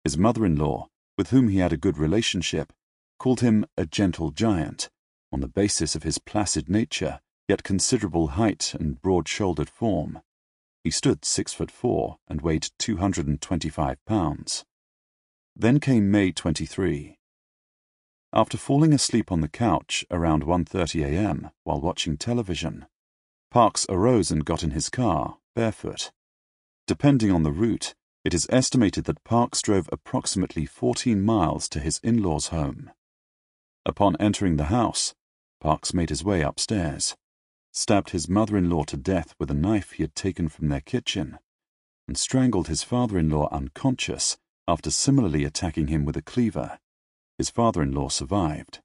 His 0.02 0.16
mother 0.16 0.46
in 0.46 0.56
law, 0.56 0.88
with 1.18 1.28
whom 1.28 1.48
he 1.48 1.58
had 1.58 1.70
a 1.70 1.76
good 1.76 1.98
relationship, 1.98 2.72
called 3.18 3.40
him 3.40 3.66
a 3.76 3.84
gentle 3.84 4.30
giant 4.30 4.88
on 5.30 5.40
the 5.40 5.48
basis 5.48 5.94
of 5.94 6.02
his 6.02 6.16
placid 6.16 6.70
nature 6.70 7.20
yet 7.46 7.62
considerable 7.62 8.28
height 8.28 8.72
and 8.72 9.02
broad-shouldered 9.02 9.68
form. 9.68 10.22
He 10.82 10.90
stood 10.90 11.26
six 11.26 11.52
foot 11.52 11.70
four 11.70 12.16
and 12.26 12.40
weighed 12.40 12.70
225 12.78 13.98
pounds. 14.06 14.64
Then 15.54 15.78
came 15.78 16.10
May 16.10 16.32
23. 16.32 17.18
After 18.34 18.58
falling 18.58 18.92
asleep 18.92 19.30
on 19.30 19.40
the 19.40 19.48
couch 19.48 20.04
around 20.10 20.42
1.30 20.42 21.04
a.m. 21.06 21.50
while 21.62 21.80
watching 21.80 22.16
television, 22.16 22.86
Parks 23.50 23.86
arose 23.88 24.32
and 24.32 24.44
got 24.44 24.64
in 24.64 24.72
his 24.72 24.88
car, 24.88 25.38
barefoot. 25.54 26.10
Depending 26.88 27.30
on 27.30 27.44
the 27.44 27.52
route, 27.52 27.94
it 28.24 28.34
is 28.34 28.48
estimated 28.50 29.04
that 29.04 29.22
Parks 29.22 29.62
drove 29.62 29.88
approximately 29.92 30.66
14 30.66 31.22
miles 31.22 31.68
to 31.68 31.78
his 31.78 32.00
in-laws' 32.02 32.48
home. 32.48 32.90
Upon 33.86 34.16
entering 34.18 34.56
the 34.56 34.64
house, 34.64 35.14
Parks 35.60 35.94
made 35.94 36.08
his 36.08 36.24
way 36.24 36.42
upstairs 36.42 37.14
stabbed 37.74 38.10
his 38.10 38.28
mother-in-law 38.28 38.84
to 38.84 38.96
death 38.96 39.34
with 39.38 39.50
a 39.50 39.54
knife 39.54 39.92
he 39.92 40.04
had 40.04 40.14
taken 40.14 40.48
from 40.48 40.68
their 40.68 40.80
kitchen, 40.80 41.38
and 42.06 42.16
strangled 42.16 42.68
his 42.68 42.84
father-in-law 42.84 43.48
unconscious 43.50 44.38
after 44.68 44.90
similarly 44.90 45.44
attacking 45.44 45.88
him 45.88 46.04
with 46.04 46.16
a 46.16 46.22
cleaver. 46.22 46.78
His 47.38 47.50
father-in-law 47.50 48.08
survived. 48.08 48.80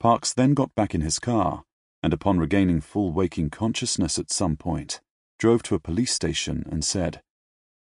Parks 0.00 0.32
then 0.32 0.54
got 0.54 0.74
back 0.74 0.94
in 0.94 1.00
his 1.00 1.18
car, 1.18 1.64
and 2.02 2.12
upon 2.12 2.38
regaining 2.38 2.80
full 2.80 3.12
waking 3.12 3.50
consciousness 3.50 4.18
at 4.18 4.30
some 4.30 4.56
point, 4.56 5.00
drove 5.38 5.62
to 5.64 5.74
a 5.74 5.80
police 5.80 6.12
station 6.12 6.64
and 6.70 6.84
said, 6.84 7.22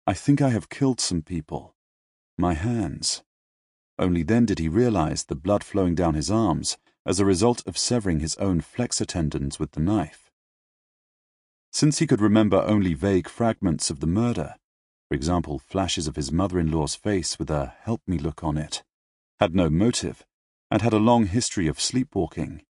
I 0.07 0.13
think 0.13 0.41
I 0.41 0.49
have 0.49 0.69
killed 0.69 0.99
some 0.99 1.21
people. 1.21 1.75
My 2.37 2.53
hands. 2.53 3.23
Only 3.99 4.23
then 4.23 4.45
did 4.45 4.59
he 4.59 4.67
realize 4.67 5.25
the 5.25 5.35
blood 5.35 5.63
flowing 5.63 5.95
down 5.95 6.15
his 6.15 6.31
arms 6.31 6.77
as 7.05 7.19
a 7.19 7.25
result 7.25 7.65
of 7.67 7.77
severing 7.77 8.19
his 8.19 8.35
own 8.37 8.61
flexor 8.61 9.05
tendons 9.05 9.59
with 9.59 9.71
the 9.71 9.79
knife. 9.79 10.31
Since 11.71 11.99
he 11.99 12.07
could 12.07 12.21
remember 12.21 12.61
only 12.63 12.93
vague 12.93 13.29
fragments 13.29 13.89
of 13.89 13.99
the 13.99 14.07
murder, 14.07 14.55
for 15.07 15.15
example, 15.15 15.59
flashes 15.59 16.07
of 16.07 16.15
his 16.15 16.31
mother-in-law's 16.31 16.95
face 16.95 17.37
with 17.37 17.49
a 17.49 17.73
help 17.81 18.01
me 18.07 18.17
look 18.17 18.43
on 18.43 18.57
it, 18.57 18.83
had 19.41 19.55
no 19.55 19.71
motive, 19.71 20.23
and 20.69 20.83
had 20.83 20.93
a 20.93 20.99
long 20.99 21.25
history 21.25 21.67
of 21.67 21.81
sleepwalking, 21.81 22.61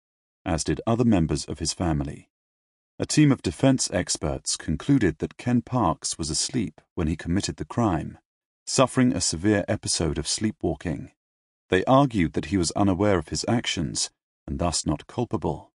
as 0.42 0.64
did 0.64 0.80
other 0.86 1.04
members 1.04 1.44
of 1.44 1.58
his 1.58 1.74
family. 1.74 2.30
A 2.98 3.04
team 3.04 3.30
of 3.30 3.42
defense 3.42 3.90
experts 3.92 4.56
concluded 4.56 5.18
that 5.18 5.36
Ken 5.36 5.60
Parks 5.60 6.16
was 6.16 6.30
asleep 6.30 6.80
when 6.94 7.08
he 7.08 7.14
committed 7.14 7.58
the 7.58 7.66
crime, 7.66 8.16
suffering 8.64 9.12
a 9.12 9.20
severe 9.20 9.66
episode 9.68 10.16
of 10.16 10.26
sleepwalking. 10.26 11.10
They 11.68 11.84
argued 11.84 12.32
that 12.32 12.46
he 12.46 12.56
was 12.56 12.70
unaware 12.70 13.18
of 13.18 13.28
his 13.28 13.44
actions 13.46 14.10
and 14.46 14.58
thus 14.58 14.86
not 14.86 15.06
culpable. 15.06 15.72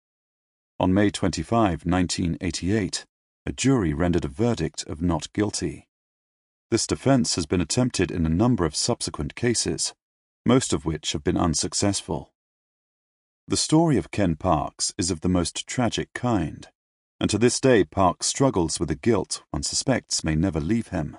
On 0.80 0.94
May 0.94 1.10
25, 1.10 1.88
1988, 1.88 3.06
a 3.48 3.52
jury 3.52 3.96
rendered 3.96 4.26
a 4.26 4.28
verdict 4.28 4.86
of 4.86 5.02
not 5.02 5.34
guilty. 5.34 5.88
This 6.70 6.86
defense 6.86 7.34
has 7.34 7.48
been 7.48 7.62
attempted 7.62 8.12
in 8.12 8.28
a 8.28 8.30
number 8.30 8.64
of 8.64 8.76
subsequent 8.76 9.34
cases, 9.34 9.96
most 10.46 10.74
of 10.74 10.86
which 10.86 11.14
have 11.14 11.24
been 11.24 11.38
unsuccessful. 11.38 12.34
The 13.48 13.58
story 13.58 13.98
of 13.98 14.12
Ken 14.12 14.36
Parks 14.36 14.94
is 14.98 15.12
of 15.12 15.22
the 15.22 15.30
most 15.30 15.68
tragic 15.68 16.14
kind, 16.14 16.68
and 17.20 17.30
to 17.30 17.38
this 17.38 17.60
day 17.60 17.84
Parks 17.84 18.28
struggles 18.28 18.80
with 18.80 18.92
a 18.92 18.96
guilt 18.96 19.44
one 19.52 19.64
suspects 19.64 20.24
may 20.24 20.36
never 20.36 20.60
leave 20.60 20.90
him. 20.90 21.18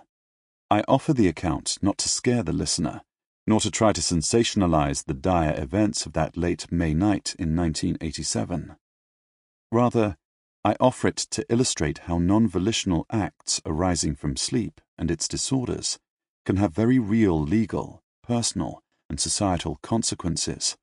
I 0.70 0.84
offer 0.88 1.12
the 1.12 1.28
account 1.28 1.78
not 1.80 1.98
to 1.98 2.08
scare 2.08 2.42
the 2.42 2.52
listener, 2.52 3.02
nor 3.46 3.60
to 3.60 3.70
try 3.70 3.92
to 3.92 4.00
sensationalize 4.00 5.04
the 5.04 5.14
dire 5.14 5.54
events 5.56 6.06
of 6.06 6.12
that 6.14 6.36
late 6.36 6.70
May 6.70 6.94
night 6.94 7.34
in 7.38 7.54
1987. 7.56 8.76
Rather, 9.70 10.16
I 10.64 10.76
offer 10.80 11.08
it 11.08 11.16
to 11.16 11.44
illustrate 11.50 11.98
how 12.06 12.18
non-volitional 12.18 13.06
acts 13.10 13.60
arising 13.66 14.14
from 14.14 14.36
sleep 14.36 14.80
and 14.96 15.10
its 15.10 15.28
disorders 15.28 15.98
can 16.46 16.56
have 16.56 16.74
very 16.74 16.98
real 16.98 17.40
legal, 17.40 18.02
personal, 18.22 18.83
and 19.14 19.20
societal 19.20 19.78
consequences, 19.80 20.76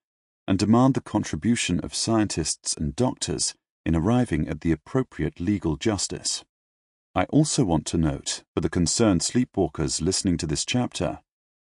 and 0.47 0.57
demand 0.57 0.93
the 0.93 1.01
contribution 1.01 1.81
of 1.81 1.93
scientists 1.93 2.73
and 2.77 2.95
doctors 2.95 3.55
in 3.85 3.93
arriving 3.93 4.47
at 4.47 4.61
the 4.61 4.71
appropriate 4.71 5.41
legal 5.41 5.75
justice. 5.75 6.45
I 7.13 7.25
also 7.25 7.65
want 7.65 7.85
to 7.87 7.97
note, 7.97 8.43
for 8.53 8.61
the 8.61 8.69
concerned 8.69 9.19
sleepwalkers 9.19 10.01
listening 10.01 10.37
to 10.37 10.47
this 10.47 10.63
chapter, 10.63 11.19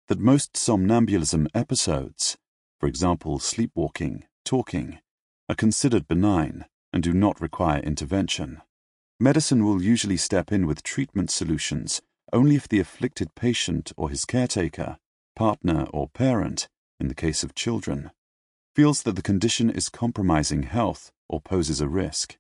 that 0.09 0.19
most 0.19 0.53
somnambulism 0.53 1.49
episodes, 1.55 2.37
for 2.79 2.87
example 2.87 3.39
sleepwalking, 3.39 4.25
talking, 4.45 4.99
are 5.49 5.55
considered 5.55 6.07
benign 6.07 6.67
and 6.93 7.03
do 7.03 7.15
not 7.15 7.41
require 7.41 7.81
intervention. 7.81 8.61
Medicine 9.19 9.65
will 9.65 9.81
usually 9.81 10.19
step 10.19 10.53
in 10.53 10.67
with 10.67 10.83
treatment 10.83 11.31
solutions 11.31 12.03
only 12.35 12.55
if 12.55 12.69
the 12.69 12.81
afflicted 12.81 13.35
patient 13.35 13.93
or 13.97 14.11
his 14.11 14.27
caretaker, 14.27 14.99
partner, 15.41 15.87
or 15.91 16.07
parent, 16.07 16.69
in 17.01 17.09
the 17.09 17.15
case 17.15 17.43
of 17.43 17.55
children, 17.55 18.11
feels 18.77 19.03
that 19.05 19.17
the 19.17 19.23
condition 19.23 19.71
is 19.71 19.89
compromising 19.89 20.65
health 20.65 21.13
or 21.31 21.41
poses 21.41 21.81
a 21.81 21.89
risk. 21.89 22.37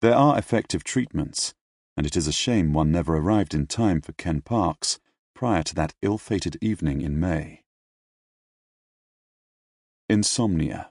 There 0.00 0.14
are 0.14 0.38
effective 0.38 0.84
treatments, 0.84 1.52
and 1.98 2.06
it 2.06 2.16
is 2.16 2.26
a 2.26 2.32
shame 2.32 2.72
one 2.72 2.90
never 2.90 3.14
arrived 3.14 3.52
in 3.52 3.66
time 3.66 4.00
for 4.00 4.12
Ken 4.12 4.40
Parks 4.40 4.98
prior 5.34 5.62
to 5.64 5.74
that 5.74 5.92
ill 6.00 6.16
fated 6.16 6.56
evening 6.62 7.02
in 7.02 7.20
May. 7.20 7.62
Insomnia. 10.08 10.90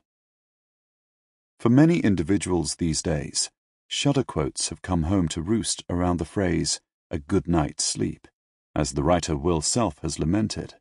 For 1.59 1.69
many 1.69 1.97
individuals 1.97 2.75
these 2.75 3.01
days, 3.01 3.49
shudder 3.87 4.23
quotes 4.23 4.69
have 4.69 4.83
come 4.83 5.03
home 5.03 5.27
to 5.29 5.41
roost 5.41 5.83
around 5.89 6.17
the 6.17 6.25
phrase, 6.25 6.79
a 7.09 7.17
good 7.17 7.47
night's 7.47 7.83
sleep, 7.83 8.27
as 8.75 8.91
the 8.91 9.01
writer 9.01 9.35
Will 9.35 9.61
Self 9.61 9.97
has 10.03 10.19
lamented. 10.19 10.75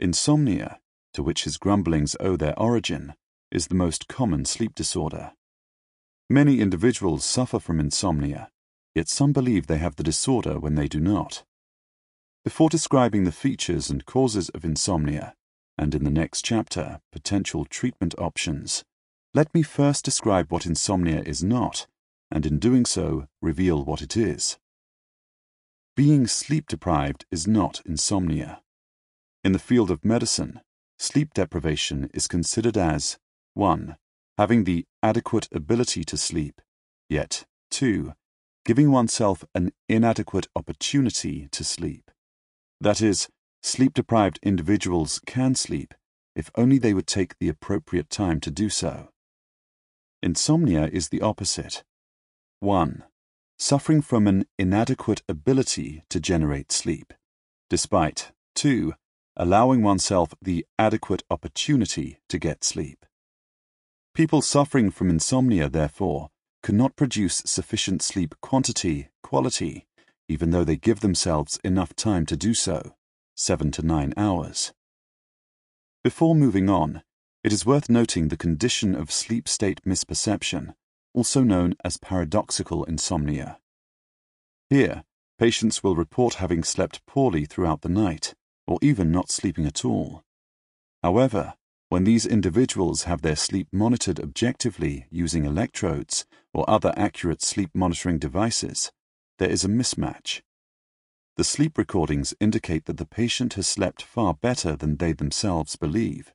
Insomnia, 0.00 0.80
to 1.14 1.22
which 1.22 1.44
his 1.44 1.56
grumblings 1.56 2.16
owe 2.20 2.36
their 2.36 2.58
origin, 2.58 3.14
is 3.50 3.66
the 3.66 3.74
most 3.74 4.08
common 4.08 4.44
sleep 4.44 4.74
disorder. 4.74 5.32
Many 6.30 6.60
individuals 6.60 7.24
suffer 7.24 7.58
from 7.58 7.80
insomnia, 7.80 8.50
yet 8.94 9.08
some 9.08 9.32
believe 9.32 9.66
they 9.66 9.78
have 9.78 9.96
the 9.96 10.02
disorder 10.02 10.60
when 10.60 10.74
they 10.74 10.86
do 10.86 11.00
not. 11.00 11.44
Before 12.44 12.68
describing 12.68 13.24
the 13.24 13.32
features 13.32 13.90
and 13.90 14.06
causes 14.06 14.48
of 14.50 14.64
insomnia, 14.64 15.34
and 15.76 15.94
in 15.94 16.04
the 16.04 16.10
next 16.10 16.44
chapter, 16.44 17.00
potential 17.12 17.64
treatment 17.64 18.14
options, 18.18 18.84
let 19.34 19.52
me 19.54 19.62
first 19.62 20.04
describe 20.04 20.50
what 20.50 20.66
insomnia 20.66 21.22
is 21.22 21.42
not, 21.42 21.86
and 22.30 22.46
in 22.46 22.58
doing 22.58 22.84
so, 22.84 23.26
reveal 23.40 23.84
what 23.84 24.02
it 24.02 24.16
is. 24.16 24.58
Being 25.96 26.26
sleep 26.26 26.68
deprived 26.68 27.26
is 27.30 27.46
not 27.46 27.82
insomnia. 27.84 28.62
In 29.44 29.52
the 29.52 29.58
field 29.58 29.90
of 29.90 30.04
medicine, 30.04 30.60
sleep 30.98 31.32
deprivation 31.34 32.10
is 32.12 32.26
considered 32.26 32.76
as 32.76 33.18
1 33.54 33.96
having 34.38 34.62
the 34.62 34.86
adequate 35.02 35.48
ability 35.52 36.04
to 36.04 36.16
sleep, 36.16 36.62
yet 37.10 37.44
2. 37.72 38.14
Giving 38.64 38.92
oneself 38.92 39.44
an 39.52 39.72
inadequate 39.88 40.46
opportunity 40.54 41.48
to 41.50 41.64
sleep. 41.64 42.10
That 42.80 43.02
is, 43.02 43.28
sleep 43.62 43.94
deprived 43.94 44.38
individuals 44.42 45.20
can 45.26 45.56
sleep 45.56 45.92
if 46.36 46.50
only 46.54 46.78
they 46.78 46.94
would 46.94 47.08
take 47.08 47.36
the 47.38 47.48
appropriate 47.48 48.10
time 48.10 48.38
to 48.40 48.50
do 48.50 48.68
so. 48.68 49.08
Insomnia 50.22 50.86
is 50.86 51.08
the 51.08 51.20
opposite. 51.20 51.82
1. 52.60 53.02
Suffering 53.58 54.02
from 54.02 54.28
an 54.28 54.44
inadequate 54.56 55.22
ability 55.28 56.04
to 56.10 56.20
generate 56.20 56.70
sleep, 56.70 57.12
despite 57.68 58.30
2. 58.54 58.92
Allowing 59.40 59.82
oneself 59.84 60.34
the 60.42 60.66
adequate 60.80 61.22
opportunity 61.30 62.18
to 62.28 62.40
get 62.40 62.64
sleep. 62.64 63.06
People 64.12 64.42
suffering 64.42 64.90
from 64.90 65.08
insomnia, 65.08 65.68
therefore, 65.68 66.30
cannot 66.64 66.96
produce 66.96 67.42
sufficient 67.46 68.02
sleep 68.02 68.34
quantity, 68.42 69.10
quality, 69.22 69.86
even 70.28 70.50
though 70.50 70.64
they 70.64 70.76
give 70.76 71.00
themselves 71.00 71.60
enough 71.62 71.94
time 71.94 72.26
to 72.26 72.36
do 72.36 72.52
so, 72.52 72.96
seven 73.36 73.70
to 73.70 73.82
nine 73.82 74.12
hours. 74.16 74.72
Before 76.02 76.34
moving 76.34 76.68
on, 76.68 77.02
it 77.44 77.52
is 77.52 77.64
worth 77.64 77.88
noting 77.88 78.28
the 78.28 78.36
condition 78.36 78.96
of 78.96 79.12
sleep 79.12 79.46
state 79.46 79.80
misperception, 79.86 80.74
also 81.14 81.44
known 81.44 81.74
as 81.84 81.96
paradoxical 81.96 82.82
insomnia. 82.82 83.60
Here, 84.68 85.04
patients 85.38 85.84
will 85.84 85.94
report 85.94 86.34
having 86.34 86.64
slept 86.64 87.06
poorly 87.06 87.44
throughout 87.44 87.82
the 87.82 87.88
night, 87.88 88.34
or 88.68 88.78
even 88.82 89.10
not 89.10 89.32
sleeping 89.32 89.66
at 89.66 89.82
all. 89.84 90.22
However, 91.02 91.54
when 91.88 92.04
these 92.04 92.26
individuals 92.26 93.04
have 93.04 93.22
their 93.22 93.34
sleep 93.34 93.66
monitored 93.72 94.20
objectively 94.20 95.06
using 95.10 95.46
electrodes 95.46 96.26
or 96.52 96.68
other 96.68 96.92
accurate 96.94 97.40
sleep 97.40 97.70
monitoring 97.74 98.18
devices, 98.18 98.92
there 99.38 99.48
is 99.48 99.64
a 99.64 99.68
mismatch. 99.68 100.42
The 101.38 101.44
sleep 101.44 101.78
recordings 101.78 102.34
indicate 102.40 102.84
that 102.84 102.98
the 102.98 103.06
patient 103.06 103.54
has 103.54 103.66
slept 103.66 104.02
far 104.02 104.34
better 104.34 104.76
than 104.76 104.96
they 104.96 105.12
themselves 105.12 105.76
believe, 105.76 106.34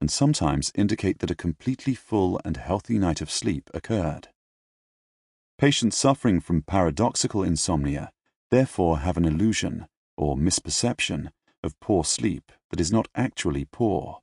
and 0.00 0.08
sometimes 0.08 0.70
indicate 0.76 1.18
that 1.18 1.32
a 1.32 1.34
completely 1.34 1.94
full 1.94 2.40
and 2.44 2.58
healthy 2.58 2.98
night 2.98 3.20
of 3.20 3.30
sleep 3.30 3.68
occurred. 3.74 4.28
Patients 5.58 5.96
suffering 5.96 6.38
from 6.38 6.62
paradoxical 6.62 7.42
insomnia 7.42 8.12
therefore 8.50 8.98
have 8.98 9.16
an 9.16 9.24
illusion, 9.24 9.86
or 10.16 10.36
misperception, 10.36 11.30
of 11.62 11.78
poor 11.80 12.04
sleep 12.04 12.52
that 12.70 12.80
is 12.80 12.92
not 12.92 13.08
actually 13.14 13.64
poor. 13.64 14.20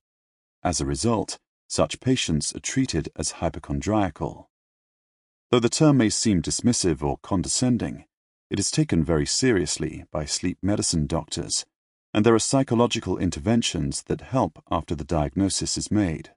As 0.64 0.82
a 0.82 0.86
result, 0.86 1.38
such 1.68 2.00
patients 2.00 2.56
are 2.56 2.60
treated 2.60 3.10
as 3.16 3.32
hypochondriacal. 3.32 4.50
Though 5.52 5.60
the 5.60 5.70
term 5.70 5.98
may 5.98 6.10
seem 6.10 6.42
dismissive 6.42 7.02
or 7.02 7.18
condescending, 7.22 8.06
it 8.50 8.60
is 8.60 8.72
taken 8.72 9.04
very 9.04 9.26
seriously 9.26 10.06
by 10.12 10.26
sleep 10.26 10.58
medicine 10.62 11.06
doctors, 11.06 11.66
and 12.14 12.26
there 12.26 12.36
are 12.36 12.40
psychological 12.40 13.18
interventions 13.18 14.04
that 14.04 14.22
help 14.22 14.64
after 14.72 14.96
the 14.96 15.04
diagnosis 15.04 15.78
is 15.78 15.92
made. 15.92 16.32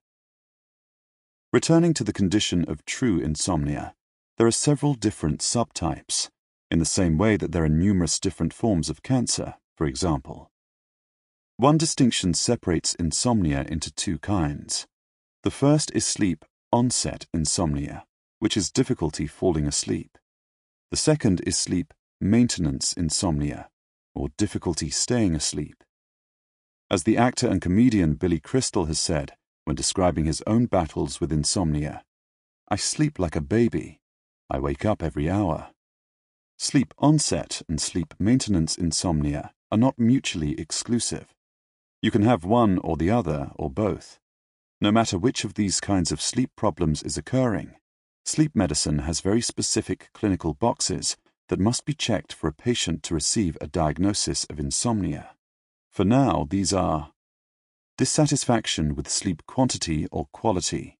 Returning 1.53 1.95
to 1.95 2.05
the 2.05 2.13
condition 2.13 2.65
of 2.69 2.85
true 2.85 3.19
insomnia, 3.19 3.95
there 4.37 4.47
are 4.47 4.51
several 4.51 4.95
different 4.95 5.41
subtypes, 5.41 6.29
in 6.71 6.79
the 6.79 6.85
same 6.85 7.19
way 7.19 7.37
that 7.37 7.53
there 7.53 7.65
are 7.65 7.69
numerous 7.69 8.19
different 8.19 8.53
forms 8.55 8.89
of 8.89 9.03
cancer, 9.03 9.55
for 9.77 9.87
example. 9.87 10.52
One 11.63 11.79
distinction 11.79 12.35
separates 12.35 12.97
insomnia 12.97 13.65
into 13.69 13.93
two 13.93 14.19
kinds. 14.19 14.89
The 15.45 15.51
first 15.53 15.93
is 15.95 16.05
sleep 16.05 16.45
onset 16.73 17.27
insomnia, 17.33 18.05
which 18.41 18.57
is 18.57 18.73
difficulty 18.73 19.29
falling 19.29 19.69
asleep. 19.69 20.19
The 20.91 20.97
second 20.97 21.41
is 21.47 21.57
sleep 21.57 21.95
maintenance 22.21 22.95
insomnia, 22.95 23.69
or 24.13 24.31
difficulty 24.37 24.91
staying 24.91 25.37
asleep. 25.37 25.85
As 26.91 27.05
the 27.05 27.17
actor 27.17 27.47
and 27.47 27.63
comedian 27.63 28.15
Billy 28.15 28.41
Crystal 28.41 28.87
has 28.87 28.99
said 28.99 29.35
when 29.65 29.77
describing 29.77 30.25
his 30.25 30.43
own 30.49 30.67
battles 30.67 31.21
with 31.21 31.31
insomnia, 31.31 32.03
I 32.71 32.75
sleep 32.75 33.21
like 33.21 33.37
a 33.37 33.41
baby. 33.41 34.01
I 34.51 34.59
wake 34.59 34.85
up 34.85 35.01
every 35.01 35.31
hour. 35.31 35.71
Sleep 36.59 36.93
onset 36.99 37.63
and 37.69 37.81
sleep 37.81 38.15
maintenance 38.19 38.77
insomnia 38.77 39.53
are 39.71 39.79
not 39.79 39.97
mutually 39.97 40.59
exclusive. 40.59 41.33
You 42.03 42.11
can 42.11 42.23
have 42.23 42.45
one 42.45 42.79
or 42.79 42.97
the 42.97 43.11
other 43.11 43.53
or 43.55 43.71
both. 43.71 44.19
No 44.81 44.91
matter 44.91 45.17
which 45.17 45.45
of 45.45 45.55
these 45.55 45.81
kinds 45.81 46.11
of 46.11 46.21
sleep 46.21 46.51
problems 46.57 47.05
is 47.05 47.17
occurring, 47.17 47.77
sleep 48.25 48.57
medicine 48.57 48.99
has 49.01 49.21
very 49.21 49.41
specific 49.41 50.11
clinical 50.13 50.53
boxes 50.53 51.17
that 51.49 51.61
must 51.61 51.85
be 51.85 51.95
checked 51.95 52.33
for 52.33 52.49
a 52.49 52.53
patient 52.53 53.05
to 53.05 53.15
receive 53.15 53.57
a 53.61 53.69
diagnosis 53.69 54.43
of 54.51 54.59
insomnia. 54.59 55.37
For 55.93 56.05
now, 56.05 56.45
these 56.51 56.73
are 56.73 57.13
dissatisfaction 57.99 58.97
with 58.97 59.09
sleep 59.09 59.45
quantity 59.47 60.09
or 60.11 60.27
quality. 60.33 60.99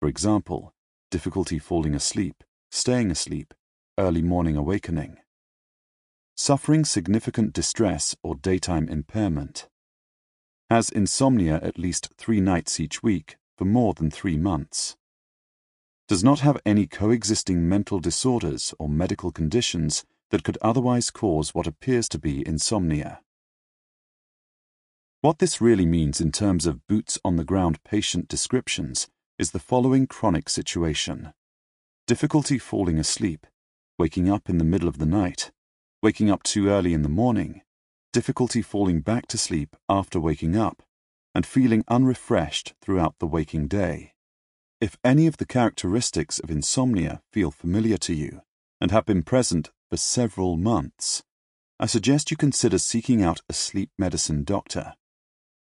For 0.00 0.08
example, 0.08 0.72
difficulty 1.10 1.58
falling 1.58 1.94
asleep, 1.94 2.42
staying 2.70 3.10
asleep, 3.10 3.52
early 3.98 4.22
morning 4.22 4.56
awakening. 4.56 5.18
Suffering 6.36 6.86
significant 6.86 7.52
distress 7.52 8.16
or 8.22 8.34
daytime 8.34 8.88
impairment 8.88 9.68
has 10.70 10.90
insomnia 10.90 11.58
at 11.62 11.78
least 11.78 12.10
three 12.16 12.40
nights 12.40 12.78
each 12.78 13.02
week 13.02 13.36
for 13.56 13.64
more 13.64 13.94
than 13.94 14.10
three 14.10 14.36
months, 14.36 14.96
does 16.08 16.22
not 16.22 16.40
have 16.40 16.60
any 16.64 16.86
coexisting 16.86 17.68
mental 17.68 18.00
disorders 18.00 18.74
or 18.78 18.88
medical 18.88 19.30
conditions 19.30 20.04
that 20.30 20.44
could 20.44 20.58
otherwise 20.62 21.10
cause 21.10 21.54
what 21.54 21.66
appears 21.66 22.08
to 22.08 22.18
be 22.18 22.46
insomnia. 22.46 23.20
What 25.20 25.38
this 25.38 25.60
really 25.60 25.86
means 25.86 26.20
in 26.20 26.32
terms 26.32 26.64
of 26.64 26.86
boots 26.86 27.18
on 27.24 27.36
the 27.36 27.44
ground 27.44 27.82
patient 27.82 28.28
descriptions 28.28 29.08
is 29.38 29.50
the 29.50 29.58
following 29.58 30.06
chronic 30.06 30.48
situation 30.48 31.32
difficulty 32.06 32.56
falling 32.56 32.98
asleep, 32.98 33.46
waking 33.98 34.30
up 34.30 34.48
in 34.48 34.56
the 34.56 34.64
middle 34.64 34.88
of 34.88 34.96
the 34.96 35.04
night, 35.04 35.50
waking 36.02 36.30
up 36.30 36.42
too 36.42 36.70
early 36.70 36.94
in 36.94 37.02
the 37.02 37.08
morning, 37.08 37.60
difficulty 38.18 38.60
falling 38.60 39.00
back 39.00 39.28
to 39.28 39.38
sleep 39.38 39.76
after 39.88 40.18
waking 40.18 40.56
up, 40.56 40.82
and 41.36 41.46
feeling 41.46 41.84
unrefreshed 41.86 42.74
throughout 42.82 43.14
the 43.20 43.28
waking 43.28 43.68
day. 43.68 44.12
If 44.80 44.98
any 45.04 45.28
of 45.28 45.36
the 45.36 45.46
characteristics 45.46 46.40
of 46.40 46.50
insomnia 46.50 47.22
feel 47.32 47.52
familiar 47.52 47.96
to 47.98 48.12
you 48.12 48.40
and 48.80 48.90
have 48.90 49.06
been 49.06 49.22
present 49.22 49.70
for 49.88 49.96
several 49.96 50.56
months, 50.56 51.22
I 51.78 51.86
suggest 51.86 52.32
you 52.32 52.36
consider 52.36 52.78
seeking 52.78 53.22
out 53.22 53.40
a 53.48 53.52
sleep 53.52 53.90
medicine 53.96 54.42
doctor. 54.42 54.94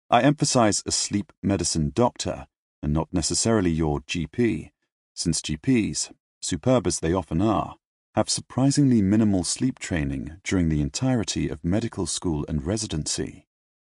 I 0.09 0.21
emphasize 0.21 0.83
a 0.85 0.91
sleep 0.93 1.33
medicine 1.43 1.91
doctor 1.93 2.47
and 2.81 2.93
not 2.93 3.09
necessarily 3.11 3.71
your 3.71 3.99
GP, 3.99 4.71
since 5.13 5.41
GPs, 5.41 6.13
superb 6.41 6.87
as 6.87 7.01
they 7.01 7.11
often 7.11 7.41
are, 7.41 7.75
have 8.17 8.31
surprisingly 8.31 8.99
minimal 8.99 9.43
sleep 9.43 9.77
training 9.77 10.41
during 10.43 10.69
the 10.69 10.81
entirety 10.81 11.47
of 11.49 11.63
medical 11.63 12.07
school 12.07 12.43
and 12.49 12.65
residency. 12.65 13.45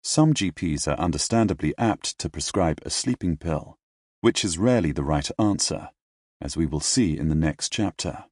Some 0.02 0.34
GPs 0.34 0.88
are 0.88 0.98
understandably 0.98 1.72
apt 1.78 2.18
to 2.18 2.28
prescribe 2.28 2.80
a 2.82 2.90
sleeping 2.90 3.36
pill, 3.36 3.78
which 4.20 4.44
is 4.44 4.58
rarely 4.58 4.90
the 4.90 5.04
right 5.04 5.30
answer, 5.38 5.90
as 6.40 6.56
we 6.56 6.66
will 6.66 6.80
see 6.80 7.16
in 7.16 7.28
the 7.28 7.36
next 7.36 7.72
chapter. 7.72 8.24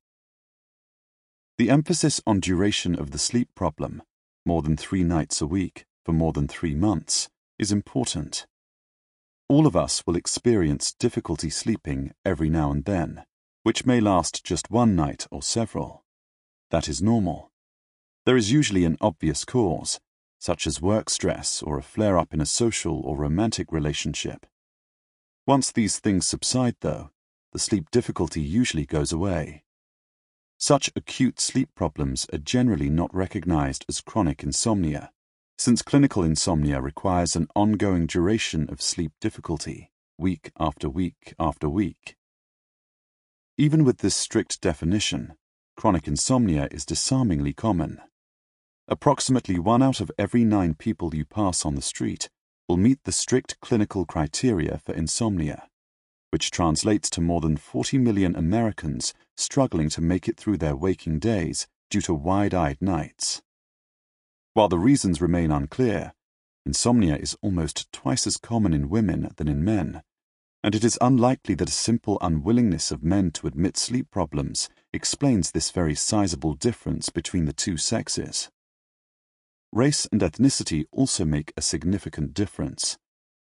The 1.56 1.70
emphasis 1.70 2.20
on 2.26 2.40
duration 2.40 2.96
of 2.98 3.12
the 3.12 3.18
sleep 3.18 3.50
problem, 3.54 4.02
more 4.44 4.62
than 4.62 4.76
three 4.76 5.04
nights 5.04 5.40
a 5.40 5.46
week 5.46 5.84
for 6.04 6.10
more 6.10 6.32
than 6.32 6.48
three 6.48 6.74
months, 6.74 7.28
is 7.60 7.70
important. 7.70 8.44
All 9.48 9.68
of 9.68 9.76
us 9.76 10.02
will 10.04 10.16
experience 10.16 10.92
difficulty 10.92 11.48
sleeping 11.48 12.10
every 12.24 12.50
now 12.50 12.72
and 12.72 12.84
then 12.86 13.24
which 13.66 13.84
may 13.84 13.98
last 13.98 14.44
just 14.44 14.70
one 14.70 14.94
night 14.94 15.26
or 15.32 15.42
several. 15.42 16.04
That 16.70 16.88
is 16.88 17.02
normal. 17.02 17.50
There 18.24 18.36
is 18.36 18.52
usually 18.52 18.84
an 18.84 18.96
obvious 19.00 19.44
cause, 19.44 19.98
such 20.38 20.68
as 20.68 20.80
work 20.80 21.10
stress 21.10 21.64
or 21.64 21.76
a 21.76 21.82
flare 21.82 22.16
up 22.16 22.32
in 22.32 22.40
a 22.40 22.46
social 22.46 23.00
or 23.00 23.16
romantic 23.16 23.72
relationship. 23.72 24.46
Once 25.48 25.72
these 25.72 25.98
things 25.98 26.28
subside, 26.28 26.76
though, 26.80 27.10
the 27.52 27.58
sleep 27.58 27.90
difficulty 27.90 28.40
usually 28.40 28.86
goes 28.86 29.10
away. 29.10 29.64
Such 30.58 30.92
acute 30.94 31.40
sleep 31.40 31.70
problems 31.74 32.24
are 32.32 32.38
generally 32.38 32.88
not 32.88 33.12
recognized 33.12 33.84
as 33.88 34.00
chronic 34.00 34.44
insomnia, 34.44 35.10
since 35.58 35.82
clinical 35.82 36.22
insomnia 36.22 36.80
requires 36.80 37.34
an 37.34 37.48
ongoing 37.56 38.06
duration 38.06 38.70
of 38.70 38.80
sleep 38.80 39.10
difficulty, 39.20 39.90
week 40.16 40.52
after 40.56 40.88
week 40.88 41.34
after 41.40 41.68
week. 41.68 42.16
Even 43.58 43.84
with 43.84 43.98
this 43.98 44.14
strict 44.14 44.60
definition, 44.60 45.32
chronic 45.78 46.06
insomnia 46.06 46.68
is 46.70 46.84
disarmingly 46.84 47.54
common. 47.54 48.02
Approximately 48.86 49.58
one 49.58 49.82
out 49.82 49.98
of 49.98 50.10
every 50.18 50.44
nine 50.44 50.74
people 50.74 51.14
you 51.14 51.24
pass 51.24 51.64
on 51.64 51.74
the 51.74 51.80
street 51.80 52.28
will 52.68 52.76
meet 52.76 53.02
the 53.04 53.12
strict 53.12 53.58
clinical 53.60 54.04
criteria 54.04 54.78
for 54.84 54.92
insomnia, 54.92 55.68
which 56.30 56.50
translates 56.50 57.08
to 57.08 57.22
more 57.22 57.40
than 57.40 57.56
40 57.56 57.96
million 57.96 58.36
Americans 58.36 59.14
struggling 59.38 59.88
to 59.88 60.02
make 60.02 60.28
it 60.28 60.36
through 60.36 60.58
their 60.58 60.76
waking 60.76 61.18
days 61.18 61.66
due 61.88 62.02
to 62.02 62.12
wide 62.12 62.52
eyed 62.52 62.82
nights. 62.82 63.40
While 64.52 64.68
the 64.68 64.78
reasons 64.78 65.22
remain 65.22 65.50
unclear, 65.50 66.12
insomnia 66.66 67.16
is 67.16 67.38
almost 67.40 67.90
twice 67.90 68.26
as 68.26 68.36
common 68.36 68.74
in 68.74 68.90
women 68.90 69.32
than 69.36 69.48
in 69.48 69.64
men 69.64 70.02
and 70.62 70.74
it 70.74 70.84
is 70.84 70.98
unlikely 71.00 71.54
that 71.54 71.68
a 71.68 71.72
simple 71.72 72.18
unwillingness 72.20 72.90
of 72.90 73.02
men 73.02 73.30
to 73.30 73.46
admit 73.46 73.76
sleep 73.76 74.10
problems 74.10 74.68
explains 74.92 75.50
this 75.50 75.70
very 75.70 75.94
sizable 75.94 76.54
difference 76.54 77.08
between 77.08 77.44
the 77.44 77.52
two 77.52 77.76
sexes. 77.76 78.50
Race 79.72 80.08
and 80.10 80.20
ethnicity 80.22 80.84
also 80.90 81.24
make 81.24 81.52
a 81.56 81.62
significant 81.62 82.34
difference, 82.34 82.96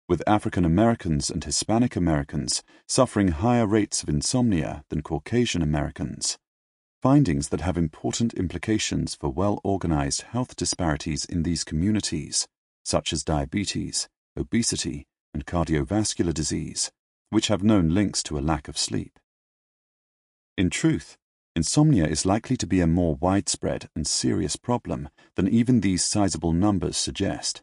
with 0.08 0.22
African 0.26 0.64
Americans 0.64 1.30
and 1.30 1.44
Hispanic 1.44 1.94
Americans 1.94 2.62
suffering 2.88 3.28
higher 3.28 3.66
rates 3.66 4.02
of 4.02 4.08
insomnia 4.08 4.84
than 4.88 5.02
Caucasian 5.02 5.62
Americans, 5.62 6.38
findings 7.00 7.48
that 7.48 7.60
have 7.60 7.78
important 7.78 8.34
implications 8.34 9.14
for 9.14 9.30
well 9.30 9.60
organized 9.62 10.22
health 10.22 10.56
disparities 10.56 11.24
in 11.24 11.42
these 11.42 11.64
communities, 11.64 12.48
such 12.84 13.12
as 13.12 13.24
diabetes, 13.24 14.08
obesity, 14.36 15.06
and 15.32 15.46
cardiovascular 15.46 16.34
disease, 16.34 16.90
which 17.30 17.48
have 17.48 17.62
known 17.62 17.94
links 17.94 18.22
to 18.24 18.38
a 18.38 18.40
lack 18.40 18.68
of 18.68 18.78
sleep. 18.78 19.18
In 20.58 20.68
truth, 20.68 21.16
insomnia 21.56 22.06
is 22.06 22.26
likely 22.26 22.56
to 22.56 22.66
be 22.66 22.80
a 22.80 22.86
more 22.86 23.16
widespread 23.16 23.88
and 23.96 24.06
serious 24.06 24.56
problem 24.56 25.08
than 25.36 25.48
even 25.48 25.80
these 25.80 26.04
sizable 26.04 26.52
numbers 26.52 26.96
suggest. 26.96 27.62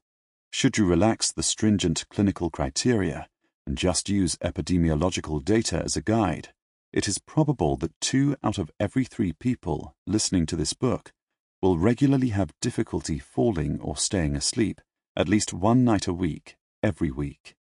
Should 0.52 0.78
you 0.78 0.86
relax 0.86 1.32
the 1.32 1.44
stringent 1.44 2.06
clinical 2.10 2.50
criteria 2.50 3.28
and 3.66 3.78
just 3.78 4.10
use 4.10 4.38
epidemiological 4.38 5.44
data 5.44 5.82
as 5.84 5.96
a 5.96 6.02
guide, 6.02 6.50
it 6.94 7.08
is 7.08 7.20
probable 7.20 7.76
that 7.78 8.00
two 8.00 8.36
out 8.44 8.58
of 8.58 8.72
every 8.80 9.04
three 9.04 9.34
people 9.34 9.94
listening 10.08 10.46
to 10.48 10.56
this 10.56 10.74
book 10.74 11.12
will 11.62 11.78
regularly 11.78 12.30
have 12.30 12.54
difficulty 12.62 13.20
falling 13.20 13.80
or 13.82 13.98
staying 13.98 14.36
asleep 14.36 14.82
at 15.18 15.28
least 15.28 15.52
one 15.52 15.84
night 15.84 16.06
a 16.06 16.14
week, 16.14 16.58
every 16.84 17.10
week. 17.10 17.56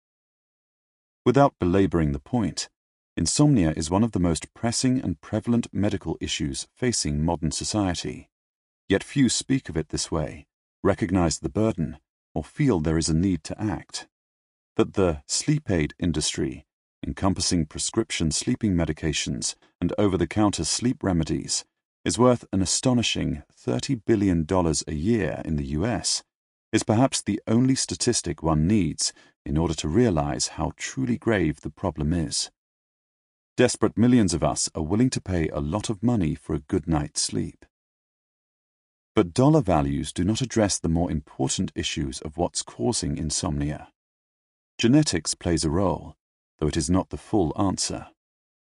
Without 1.25 1.57
belaboring 1.57 2.11
the 2.11 2.19
point, 2.19 2.67
insomnia 3.15 3.73
is 3.77 3.89
one 3.89 4.03
of 4.03 4.11
the 4.11 4.19
most 4.19 4.53
pressing 4.53 4.99
and 4.99 5.21
prevalent 5.21 5.67
medical 5.71 6.17
issues 6.19 6.67
facing 6.75 7.23
modern 7.23 7.51
society. 7.51 8.29
Yet 8.89 9.03
few 9.03 9.29
speak 9.29 9.69
of 9.69 9.77
it 9.77 9.89
this 9.89 10.11
way, 10.11 10.47
recognize 10.83 11.39
the 11.39 11.49
burden, 11.49 11.97
or 12.35 12.43
feel 12.43 12.81
there 12.81 12.97
is 12.97 13.07
a 13.07 13.13
need 13.13 13.43
to 13.45 13.61
act. 13.61 14.07
That 14.75 14.95
the 14.95 15.21
sleep 15.25 15.71
aid 15.71 15.93
industry, 15.97 16.65
encompassing 17.05 17.67
prescription 17.67 18.31
sleeping 18.31 18.73
medications 18.73 19.55
and 19.79 19.93
over 19.97 20.17
the 20.17 20.27
counter 20.27 20.65
sleep 20.65 21.03
remedies, 21.03 21.63
is 22.03 22.19
worth 22.19 22.43
an 22.51 22.61
astonishing 22.61 23.43
$30 23.65 24.01
billion 24.05 24.45
a 24.87 24.93
year 24.93 25.41
in 25.45 25.55
the 25.55 25.67
US, 25.67 26.21
is 26.73 26.83
perhaps 26.83 27.21
the 27.21 27.39
only 27.47 27.75
statistic 27.75 28.43
one 28.43 28.67
needs 28.67 29.13
in 29.45 29.57
order 29.57 29.73
to 29.73 29.87
realize 29.87 30.49
how 30.49 30.71
truly 30.77 31.17
grave 31.17 31.61
the 31.61 31.69
problem 31.69 32.13
is. 32.13 32.49
Desperate 33.55 33.97
millions 33.97 34.33
of 34.33 34.43
us 34.43 34.69
are 34.73 34.81
willing 34.81 35.09
to 35.11 35.21
pay 35.21 35.47
a 35.49 35.59
lot 35.59 35.89
of 35.89 36.01
money 36.01 36.33
for 36.33 36.55
a 36.55 36.59
good 36.59 36.87
night's 36.87 37.21
sleep. 37.21 37.65
But 39.15 39.33
dollar 39.33 39.61
values 39.61 40.11
do 40.11 40.23
not 40.23 40.41
address 40.41 40.79
the 40.79 40.89
more 40.89 41.11
important 41.11 41.71
issues 41.75 42.19
of 42.21 42.35
what's 42.35 42.63
causing 42.63 43.17
insomnia. 43.17 43.89
Genetics 44.79 45.35
plays 45.35 45.63
a 45.63 45.69
role, 45.69 46.15
though 46.57 46.67
it 46.67 46.77
is 46.77 46.89
not 46.89 47.09
the 47.09 47.17
full 47.17 47.53
answer. 47.55 48.07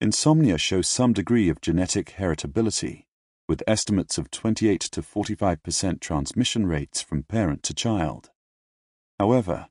Insomnia 0.01 0.59
shows 0.59 0.89
some 0.89 1.13
degree 1.13 1.49
of 1.49 1.61
genetic 1.61 2.15
heritability, 2.19 3.05
with 3.49 3.63
estimates 3.67 4.19
of 4.19 4.31
28 4.31 4.81
to 4.81 5.03
45% 5.03 6.01
transmission 6.01 6.67
rates 6.67 7.01
from 7.01 7.23
parent 7.23 7.63
to 7.63 7.75
child. 7.75 8.31
However, 9.21 9.69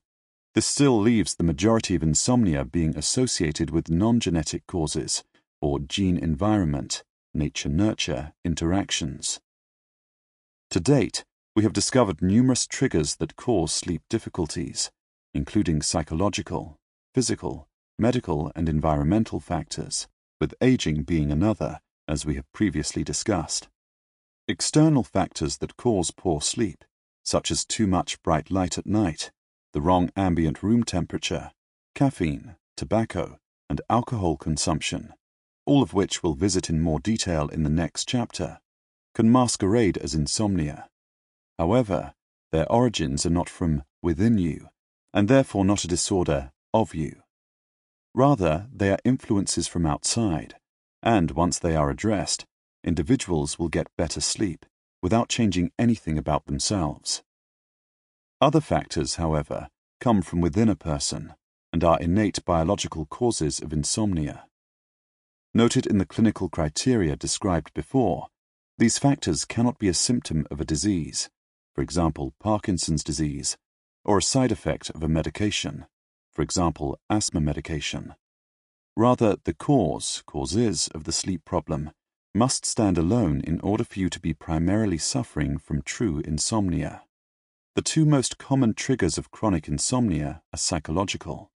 this 0.54 0.66
still 0.66 0.98
leaves 1.00 1.34
the 1.34 1.44
majority 1.44 1.96
of 1.96 2.02
insomnia 2.02 2.64
being 2.64 2.96
associated 2.96 3.70
with 3.70 3.90
non-genetic 3.90 4.66
causes, 4.68 5.24
or 5.60 5.80
gene-environment, 5.80 7.02
nature-nurture 7.34 8.32
interactions. 8.44 9.40
To 10.70 10.78
date, 10.78 11.24
we 11.56 11.64
have 11.64 11.72
discovered 11.72 12.22
numerous 12.22 12.66
triggers 12.66 13.16
that 13.16 13.36
cause 13.36 13.72
sleep 13.72 14.02
difficulties, 14.08 14.92
including 15.32 15.82
psychological, 15.82 16.78
physical, 17.14 17.68
medical, 17.98 18.52
and 18.54 18.68
environmental 18.68 19.40
factors, 19.40 20.06
with 20.40 20.54
aging 20.60 21.02
being 21.02 21.32
another, 21.32 21.80
as 22.06 22.24
we 22.24 22.34
have 22.36 22.50
previously 22.52 23.02
discussed. 23.02 23.68
External 24.46 25.02
factors 25.02 25.56
that 25.58 25.76
cause 25.76 26.12
poor 26.12 26.40
sleep, 26.40 26.84
such 27.24 27.50
as 27.50 27.64
too 27.64 27.86
much 27.86 28.22
bright 28.22 28.50
light 28.50 28.78
at 28.78 28.86
night, 28.86 29.32
the 29.74 29.80
wrong 29.80 30.08
ambient 30.16 30.62
room 30.62 30.84
temperature, 30.84 31.50
caffeine, 31.96 32.54
tobacco, 32.76 33.38
and 33.68 33.80
alcohol 33.90 34.36
consumption, 34.36 35.12
all 35.66 35.82
of 35.82 35.92
which 35.92 36.22
we'll 36.22 36.34
visit 36.34 36.70
in 36.70 36.80
more 36.80 37.00
detail 37.00 37.48
in 37.48 37.64
the 37.64 37.68
next 37.68 38.08
chapter, 38.08 38.60
can 39.16 39.30
masquerade 39.30 39.98
as 39.98 40.14
insomnia. 40.14 40.88
However, 41.58 42.14
their 42.52 42.70
origins 42.70 43.26
are 43.26 43.30
not 43.30 43.48
from 43.48 43.82
within 44.00 44.38
you, 44.38 44.68
and 45.12 45.26
therefore 45.26 45.64
not 45.64 45.82
a 45.82 45.88
disorder 45.88 46.52
of 46.72 46.94
you. 46.94 47.22
Rather, 48.14 48.68
they 48.72 48.92
are 48.92 48.98
influences 49.04 49.66
from 49.66 49.86
outside, 49.86 50.54
and 51.02 51.32
once 51.32 51.58
they 51.58 51.74
are 51.74 51.90
addressed, 51.90 52.44
individuals 52.84 53.58
will 53.58 53.68
get 53.68 53.88
better 53.98 54.20
sleep 54.20 54.66
without 55.02 55.28
changing 55.28 55.72
anything 55.80 56.16
about 56.16 56.46
themselves. 56.46 57.24
Other 58.44 58.60
factors, 58.60 59.14
however, 59.14 59.70
come 60.00 60.20
from 60.20 60.42
within 60.42 60.68
a 60.68 60.76
person 60.76 61.32
and 61.72 61.82
are 61.82 61.98
innate 61.98 62.44
biological 62.44 63.06
causes 63.06 63.58
of 63.58 63.72
insomnia. 63.72 64.44
Noted 65.54 65.86
in 65.86 65.96
the 65.96 66.04
clinical 66.04 66.50
criteria 66.50 67.16
described 67.16 67.72
before, 67.72 68.26
these 68.76 68.98
factors 68.98 69.46
cannot 69.46 69.78
be 69.78 69.88
a 69.88 69.94
symptom 69.94 70.46
of 70.50 70.60
a 70.60 70.66
disease, 70.66 71.30
for 71.74 71.80
example, 71.80 72.34
Parkinson's 72.38 73.02
disease, 73.02 73.56
or 74.04 74.18
a 74.18 74.22
side 74.22 74.52
effect 74.52 74.90
of 74.90 75.02
a 75.02 75.08
medication, 75.08 75.86
for 76.30 76.42
example, 76.42 76.98
asthma 77.08 77.40
medication. 77.40 78.14
Rather, 78.94 79.38
the 79.44 79.54
cause, 79.54 80.22
causes 80.26 80.88
of 80.88 81.04
the 81.04 81.12
sleep 81.12 81.46
problem 81.46 81.92
must 82.34 82.66
stand 82.66 82.98
alone 82.98 83.40
in 83.40 83.58
order 83.60 83.84
for 83.84 83.98
you 83.98 84.10
to 84.10 84.20
be 84.20 84.34
primarily 84.34 84.98
suffering 84.98 85.56
from 85.56 85.80
true 85.80 86.20
insomnia. 86.26 87.04
The 87.76 87.82
two 87.82 88.04
most 88.06 88.38
common 88.38 88.74
triggers 88.74 89.18
of 89.18 89.32
chronic 89.32 89.66
insomnia 89.66 90.42
are 90.52 90.56
psychological. 90.56 91.50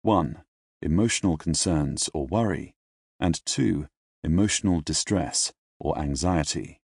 1. 0.00 0.42
Emotional 0.80 1.36
concerns 1.36 2.08
or 2.14 2.26
worry, 2.26 2.74
and 3.20 3.44
2. 3.44 3.86
Emotional 4.24 4.80
distress 4.80 5.52
or 5.78 5.98
anxiety. 5.98 6.80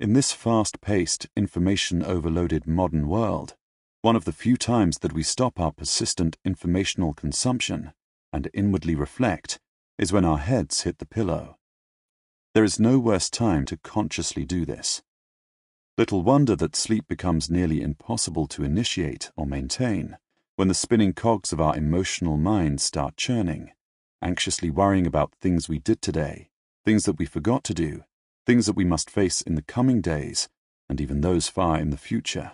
In 0.00 0.14
this 0.14 0.32
fast 0.32 0.80
paced, 0.80 1.26
information 1.36 2.02
overloaded 2.02 2.66
modern 2.66 3.08
world, 3.08 3.56
one 4.00 4.16
of 4.16 4.24
the 4.24 4.32
few 4.32 4.56
times 4.56 5.00
that 5.00 5.12
we 5.12 5.22
stop 5.22 5.60
our 5.60 5.72
persistent 5.72 6.38
informational 6.46 7.12
consumption 7.12 7.92
and 8.32 8.48
inwardly 8.54 8.94
reflect 8.94 9.60
is 9.98 10.14
when 10.14 10.24
our 10.24 10.38
heads 10.38 10.84
hit 10.84 10.96
the 10.96 11.04
pillow. 11.04 11.58
There 12.54 12.64
is 12.64 12.80
no 12.80 12.98
worse 12.98 13.28
time 13.28 13.66
to 13.66 13.76
consciously 13.76 14.46
do 14.46 14.64
this. 14.64 15.02
Little 15.98 16.22
wonder 16.22 16.54
that 16.54 16.76
sleep 16.76 17.08
becomes 17.08 17.50
nearly 17.50 17.82
impossible 17.82 18.46
to 18.46 18.62
initiate 18.62 19.32
or 19.34 19.46
maintain 19.46 20.16
when 20.54 20.68
the 20.68 20.74
spinning 20.74 21.12
cogs 21.12 21.52
of 21.52 21.60
our 21.60 21.76
emotional 21.76 22.36
minds 22.36 22.84
start 22.84 23.16
churning, 23.16 23.72
anxiously 24.22 24.70
worrying 24.70 25.08
about 25.08 25.34
things 25.40 25.68
we 25.68 25.80
did 25.80 26.00
today, 26.00 26.50
things 26.84 27.04
that 27.04 27.18
we 27.18 27.26
forgot 27.26 27.64
to 27.64 27.74
do, 27.74 28.04
things 28.46 28.66
that 28.66 28.76
we 28.76 28.84
must 28.84 29.10
face 29.10 29.40
in 29.42 29.56
the 29.56 29.62
coming 29.62 30.00
days, 30.00 30.48
and 30.88 31.00
even 31.00 31.20
those 31.20 31.48
far 31.48 31.80
in 31.80 31.90
the 31.90 31.96
future. 31.96 32.52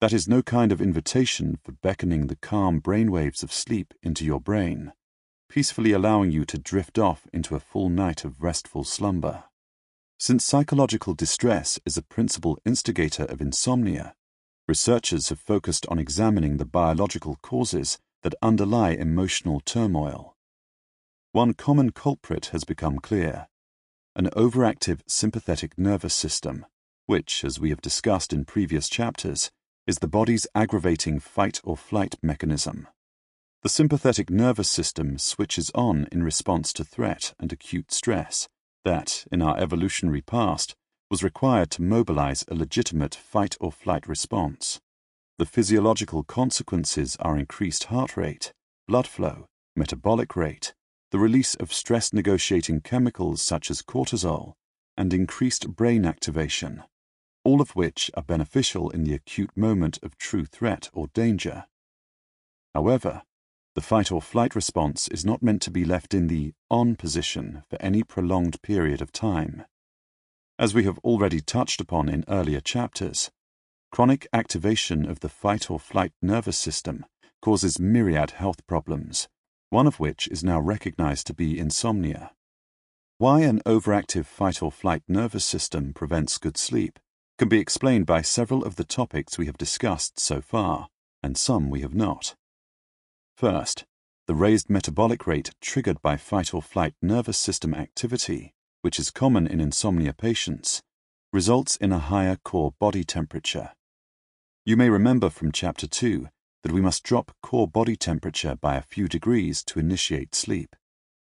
That 0.00 0.12
is 0.12 0.28
no 0.28 0.40
kind 0.40 0.70
of 0.70 0.80
invitation 0.80 1.58
for 1.64 1.72
beckoning 1.72 2.28
the 2.28 2.36
calm 2.36 2.80
brainwaves 2.80 3.42
of 3.42 3.52
sleep 3.52 3.94
into 4.00 4.24
your 4.24 4.40
brain, 4.40 4.92
peacefully 5.48 5.90
allowing 5.90 6.30
you 6.30 6.44
to 6.44 6.58
drift 6.58 7.00
off 7.00 7.26
into 7.32 7.56
a 7.56 7.60
full 7.60 7.88
night 7.88 8.24
of 8.24 8.40
restful 8.40 8.84
slumber. 8.84 9.42
Since 10.20 10.44
psychological 10.44 11.14
distress 11.14 11.78
is 11.86 11.96
a 11.96 12.02
principal 12.02 12.58
instigator 12.64 13.22
of 13.22 13.40
insomnia, 13.40 14.16
researchers 14.66 15.28
have 15.28 15.38
focused 15.38 15.86
on 15.86 16.00
examining 16.00 16.56
the 16.56 16.64
biological 16.64 17.36
causes 17.40 17.98
that 18.22 18.34
underlie 18.42 18.90
emotional 18.90 19.60
turmoil. 19.60 20.34
One 21.30 21.54
common 21.54 21.92
culprit 21.92 22.46
has 22.46 22.64
become 22.64 22.98
clear 22.98 23.46
an 24.16 24.26
overactive 24.30 25.02
sympathetic 25.06 25.78
nervous 25.78 26.14
system, 26.14 26.66
which, 27.06 27.44
as 27.44 27.60
we 27.60 27.70
have 27.70 27.80
discussed 27.80 28.32
in 28.32 28.44
previous 28.44 28.88
chapters, 28.88 29.52
is 29.86 30.00
the 30.00 30.08
body's 30.08 30.48
aggravating 30.52 31.20
fight 31.20 31.60
or 31.62 31.76
flight 31.76 32.16
mechanism. 32.20 32.88
The 33.62 33.68
sympathetic 33.68 34.30
nervous 34.30 34.68
system 34.68 35.16
switches 35.18 35.70
on 35.76 36.08
in 36.10 36.24
response 36.24 36.72
to 36.72 36.82
threat 36.82 37.34
and 37.38 37.52
acute 37.52 37.92
stress 37.92 38.48
that, 38.84 39.24
in 39.30 39.42
our 39.42 39.58
evolutionary 39.58 40.22
past, 40.22 40.74
was 41.10 41.22
required 41.22 41.70
to 41.72 41.82
mobilize 41.82 42.44
a 42.48 42.54
legitimate 42.54 43.14
fight 43.14 43.56
or 43.60 43.72
flight 43.72 44.06
response. 44.06 44.80
The 45.38 45.46
physiological 45.46 46.24
consequences 46.24 47.16
are 47.20 47.38
increased 47.38 47.84
heart 47.84 48.16
rate, 48.16 48.52
blood 48.86 49.06
flow, 49.06 49.46
metabolic 49.76 50.34
rate, 50.36 50.74
the 51.10 51.18
release 51.18 51.54
of 51.54 51.72
stress 51.72 52.12
negotiating 52.12 52.80
chemicals 52.82 53.40
such 53.40 53.70
as 53.70 53.82
cortisol, 53.82 54.54
and 54.96 55.14
increased 55.14 55.76
brain 55.76 56.04
activation, 56.04 56.82
all 57.44 57.60
of 57.60 57.76
which 57.76 58.10
are 58.14 58.22
beneficial 58.22 58.90
in 58.90 59.04
the 59.04 59.14
acute 59.14 59.56
moment 59.56 59.98
of 60.02 60.18
true 60.18 60.44
threat 60.44 60.90
or 60.92 61.06
danger. 61.14 61.64
However, 62.74 63.22
the 63.78 63.82
fight 63.82 64.10
or 64.10 64.20
flight 64.20 64.56
response 64.56 65.06
is 65.06 65.24
not 65.24 65.40
meant 65.40 65.62
to 65.62 65.70
be 65.70 65.84
left 65.84 66.12
in 66.12 66.26
the 66.26 66.52
on 66.68 66.96
position 66.96 67.62
for 67.70 67.80
any 67.80 68.02
prolonged 68.02 68.60
period 68.60 69.00
of 69.00 69.12
time. 69.12 69.64
As 70.58 70.74
we 70.74 70.82
have 70.82 70.98
already 71.04 71.40
touched 71.40 71.80
upon 71.80 72.08
in 72.08 72.24
earlier 72.26 72.58
chapters, 72.58 73.30
chronic 73.92 74.26
activation 74.32 75.08
of 75.08 75.20
the 75.20 75.28
fight 75.28 75.70
or 75.70 75.78
flight 75.78 76.10
nervous 76.20 76.58
system 76.58 77.06
causes 77.40 77.78
myriad 77.78 78.32
health 78.32 78.66
problems, 78.66 79.28
one 79.70 79.86
of 79.86 80.00
which 80.00 80.26
is 80.26 80.42
now 80.42 80.58
recognized 80.58 81.28
to 81.28 81.32
be 81.32 81.56
insomnia. 81.56 82.32
Why 83.18 83.42
an 83.42 83.60
overactive 83.64 84.26
fight 84.26 84.60
or 84.60 84.72
flight 84.72 85.04
nervous 85.06 85.44
system 85.44 85.92
prevents 85.92 86.36
good 86.38 86.56
sleep 86.56 86.98
can 87.38 87.48
be 87.48 87.60
explained 87.60 88.06
by 88.06 88.22
several 88.22 88.64
of 88.64 88.74
the 88.74 88.82
topics 88.82 89.38
we 89.38 89.46
have 89.46 89.56
discussed 89.56 90.18
so 90.18 90.40
far, 90.40 90.88
and 91.22 91.38
some 91.38 91.70
we 91.70 91.82
have 91.82 91.94
not. 91.94 92.34
First, 93.38 93.84
the 94.26 94.34
raised 94.34 94.68
metabolic 94.68 95.24
rate 95.24 95.52
triggered 95.60 96.02
by 96.02 96.16
fight 96.16 96.52
or 96.52 96.60
flight 96.60 96.94
nervous 97.00 97.38
system 97.38 97.72
activity, 97.72 98.52
which 98.82 98.98
is 98.98 99.12
common 99.12 99.46
in 99.46 99.60
insomnia 99.60 100.12
patients, 100.12 100.82
results 101.32 101.76
in 101.76 101.92
a 101.92 102.00
higher 102.00 102.34
core 102.34 102.74
body 102.80 103.04
temperature. 103.04 103.74
You 104.66 104.76
may 104.76 104.90
remember 104.90 105.30
from 105.30 105.52
Chapter 105.52 105.86
2 105.86 106.28
that 106.64 106.72
we 106.72 106.80
must 106.80 107.04
drop 107.04 107.30
core 107.40 107.68
body 107.68 107.94
temperature 107.94 108.56
by 108.56 108.74
a 108.74 108.82
few 108.82 109.06
degrees 109.06 109.62
to 109.66 109.78
initiate 109.78 110.34
sleep, 110.34 110.74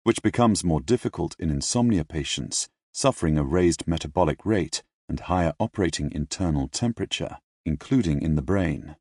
which 0.04 0.22
becomes 0.22 0.62
more 0.62 0.80
difficult 0.80 1.34
in 1.40 1.50
insomnia 1.50 2.04
patients 2.04 2.68
suffering 2.92 3.36
a 3.36 3.42
raised 3.42 3.88
metabolic 3.88 4.46
rate 4.46 4.84
and 5.08 5.18
higher 5.18 5.52
operating 5.58 6.12
internal 6.12 6.68
temperature, 6.68 7.38
including 7.66 8.22
in 8.22 8.36
the 8.36 8.40
brain. 8.40 8.94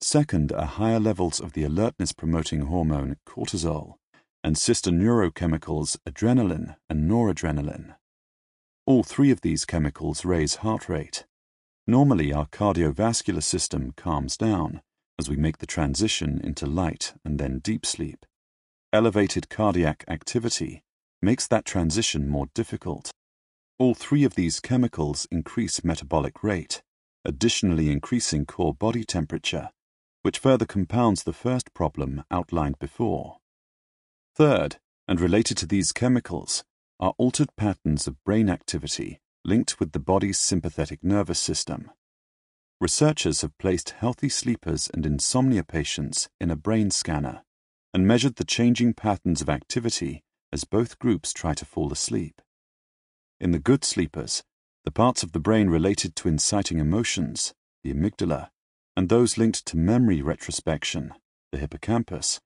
Second 0.00 0.52
are 0.52 0.64
higher 0.64 1.00
levels 1.00 1.40
of 1.40 1.54
the 1.54 1.64
alertness 1.64 2.12
promoting 2.12 2.62
hormone 2.62 3.16
cortisol 3.26 3.94
and 4.44 4.56
sister 4.56 4.92
neurochemicals 4.92 5.96
adrenaline 6.08 6.76
and 6.88 7.10
noradrenaline. 7.10 7.96
All 8.86 9.02
three 9.02 9.32
of 9.32 9.40
these 9.40 9.64
chemicals 9.64 10.24
raise 10.24 10.56
heart 10.56 10.88
rate. 10.88 11.26
Normally, 11.86 12.32
our 12.32 12.46
cardiovascular 12.46 13.42
system 13.42 13.92
calms 13.96 14.36
down 14.36 14.82
as 15.18 15.28
we 15.28 15.36
make 15.36 15.58
the 15.58 15.66
transition 15.66 16.40
into 16.44 16.64
light 16.64 17.14
and 17.24 17.40
then 17.40 17.58
deep 17.58 17.84
sleep. 17.84 18.24
Elevated 18.92 19.48
cardiac 19.48 20.04
activity 20.06 20.84
makes 21.20 21.46
that 21.48 21.64
transition 21.64 22.28
more 22.28 22.46
difficult. 22.54 23.10
All 23.78 23.94
three 23.94 24.22
of 24.22 24.36
these 24.36 24.60
chemicals 24.60 25.26
increase 25.30 25.82
metabolic 25.82 26.44
rate, 26.44 26.82
additionally 27.24 27.90
increasing 27.90 28.46
core 28.46 28.72
body 28.74 29.02
temperature, 29.02 29.70
which 30.22 30.38
further 30.38 30.66
compounds 30.66 31.22
the 31.22 31.32
first 31.32 31.72
problem 31.74 32.24
outlined 32.30 32.78
before. 32.78 33.38
Third, 34.34 34.76
and 35.06 35.20
related 35.20 35.56
to 35.58 35.66
these 35.66 35.92
chemicals, 35.92 36.64
are 37.00 37.14
altered 37.18 37.54
patterns 37.56 38.06
of 38.06 38.22
brain 38.24 38.48
activity 38.48 39.20
linked 39.44 39.80
with 39.80 39.92
the 39.92 40.00
body's 40.00 40.38
sympathetic 40.38 41.02
nervous 41.02 41.38
system. 41.38 41.90
Researchers 42.80 43.40
have 43.40 43.56
placed 43.58 43.90
healthy 43.90 44.28
sleepers 44.28 44.90
and 44.92 45.04
insomnia 45.04 45.64
patients 45.64 46.28
in 46.40 46.50
a 46.50 46.56
brain 46.56 46.90
scanner 46.90 47.42
and 47.94 48.06
measured 48.06 48.36
the 48.36 48.44
changing 48.44 48.94
patterns 48.94 49.40
of 49.40 49.48
activity 49.48 50.22
as 50.52 50.64
both 50.64 50.98
groups 50.98 51.32
try 51.32 51.54
to 51.54 51.64
fall 51.64 51.92
asleep. 51.92 52.40
In 53.40 53.52
the 53.52 53.58
good 53.58 53.84
sleepers, 53.84 54.42
the 54.84 54.90
parts 54.90 55.22
of 55.22 55.32
the 55.32 55.40
brain 55.40 55.68
related 55.68 56.14
to 56.16 56.28
inciting 56.28 56.78
emotions, 56.78 57.54
the 57.82 57.92
amygdala, 57.92 58.50
and 58.98 59.08
those 59.08 59.38
linked 59.38 59.64
to 59.64 59.76
memory 59.76 60.20
retrospection, 60.20 61.14
the 61.52 61.58
hippocampus, 61.58 62.40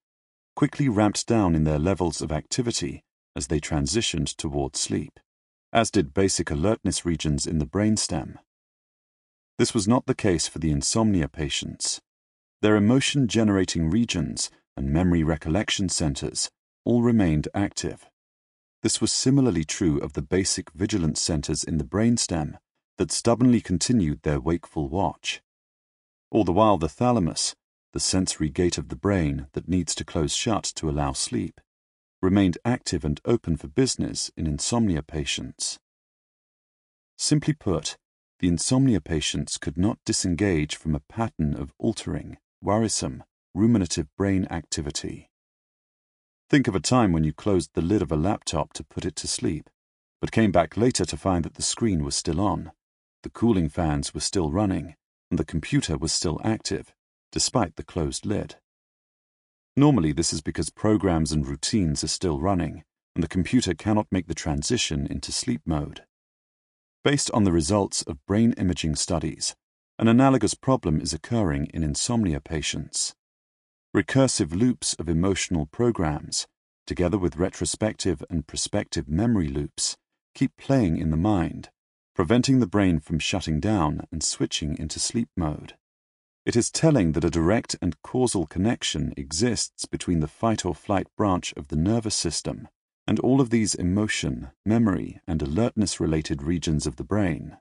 quickly 0.55 0.87
ramped 0.87 1.27
down 1.27 1.55
in 1.55 1.65
their 1.65 1.79
levels 1.79 2.21
of 2.21 2.31
activity 2.31 3.03
as 3.35 3.47
they 3.47 3.59
transitioned 3.59 4.37
toward 4.37 4.77
sleep, 4.77 5.19
as 5.73 5.91
did 5.91 6.13
basic 6.13 6.51
alertness 6.51 7.07
regions 7.07 7.47
in 7.47 7.57
the 7.57 7.65
brainstem. 7.65 8.37
This 9.57 9.73
was 9.73 9.89
not 9.89 10.05
the 10.05 10.15
case 10.15 10.47
for 10.47 10.59
the 10.59 10.71
insomnia 10.71 11.27
patients. 11.27 12.03
Their 12.61 12.77
emotion 12.77 13.29
generating 13.29 13.89
regions 13.89 14.51
and 14.77 14.91
memory 14.91 15.25
recollection 15.25 15.89
centers 15.89 16.51
all 16.85 17.01
remained 17.01 17.49
active. 17.55 18.11
This 18.83 19.01
was 19.01 19.11
similarly 19.11 19.65
true 19.65 19.99
of 20.01 20.13
the 20.13 20.21
basic 20.21 20.71
vigilance 20.73 21.19
centers 21.19 21.65
in 21.65 21.79
the 21.79 21.85
brainstem 21.85 22.59
that 22.99 23.11
stubbornly 23.11 23.63
continued 23.63 24.21
their 24.23 24.39
wakeful 24.39 24.91
watch. 24.91 25.41
All 26.33 26.45
the 26.45 26.53
while, 26.53 26.79
the 26.79 26.89
thalamus, 26.89 27.55
the 27.93 28.01
sensory 28.01 28.49
gate 28.49 28.79
of 28.79 28.89
the 28.89 28.97
brain 28.97 29.49
that 29.53 29.69
needs 29.69 29.95
to 29.97 30.03
close 30.03 30.35
shut 30.35 30.65
to 30.77 30.89
allow 30.89 31.13
sleep, 31.13 31.61
remained 32.23 32.57
active 32.65 33.05
and 33.05 33.21
open 33.27 33.59
for 33.59 33.69
business 33.69 34.31
in 34.35 34.47
insomnia 34.47 35.03
patients. 35.03 35.79
Simply 37.19 37.53
put, 37.53 37.99
the 38.39 38.49
insomnia 38.49 38.99
patients 38.99 39.59
could 39.59 39.77
not 39.77 39.99
disengage 40.07 40.75
from 40.75 40.95
a 40.95 41.01
pattern 41.01 41.55
of 41.55 41.75
altering, 41.79 42.39
worrisome, 42.63 43.25
ruminative 43.55 44.09
brain 44.17 44.47
activity. 44.51 45.29
Think 46.49 46.67
of 46.67 46.75
a 46.75 46.81
time 46.81 47.13
when 47.13 47.25
you 47.25 47.35
closed 47.35 47.73
the 47.75 47.83
lid 47.83 48.01
of 48.01 48.11
a 48.11 48.17
laptop 48.17 48.73
to 48.73 48.85
put 48.85 49.05
it 49.05 49.17
to 49.17 49.29
sleep, 49.29 49.69
but 50.19 50.33
came 50.33 50.51
back 50.51 50.79
later 50.79 51.05
to 51.05 51.17
find 51.19 51.45
that 51.45 51.57
the 51.57 51.63
screen 51.63 52.03
was 52.03 52.17
still 52.17 52.41
on, 52.41 52.73
the 53.23 53.29
cooling 53.29 53.69
fans 53.69 54.15
were 54.15 54.21
still 54.21 54.51
running, 54.51 54.95
the 55.39 55.45
computer 55.45 55.97
was 55.97 56.13
still 56.13 56.41
active, 56.45 56.95
despite 57.31 57.77
the 57.77 57.85
closed 57.85 58.27
lid. 58.27 58.57
Normally, 59.77 60.13
this 60.13 60.33
is 60.33 60.43
because 60.43 60.69
programs 60.71 61.33
and 61.33 61.47
routines 61.47 62.05
are 62.05 62.09
still 62.09 62.41
running, 62.41 62.85
and 63.15 63.25
the 63.25 63.29
computer 63.29 63.75
cannot 63.75 64.07
make 64.11 64.27
the 64.27 64.35
transition 64.35 65.07
into 65.07 65.33
sleep 65.33 65.63
mode. 65.65 66.03
Based 67.05 67.31
on 67.33 67.45
the 67.45 67.53
results 67.53 68.03
of 68.03 68.25
brain 68.27 68.53
imaging 68.59 68.97
studies, 68.97 69.57
an 69.99 70.09
analogous 70.09 70.55
problem 70.55 71.01
is 71.01 71.13
occurring 71.13 71.67
in 71.73 71.83
insomnia 71.83 72.41
patients. 72.41 73.15
Recursive 73.95 74.55
loops 74.55 74.95
of 74.95 75.09
emotional 75.09 75.67
programs, 75.67 76.47
together 76.87 77.19
with 77.19 77.37
retrospective 77.37 78.23
and 78.29 78.47
prospective 78.47 79.09
memory 79.09 79.49
loops, 79.49 79.97
keep 80.35 80.57
playing 80.57 80.97
in 80.97 81.11
the 81.11 81.17
mind, 81.17 81.71
preventing 82.15 82.61
the 82.61 82.67
brain 82.67 83.01
from 83.01 83.19
shutting 83.19 83.61
down 83.61 84.07
and 84.13 84.23
switching 84.23 84.77
into 84.79 84.99
sleep 84.99 85.29
mode. 85.37 85.75
It 86.45 86.57
is 86.57 86.71
telling 86.71 87.13
that 87.13 87.25
a 87.25 87.31
direct 87.31 87.77
and 87.81 88.01
causal 88.03 88.47
connection 88.47 89.15
exists 89.17 89.87
between 89.87 90.21
the 90.21 90.29
fight 90.29 90.65
or 90.65 90.75
flight 90.75 91.07
branch 91.17 91.55
of 91.57 91.69
the 91.69 91.77
nervous 91.77 92.15
system 92.15 92.69
and 93.07 93.19
all 93.21 93.41
of 93.41 93.51
these 93.51 93.75
emotion, 93.75 94.51
memory, 94.67 95.21
and 95.27 95.41
alertness 95.41 96.01
related 96.01 96.43
regions 96.43 96.87
of 96.87 96.97
the 96.97 97.05
brain. 97.05 97.57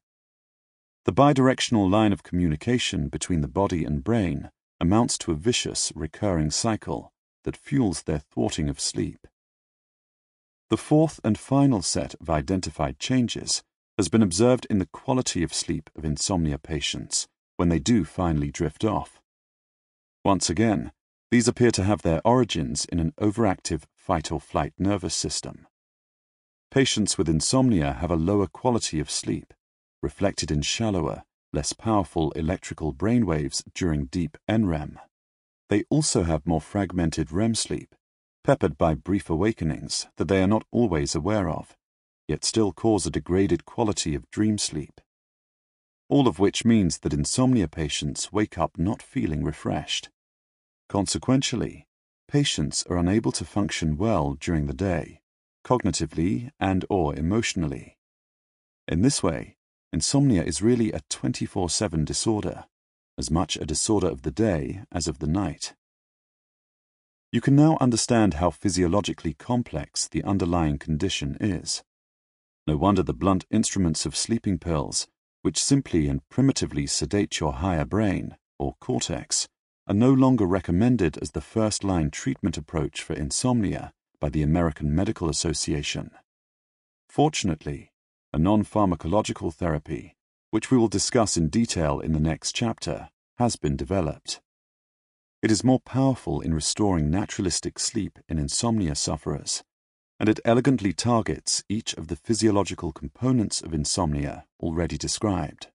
The 1.05 1.13
bidirectional 1.13 1.89
line 1.89 2.13
of 2.13 2.23
communication 2.23 3.07
between 3.07 3.41
the 3.41 3.47
body 3.47 3.85
and 3.85 4.03
brain 4.03 4.51
amounts 4.79 5.17
to 5.19 5.31
a 5.31 5.35
vicious, 5.35 5.91
recurring 5.95 6.51
cycle 6.51 7.11
that 7.43 7.57
fuels 7.57 8.03
their 8.03 8.19
thwarting 8.19 8.69
of 8.69 8.79
sleep. 8.79 9.27
The 10.69 10.77
fourth 10.77 11.19
and 11.23 11.37
final 11.37 11.81
set 11.81 12.15
of 12.21 12.29
identified 12.29 12.99
changes 12.99 13.63
has 13.97 14.09
been 14.09 14.22
observed 14.22 14.65
in 14.69 14.80
the 14.80 14.88
quality 14.88 15.43
of 15.43 15.53
sleep 15.53 15.89
of 15.95 16.05
insomnia 16.05 16.57
patients 16.57 17.27
when 17.57 17.69
they 17.69 17.80
do 17.80 18.03
finally 18.03 18.51
drift 18.51 18.84
off. 18.84 19.19
Once 20.23 20.49
again, 20.49 20.91
these 21.31 21.47
appear 21.47 21.72
to 21.72 21.84
have 21.84 22.01
their 22.01 22.22
origins 22.26 22.85
in 22.85 22.99
an 22.99 23.13
overactive 23.19 23.84
fight 23.95 24.31
or 24.31 24.39
flight 24.39 24.73
nervous 24.77 25.15
system. 25.15 25.68
Patients 26.72 27.18
with 27.18 27.30
insomnia 27.30 27.93
have 27.93 28.11
a 28.11 28.15
lower 28.15 28.47
quality 28.47 28.99
of 28.99 29.09
sleep, 29.09 29.53
reflected 30.01 30.51
in 30.51 30.61
shallower, 30.61 31.23
less 31.53 31.73
powerful 31.73 32.31
electrical 32.31 32.91
brain 32.93 33.26
waves 33.26 33.63
during 33.73 34.05
deep 34.05 34.38
NREM. 34.49 34.95
They 35.69 35.84
also 35.89 36.23
have 36.23 36.47
more 36.47 36.61
fragmented 36.61 37.31
REM 37.31 37.55
sleep, 37.55 37.95
peppered 38.43 38.77
by 38.77 38.95
brief 38.95 39.30
awakenings 39.30 40.07
that 40.18 40.27
they 40.27 40.41
are 40.41 40.47
not 40.47 40.65
always 40.72 41.15
aware 41.15 41.49
of, 41.49 41.76
yet 42.31 42.43
still 42.43 42.71
cause 42.71 43.05
a 43.05 43.11
degraded 43.11 43.61
quality 43.65 44.15
of 44.15 44.29
dream 44.31 44.57
sleep 44.57 44.99
all 46.11 46.27
of 46.27 46.39
which 46.39 46.65
means 46.65 46.97
that 46.99 47.13
insomnia 47.13 47.69
patients 47.69 48.33
wake 48.33 48.57
up 48.57 48.77
not 48.77 49.01
feeling 49.01 49.45
refreshed. 49.45 50.09
Consequentially, 50.89 51.87
patients 52.27 52.83
are 52.89 52.97
unable 52.97 53.31
to 53.31 53.45
function 53.45 53.95
well 53.95 54.33
during 54.33 54.65
the 54.67 54.73
day, 54.73 55.21
cognitively 55.63 56.51
and 56.59 56.83
or 56.89 57.15
emotionally. 57.15 57.97
In 58.89 59.03
this 59.03 59.23
way, 59.23 59.55
insomnia 59.93 60.43
is 60.43 60.61
really 60.61 60.91
a 60.91 60.99
24-7 61.09 62.03
disorder, 62.03 62.65
as 63.17 63.31
much 63.31 63.55
a 63.55 63.65
disorder 63.65 64.07
of 64.07 64.23
the 64.23 64.31
day 64.31 64.81
as 64.91 65.07
of 65.07 65.19
the 65.19 65.27
night. 65.27 65.75
You 67.31 67.39
can 67.39 67.55
now 67.55 67.77
understand 67.79 68.33
how 68.33 68.49
physiologically 68.49 69.33
complex 69.33 70.09
the 70.09 70.25
underlying 70.25 70.77
condition 70.77 71.37
is. 71.39 71.83
No 72.67 72.77
wonder 72.77 73.03
the 73.03 73.13
blunt 73.13 73.45
instruments 73.51 74.05
of 74.05 74.15
sleeping 74.15 74.59
pills 74.59 75.07
which 75.41 75.63
simply 75.63 76.07
and 76.07 76.27
primitively 76.29 76.85
sedate 76.85 77.39
your 77.39 77.53
higher 77.53 77.85
brain, 77.85 78.38
or 78.59 78.75
cortex, 78.79 79.47
are 79.88 79.93
no 79.93 80.13
longer 80.13 80.45
recommended 80.45 81.17
as 81.17 81.31
the 81.31 81.41
first 81.41 81.83
line 81.83 82.11
treatment 82.11 82.57
approach 82.57 83.01
for 83.01 83.13
insomnia 83.13 83.91
by 84.19 84.29
the 84.29 84.43
American 84.43 84.93
Medical 84.93 85.29
Association. 85.29 86.11
Fortunately, 87.09 87.91
a 88.31 88.38
non 88.38 88.63
pharmacological 88.63 89.53
therapy, 89.53 90.15
which 90.51 90.69
we 90.69 90.77
will 90.77 90.88
discuss 90.88 91.35
in 91.35 91.49
detail 91.49 91.99
in 91.99 92.13
the 92.13 92.19
next 92.19 92.53
chapter, 92.53 93.09
has 93.38 93.55
been 93.55 93.75
developed. 93.75 94.39
It 95.41 95.49
is 95.49 95.63
more 95.63 95.79
powerful 95.79 96.39
in 96.39 96.53
restoring 96.53 97.09
naturalistic 97.09 97.79
sleep 97.79 98.19
in 98.29 98.38
insomnia 98.38 98.93
sufferers 98.93 99.63
and 100.22 100.30
it 100.30 100.39
elegantly 100.45 100.93
targets 100.93 101.64
each 101.68 101.95
of 101.95 102.07
the 102.07 102.15
physiological 102.15 102.91
components 102.91 103.60
of 103.60 103.73
insomnia 103.73 104.45
already 104.60 104.95
described. 104.95 105.69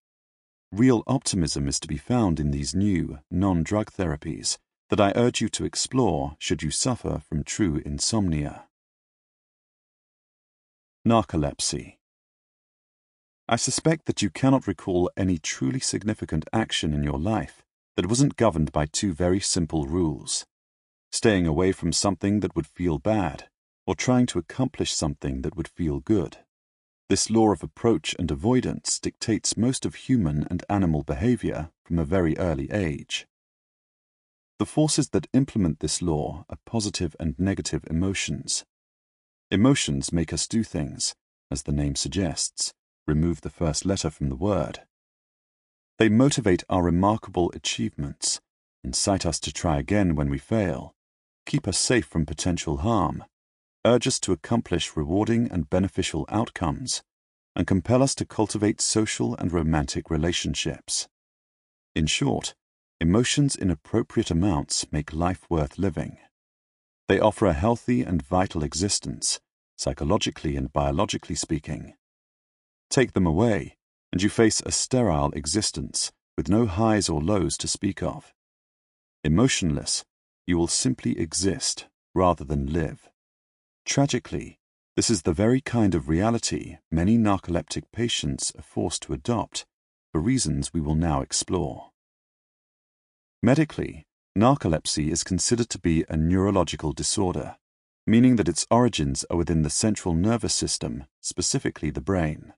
Real 0.71 1.03
optimism 1.09 1.67
is 1.67 1.81
to 1.81 1.89
be 1.89 1.97
found 1.97 2.39
in 2.39 2.53
these 2.53 2.73
new, 2.73 3.19
non 3.29 3.65
drug 3.65 3.91
therapies 3.91 4.57
that 4.89 5.01
I 5.01 5.13
urge 5.17 5.41
you 5.41 5.49
to 5.49 5.65
explore 5.65 6.37
should 6.39 6.63
you 6.63 6.71
suffer 6.71 7.21
from 7.29 7.43
true 7.43 7.83
insomnia. 7.85 8.67
Narcolepsy. 11.05 11.97
I 13.49 13.57
suspect 13.57 14.07
that 14.07 14.23
you 14.23 14.31
cannot 14.31 14.69
recall 14.69 15.11
any 15.17 15.39
truly 15.39 15.81
significant 15.81 16.49
action 16.53 16.95
in 16.95 17.03
your 17.03 17.19
life 17.19 17.65
that 17.97 18.07
wasn't 18.07 18.37
governed 18.37 18.71
by 18.71 18.87
two 18.87 19.13
very 19.13 19.41
simple 19.41 19.87
rules 19.87 20.47
staying 21.11 21.49
away 21.49 21.73
from 21.73 21.93
something 21.93 22.41
that 22.41 22.55
would 22.55 22.67
feel 22.69 22.99
bad 22.99 23.49
or 23.87 23.95
trying 23.95 24.27
to 24.27 24.39
accomplish 24.39 24.93
something 24.93 25.43
that 25.43 25.57
would 25.57 25.69
feel 25.69 26.01
good. 26.01 26.39
This 27.09 27.31
law 27.31 27.53
of 27.53 27.63
approach 27.63 28.17
and 28.19 28.31
avoidance 28.31 28.99
dictates 28.99 29.57
most 29.57 29.87
of 29.87 29.95
human 29.95 30.47
and 30.51 30.65
animal 30.69 31.05
behavior 31.05 31.71
from 31.85 31.99
a 32.01 32.05
very 32.05 32.37
early 32.37 32.71
age. 32.73 33.27
The 34.59 34.67
forces 34.67 35.11
that 35.11 35.29
implement 35.33 35.79
this 35.79 36.03
law 36.03 36.45
are 36.51 36.59
positive 36.67 37.15
and 37.21 37.39
negative 37.39 37.85
emotions. 37.89 38.65
Emotions 39.51 40.13
make 40.13 40.33
us 40.33 40.49
do 40.49 40.65
things, 40.65 41.15
as 41.51 41.63
the 41.63 41.73
name 41.73 41.95
suggests, 41.95 42.73
remove 43.07 43.43
the 43.43 43.51
first 43.51 43.85
letter 43.85 44.11
from 44.11 44.29
the 44.29 44.35
word. 44.35 44.81
They 45.99 46.09
motivate 46.09 46.65
our 46.69 46.83
remarkable 46.83 47.53
achievements, 47.55 48.41
incite 48.83 49.25
us 49.25 49.39
to 49.41 49.53
try 49.53 49.79
again 49.79 50.17
when 50.17 50.29
we 50.29 50.39
fail, 50.39 50.95
keep 51.47 51.69
us 51.69 51.79
safe 51.79 52.07
from 52.07 52.27
potential 52.27 52.79
harm, 52.79 53.25
urge 53.87 54.07
us 54.07 54.21
to 54.21 54.33
accomplish 54.33 54.97
rewarding 54.97 55.49
and 55.51 55.71
beneficial 55.71 56.27
outcomes, 56.29 57.03
and 57.55 57.67
compel 57.67 58.03
us 58.03 58.15
to 58.17 58.27
cultivate 58.27 58.81
social 58.81 59.35
and 59.37 59.53
romantic 59.53 60.11
relationships. 60.11 61.09
In 61.95 62.07
short, 62.07 62.55
emotions 63.01 63.57
in 63.57 63.71
appropriate 63.71 64.31
amounts 64.31 64.85
make 64.93 65.13
life 65.15 65.47
worth 65.49 65.79
living. 65.79 66.19
They 67.09 67.21
offer 67.21 67.47
a 67.47 67.53
healthy 67.53 68.03
and 68.03 68.21
vital 68.21 68.65
existence, 68.65 69.41
psychologically 69.79 70.57
and 70.57 70.73
biologically 70.73 71.37
speaking. 71.37 71.95
Take 72.91 73.13
them 73.13 73.27
away, 73.27 73.77
and 74.13 74.23
you 74.23 74.29
face 74.29 74.61
a 74.67 74.73
sterile 74.73 75.31
existence 75.33 76.13
with 76.37 76.49
no 76.49 76.67
highs 76.67 77.09
or 77.09 77.23
lows 77.23 77.57
to 77.59 77.69
speak 77.69 78.03
of. 78.03 78.35
Emotionless, 79.23 80.05
you 80.47 80.59
will 80.59 80.67
simply 80.67 81.19
exist 81.19 81.87
rather 82.15 82.45
than 82.45 82.73
live. 82.73 83.09
Tragically, 83.87 84.59
this 84.97 85.09
is 85.09 85.23
the 85.23 85.33
very 85.33 85.61
kind 85.61 85.95
of 85.95 86.09
reality 86.09 86.79
many 86.91 87.17
narcoleptic 87.17 87.85
patients 87.93 88.53
are 88.59 88.63
forced 88.63 89.03
to 89.03 89.13
adopt 89.13 89.65
for 90.11 90.21
reasons 90.21 90.75
we 90.75 90.81
will 90.81 90.97
now 90.97 91.21
explore. 91.21 91.93
Medically, 93.43 94.05
narcolepsy 94.37 95.11
is 95.11 95.23
considered 95.23 95.69
to 95.71 95.79
be 95.79 96.05
a 96.09 96.17
neurological 96.17 96.93
disorder, 96.93 97.57
meaning 98.09 98.37
that 98.37 98.49
its 98.49 98.67
origins 98.73 99.25
are 99.31 99.37
within 99.37 99.63
the 99.63 99.71
central 99.71 100.15
nervous 100.15 100.55
system, 100.55 101.05
specifically 101.21 101.91
the 101.91 102.01
brain. 102.01 102.55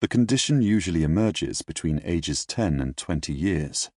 The 0.00 0.08
condition 0.08 0.62
usually 0.62 1.02
emerges 1.02 1.60
between 1.60 2.00
ages 2.02 2.46
10 2.46 2.80
and 2.80 2.96
20 2.96 3.32
years. 3.32 3.90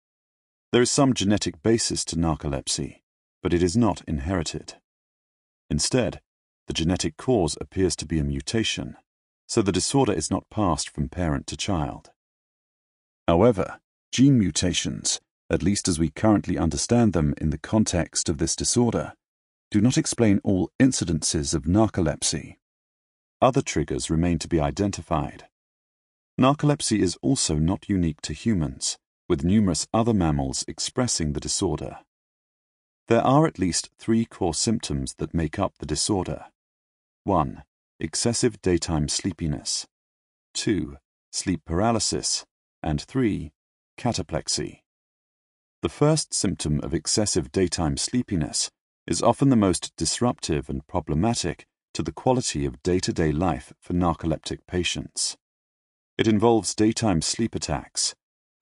There 0.74 0.82
is 0.82 0.92
some 0.92 1.14
genetic 1.14 1.64
basis 1.64 2.04
to 2.06 2.18
narcolepsy, 2.18 3.02
but 3.42 3.54
it 3.54 3.64
is 3.64 3.78
not 3.78 4.02
inherited. 4.08 4.76
Instead, 5.70 6.20
the 6.68 6.74
genetic 6.74 7.18
cause 7.18 7.58
appears 7.62 7.96
to 7.98 8.06
be 8.06 8.20
a 8.20 8.24
mutation, 8.24 8.98
so 9.48 9.62
the 9.62 9.72
disorder 9.72 10.14
is 10.14 10.32
not 10.32 10.50
passed 10.50 10.90
from 10.90 11.10
parent 11.10 11.46
to 11.48 11.58
child. 11.58 12.10
However, 13.28 13.80
gene 14.12 14.40
mutations, 14.40 15.20
at 15.50 15.64
least 15.64 15.88
as 15.88 16.00
we 16.00 16.10
currently 16.10 16.58
understand 16.58 17.14
them 17.14 17.34
in 17.38 17.52
the 17.52 17.58
context 17.58 18.30
of 18.30 18.40
this 18.40 18.56
disorder, 18.56 19.14
do 19.70 19.82
not 19.82 19.98
explain 19.98 20.40
all 20.44 20.72
incidences 20.80 21.54
of 21.54 21.64
narcolepsy. 21.64 22.58
Other 23.42 23.62
triggers 23.62 24.10
remain 24.10 24.40
to 24.40 24.48
be 24.48 24.60
identified. 24.60 25.46
Narcolepsy 26.40 27.00
is 27.00 27.18
also 27.22 27.56
not 27.56 27.90
unique 27.90 28.22
to 28.22 28.34
humans, 28.34 28.98
with 29.30 29.44
numerous 29.44 29.88
other 29.94 30.14
mammals 30.14 30.66
expressing 30.68 31.34
the 31.34 31.40
disorder. 31.40 32.00
There 33.08 33.22
are 33.22 33.46
at 33.46 33.60
least 33.60 33.92
three 34.00 34.26
core 34.26 34.54
symptoms 34.54 35.16
that 35.20 35.34
make 35.34 35.60
up 35.60 35.74
the 35.78 35.86
disorder 35.86 36.46
1. 37.26 37.64
Excessive 38.00 38.62
daytime 38.62 39.08
sleepiness. 39.08 39.88
2. 40.54 40.96
Sleep 41.32 41.60
paralysis. 41.66 42.46
And 42.84 43.02
3. 43.02 43.52
cataplexy. 43.98 44.82
The 45.82 45.90
first 45.90 46.36
symptom 46.36 46.80
of 46.82 46.94
excessive 46.94 47.52
daytime 47.52 47.98
sleepiness 47.98 48.70
is 49.08 49.24
often 49.24 49.50
the 49.50 49.56
most 49.56 49.92
disruptive 49.98 50.70
and 50.70 50.86
problematic 50.86 51.66
to 51.96 52.04
the 52.04 52.12
quality 52.12 52.64
of 52.64 52.84
day 52.84 53.00
to 53.00 53.12
day 53.12 53.32
life 53.32 53.74
for 53.82 53.94
narcoleptic 53.94 54.60
patients. 54.68 55.36
It 56.20 56.28
involves 56.28 56.76
daytime 56.76 57.24
sleep 57.24 57.56
attacks, 57.56 58.14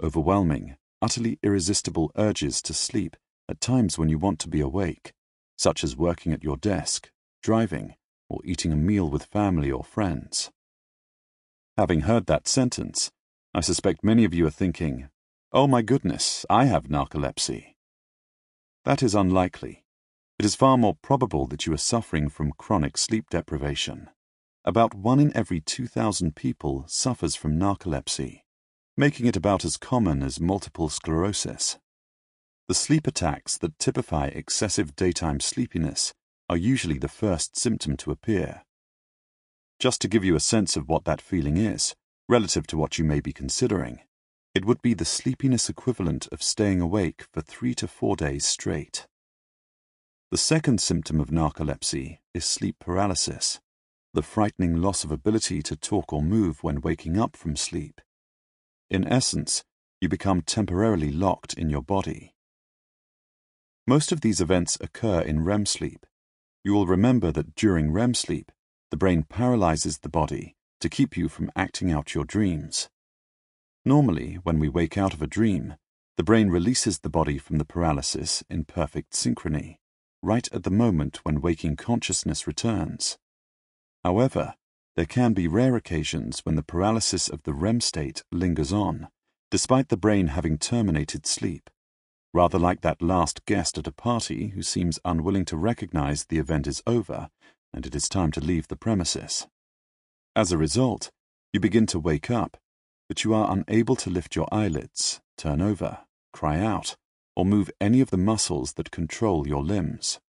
overwhelming, 0.01 0.77
utterly 1.01 1.37
irresistible 1.43 2.13
urges 2.15 2.61
to 2.61 2.73
sleep 2.73 3.17
at 3.49 3.59
times 3.59 3.97
when 3.97 4.07
you 4.07 4.17
want 4.17 4.39
to 4.39 4.47
be 4.47 4.61
awake, 4.61 5.11
such 5.57 5.83
as 5.83 5.97
working 5.97 6.31
at 6.31 6.45
your 6.45 6.55
desk, 6.55 7.09
driving, 7.41 7.95
or 8.33 8.41
eating 8.43 8.71
a 8.71 8.75
meal 8.75 9.07
with 9.07 9.25
family 9.25 9.71
or 9.71 9.83
friends. 9.83 10.49
Having 11.77 12.01
heard 12.01 12.25
that 12.25 12.47
sentence, 12.47 13.11
I 13.53 13.61
suspect 13.61 14.03
many 14.03 14.25
of 14.25 14.33
you 14.33 14.47
are 14.47 14.51
thinking, 14.51 15.09
oh 15.51 15.67
my 15.67 15.83
goodness, 15.83 16.45
I 16.49 16.65
have 16.65 16.85
narcolepsy. 16.85 17.75
That 18.85 19.03
is 19.03 19.13
unlikely. 19.13 19.83
It 20.39 20.45
is 20.45 20.55
far 20.55 20.77
more 20.77 20.95
probable 20.95 21.45
that 21.47 21.67
you 21.67 21.73
are 21.73 21.77
suffering 21.77 22.27
from 22.27 22.53
chronic 22.57 22.97
sleep 22.97 23.29
deprivation. 23.29 24.09
About 24.65 24.95
one 24.95 25.19
in 25.19 25.35
every 25.37 25.61
2,000 25.61 26.35
people 26.35 26.85
suffers 26.87 27.35
from 27.35 27.59
narcolepsy, 27.59 28.41
making 28.97 29.27
it 29.27 29.35
about 29.35 29.63
as 29.63 29.77
common 29.77 30.23
as 30.23 30.39
multiple 30.39 30.89
sclerosis. 30.89 31.77
The 32.67 32.73
sleep 32.73 33.05
attacks 33.05 33.59
that 33.59 33.77
typify 33.77 34.27
excessive 34.27 34.95
daytime 34.95 35.39
sleepiness 35.39 36.13
are 36.53 36.57
usually 36.57 36.99
the 36.99 37.07
first 37.07 37.57
symptom 37.57 37.97
to 37.97 38.11
appear. 38.11 38.61
Just 39.79 39.99
to 40.01 40.07
give 40.07 40.23
you 40.23 40.35
a 40.35 40.39
sense 40.39 40.77
of 40.77 40.87
what 40.87 41.03
that 41.05 41.19
feeling 41.19 41.57
is, 41.57 41.95
relative 42.29 42.67
to 42.67 42.77
what 42.77 42.99
you 42.99 43.03
may 43.03 43.19
be 43.19 43.33
considering, 43.33 44.01
it 44.53 44.63
would 44.63 44.79
be 44.83 44.93
the 44.93 45.03
sleepiness 45.03 45.67
equivalent 45.67 46.27
of 46.31 46.43
staying 46.43 46.79
awake 46.79 47.25
for 47.33 47.41
three 47.41 47.73
to 47.73 47.87
four 47.87 48.15
days 48.15 48.45
straight. 48.45 49.07
The 50.29 50.37
second 50.37 50.79
symptom 50.79 51.19
of 51.19 51.31
narcolepsy 51.31 52.19
is 52.35 52.45
sleep 52.45 52.75
paralysis, 52.79 53.59
the 54.13 54.21
frightening 54.21 54.75
loss 54.75 55.03
of 55.03 55.11
ability 55.11 55.63
to 55.63 55.75
talk 55.75 56.13
or 56.13 56.21
move 56.21 56.61
when 56.61 56.81
waking 56.81 57.19
up 57.19 57.35
from 57.35 57.55
sleep. 57.55 57.99
In 58.91 59.07
essence, 59.07 59.63
you 59.99 60.07
become 60.07 60.41
temporarily 60.41 61.09
locked 61.09 61.55
in 61.55 61.71
your 61.71 61.81
body. 61.81 62.35
Most 63.87 64.11
of 64.11 64.21
these 64.21 64.39
events 64.39 64.77
occur 64.79 65.21
in 65.21 65.43
REM 65.43 65.65
sleep. 65.65 66.05
You 66.63 66.73
will 66.73 66.87
remember 66.87 67.31
that 67.31 67.55
during 67.55 67.91
REM 67.91 68.13
sleep, 68.13 68.51
the 68.89 68.97
brain 68.97 69.23
paralyzes 69.23 69.99
the 69.99 70.09
body 70.09 70.55
to 70.79 70.89
keep 70.89 71.17
you 71.17 71.29
from 71.29 71.51
acting 71.55 71.91
out 71.91 72.13
your 72.13 72.25
dreams. 72.25 72.89
Normally, 73.85 74.35
when 74.43 74.59
we 74.59 74.69
wake 74.69 74.97
out 74.97 75.13
of 75.13 75.21
a 75.21 75.27
dream, 75.27 75.75
the 76.17 76.23
brain 76.23 76.49
releases 76.49 76.99
the 76.99 77.09
body 77.09 77.37
from 77.37 77.57
the 77.57 77.65
paralysis 77.65 78.43
in 78.49 78.65
perfect 78.65 79.13
synchrony 79.13 79.77
right 80.23 80.47
at 80.53 80.63
the 80.63 80.71
moment 80.71 81.19
when 81.23 81.41
waking 81.41 81.75
consciousness 81.75 82.47
returns. 82.47 83.17
However, 84.03 84.55
there 84.95 85.05
can 85.05 85.33
be 85.33 85.47
rare 85.47 85.75
occasions 85.75 86.39
when 86.45 86.55
the 86.55 86.63
paralysis 86.63 87.27
of 87.27 87.43
the 87.43 87.53
REM 87.53 87.81
state 87.81 88.23
lingers 88.31 88.71
on, 88.71 89.09
despite 89.51 89.89
the 89.89 89.97
brain 89.97 90.27
having 90.27 90.57
terminated 90.57 91.27
sleep, 91.27 91.69
rather 92.33 92.57
like 92.57 92.81
that 92.81 93.01
last 93.01 93.45
guest 93.45 93.77
at 93.77 93.87
a 93.87 93.91
party 93.91 94.49
who 94.49 94.63
seems 94.63 94.99
unwilling 95.05 95.45
to 95.45 95.55
recognize 95.55 96.25
the 96.25 96.39
event 96.39 96.67
is 96.67 96.81
over 96.87 97.29
and 97.73 97.85
it 97.85 97.95
is 97.95 98.09
time 98.09 98.31
to 98.31 98.41
leave 98.41 98.67
the 98.67 98.75
premises. 98.75 99.47
As 100.35 100.51
a 100.51 100.57
result, 100.57 101.11
you 101.51 101.59
begin 101.59 101.85
to 101.87 101.99
wake 101.99 102.31
up, 102.31 102.57
but 103.07 103.23
you 103.23 103.33
are 103.33 103.51
unable 103.51 103.95
to 103.97 104.09
lift 104.09 104.35
your 104.35 104.47
eyelids, 104.51 105.21
turn 105.37 105.61
over, 105.61 105.99
cry 106.31 106.59
out, 106.59 106.95
or 107.35 107.45
move 107.45 107.69
any 107.79 108.01
of 108.01 108.09
the 108.09 108.17
muscles 108.17 108.73
that 108.73 108.91
control 108.91 109.47
your 109.47 109.63
limbs. 109.63 110.19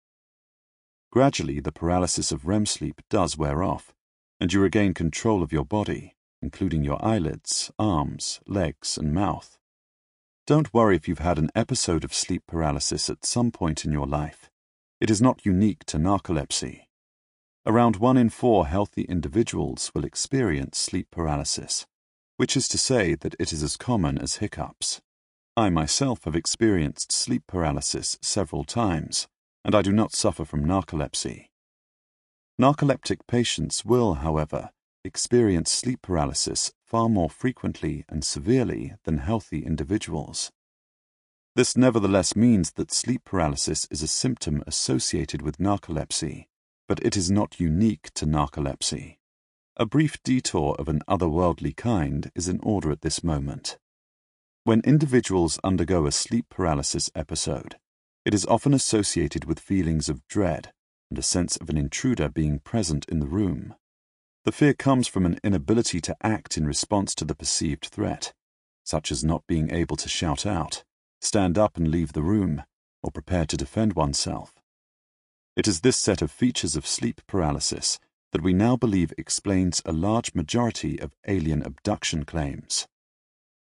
Gradually, 1.12 1.60
the 1.60 1.72
paralysis 1.72 2.32
of 2.32 2.46
REM 2.46 2.66
sleep 2.66 3.00
does 3.08 3.38
wear 3.38 3.62
off, 3.62 3.94
and 4.40 4.52
you 4.52 4.60
regain 4.60 4.94
control 4.94 5.42
of 5.42 5.52
your 5.52 5.64
body, 5.64 6.16
including 6.42 6.82
your 6.82 7.02
eyelids, 7.04 7.70
arms, 7.78 8.40
legs, 8.46 8.98
and 8.98 9.14
mouth. 9.14 9.58
Don't 10.46 10.74
worry 10.74 10.94
if 10.94 11.08
you've 11.08 11.20
had 11.20 11.38
an 11.38 11.48
episode 11.54 12.04
of 12.04 12.12
sleep 12.12 12.42
paralysis 12.46 13.08
at 13.08 13.24
some 13.24 13.50
point 13.50 13.86
in 13.86 13.92
your 13.92 14.06
life. 14.06 14.50
It 15.00 15.08
is 15.08 15.22
not 15.22 15.46
unique 15.46 15.86
to 15.86 15.96
narcolepsy. 15.96 16.82
Around 17.64 17.96
one 17.96 18.18
in 18.18 18.28
four 18.28 18.66
healthy 18.66 19.04
individuals 19.04 19.90
will 19.94 20.04
experience 20.04 20.76
sleep 20.76 21.08
paralysis, 21.10 21.86
which 22.36 22.58
is 22.58 22.68
to 22.68 22.76
say 22.76 23.14
that 23.14 23.34
it 23.38 23.54
is 23.54 23.62
as 23.62 23.78
common 23.78 24.18
as 24.18 24.36
hiccups. 24.36 25.00
I 25.56 25.70
myself 25.70 26.24
have 26.24 26.36
experienced 26.36 27.10
sleep 27.10 27.44
paralysis 27.46 28.18
several 28.20 28.64
times, 28.64 29.26
and 29.64 29.74
I 29.74 29.80
do 29.80 29.92
not 29.92 30.12
suffer 30.12 30.44
from 30.44 30.66
narcolepsy. 30.66 31.46
Narcoleptic 32.60 33.20
patients 33.26 33.82
will, 33.82 34.14
however, 34.14 34.72
experience 35.04 35.70
sleep 35.70 36.00
paralysis 36.02 36.72
far 36.82 37.08
more 37.08 37.28
frequently 37.28 38.04
and 38.08 38.24
severely 38.24 38.94
than 39.04 39.18
healthy 39.18 39.64
individuals. 39.64 40.50
This 41.54 41.76
nevertheless 41.76 42.34
means 42.34 42.72
that 42.72 42.90
sleep 42.90 43.22
paralysis 43.24 43.86
is 43.90 44.02
a 44.02 44.08
symptom 44.08 44.64
associated 44.66 45.42
with 45.42 45.58
narcolepsy, 45.58 46.46
but 46.88 47.04
it 47.04 47.16
is 47.16 47.30
not 47.30 47.60
unique 47.60 48.10
to 48.14 48.26
narcolepsy. 48.26 49.18
A 49.76 49.86
brief 49.86 50.22
detour 50.22 50.74
of 50.78 50.88
an 50.88 51.02
otherworldly 51.08 51.76
kind 51.76 52.30
is 52.34 52.48
in 52.48 52.58
order 52.62 52.90
at 52.90 53.02
this 53.02 53.22
moment. 53.22 53.78
When 54.64 54.80
individuals 54.80 55.58
undergo 55.62 56.06
a 56.06 56.12
sleep 56.12 56.46
paralysis 56.48 57.10
episode, 57.14 57.76
it 58.24 58.32
is 58.32 58.46
often 58.46 58.72
associated 58.72 59.44
with 59.44 59.60
feelings 59.60 60.08
of 60.08 60.26
dread 60.26 60.72
and 61.10 61.18
a 61.18 61.22
sense 61.22 61.56
of 61.56 61.68
an 61.68 61.76
intruder 61.76 62.28
being 62.28 62.58
present 62.58 63.04
in 63.08 63.18
the 63.18 63.26
room. 63.26 63.74
The 64.44 64.52
fear 64.52 64.74
comes 64.74 65.08
from 65.08 65.24
an 65.24 65.38
inability 65.42 66.02
to 66.02 66.16
act 66.22 66.58
in 66.58 66.66
response 66.66 67.14
to 67.14 67.24
the 67.24 67.34
perceived 67.34 67.86
threat, 67.86 68.34
such 68.84 69.10
as 69.10 69.24
not 69.24 69.46
being 69.46 69.70
able 69.70 69.96
to 69.96 70.08
shout 70.08 70.44
out, 70.44 70.84
stand 71.22 71.56
up 71.56 71.78
and 71.78 71.88
leave 71.88 72.12
the 72.12 72.22
room, 72.22 72.62
or 73.02 73.10
prepare 73.10 73.46
to 73.46 73.56
defend 73.56 73.94
oneself. 73.94 74.54
It 75.56 75.66
is 75.66 75.80
this 75.80 75.96
set 75.96 76.20
of 76.20 76.30
features 76.30 76.76
of 76.76 76.86
sleep 76.86 77.22
paralysis 77.26 77.98
that 78.32 78.42
we 78.42 78.52
now 78.52 78.76
believe 78.76 79.14
explains 79.16 79.80
a 79.86 79.92
large 79.92 80.34
majority 80.34 81.00
of 81.00 81.14
alien 81.26 81.62
abduction 81.62 82.24
claims. 82.24 82.86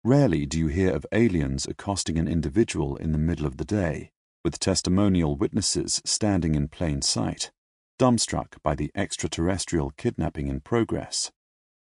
Rarely 0.03 0.45
do 0.45 0.59
you 0.59 0.67
hear 0.67 0.91
of 0.93 1.05
aliens 1.13 1.65
accosting 1.65 2.17
an 2.17 2.27
individual 2.27 2.97
in 2.97 3.13
the 3.13 3.17
middle 3.17 3.45
of 3.45 3.55
the 3.55 3.63
day, 3.63 4.11
with 4.43 4.59
testimonial 4.59 5.37
witnesses 5.37 6.01
standing 6.03 6.55
in 6.55 6.67
plain 6.67 7.01
sight, 7.01 7.51
dumbstruck 7.99 8.61
by 8.63 8.75
the 8.75 8.91
extraterrestrial 8.95 9.91
kidnapping 9.97 10.47
in 10.47 10.59
progress. 10.59 11.31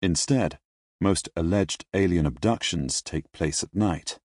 Instead, 0.02 0.60
most 1.00 1.30
alleged 1.36 1.86
alien 1.94 2.26
abductions 2.26 3.02
take 3.02 3.32
place 3.32 3.64
at 3.64 3.76
night. 3.76 4.20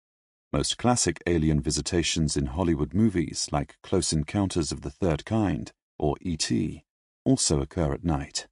Most 0.52 0.78
classic 0.78 1.22
alien 1.28 1.62
visitations 1.62 2.38
in 2.38 2.48
Hollywood 2.48 2.94
movies, 2.94 3.48
like 3.52 3.78
Close 3.84 4.14
Encounters 4.14 4.72
of 4.72 4.82
the 4.82 4.90
Third 4.90 5.26
Kind 5.26 5.72
or 6.00 6.16
E.T., 6.22 6.84
also 7.24 7.62
occur 7.62 7.94
at 7.94 8.04
night. 8.04 8.48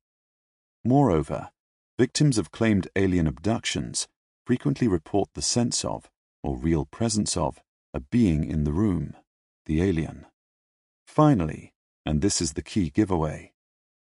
Moreover, 0.84 1.50
victims 1.98 2.38
of 2.38 2.52
claimed 2.52 2.88
alien 2.96 3.28
abductions 3.28 4.08
frequently 4.46 4.88
report 4.88 5.30
the 5.34 5.42
sense 5.42 5.86
of, 5.86 6.10
or 6.44 6.58
real 6.58 6.86
presence 6.86 7.38
of, 7.38 7.62
a 7.94 8.00
being 8.00 8.44
in 8.44 8.64
the 8.64 8.74
room, 8.74 9.16
the 9.66 9.82
alien. 9.82 10.26
Finally, 11.06 11.73
and 12.06 12.22
this 12.22 12.42
is 12.42 12.54
the 12.54 12.62
key 12.62 12.90
giveaway, 12.90 13.54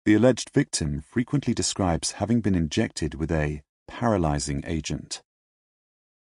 the 0.05 0.13
alleged 0.15 0.49
victim 0.49 1.01
frequently 1.01 1.53
describes 1.53 2.13
having 2.13 2.41
been 2.41 2.55
injected 2.55 3.15
with 3.15 3.31
a 3.31 3.61
paralyzing 3.87 4.63
agent. 4.65 5.21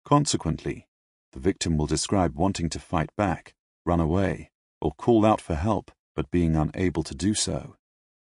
Consequently, 0.06 0.88
the 1.34 1.40
victim 1.40 1.78
will 1.78 1.88
describe 1.88 2.36
wanting 2.36 2.70
to 2.70 2.80
fight 2.80 3.10
back, 3.18 3.54
run 3.86 4.00
away, 4.00 4.52
or 4.80 4.94
call 4.94 5.26
out 5.26 5.42
for 5.42 5.56
help 5.56 5.92
but 6.16 6.32
being 6.32 6.56
unable 6.56 7.04
to 7.04 7.14
do 7.14 7.34
so. 7.34 7.76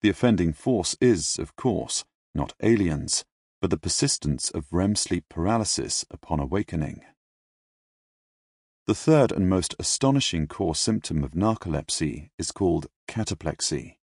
The 0.03 0.09
offending 0.09 0.53
force 0.53 0.97
is, 1.01 1.39
of 1.39 1.55
course, 1.55 2.05
not 2.35 2.55
aliens, 2.63 3.25
but 3.61 3.71
the 3.71 3.79
persistence 3.79 4.51
of 4.51 4.73
REM 4.73 4.97
sleep 4.97 5.25
paralysis 5.29 6.05
upon 6.11 6.41
awakening. 6.41 7.05
The 8.89 8.95
third 8.95 9.33
and 9.33 9.51
most 9.51 9.75
astonishing 9.79 10.47
core 10.47 10.75
symptom 10.75 11.23
of 11.23 11.33
narcolepsy 11.33 12.31
is 12.39 12.51
called 12.51 12.87
cataplexy. 13.07 13.99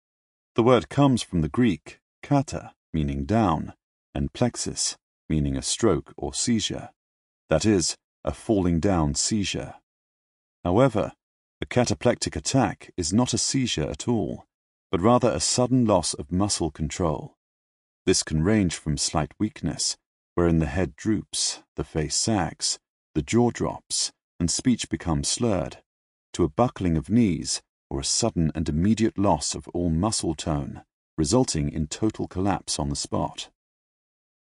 The 0.56 0.64
word 0.64 0.88
comes 0.88 1.22
from 1.22 1.40
the 1.40 1.48
Greek 1.48 2.00
kata, 2.20 2.72
meaning 2.92 3.24
down, 3.24 3.74
and 4.12 4.32
plexus, 4.32 4.96
meaning 5.28 5.56
a 5.56 5.62
stroke 5.62 6.12
or 6.16 6.34
seizure. 6.34 6.90
That 7.48 7.64
is, 7.64 7.96
a 8.24 8.34
falling 8.34 8.80
down 8.80 9.14
seizure. 9.14 9.74
However, 10.64 11.12
a 11.60 11.66
cataplectic 11.66 12.34
attack 12.34 12.90
is 12.96 13.12
not 13.12 13.32
a 13.32 13.38
seizure 13.38 13.88
at 13.88 14.08
all, 14.08 14.46
but 14.90 15.00
rather 15.00 15.30
a 15.30 15.38
sudden 15.38 15.84
loss 15.84 16.12
of 16.12 16.32
muscle 16.32 16.72
control. 16.72 17.36
This 18.04 18.24
can 18.24 18.42
range 18.42 18.74
from 18.74 18.98
slight 18.98 19.30
weakness, 19.38 19.96
wherein 20.34 20.58
the 20.58 20.66
head 20.66 20.96
droops, 20.96 21.62
the 21.76 21.84
face 21.84 22.16
sags, 22.16 22.80
the 23.14 23.22
jaw 23.22 23.52
drops, 23.52 24.10
and 24.42 24.50
speech 24.50 24.88
becomes 24.88 25.28
slurred, 25.28 25.76
to 26.32 26.42
a 26.42 26.48
buckling 26.48 26.96
of 26.96 27.08
knees 27.08 27.62
or 27.88 28.00
a 28.00 28.04
sudden 28.04 28.50
and 28.56 28.68
immediate 28.68 29.16
loss 29.16 29.54
of 29.54 29.68
all 29.68 29.88
muscle 29.88 30.34
tone, 30.34 30.82
resulting 31.16 31.70
in 31.70 31.86
total 31.86 32.26
collapse 32.26 32.76
on 32.76 32.88
the 32.88 32.96
spot. 32.96 33.50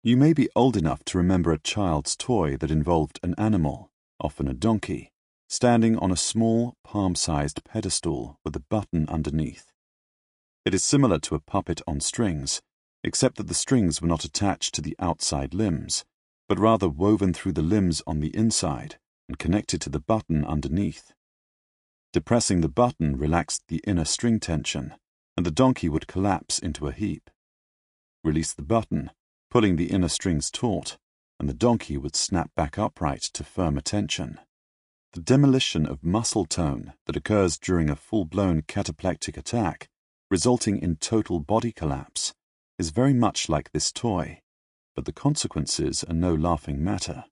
You 0.04 0.16
may 0.16 0.34
be 0.34 0.48
old 0.54 0.76
enough 0.76 1.04
to 1.06 1.18
remember 1.18 1.50
a 1.50 1.58
child's 1.58 2.14
toy 2.14 2.56
that 2.58 2.70
involved 2.70 3.18
an 3.24 3.34
animal, 3.36 3.90
often 4.20 4.46
a 4.46 4.54
donkey, 4.54 5.10
standing 5.48 5.98
on 5.98 6.12
a 6.12 6.16
small, 6.16 6.76
palm 6.84 7.16
sized 7.16 7.64
pedestal 7.64 8.38
with 8.44 8.54
a 8.54 8.62
button 8.70 9.08
underneath. 9.08 9.72
It 10.64 10.74
is 10.74 10.84
similar 10.84 11.18
to 11.18 11.34
a 11.34 11.40
puppet 11.40 11.82
on 11.88 11.98
strings, 11.98 12.62
except 13.02 13.36
that 13.38 13.48
the 13.48 13.62
strings 13.64 14.00
were 14.00 14.06
not 14.06 14.22
attached 14.22 14.76
to 14.76 14.80
the 14.80 14.94
outside 15.00 15.52
limbs, 15.52 16.04
but 16.48 16.60
rather 16.60 16.88
woven 16.88 17.34
through 17.34 17.54
the 17.54 17.62
limbs 17.62 18.00
on 18.06 18.20
the 18.20 18.30
inside 18.36 18.98
and 19.28 19.38
connected 19.38 19.80
to 19.80 19.90
the 19.90 20.00
button 20.00 20.44
underneath. 20.44 21.12
Depressing 22.12 22.60
the 22.60 22.68
button 22.68 23.16
relaxed 23.16 23.62
the 23.68 23.80
inner 23.86 24.04
string 24.04 24.38
tension, 24.38 24.94
and 25.36 25.46
the 25.46 25.50
donkey 25.50 25.88
would 25.88 26.06
collapse 26.06 26.58
into 26.58 26.86
a 26.86 26.92
heap. 26.92 27.30
Release 28.22 28.52
the 28.52 28.62
button, 28.62 29.10
pulling 29.50 29.76
the 29.76 29.90
inner 29.90 30.08
strings 30.08 30.50
taut, 30.50 30.98
and 31.40 31.48
the 31.48 31.54
donkey 31.54 31.96
would 31.96 32.14
snap 32.14 32.50
back 32.54 32.78
upright 32.78 33.22
to 33.32 33.42
firm 33.42 33.78
attention. 33.78 34.38
The 35.12 35.20
demolition 35.20 35.86
of 35.86 36.04
muscle 36.04 36.46
tone 36.46 36.92
that 37.06 37.16
occurs 37.16 37.58
during 37.58 37.90
a 37.90 37.96
full-blown 37.96 38.62
cataplectic 38.62 39.36
attack, 39.36 39.88
resulting 40.30 40.78
in 40.78 40.96
total 40.96 41.40
body 41.40 41.72
collapse, 41.72 42.32
is 42.78 42.90
very 42.90 43.12
much 43.12 43.48
like 43.48 43.72
this 43.72 43.92
toy, 43.92 44.40
but 44.94 45.04
the 45.04 45.12
consequences 45.12 46.04
are 46.04 46.14
no 46.14 46.34
laughing 46.34 46.82
matter. 46.82 47.24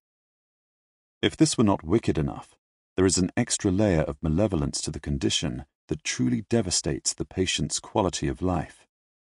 If 1.23 1.37
this 1.37 1.59
were 1.59 1.65
not 1.65 1.85
wicked 1.85 2.17
enough, 2.17 2.57
there 2.97 3.05
is 3.05 3.19
an 3.19 3.31
extra 3.37 3.71
layer 3.71 4.01
of 4.03 4.23
malevolence 4.23 4.81
to 4.83 4.91
the 4.91 5.01
condition 5.01 5.67
that 5.89 6.03
truly 6.03 6.43
devastates 6.49 7.13
the 7.13 7.27
patient's 7.27 7.79
quality 7.79 8.27
of 8.27 8.41
life. 8.41 8.87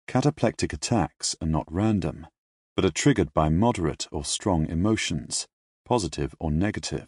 Cataplectic 0.07 0.71
attacks 0.71 1.35
are 1.41 1.47
not 1.47 1.71
random, 1.71 2.27
but 2.75 2.85
are 2.85 2.91
triggered 2.91 3.33
by 3.33 3.49
moderate 3.49 4.07
or 4.11 4.23
strong 4.23 4.67
emotions, 4.67 5.47
positive 5.85 6.33
or 6.39 6.49
negative. 6.49 7.07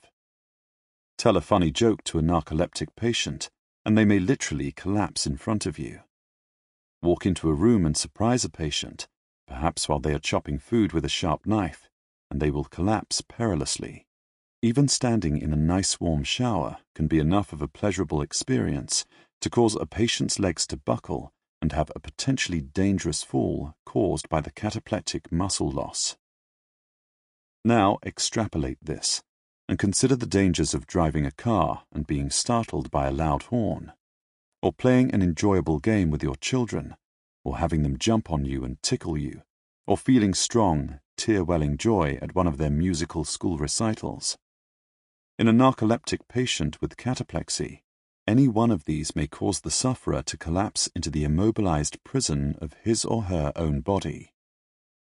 Tell 1.17 1.37
a 1.37 1.41
funny 1.41 1.71
joke 1.71 2.03
to 2.05 2.19
a 2.19 2.21
narcoleptic 2.21 2.89
patient, 2.97 3.49
and 3.85 3.97
they 3.97 4.05
may 4.05 4.19
literally 4.19 4.73
collapse 4.73 5.25
in 5.25 5.37
front 5.37 5.65
of 5.65 5.79
you. 5.79 6.01
Walk 7.01 7.25
into 7.25 7.49
a 7.49 7.53
room 7.53 7.85
and 7.85 7.95
surprise 7.95 8.43
a 8.43 8.49
patient, 8.49 9.07
perhaps 9.47 9.87
while 9.87 9.99
they 9.99 10.13
are 10.13 10.19
chopping 10.19 10.59
food 10.59 10.91
with 10.91 11.05
a 11.05 11.09
sharp 11.09 11.45
knife, 11.45 11.89
and 12.29 12.41
they 12.41 12.51
will 12.51 12.65
collapse 12.65 13.21
perilously. 13.21 14.07
Even 14.63 14.87
standing 14.87 15.37
in 15.37 15.51
a 15.51 15.57
nice 15.57 15.99
warm 15.99 16.23
shower 16.23 16.77
can 16.95 17.07
be 17.07 17.19
enough 17.19 17.51
of 17.51 17.61
a 17.61 17.67
pleasurable 17.67 18.21
experience 18.21 19.03
to 19.41 19.49
cause 19.49 19.75
a 19.75 19.85
patient's 19.85 20.39
legs 20.39 20.65
to 20.67 20.77
buckle 20.77 21.33
and 21.61 21.73
have 21.73 21.91
a 21.93 21.99
potentially 21.99 22.61
dangerous 22.61 23.23
fall 23.23 23.75
caused 23.85 24.29
by 24.29 24.39
the 24.39 24.53
cataplectic 24.53 25.29
muscle 25.29 25.69
loss. 25.69 26.15
Now 27.65 27.97
extrapolate 28.05 28.77
this 28.81 29.21
and 29.67 29.77
consider 29.77 30.15
the 30.15 30.25
dangers 30.25 30.73
of 30.73 30.87
driving 30.87 31.25
a 31.25 31.31
car 31.31 31.83
and 31.91 32.07
being 32.07 32.29
startled 32.29 32.89
by 32.89 33.07
a 33.07 33.11
loud 33.11 33.43
horn, 33.43 33.91
or 34.61 34.71
playing 34.71 35.13
an 35.13 35.21
enjoyable 35.21 35.79
game 35.79 36.09
with 36.09 36.23
your 36.23 36.37
children, 36.37 36.95
or 37.43 37.57
having 37.57 37.83
them 37.83 37.97
jump 37.97 38.31
on 38.31 38.45
you 38.45 38.63
and 38.63 38.81
tickle 38.81 39.17
you, 39.17 39.41
or 39.85 39.97
feeling 39.97 40.33
strong, 40.33 41.01
tear-welling 41.17 41.75
joy 41.75 42.17
at 42.21 42.33
one 42.33 42.47
of 42.47 42.57
their 42.57 42.69
musical 42.69 43.25
school 43.25 43.57
recitals. 43.57 44.37
In 45.39 45.47
a 45.47 45.51
narcoleptic 45.51 46.27
patient 46.29 46.79
with 46.79 46.95
cataplexy, 46.95 47.81
any 48.27 48.47
one 48.47 48.69
of 48.69 48.85
these 48.85 49.15
may 49.15 49.25
cause 49.25 49.61
the 49.61 49.71
sufferer 49.71 50.21
to 50.21 50.37
collapse 50.37 50.91
into 50.95 51.09
the 51.09 51.23
immobilized 51.23 52.03
prison 52.03 52.55
of 52.61 52.75
his 52.83 53.03
or 53.03 53.23
her 53.23 53.51
own 53.55 53.81
body. 53.81 54.31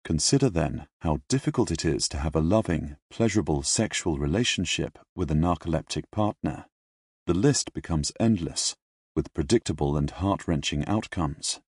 Consider 0.03 0.49
then 0.49 0.87
how 1.01 1.21
difficult 1.29 1.71
it 1.71 1.85
is 1.85 2.09
to 2.09 2.19
have 2.19 2.35
a 2.35 2.41
loving, 2.41 2.97
pleasurable 3.11 3.63
sexual 3.63 4.17
relationship 4.17 4.99
with 5.15 5.31
a 5.31 5.35
narcoleptic 5.35 6.05
partner. 6.11 6.65
The 7.27 7.35
list 7.35 7.75
becomes 7.75 8.11
endless, 8.19 8.77
with 9.15 9.33
predictable 9.35 9.95
and 9.95 10.11
heart-wrenching 10.11 10.87
outcomes. 10.87 11.61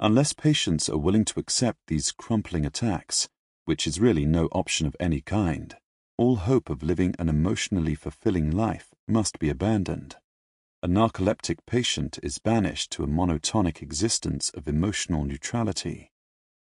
Unless 0.00 0.32
patients 0.32 0.88
are 0.88 0.98
willing 0.98 1.26
to 1.26 1.40
accept 1.40 1.80
these 1.86 2.12
crumpling 2.12 2.64
attacks, 2.64 3.28
which 3.66 3.86
is 3.86 4.00
really 4.00 4.24
no 4.24 4.46
option 4.46 4.86
of 4.86 4.96
any 4.98 5.20
kind, 5.20 5.76
all 6.18 6.36
hope 6.36 6.70
of 6.70 6.82
living 6.82 7.14
an 7.18 7.28
emotionally 7.28 7.94
fulfilling 7.94 8.50
life 8.50 8.94
must 9.06 9.38
be 9.38 9.50
abandoned. 9.50 10.16
A 10.82 10.88
narcoleptic 10.88 11.58
patient 11.66 12.18
is 12.22 12.38
banished 12.38 12.90
to 12.92 13.02
a 13.02 13.08
monotonic 13.08 13.82
existence 13.82 14.50
of 14.50 14.68
emotional 14.68 15.24
neutrality. 15.24 16.10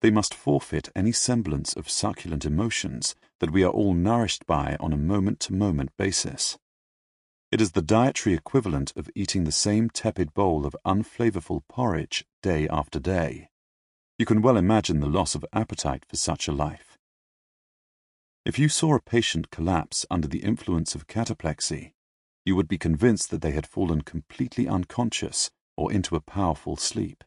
They 0.01 0.11
must 0.11 0.33
forfeit 0.33 0.90
any 0.95 1.11
semblance 1.11 1.74
of 1.74 1.90
succulent 1.90 2.45
emotions 2.45 3.15
that 3.40 3.51
we 3.51 3.64
are 3.64 3.72
all 3.72 3.93
nourished 3.93 4.45
by 4.45 4.77
on 4.80 4.93
a 4.93 4.98
moment 4.98 5.40
to 5.41 5.53
moment 5.53 5.91
basis. 5.98 6.57
It 7.51 7.61
is 7.61 7.72
the 7.72 7.82
dietary 7.82 8.35
equivalent 8.35 8.93
of 8.95 9.09
eating 9.15 9.43
the 9.43 9.51
same 9.51 9.90
tepid 9.90 10.33
bowl 10.33 10.65
of 10.65 10.75
unflavorful 10.85 11.61
porridge 11.69 12.25
day 12.41 12.67
after 12.69 12.99
day. 12.99 13.49
You 14.17 14.25
can 14.25 14.41
well 14.41 14.57
imagine 14.57 14.99
the 14.99 15.07
loss 15.07 15.35
of 15.35 15.45
appetite 15.53 16.06
for 16.06 16.15
such 16.15 16.48
a 16.48 16.51
life. 16.51 16.94
If 18.45 18.59
you 18.59 18.69
saw 18.69 18.93
a 18.93 19.01
patient 19.01 19.49
collapse 19.49 20.06
under 20.11 20.27
the 20.27 20.43
influence 20.43 20.93
of 20.93 21.07
cataplexy, 21.07 21.93
you 22.45 22.56
would 22.56 22.67
be 22.67 22.77
convinced 22.77 23.32
that 23.32 23.41
they 23.41 23.53
had 23.53 23.65
fallen 23.65 24.01
completely 24.01 24.67
unconscious 24.67 25.49
or 25.75 25.91
into 25.91 26.15
a 26.15 26.22
powerful 26.22 26.77
sleep. 26.77 27.24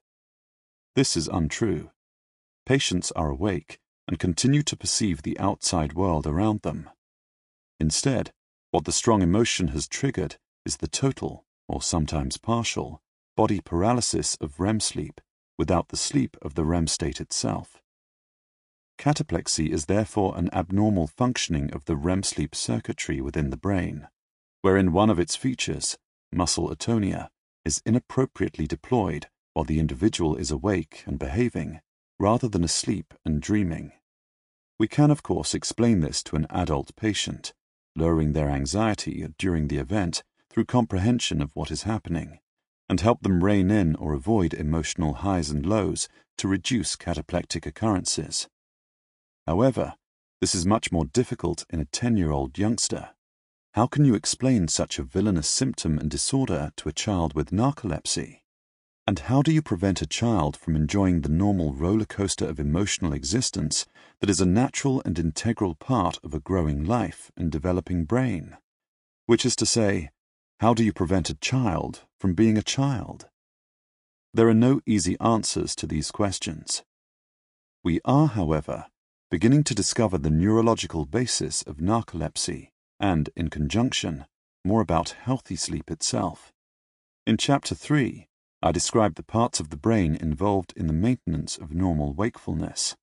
This 0.94 1.16
is 1.16 1.26
untrue. 1.26 1.90
Patients 2.66 3.10
are 3.16 3.30
awake 3.30 3.80
and 4.06 4.20
continue 4.20 4.62
to 4.62 4.76
perceive 4.76 5.22
the 5.22 5.36
outside 5.40 5.92
world 5.94 6.24
around 6.24 6.62
them. 6.62 6.88
Instead, 7.80 8.30
what 8.70 8.84
the 8.84 8.92
strong 8.92 9.20
emotion 9.20 9.68
has 9.68 9.88
triggered 9.88 10.36
is 10.64 10.76
the 10.76 10.86
total, 10.86 11.44
or 11.66 11.82
sometimes 11.82 12.36
partial, 12.36 13.02
body 13.36 13.60
paralysis 13.60 14.36
of 14.40 14.60
REM 14.60 14.78
sleep 14.78 15.20
without 15.58 15.88
the 15.88 15.96
sleep 15.96 16.36
of 16.42 16.54
the 16.54 16.64
REM 16.64 16.86
state 16.86 17.20
itself. 17.20 17.82
Cataplexy 18.98 19.70
is 19.70 19.86
therefore 19.86 20.36
an 20.36 20.50
abnormal 20.52 21.06
functioning 21.06 21.72
of 21.72 21.84
the 21.84 21.96
REM 21.96 22.24
sleep 22.24 22.52
circuitry 22.52 23.20
within 23.20 23.50
the 23.50 23.56
brain, 23.56 24.08
wherein 24.60 24.92
one 24.92 25.08
of 25.08 25.20
its 25.20 25.36
features, 25.36 25.96
muscle 26.32 26.68
atonia, 26.68 27.28
is 27.64 27.80
inappropriately 27.86 28.66
deployed 28.66 29.28
while 29.54 29.64
the 29.64 29.78
individual 29.78 30.34
is 30.34 30.50
awake 30.50 31.04
and 31.06 31.18
behaving, 31.18 31.80
rather 32.18 32.48
than 32.48 32.64
asleep 32.64 33.14
and 33.24 33.40
dreaming. 33.40 33.92
We 34.78 34.88
can, 34.88 35.12
of 35.12 35.22
course, 35.22 35.54
explain 35.54 36.00
this 36.00 36.22
to 36.24 36.36
an 36.36 36.46
adult 36.50 36.94
patient, 36.96 37.52
lowering 37.94 38.32
their 38.32 38.50
anxiety 38.50 39.26
during 39.38 39.68
the 39.68 39.78
event 39.78 40.24
through 40.50 40.64
comprehension 40.64 41.40
of 41.40 41.50
what 41.54 41.70
is 41.70 41.84
happening, 41.84 42.40
and 42.88 43.00
help 43.00 43.22
them 43.22 43.44
rein 43.44 43.70
in 43.70 43.94
or 43.94 44.12
avoid 44.12 44.54
emotional 44.54 45.14
highs 45.14 45.50
and 45.50 45.64
lows 45.64 46.08
to 46.36 46.48
reduce 46.48 46.96
cataplectic 46.96 47.64
occurrences. 47.64 48.48
However, 49.48 49.94
this 50.42 50.54
is 50.54 50.66
much 50.66 50.92
more 50.92 51.06
difficult 51.06 51.64
in 51.70 51.80
a 51.80 51.86
10-year-old 51.86 52.58
youngster. 52.58 53.14
How 53.72 53.86
can 53.86 54.04
you 54.04 54.14
explain 54.14 54.68
such 54.68 54.98
a 54.98 55.02
villainous 55.02 55.48
symptom 55.48 55.98
and 55.98 56.10
disorder 56.10 56.70
to 56.76 56.90
a 56.90 56.92
child 56.92 57.32
with 57.32 57.50
narcolepsy? 57.50 58.42
And 59.06 59.20
how 59.20 59.40
do 59.40 59.50
you 59.50 59.62
prevent 59.62 60.02
a 60.02 60.06
child 60.06 60.54
from 60.54 60.76
enjoying 60.76 61.22
the 61.22 61.30
normal 61.30 61.72
roller 61.72 62.04
coaster 62.04 62.46
of 62.46 62.60
emotional 62.60 63.14
existence 63.14 63.86
that 64.20 64.28
is 64.28 64.42
a 64.42 64.44
natural 64.44 65.00
and 65.06 65.18
integral 65.18 65.74
part 65.74 66.18
of 66.22 66.34
a 66.34 66.40
growing 66.40 66.84
life 66.84 67.32
and 67.34 67.50
developing 67.50 68.04
brain? 68.04 68.54
Which 69.24 69.46
is 69.46 69.56
to 69.56 69.64
say, 69.64 70.10
how 70.60 70.74
do 70.74 70.84
you 70.84 70.92
prevent 70.92 71.30
a 71.30 71.34
child 71.34 72.02
from 72.20 72.34
being 72.34 72.58
a 72.58 72.62
child? 72.76 73.28
There 74.34 74.48
are 74.50 74.62
no 74.68 74.82
easy 74.84 75.16
answers 75.20 75.74
to 75.76 75.86
these 75.86 76.10
questions. 76.10 76.82
We 77.82 78.02
are, 78.04 78.26
however, 78.26 78.84
beginning 79.30 79.62
to 79.62 79.74
discover 79.74 80.16
the 80.16 80.30
neurological 80.30 81.04
basis 81.04 81.60
of 81.62 81.76
narcolepsy 81.76 82.70
and, 82.98 83.28
in 83.36 83.50
conjunction, 83.50 84.24
more 84.64 84.80
about 84.80 85.10
healthy 85.10 85.54
sleep 85.54 85.90
itself. 85.90 86.50
In 87.26 87.36
Chapter 87.36 87.74
3, 87.74 88.26
I 88.62 88.72
describe 88.72 89.16
the 89.16 89.22
parts 89.22 89.60
of 89.60 89.68
the 89.68 89.76
brain 89.76 90.16
involved 90.16 90.72
in 90.76 90.86
the 90.86 90.94
maintenance 90.94 91.58
of 91.58 91.74
normal 91.74 92.14
wakefulness, 92.14 92.96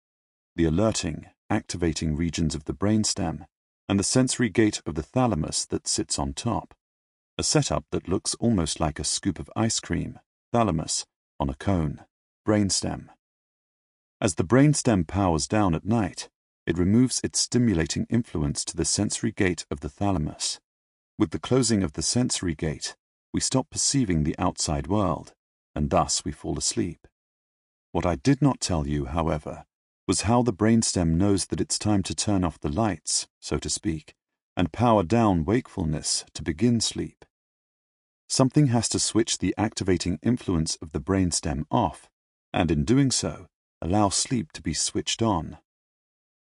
the 0.55 0.65
alerting, 0.65 1.27
activating 1.51 2.15
regions 2.15 2.55
of 2.55 2.63
the 2.63 2.73
brainstem, 2.73 3.45
and 3.87 3.99
the 3.99 4.03
sensory 4.03 4.49
gate 4.49 4.81
of 4.87 4.95
the 4.95 5.03
thalamus 5.03 5.63
that 5.67 5.87
sits 5.87 6.17
on 6.17 6.33
top, 6.33 6.73
a 7.37 7.43
setup 7.43 7.85
that 7.91 8.09
looks 8.09 8.33
almost 8.35 8.79
like 8.79 8.97
a 8.97 9.03
scoop 9.03 9.37
of 9.37 9.49
ice 9.55 9.79
cream, 9.79 10.19
thalamus, 10.51 11.05
on 11.39 11.51
a 11.51 11.55
cone, 11.55 12.01
brainstem. 12.47 13.09
As 14.21 14.35
the 14.35 14.43
brainstem 14.43 15.05
powers 15.05 15.47
down 15.47 15.75
at 15.75 15.85
night, 15.85 16.29
it 16.65 16.77
removes 16.77 17.19
its 17.23 17.39
stimulating 17.39 18.07
influence 18.09 18.63
to 18.65 18.77
the 18.77 18.85
sensory 18.85 19.31
gate 19.31 19.65
of 19.69 19.81
the 19.81 19.89
thalamus. 19.89 20.59
With 21.17 21.31
the 21.31 21.39
closing 21.39 21.83
of 21.83 21.93
the 21.93 22.01
sensory 22.01 22.55
gate, 22.55 22.95
we 23.33 23.39
stop 23.41 23.69
perceiving 23.69 24.23
the 24.23 24.37
outside 24.39 24.87
world, 24.87 25.33
and 25.75 25.89
thus 25.89 26.23
we 26.23 26.31
fall 26.31 26.57
asleep. 26.57 27.07
What 27.91 28.05
I 28.05 28.15
did 28.15 28.41
not 28.41 28.61
tell 28.61 28.87
you, 28.87 29.05
however, 29.05 29.65
was 30.07 30.21
how 30.21 30.41
the 30.41 30.53
brainstem 30.53 31.15
knows 31.15 31.47
that 31.47 31.61
it's 31.61 31.77
time 31.77 32.03
to 32.03 32.15
turn 32.15 32.43
off 32.43 32.59
the 32.59 32.69
lights, 32.69 33.27
so 33.39 33.57
to 33.57 33.69
speak, 33.69 34.15
and 34.55 34.71
power 34.71 35.03
down 35.03 35.43
wakefulness 35.43 36.23
to 36.33 36.43
begin 36.43 36.79
sleep. 36.79 37.25
Something 38.29 38.67
has 38.67 38.87
to 38.89 38.99
switch 38.99 39.37
the 39.37 39.53
activating 39.57 40.19
influence 40.23 40.77
of 40.81 40.93
the 40.93 41.01
brainstem 41.01 41.65
off, 41.69 42.09
and 42.53 42.71
in 42.71 42.85
doing 42.85 43.11
so, 43.11 43.47
allow 43.85 44.09
sleep 44.09 44.51
to 44.51 44.63
be 44.63 44.73
switched 44.73 45.21
on. 45.21 45.59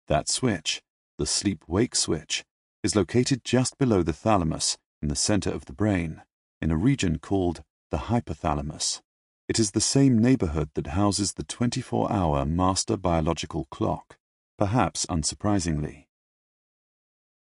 That 0.07 0.27
switch, 0.27 0.81
the 1.19 1.27
sleep 1.27 1.63
wake 1.67 1.95
switch, 1.95 2.43
is 2.83 2.95
located 2.95 3.45
just 3.45 3.77
below 3.77 4.01
the 4.01 4.13
thalamus 4.13 4.79
in 4.99 5.09
the 5.09 5.15
center 5.15 5.51
of 5.51 5.65
the 5.65 5.73
brain, 5.73 6.23
in 6.59 6.71
a 6.71 6.75
region 6.75 7.19
called 7.19 7.61
the 7.91 8.09
hypothalamus. 8.09 9.01
It 9.47 9.59
is 9.59 9.71
the 9.71 9.81
same 9.81 10.17
neighborhood 10.17 10.71
that 10.73 10.87
houses 10.87 11.33
the 11.33 11.43
24 11.43 12.11
hour 12.11 12.45
master 12.45 12.97
biological 12.97 13.67
clock, 13.69 14.17
perhaps 14.57 15.05
unsurprisingly. 15.05 16.07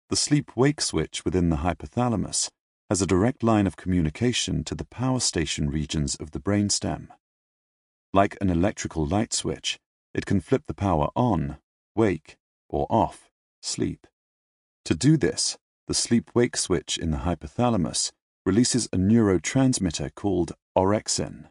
The 0.08 0.16
sleep 0.16 0.56
wake 0.56 0.80
switch 0.80 1.26
within 1.26 1.50
the 1.50 1.56
hypothalamus 1.56 2.48
has 2.88 3.02
a 3.02 3.06
direct 3.06 3.42
line 3.42 3.66
of 3.66 3.76
communication 3.76 4.64
to 4.64 4.74
the 4.74 4.86
power 4.86 5.20
station 5.20 5.68
regions 5.68 6.14
of 6.14 6.30
the 6.30 6.40
brainstem. 6.40 7.08
Like 8.15 8.39
an 8.41 8.49
electrical 8.49 9.05
light 9.05 9.33
switch, 9.33 9.81
it 10.15 10.25
can 10.25 10.41
flip 10.41 10.62
the 10.68 10.73
power 10.73 11.09
on, 11.17 11.57
wake, 11.97 12.36
or 12.68 12.86
off, 12.89 13.28
sleep. 13.60 14.07
To 14.84 14.94
do 14.94 15.17
this, 15.17 15.59
the 15.89 15.94
sleep 15.94 16.31
wake 16.33 16.57
switch 16.57 16.97
in 16.97 17.10
the 17.10 17.18
hypothalamus 17.26 18.12
releases 18.47 18.86
a 18.86 18.99
neurotransmitter 18.99 20.15
called 20.15 20.52
orexin. 20.78 21.49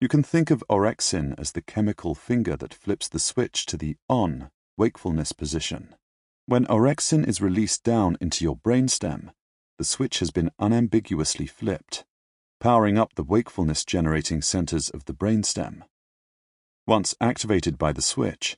You 0.00 0.08
can 0.08 0.24
think 0.24 0.50
of 0.50 0.64
orexin 0.68 1.38
as 1.38 1.52
the 1.52 1.62
chemical 1.62 2.16
finger 2.16 2.56
that 2.56 2.74
flips 2.74 3.06
the 3.06 3.20
switch 3.20 3.64
to 3.66 3.76
the 3.76 3.96
on 4.08 4.50
wakefulness 4.76 5.30
position. 5.30 5.94
When 6.46 6.66
orexin 6.66 7.24
is 7.24 7.40
released 7.40 7.84
down 7.84 8.16
into 8.20 8.42
your 8.42 8.56
brainstem, 8.56 9.30
the 9.78 9.84
switch 9.84 10.18
has 10.18 10.32
been 10.32 10.50
unambiguously 10.58 11.46
flipped, 11.46 12.04
powering 12.60 12.98
up 12.98 13.14
the 13.14 13.22
wakefulness 13.22 13.84
generating 13.84 14.42
centers 14.42 14.88
of 14.90 15.04
the 15.04 15.14
brainstem. 15.14 15.82
Once 16.86 17.14
activated 17.20 17.78
by 17.78 17.92
the 17.92 18.02
switch, 18.02 18.56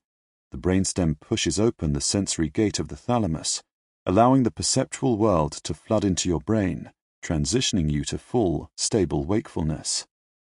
the 0.50 0.58
brainstem 0.58 1.18
pushes 1.20 1.58
open 1.58 1.92
the 1.92 2.00
sensory 2.00 2.48
gate 2.48 2.78
of 2.78 2.88
the 2.88 2.96
thalamus, 2.96 3.62
allowing 4.06 4.42
the 4.42 4.50
perceptual 4.50 5.16
world 5.18 5.52
to 5.52 5.74
flood 5.74 6.04
into 6.04 6.28
your 6.28 6.40
brain, 6.40 6.90
transitioning 7.22 7.90
you 7.90 8.04
to 8.04 8.18
full, 8.18 8.70
stable 8.76 9.24
wakefulness. 9.24 10.06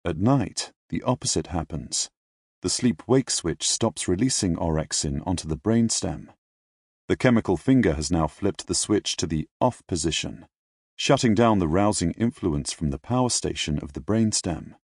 At 0.04 0.18
night, 0.18 0.72
the 0.88 1.02
opposite 1.02 1.48
happens. 1.48 2.10
The 2.62 2.70
sleep-wake 2.70 3.30
switch 3.30 3.68
stops 3.68 4.06
releasing 4.06 4.56
orexin 4.56 5.26
onto 5.26 5.48
the 5.48 5.56
brainstem. 5.56 6.28
The 7.08 7.16
chemical 7.16 7.56
finger 7.56 7.94
has 7.94 8.10
now 8.10 8.26
flipped 8.26 8.66
the 8.66 8.74
switch 8.74 9.16
to 9.16 9.26
the 9.26 9.48
off 9.60 9.82
position, 9.88 10.46
shutting 11.00 11.34
down 11.34 11.58
the 11.58 11.66
rousing 11.66 12.10
influence 12.18 12.74
from 12.74 12.90
the 12.90 12.98
power 12.98 13.30
station 13.30 13.78
of 13.78 13.94
the 13.94 14.00
brainstem. 14.02 14.74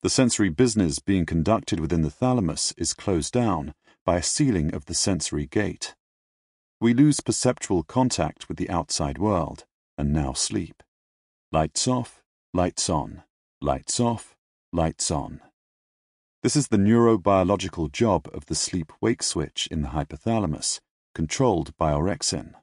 The 0.00 0.08
sensory 0.08 0.48
business 0.48 1.00
being 1.00 1.26
conducted 1.26 1.80
within 1.80 2.00
the 2.00 2.08
thalamus 2.08 2.72
is 2.78 2.94
closed 2.94 3.34
down 3.34 3.74
by 4.06 4.16
a 4.16 4.22
sealing 4.22 4.74
of 4.74 4.86
the 4.86 4.94
sensory 4.94 5.44
gate. 5.44 5.94
We 6.80 6.94
lose 6.94 7.20
perceptual 7.20 7.82
contact 7.82 8.48
with 8.48 8.56
the 8.56 8.70
outside 8.70 9.18
world 9.18 9.66
and 9.98 10.14
now 10.14 10.32
sleep. 10.32 10.82
Lights 11.52 11.86
off, 11.86 12.22
lights 12.54 12.88
on. 12.88 13.22
Lights 13.60 14.00
off, 14.00 14.34
lights 14.72 15.10
on. 15.10 15.42
This 16.42 16.56
is 16.56 16.68
the 16.68 16.78
neurobiological 16.78 17.92
job 17.92 18.30
of 18.32 18.46
the 18.46 18.54
sleep 18.54 18.94
wake 19.02 19.22
switch 19.22 19.68
in 19.70 19.82
the 19.82 19.88
hypothalamus, 19.88 20.80
controlled 21.14 21.76
by 21.76 21.92
orexin. 21.92 22.54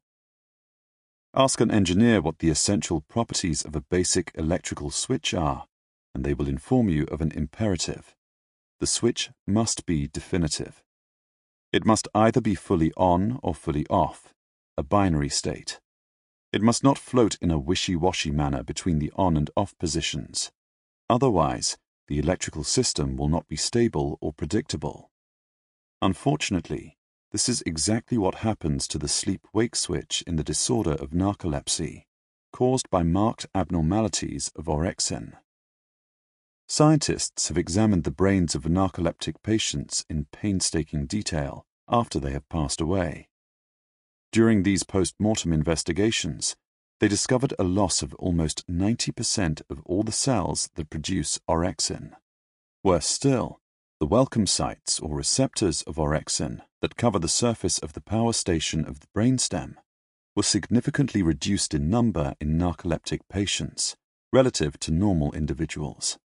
Ask 1.38 1.60
an 1.60 1.70
engineer 1.70 2.22
what 2.22 2.40
the 2.40 2.50
essential 2.50 3.02
properties 3.02 3.62
of 3.62 3.76
a 3.76 3.82
basic 3.82 4.32
electrical 4.36 4.90
switch 4.90 5.34
are, 5.34 5.66
and 6.14 6.24
they 6.24 6.34
will 6.34 6.48
inform 6.48 6.88
you 6.88 7.04
of 7.12 7.20
an 7.20 7.34
imperative. 7.34 8.16
The 8.80 8.88
switch 8.88 9.32
must 9.46 9.86
be 9.86 10.08
definitive. 10.08 10.82
It 11.74 11.86
must 11.86 12.08
either 12.16 12.40
be 12.40 12.56
fully 12.56 12.94
on 12.96 13.38
or 13.44 13.54
fully 13.54 13.86
off, 13.88 14.34
a 14.78 14.84
binary 14.84 15.28
state. 15.28 15.82
It 16.54 16.62
must 16.62 16.86
not 16.86 16.98
float 16.98 17.38
in 17.42 17.52
a 17.52 17.60
wishy-washy 17.60 18.32
manner 18.32 18.64
between 18.64 19.00
the 19.00 19.12
on 19.18 19.36
and 19.36 19.50
off 19.58 19.78
positions. 19.78 20.54
Otherwise, 21.10 21.78
the 22.08 22.18
electrical 22.18 22.64
system 22.64 23.18
will 23.18 23.28
not 23.28 23.46
be 23.50 23.58
stable 23.58 24.18
or 24.22 24.32
predictable. 24.32 25.10
Unfortunately, 26.02 26.98
this 27.36 27.50
is 27.50 27.62
exactly 27.66 28.18
what 28.18 28.36
happens 28.36 28.88
to 28.88 28.98
the 28.98 29.10
sleep-wake 29.10 29.76
switch 29.76 30.24
in 30.26 30.38
the 30.38 30.44
disorder 30.44 30.94
of 30.94 31.10
narcolepsy, 31.10 32.06
caused 32.54 32.90
by 32.90 33.04
marked 33.04 33.46
abnormalities 33.54 34.50
of 34.56 34.68
orexin. 34.68 35.34
Scientists 36.70 37.50
have 37.50 37.58
examined 37.58 38.06
the 38.06 38.10
brains 38.10 38.56
of 38.56 38.64
narcoleptic 38.64 39.36
patients 39.44 40.06
in 40.10 40.28
painstaking 40.32 41.08
detail 41.08 41.66
after 41.90 42.22
they 42.22 42.32
have 42.32 42.48
passed 42.48 42.80
away. 42.80 43.28
During 44.32 44.64
these 44.64 44.84
post-mortem 44.84 45.52
investigations, 45.52 46.56
they 47.02 47.10
discovered 47.10 47.54
a 47.60 47.66
loss 47.66 48.02
of 48.02 48.14
almost 48.14 48.66
90% 48.72 49.62
of 49.70 49.82
all 49.84 50.04
the 50.04 50.14
cells 50.14 50.70
that 50.76 50.90
produce 50.90 51.38
orexin. 51.50 52.12
Worse 52.82 53.08
still, 53.08 53.60
the 54.02 54.06
welcome 54.06 54.46
sites 54.46 55.00
or 55.00 55.16
receptors 55.16 55.82
of 55.84 55.96
orexin 55.96 56.60
that 56.82 56.98
cover 56.98 57.18
the 57.18 57.30
surface 57.30 57.80
of 57.80 57.94
the 57.94 58.02
power 58.02 58.34
station 58.34 58.86
of 58.86 59.00
the 59.00 59.08
brainstem 59.16 59.76
were 60.36 60.44
significantly 60.44 61.22
reduced 61.22 61.74
in 61.74 61.90
number 61.90 62.36
in 62.42 62.58
narcoleptic 62.58 63.22
patients 63.30 63.96
relative 64.34 64.78
to 64.78 64.92
normal 64.92 65.32
individuals. 65.32 66.18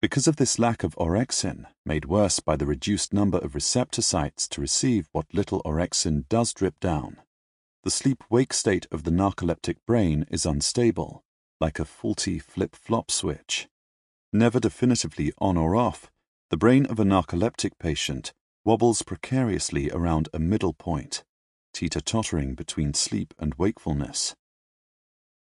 Because 0.00 0.26
of 0.26 0.36
this 0.36 0.58
lack 0.58 0.82
of 0.82 0.96
orexin, 0.96 1.66
made 1.84 2.06
worse 2.06 2.40
by 2.40 2.56
the 2.56 2.64
reduced 2.64 3.12
number 3.12 3.36
of 3.38 3.54
receptor 3.54 4.00
sites 4.00 4.48
to 4.48 4.62
receive 4.62 5.10
what 5.12 5.34
little 5.34 5.62
orexin 5.64 6.26
does 6.30 6.54
drip 6.54 6.80
down, 6.80 7.18
the 7.84 7.90
sleep-wake 7.90 8.54
state 8.54 8.86
of 8.90 9.04
the 9.04 9.10
narcoleptic 9.10 9.76
brain 9.86 10.24
is 10.30 10.46
unstable, 10.46 11.22
like 11.60 11.78
a 11.78 11.84
faulty 11.84 12.38
flip-flop 12.38 13.10
switch. 13.10 13.68
Never 14.32 14.58
definitively 14.58 15.34
on 15.38 15.58
or 15.58 15.76
off, 15.76 16.10
the 16.52 16.58
brain 16.58 16.84
of 16.84 17.00
a 17.00 17.02
narcoleptic 17.02 17.70
patient 17.78 18.30
wobbles 18.62 19.00
precariously 19.00 19.90
around 19.90 20.28
a 20.34 20.38
middle 20.38 20.74
point, 20.74 21.24
teeter-tottering 21.72 22.54
between 22.54 22.92
sleep 22.92 23.32
and 23.38 23.54
wakefulness. 23.54 24.34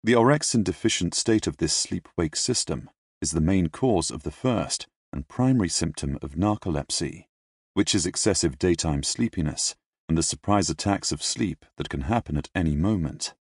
The 0.02 0.15
orexin-deficient 0.15 1.12
state 1.15 1.47
of 1.47 1.58
this 1.58 1.75
sleep-wake 1.75 2.34
system 2.34 2.89
is 3.20 3.33
the 3.33 3.42
main 3.42 3.68
cause 3.68 4.10
of 4.10 4.23
the 4.23 4.31
first 4.31 4.86
and 5.12 5.28
primary 5.28 5.68
symptom 5.68 6.18
of 6.23 6.34
narcolepsy, 6.34 7.26
which 7.75 7.94
is 7.94 8.07
excessive 8.07 8.58
daytime 8.58 9.02
sleepiness 9.02 9.76
and 10.08 10.16
the 10.16 10.23
surprise 10.23 10.70
attacks 10.70 11.12
of 11.12 11.23
sleep 11.23 11.66
that 11.76 11.91
can 11.91 12.02
happen 12.02 12.39
at 12.39 12.49
any 12.55 12.75
moment. 12.75 13.34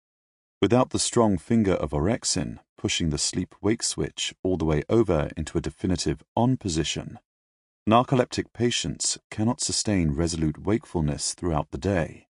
Without 0.61 0.89
the 0.89 0.99
strong 0.99 1.37
finger 1.37 1.75
of 1.75 1.91
orexin 1.91 2.59
pushing 2.77 3.11
the 3.11 3.17
sleep-wake 3.17 3.81
switch 3.81 4.33
all 4.43 4.57
the 4.57 4.65
way 4.65 4.83
over 4.89 5.29
into 5.37 5.57
a 5.57 5.61
definitive 5.61 6.21
on 6.35 6.57
position, 6.57 7.17
narcoleptic 7.87 8.45
patients 8.51 9.19
cannot 9.29 9.61
sustain 9.61 10.09
resolute 10.11 10.57
wakefulness 10.57 11.35
throughout 11.35 11.69
the 11.69 11.77
day. 11.77 12.25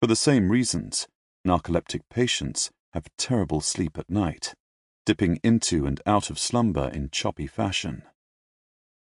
For 0.00 0.06
the 0.06 0.16
same 0.16 0.50
reasons, 0.50 1.06
narcoleptic 1.46 2.00
patients 2.08 2.70
have 2.94 3.10
terrible 3.18 3.60
sleep 3.60 3.98
at 3.98 4.08
night, 4.08 4.54
dipping 5.04 5.40
into 5.44 5.84
and 5.84 6.00
out 6.06 6.30
of 6.30 6.38
slumber 6.38 6.88
in 6.88 7.10
choppy 7.10 7.46
fashion. 7.46 8.02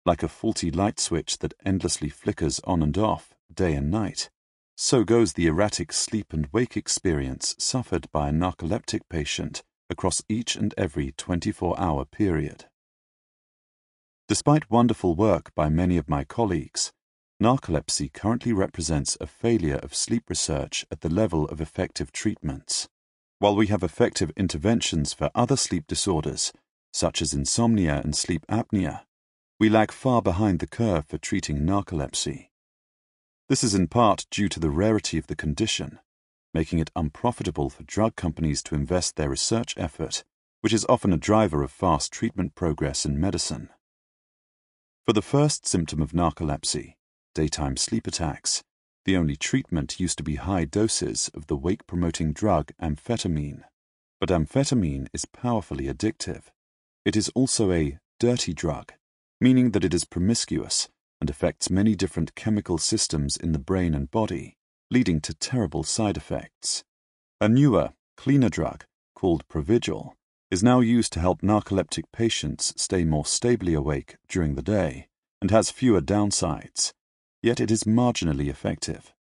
Like 0.06 0.24
a 0.24 0.28
faulty 0.28 0.72
light 0.72 1.00
switch 1.00 1.38
that 1.38 1.54
endlessly 1.66 2.10
flickers 2.10 2.60
on 2.66 2.84
and 2.84 2.98
off, 2.98 3.34
day 3.54 3.76
and 3.76 3.90
night. 3.90 4.30
So 4.76 5.06
goes 5.06 5.34
the 5.34 5.48
erratic 5.48 5.94
sleep 5.94 6.34
and 6.34 6.48
wake 6.52 6.76
experience 6.76 7.56
suffered 7.58 8.12
by 8.12 8.30
a 8.30 8.34
narcoleptic 8.34 9.02
patient 9.10 9.64
across 9.90 10.22
each 10.28 10.58
and 10.58 10.74
every 10.78 11.14
24 11.14 11.80
hour 11.80 12.04
period. 12.04 12.66
Despite 14.30 14.70
wonderful 14.70 15.16
work 15.16 15.56
by 15.56 15.70
many 15.70 15.98
of 15.98 16.08
my 16.08 16.24
colleagues, 16.24 16.94
narcolepsy 17.42 18.14
currently 18.14 18.54
represents 18.54 19.18
a 19.20 19.26
failure 19.26 19.80
of 19.82 19.96
sleep 19.96 20.30
research 20.30 20.86
at 20.92 21.02
the 21.02 21.10
level 21.10 21.46
of 21.46 21.60
effective 21.60 22.12
treatments. 22.12 22.88
While 23.40 23.56
we 23.56 23.66
have 23.68 23.82
effective 23.82 24.32
interventions 24.38 25.14
for 25.14 25.32
other 25.34 25.58
sleep 25.58 25.88
disorders, 25.88 26.54
such 26.94 27.24
as 27.24 27.34
insomnia 27.34 28.02
and 28.04 28.16
sleep 28.16 28.46
apnea, 28.48 29.02
we 29.60 29.68
lag 29.68 29.92
far 29.92 30.22
behind 30.22 30.60
the 30.60 30.68
curve 30.68 31.08
for 31.08 31.18
treating 31.18 31.62
narcolepsy. 31.66 32.50
This 33.48 33.64
is 33.64 33.74
in 33.74 33.88
part 33.88 34.28
due 34.30 34.50
to 34.50 34.60
the 34.60 34.70
rarity 34.70 35.18
of 35.18 35.26
the 35.26 35.36
condition, 35.36 35.98
making 36.54 36.78
it 36.78 36.92
unprofitable 36.96 37.72
for 37.72 37.82
drug 37.82 38.16
companies 38.16 38.62
to 38.62 38.76
invest 38.76 39.16
their 39.16 39.30
research 39.30 39.74
effort, 39.76 40.24
which 40.62 40.74
is 40.74 40.86
often 40.88 41.14
a 41.14 41.18
driver 41.18 41.64
of 41.64 41.72
fast 41.72 42.14
treatment 42.14 42.54
progress 42.54 43.08
in 43.08 43.20
medicine. 43.20 43.70
For 45.10 45.14
the 45.14 45.24
first 45.24 45.66
symptom 45.66 46.04
of 46.04 46.12
narcolepsy, 46.12 46.94
daytime 47.34 47.78
sleep 47.78 48.06
attacks, 48.06 48.62
the 49.06 49.18
only 49.18 49.36
treatment 49.36 50.00
used 50.00 50.20
to 50.20 50.24
be 50.24 50.36
high 50.36 50.66
doses 50.66 51.32
of 51.34 51.48
the 51.48 51.58
wake 51.58 51.88
promoting 51.88 52.32
drug 52.32 52.72
amphetamine. 52.80 53.64
But 54.20 54.30
amphetamine 54.30 55.08
is 55.12 55.26
powerfully 55.26 55.86
addictive. 55.86 56.44
It 57.06 57.16
is 57.16 57.30
also 57.30 57.72
a 57.72 57.98
dirty 58.20 58.54
drug, 58.54 58.94
meaning 59.42 59.72
that 59.72 59.84
it 59.84 59.96
is 59.96 60.06
promiscuous 60.06 60.90
and 61.20 61.28
affects 61.28 61.72
many 61.72 61.96
different 61.96 62.36
chemical 62.36 62.78
systems 62.78 63.36
in 63.36 63.52
the 63.52 63.58
brain 63.58 63.96
and 63.96 64.12
body, 64.12 64.58
leading 64.92 65.22
to 65.22 65.34
terrible 65.34 65.84
side 65.84 66.18
effects. 66.18 66.84
A 67.42 67.50
newer, 67.50 67.94
cleaner 68.16 68.50
drug, 68.50 68.86
called 69.16 69.48
Provigil, 69.48 70.14
is 70.52 70.64
now 70.64 70.80
used 70.80 71.14
to 71.14 71.20
help 71.20 71.42
narcoleptic 71.42 72.06
patients 72.12 72.74
stay 72.76 73.04
more 73.04 73.26
stably 73.26 73.74
awake 73.74 74.18
during 74.28 74.56
the 74.56 74.62
day 74.62 75.08
and 75.42 75.52
has 75.52 75.70
fewer 75.70 76.02
downsides, 76.02 76.92
yet 77.42 77.60
it 77.60 77.70
is 77.70 77.84
marginally 77.84 78.50
effective. 78.50 79.14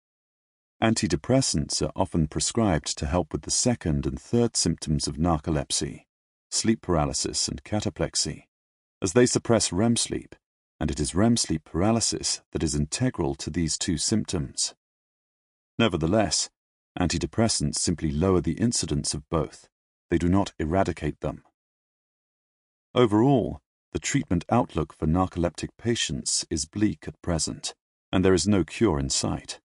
Antidepressants 0.83 1.83
are 1.83 1.93
often 1.95 2.29
prescribed 2.29 2.97
to 2.97 3.07
help 3.07 3.33
with 3.33 3.43
the 3.43 3.51
second 3.51 4.07
and 4.07 4.21
third 4.21 4.57
symptoms 4.57 5.07
of 5.07 5.17
narcolepsy, 5.17 6.05
sleep 6.51 6.81
paralysis 6.81 7.49
and 7.49 7.63
cataplexy, 7.65 8.45
as 9.03 9.13
they 9.13 9.27
suppress 9.27 9.73
REM 9.73 9.97
sleep, 9.97 10.35
and 10.81 10.91
it 10.91 10.99
is 10.99 11.15
REM 11.15 11.37
sleep 11.37 11.65
paralysis 11.65 12.41
that 12.53 12.63
is 12.63 12.75
integral 12.75 13.35
to 13.35 13.51
these 13.51 13.77
two 13.77 13.99
symptoms. 13.99 14.75
Nevertheless, 15.79 16.49
antidepressants 16.99 17.77
simply 17.77 18.11
lower 18.11 18.41
the 18.41 18.53
incidence 18.53 19.15
of 19.15 19.29
both 19.29 19.69
they 20.11 20.19
do 20.19 20.29
not 20.29 20.53
eradicate 20.59 21.21
them. 21.21 21.43
Overall, 22.95 23.61
the 23.93 23.99
treatment 23.99 24.45
outlook 24.51 24.93
for 24.93 25.07
narcoleptic 25.07 25.71
patients 25.79 26.47
is 26.51 26.67
bleak 26.67 27.07
at 27.07 27.21
present, 27.23 27.75
and 28.13 28.25
there 28.25 28.35
is 28.35 28.49
no 28.49 28.65
cure 28.65 28.99
in 28.99 29.11
sight. 29.11 29.61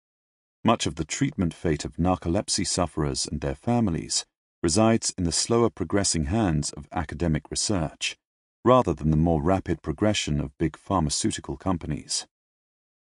Much 0.63 0.85
of 0.85 0.95
the 0.95 1.05
treatment 1.05 1.53
fate 1.53 1.83
of 1.83 1.97
narcolepsy 1.97 2.65
sufferers 2.65 3.25
and 3.25 3.41
their 3.41 3.55
families 3.55 4.25
resides 4.61 5.13
in 5.17 5.25
the 5.25 5.31
slower 5.31 5.69
progressing 5.69 6.25
hands 6.25 6.71
of 6.71 6.87
academic 6.93 7.51
research, 7.51 8.17
rather 8.63 8.93
than 8.93 9.11
the 9.11 9.17
more 9.17 9.41
rapid 9.41 9.81
progression 9.81 10.39
of 10.39 10.57
big 10.57 10.77
pharmaceutical 10.77 11.57
companies. 11.57 12.25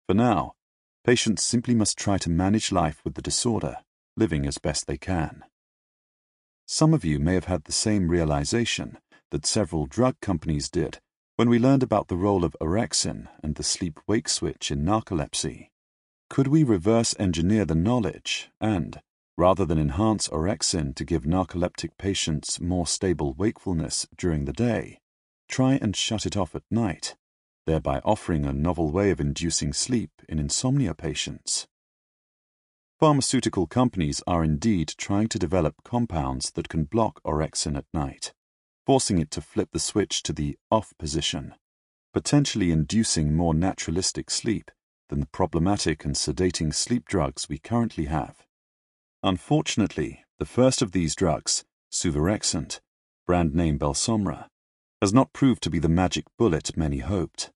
For 0.08 0.14
now, 0.14 0.54
patients 1.04 1.44
simply 1.44 1.76
must 1.76 1.98
try 1.98 2.18
to 2.20 2.30
manage 2.30 2.72
life 2.72 3.02
with 3.04 3.16
the 3.16 3.22
disorder, 3.22 3.78
living 4.16 4.46
as 4.46 4.58
best 4.58 4.88
they 4.88 4.98
can. 4.98 5.44
Some 6.66 6.94
of 6.94 7.04
you 7.04 7.20
may 7.20 7.34
have 7.34 7.46
had 7.46 7.66
the 7.66 7.72
same 7.72 8.08
realization 8.08 8.98
that 9.32 9.46
several 9.46 9.86
drug 9.86 10.20
companies 10.22 10.70
did 10.70 11.00
when 11.36 11.50
we 11.50 11.60
learned 11.60 11.84
about 11.84 12.08
the 12.08 12.16
role 12.16 12.46
of 12.46 12.56
orexin 12.62 13.28
and 13.42 13.56
the 13.56 13.64
sleep 13.64 14.00
wake 14.08 14.30
switch 14.30 14.72
in 14.72 14.86
narcolepsy. 14.86 15.70
Could 16.30 16.48
we 16.48 16.64
reverse 16.64 17.16
engineer 17.20 17.66
the 17.66 17.76
knowledge 17.76 18.50
and, 18.62 19.02
rather 19.38 19.66
than 19.66 19.80
enhance 19.80 20.28
orexin 20.30 20.96
to 20.96 21.06
give 21.06 21.24
narcoleptic 21.24 21.98
patients 21.98 22.60
more 22.60 22.88
stable 22.88 23.34
wakefulness 23.34 24.08
during 24.18 24.46
the 24.46 24.54
day, 24.54 25.00
try 25.50 25.74
and 25.82 25.96
shut 25.96 26.26
it 26.26 26.38
off 26.38 26.56
at 26.56 26.64
night, 26.70 27.16
thereby 27.66 28.00
offering 28.06 28.46
a 28.46 28.54
novel 28.54 28.92
way 28.92 29.10
of 29.10 29.20
inducing 29.20 29.74
sleep 29.74 30.12
in 30.30 30.40
insomnia 30.40 30.94
patients? 30.94 31.68
Pharmaceutical 33.00 33.68
companies 33.68 34.22
are 34.26 34.44
indeed 34.44 34.94
trying 34.98 35.28
to 35.28 35.40
develop 35.40 35.76
compounds 35.84 36.52
that 36.52 36.70
can 36.70 36.86
block 36.86 37.22
orexin 37.24 37.78
at 37.78 37.86
night, 37.94 38.34
forcing 38.86 39.18
it 39.18 39.32
to 39.32 39.42
flip 39.42 39.70
the 39.72 39.80
switch 39.80 40.24
to 40.24 40.34
the 40.34 40.58
off 40.72 40.94
position, 40.98 41.56
potentially 42.14 42.72
inducing 42.72 43.36
more 43.36 43.54
naturalistic 43.54 44.30
sleep 44.30 44.72
than 45.10 45.20
the 45.20 45.26
problematic 45.26 46.06
and 46.06 46.16
sedating 46.16 46.74
sleep 46.74 47.06
drugs 47.06 47.50
we 47.50 47.58
currently 47.58 48.06
have. 48.06 48.46
Unfortunately, 49.22 50.24
the 50.40 50.46
first 50.46 50.82
of 50.82 50.92
these 50.92 51.16
drugs, 51.16 51.64
suvorexant, 51.92 52.80
brand 53.26 53.54
name 53.54 53.78
Belsomra, 53.78 54.48
has 55.02 55.14
not 55.14 55.34
proved 55.34 55.62
to 55.64 55.70
be 55.70 55.80
the 55.80 55.90
magic 55.90 56.26
bullet 56.38 56.78
many 56.78 57.00
hoped. 57.00 57.52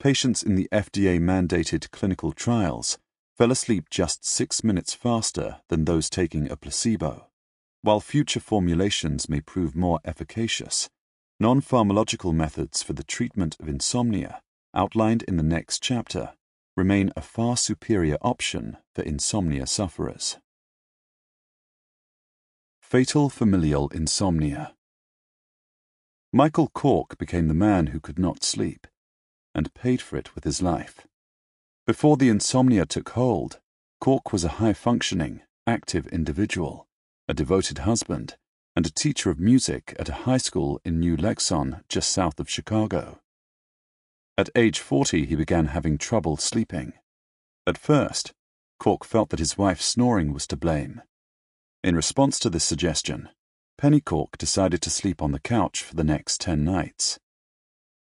Patients 0.00 0.42
in 0.42 0.54
the 0.54 0.68
FDA 0.72 1.20
mandated 1.20 1.90
clinical 1.90 2.32
trials 2.32 2.98
fell 3.38 3.52
asleep 3.52 3.88
just 3.88 4.26
six 4.26 4.64
minutes 4.64 4.94
faster 4.94 5.58
than 5.68 5.84
those 5.84 6.10
taking 6.10 6.50
a 6.50 6.56
placebo. 6.56 7.28
While 7.82 8.00
future 8.00 8.40
formulations 8.40 9.28
may 9.28 9.40
prove 9.40 9.76
more 9.76 10.00
efficacious, 10.04 10.90
non 11.38 11.60
pharmacological 11.60 12.34
methods 12.34 12.82
for 12.82 12.94
the 12.94 13.04
treatment 13.04 13.56
of 13.60 13.68
insomnia, 13.68 14.40
outlined 14.74 15.22
in 15.28 15.36
the 15.36 15.44
next 15.44 15.80
chapter, 15.80 16.32
remain 16.76 17.12
a 17.16 17.20
far 17.20 17.56
superior 17.56 18.18
option 18.22 18.76
for 18.92 19.02
insomnia 19.02 19.68
sufferers. 19.68 20.38
Fatal 22.82 23.28
Familial 23.28 23.88
Insomnia 23.90 24.74
Michael 26.32 26.70
Corke 26.74 27.16
became 27.18 27.46
the 27.46 27.54
man 27.54 27.88
who 27.88 28.00
could 28.00 28.18
not 28.18 28.42
sleep, 28.42 28.88
and 29.54 29.72
paid 29.74 30.02
for 30.02 30.16
it 30.16 30.34
with 30.34 30.42
his 30.42 30.60
life. 30.60 31.07
Before 31.88 32.18
the 32.18 32.28
insomnia 32.28 32.84
took 32.84 33.08
hold, 33.08 33.60
Corke 33.98 34.30
was 34.30 34.44
a 34.44 34.60
high 34.60 34.74
functioning, 34.74 35.40
active 35.66 36.06
individual, 36.08 36.86
a 37.26 37.32
devoted 37.32 37.78
husband, 37.78 38.36
and 38.76 38.84
a 38.84 38.90
teacher 38.90 39.30
of 39.30 39.40
music 39.40 39.96
at 39.98 40.10
a 40.10 40.28
high 40.28 40.36
school 40.36 40.82
in 40.84 41.00
New 41.00 41.16
Lenox, 41.16 41.50
just 41.88 42.10
south 42.10 42.38
of 42.38 42.50
Chicago. 42.50 43.20
At 44.36 44.50
age 44.54 44.80
40, 44.80 45.24
he 45.24 45.34
began 45.34 45.68
having 45.68 45.96
trouble 45.96 46.36
sleeping. 46.36 46.92
At 47.66 47.78
first, 47.78 48.34
Corke 48.78 49.06
felt 49.06 49.30
that 49.30 49.38
his 49.38 49.56
wife's 49.56 49.86
snoring 49.86 50.34
was 50.34 50.46
to 50.48 50.58
blame. 50.58 51.00
In 51.82 51.96
response 51.96 52.38
to 52.40 52.50
this 52.50 52.64
suggestion, 52.64 53.30
Penny 53.78 54.02
Corke 54.02 54.36
decided 54.36 54.82
to 54.82 54.90
sleep 54.90 55.22
on 55.22 55.32
the 55.32 55.40
couch 55.40 55.82
for 55.82 55.94
the 55.94 56.04
next 56.04 56.42
10 56.42 56.62
nights. 56.62 57.18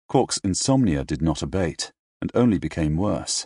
Corke's 0.09 0.37
insomnia 0.37 1.03
did 1.03 1.21
not 1.21 1.41
abate 1.41 1.91
and 2.21 2.31
only 2.33 2.57
became 2.57 2.95
worse. 2.95 3.45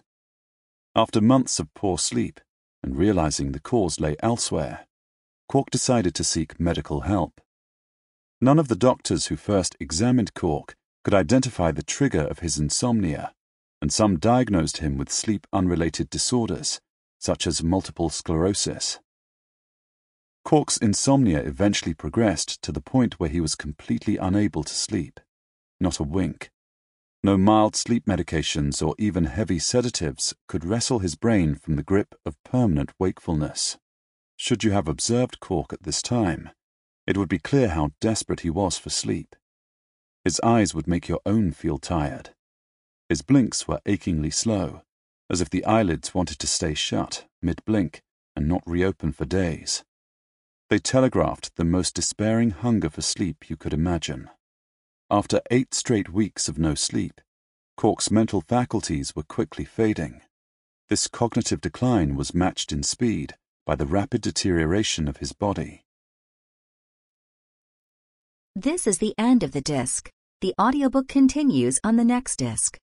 After 0.97 1.21
months 1.21 1.59
of 1.59 1.71
poor 1.75 1.99
sleep 1.99 2.41
and 2.81 2.97
realizing 2.97 3.51
the 3.51 3.59
cause 3.59 3.99
lay 3.99 4.15
elsewhere, 4.23 4.87
Corke 5.47 5.69
decided 5.69 6.15
to 6.15 6.23
seek 6.23 6.59
medical 6.59 7.01
help. 7.01 7.39
None 8.41 8.57
of 8.57 8.67
the 8.67 8.75
doctors 8.75 9.27
who 9.27 9.35
first 9.35 9.75
examined 9.79 10.33
Corke 10.33 10.73
could 11.03 11.13
identify 11.13 11.71
the 11.71 11.83
trigger 11.83 12.21
of 12.23 12.39
his 12.39 12.57
insomnia, 12.57 13.31
and 13.79 13.93
some 13.93 14.17
diagnosed 14.17 14.77
him 14.77 14.97
with 14.97 15.11
sleep 15.11 15.45
unrelated 15.53 16.09
disorders, 16.09 16.81
such 17.19 17.45
as 17.45 17.61
multiple 17.61 18.09
sclerosis. 18.09 18.97
Corke's 20.43 20.77
insomnia 20.77 21.41
eventually 21.41 21.93
progressed 21.93 22.59
to 22.63 22.71
the 22.71 22.81
point 22.81 23.19
where 23.19 23.29
he 23.29 23.39
was 23.39 23.53
completely 23.53 24.17
unable 24.17 24.63
to 24.63 24.73
sleep. 24.73 25.19
Not 25.79 25.99
a 25.99 26.03
wink. 26.03 26.49
No 27.23 27.37
mild 27.37 27.75
sleep 27.75 28.05
medications 28.05 28.85
or 28.85 28.95
even 28.97 29.25
heavy 29.25 29.59
sedatives 29.59 30.35
could 30.47 30.63
wrestle 30.63 30.99
his 30.99 31.15
brain 31.15 31.55
from 31.55 31.75
the 31.75 31.83
grip 31.83 32.15
of 32.25 32.41
permanent 32.43 32.91
wakefulness. 32.99 33.77
Should 34.35 34.63
you 34.63 34.71
have 34.71 34.87
observed 34.87 35.39
Corke 35.39 35.73
at 35.73 35.83
this 35.83 36.01
time, 36.01 36.51
it 37.07 37.17
would 37.17 37.29
be 37.29 37.39
clear 37.39 37.69
how 37.69 37.91
desperate 37.99 38.41
he 38.41 38.49
was 38.49 38.77
for 38.77 38.89
sleep. 38.89 39.35
His 40.23 40.39
eyes 40.41 40.75
would 40.75 40.87
make 40.87 41.07
your 41.07 41.21
own 41.25 41.53
feel 41.53 41.79
tired. 41.79 42.35
His 43.09 43.21
blinks 43.21 43.67
were 43.67 43.81
achingly 43.85 44.29
slow, 44.29 44.83
as 45.29 45.41
if 45.41 45.49
the 45.49 45.65
eyelids 45.65 46.13
wanted 46.13 46.37
to 46.39 46.47
stay 46.47 46.73
shut 46.73 47.25
mid 47.41 47.63
blink 47.65 48.03
and 48.35 48.47
not 48.47 48.61
reopen 48.65 49.11
for 49.11 49.25
days. 49.25 49.83
They 50.69 50.79
telegraphed 50.79 51.55
the 51.55 51.63
most 51.63 51.95
despairing 51.95 52.51
hunger 52.51 52.89
for 52.89 53.01
sleep 53.01 53.49
you 53.49 53.55
could 53.55 53.73
imagine. 53.73 54.29
After 55.09 55.41
eight 55.49 55.73
straight 55.73 56.11
weeks 56.11 56.49
of 56.49 56.59
no 56.59 56.75
sleep, 56.75 57.21
Corke's 57.77 58.11
mental 58.11 58.41
faculties 58.41 59.15
were 59.15 59.23
quickly 59.23 59.63
fading. 59.63 60.21
This 60.89 61.07
cognitive 61.07 61.61
decline 61.61 62.17
was 62.17 62.33
matched 62.33 62.73
in 62.73 62.83
speed 62.83 63.35
by 63.65 63.75
the 63.75 63.85
rapid 63.85 64.21
deterioration 64.21 65.07
of 65.07 65.17
his 65.17 65.31
body. 65.31 65.85
This 68.53 68.85
is 68.85 68.97
the 68.97 69.13
end 69.17 69.43
of 69.43 69.53
the 69.53 69.61
disc. 69.61 70.09
The 70.41 70.53
audiobook 70.59 71.07
continues 71.07 71.79
on 71.85 71.95
the 71.95 72.03
next 72.03 72.35
disc. 72.35 72.77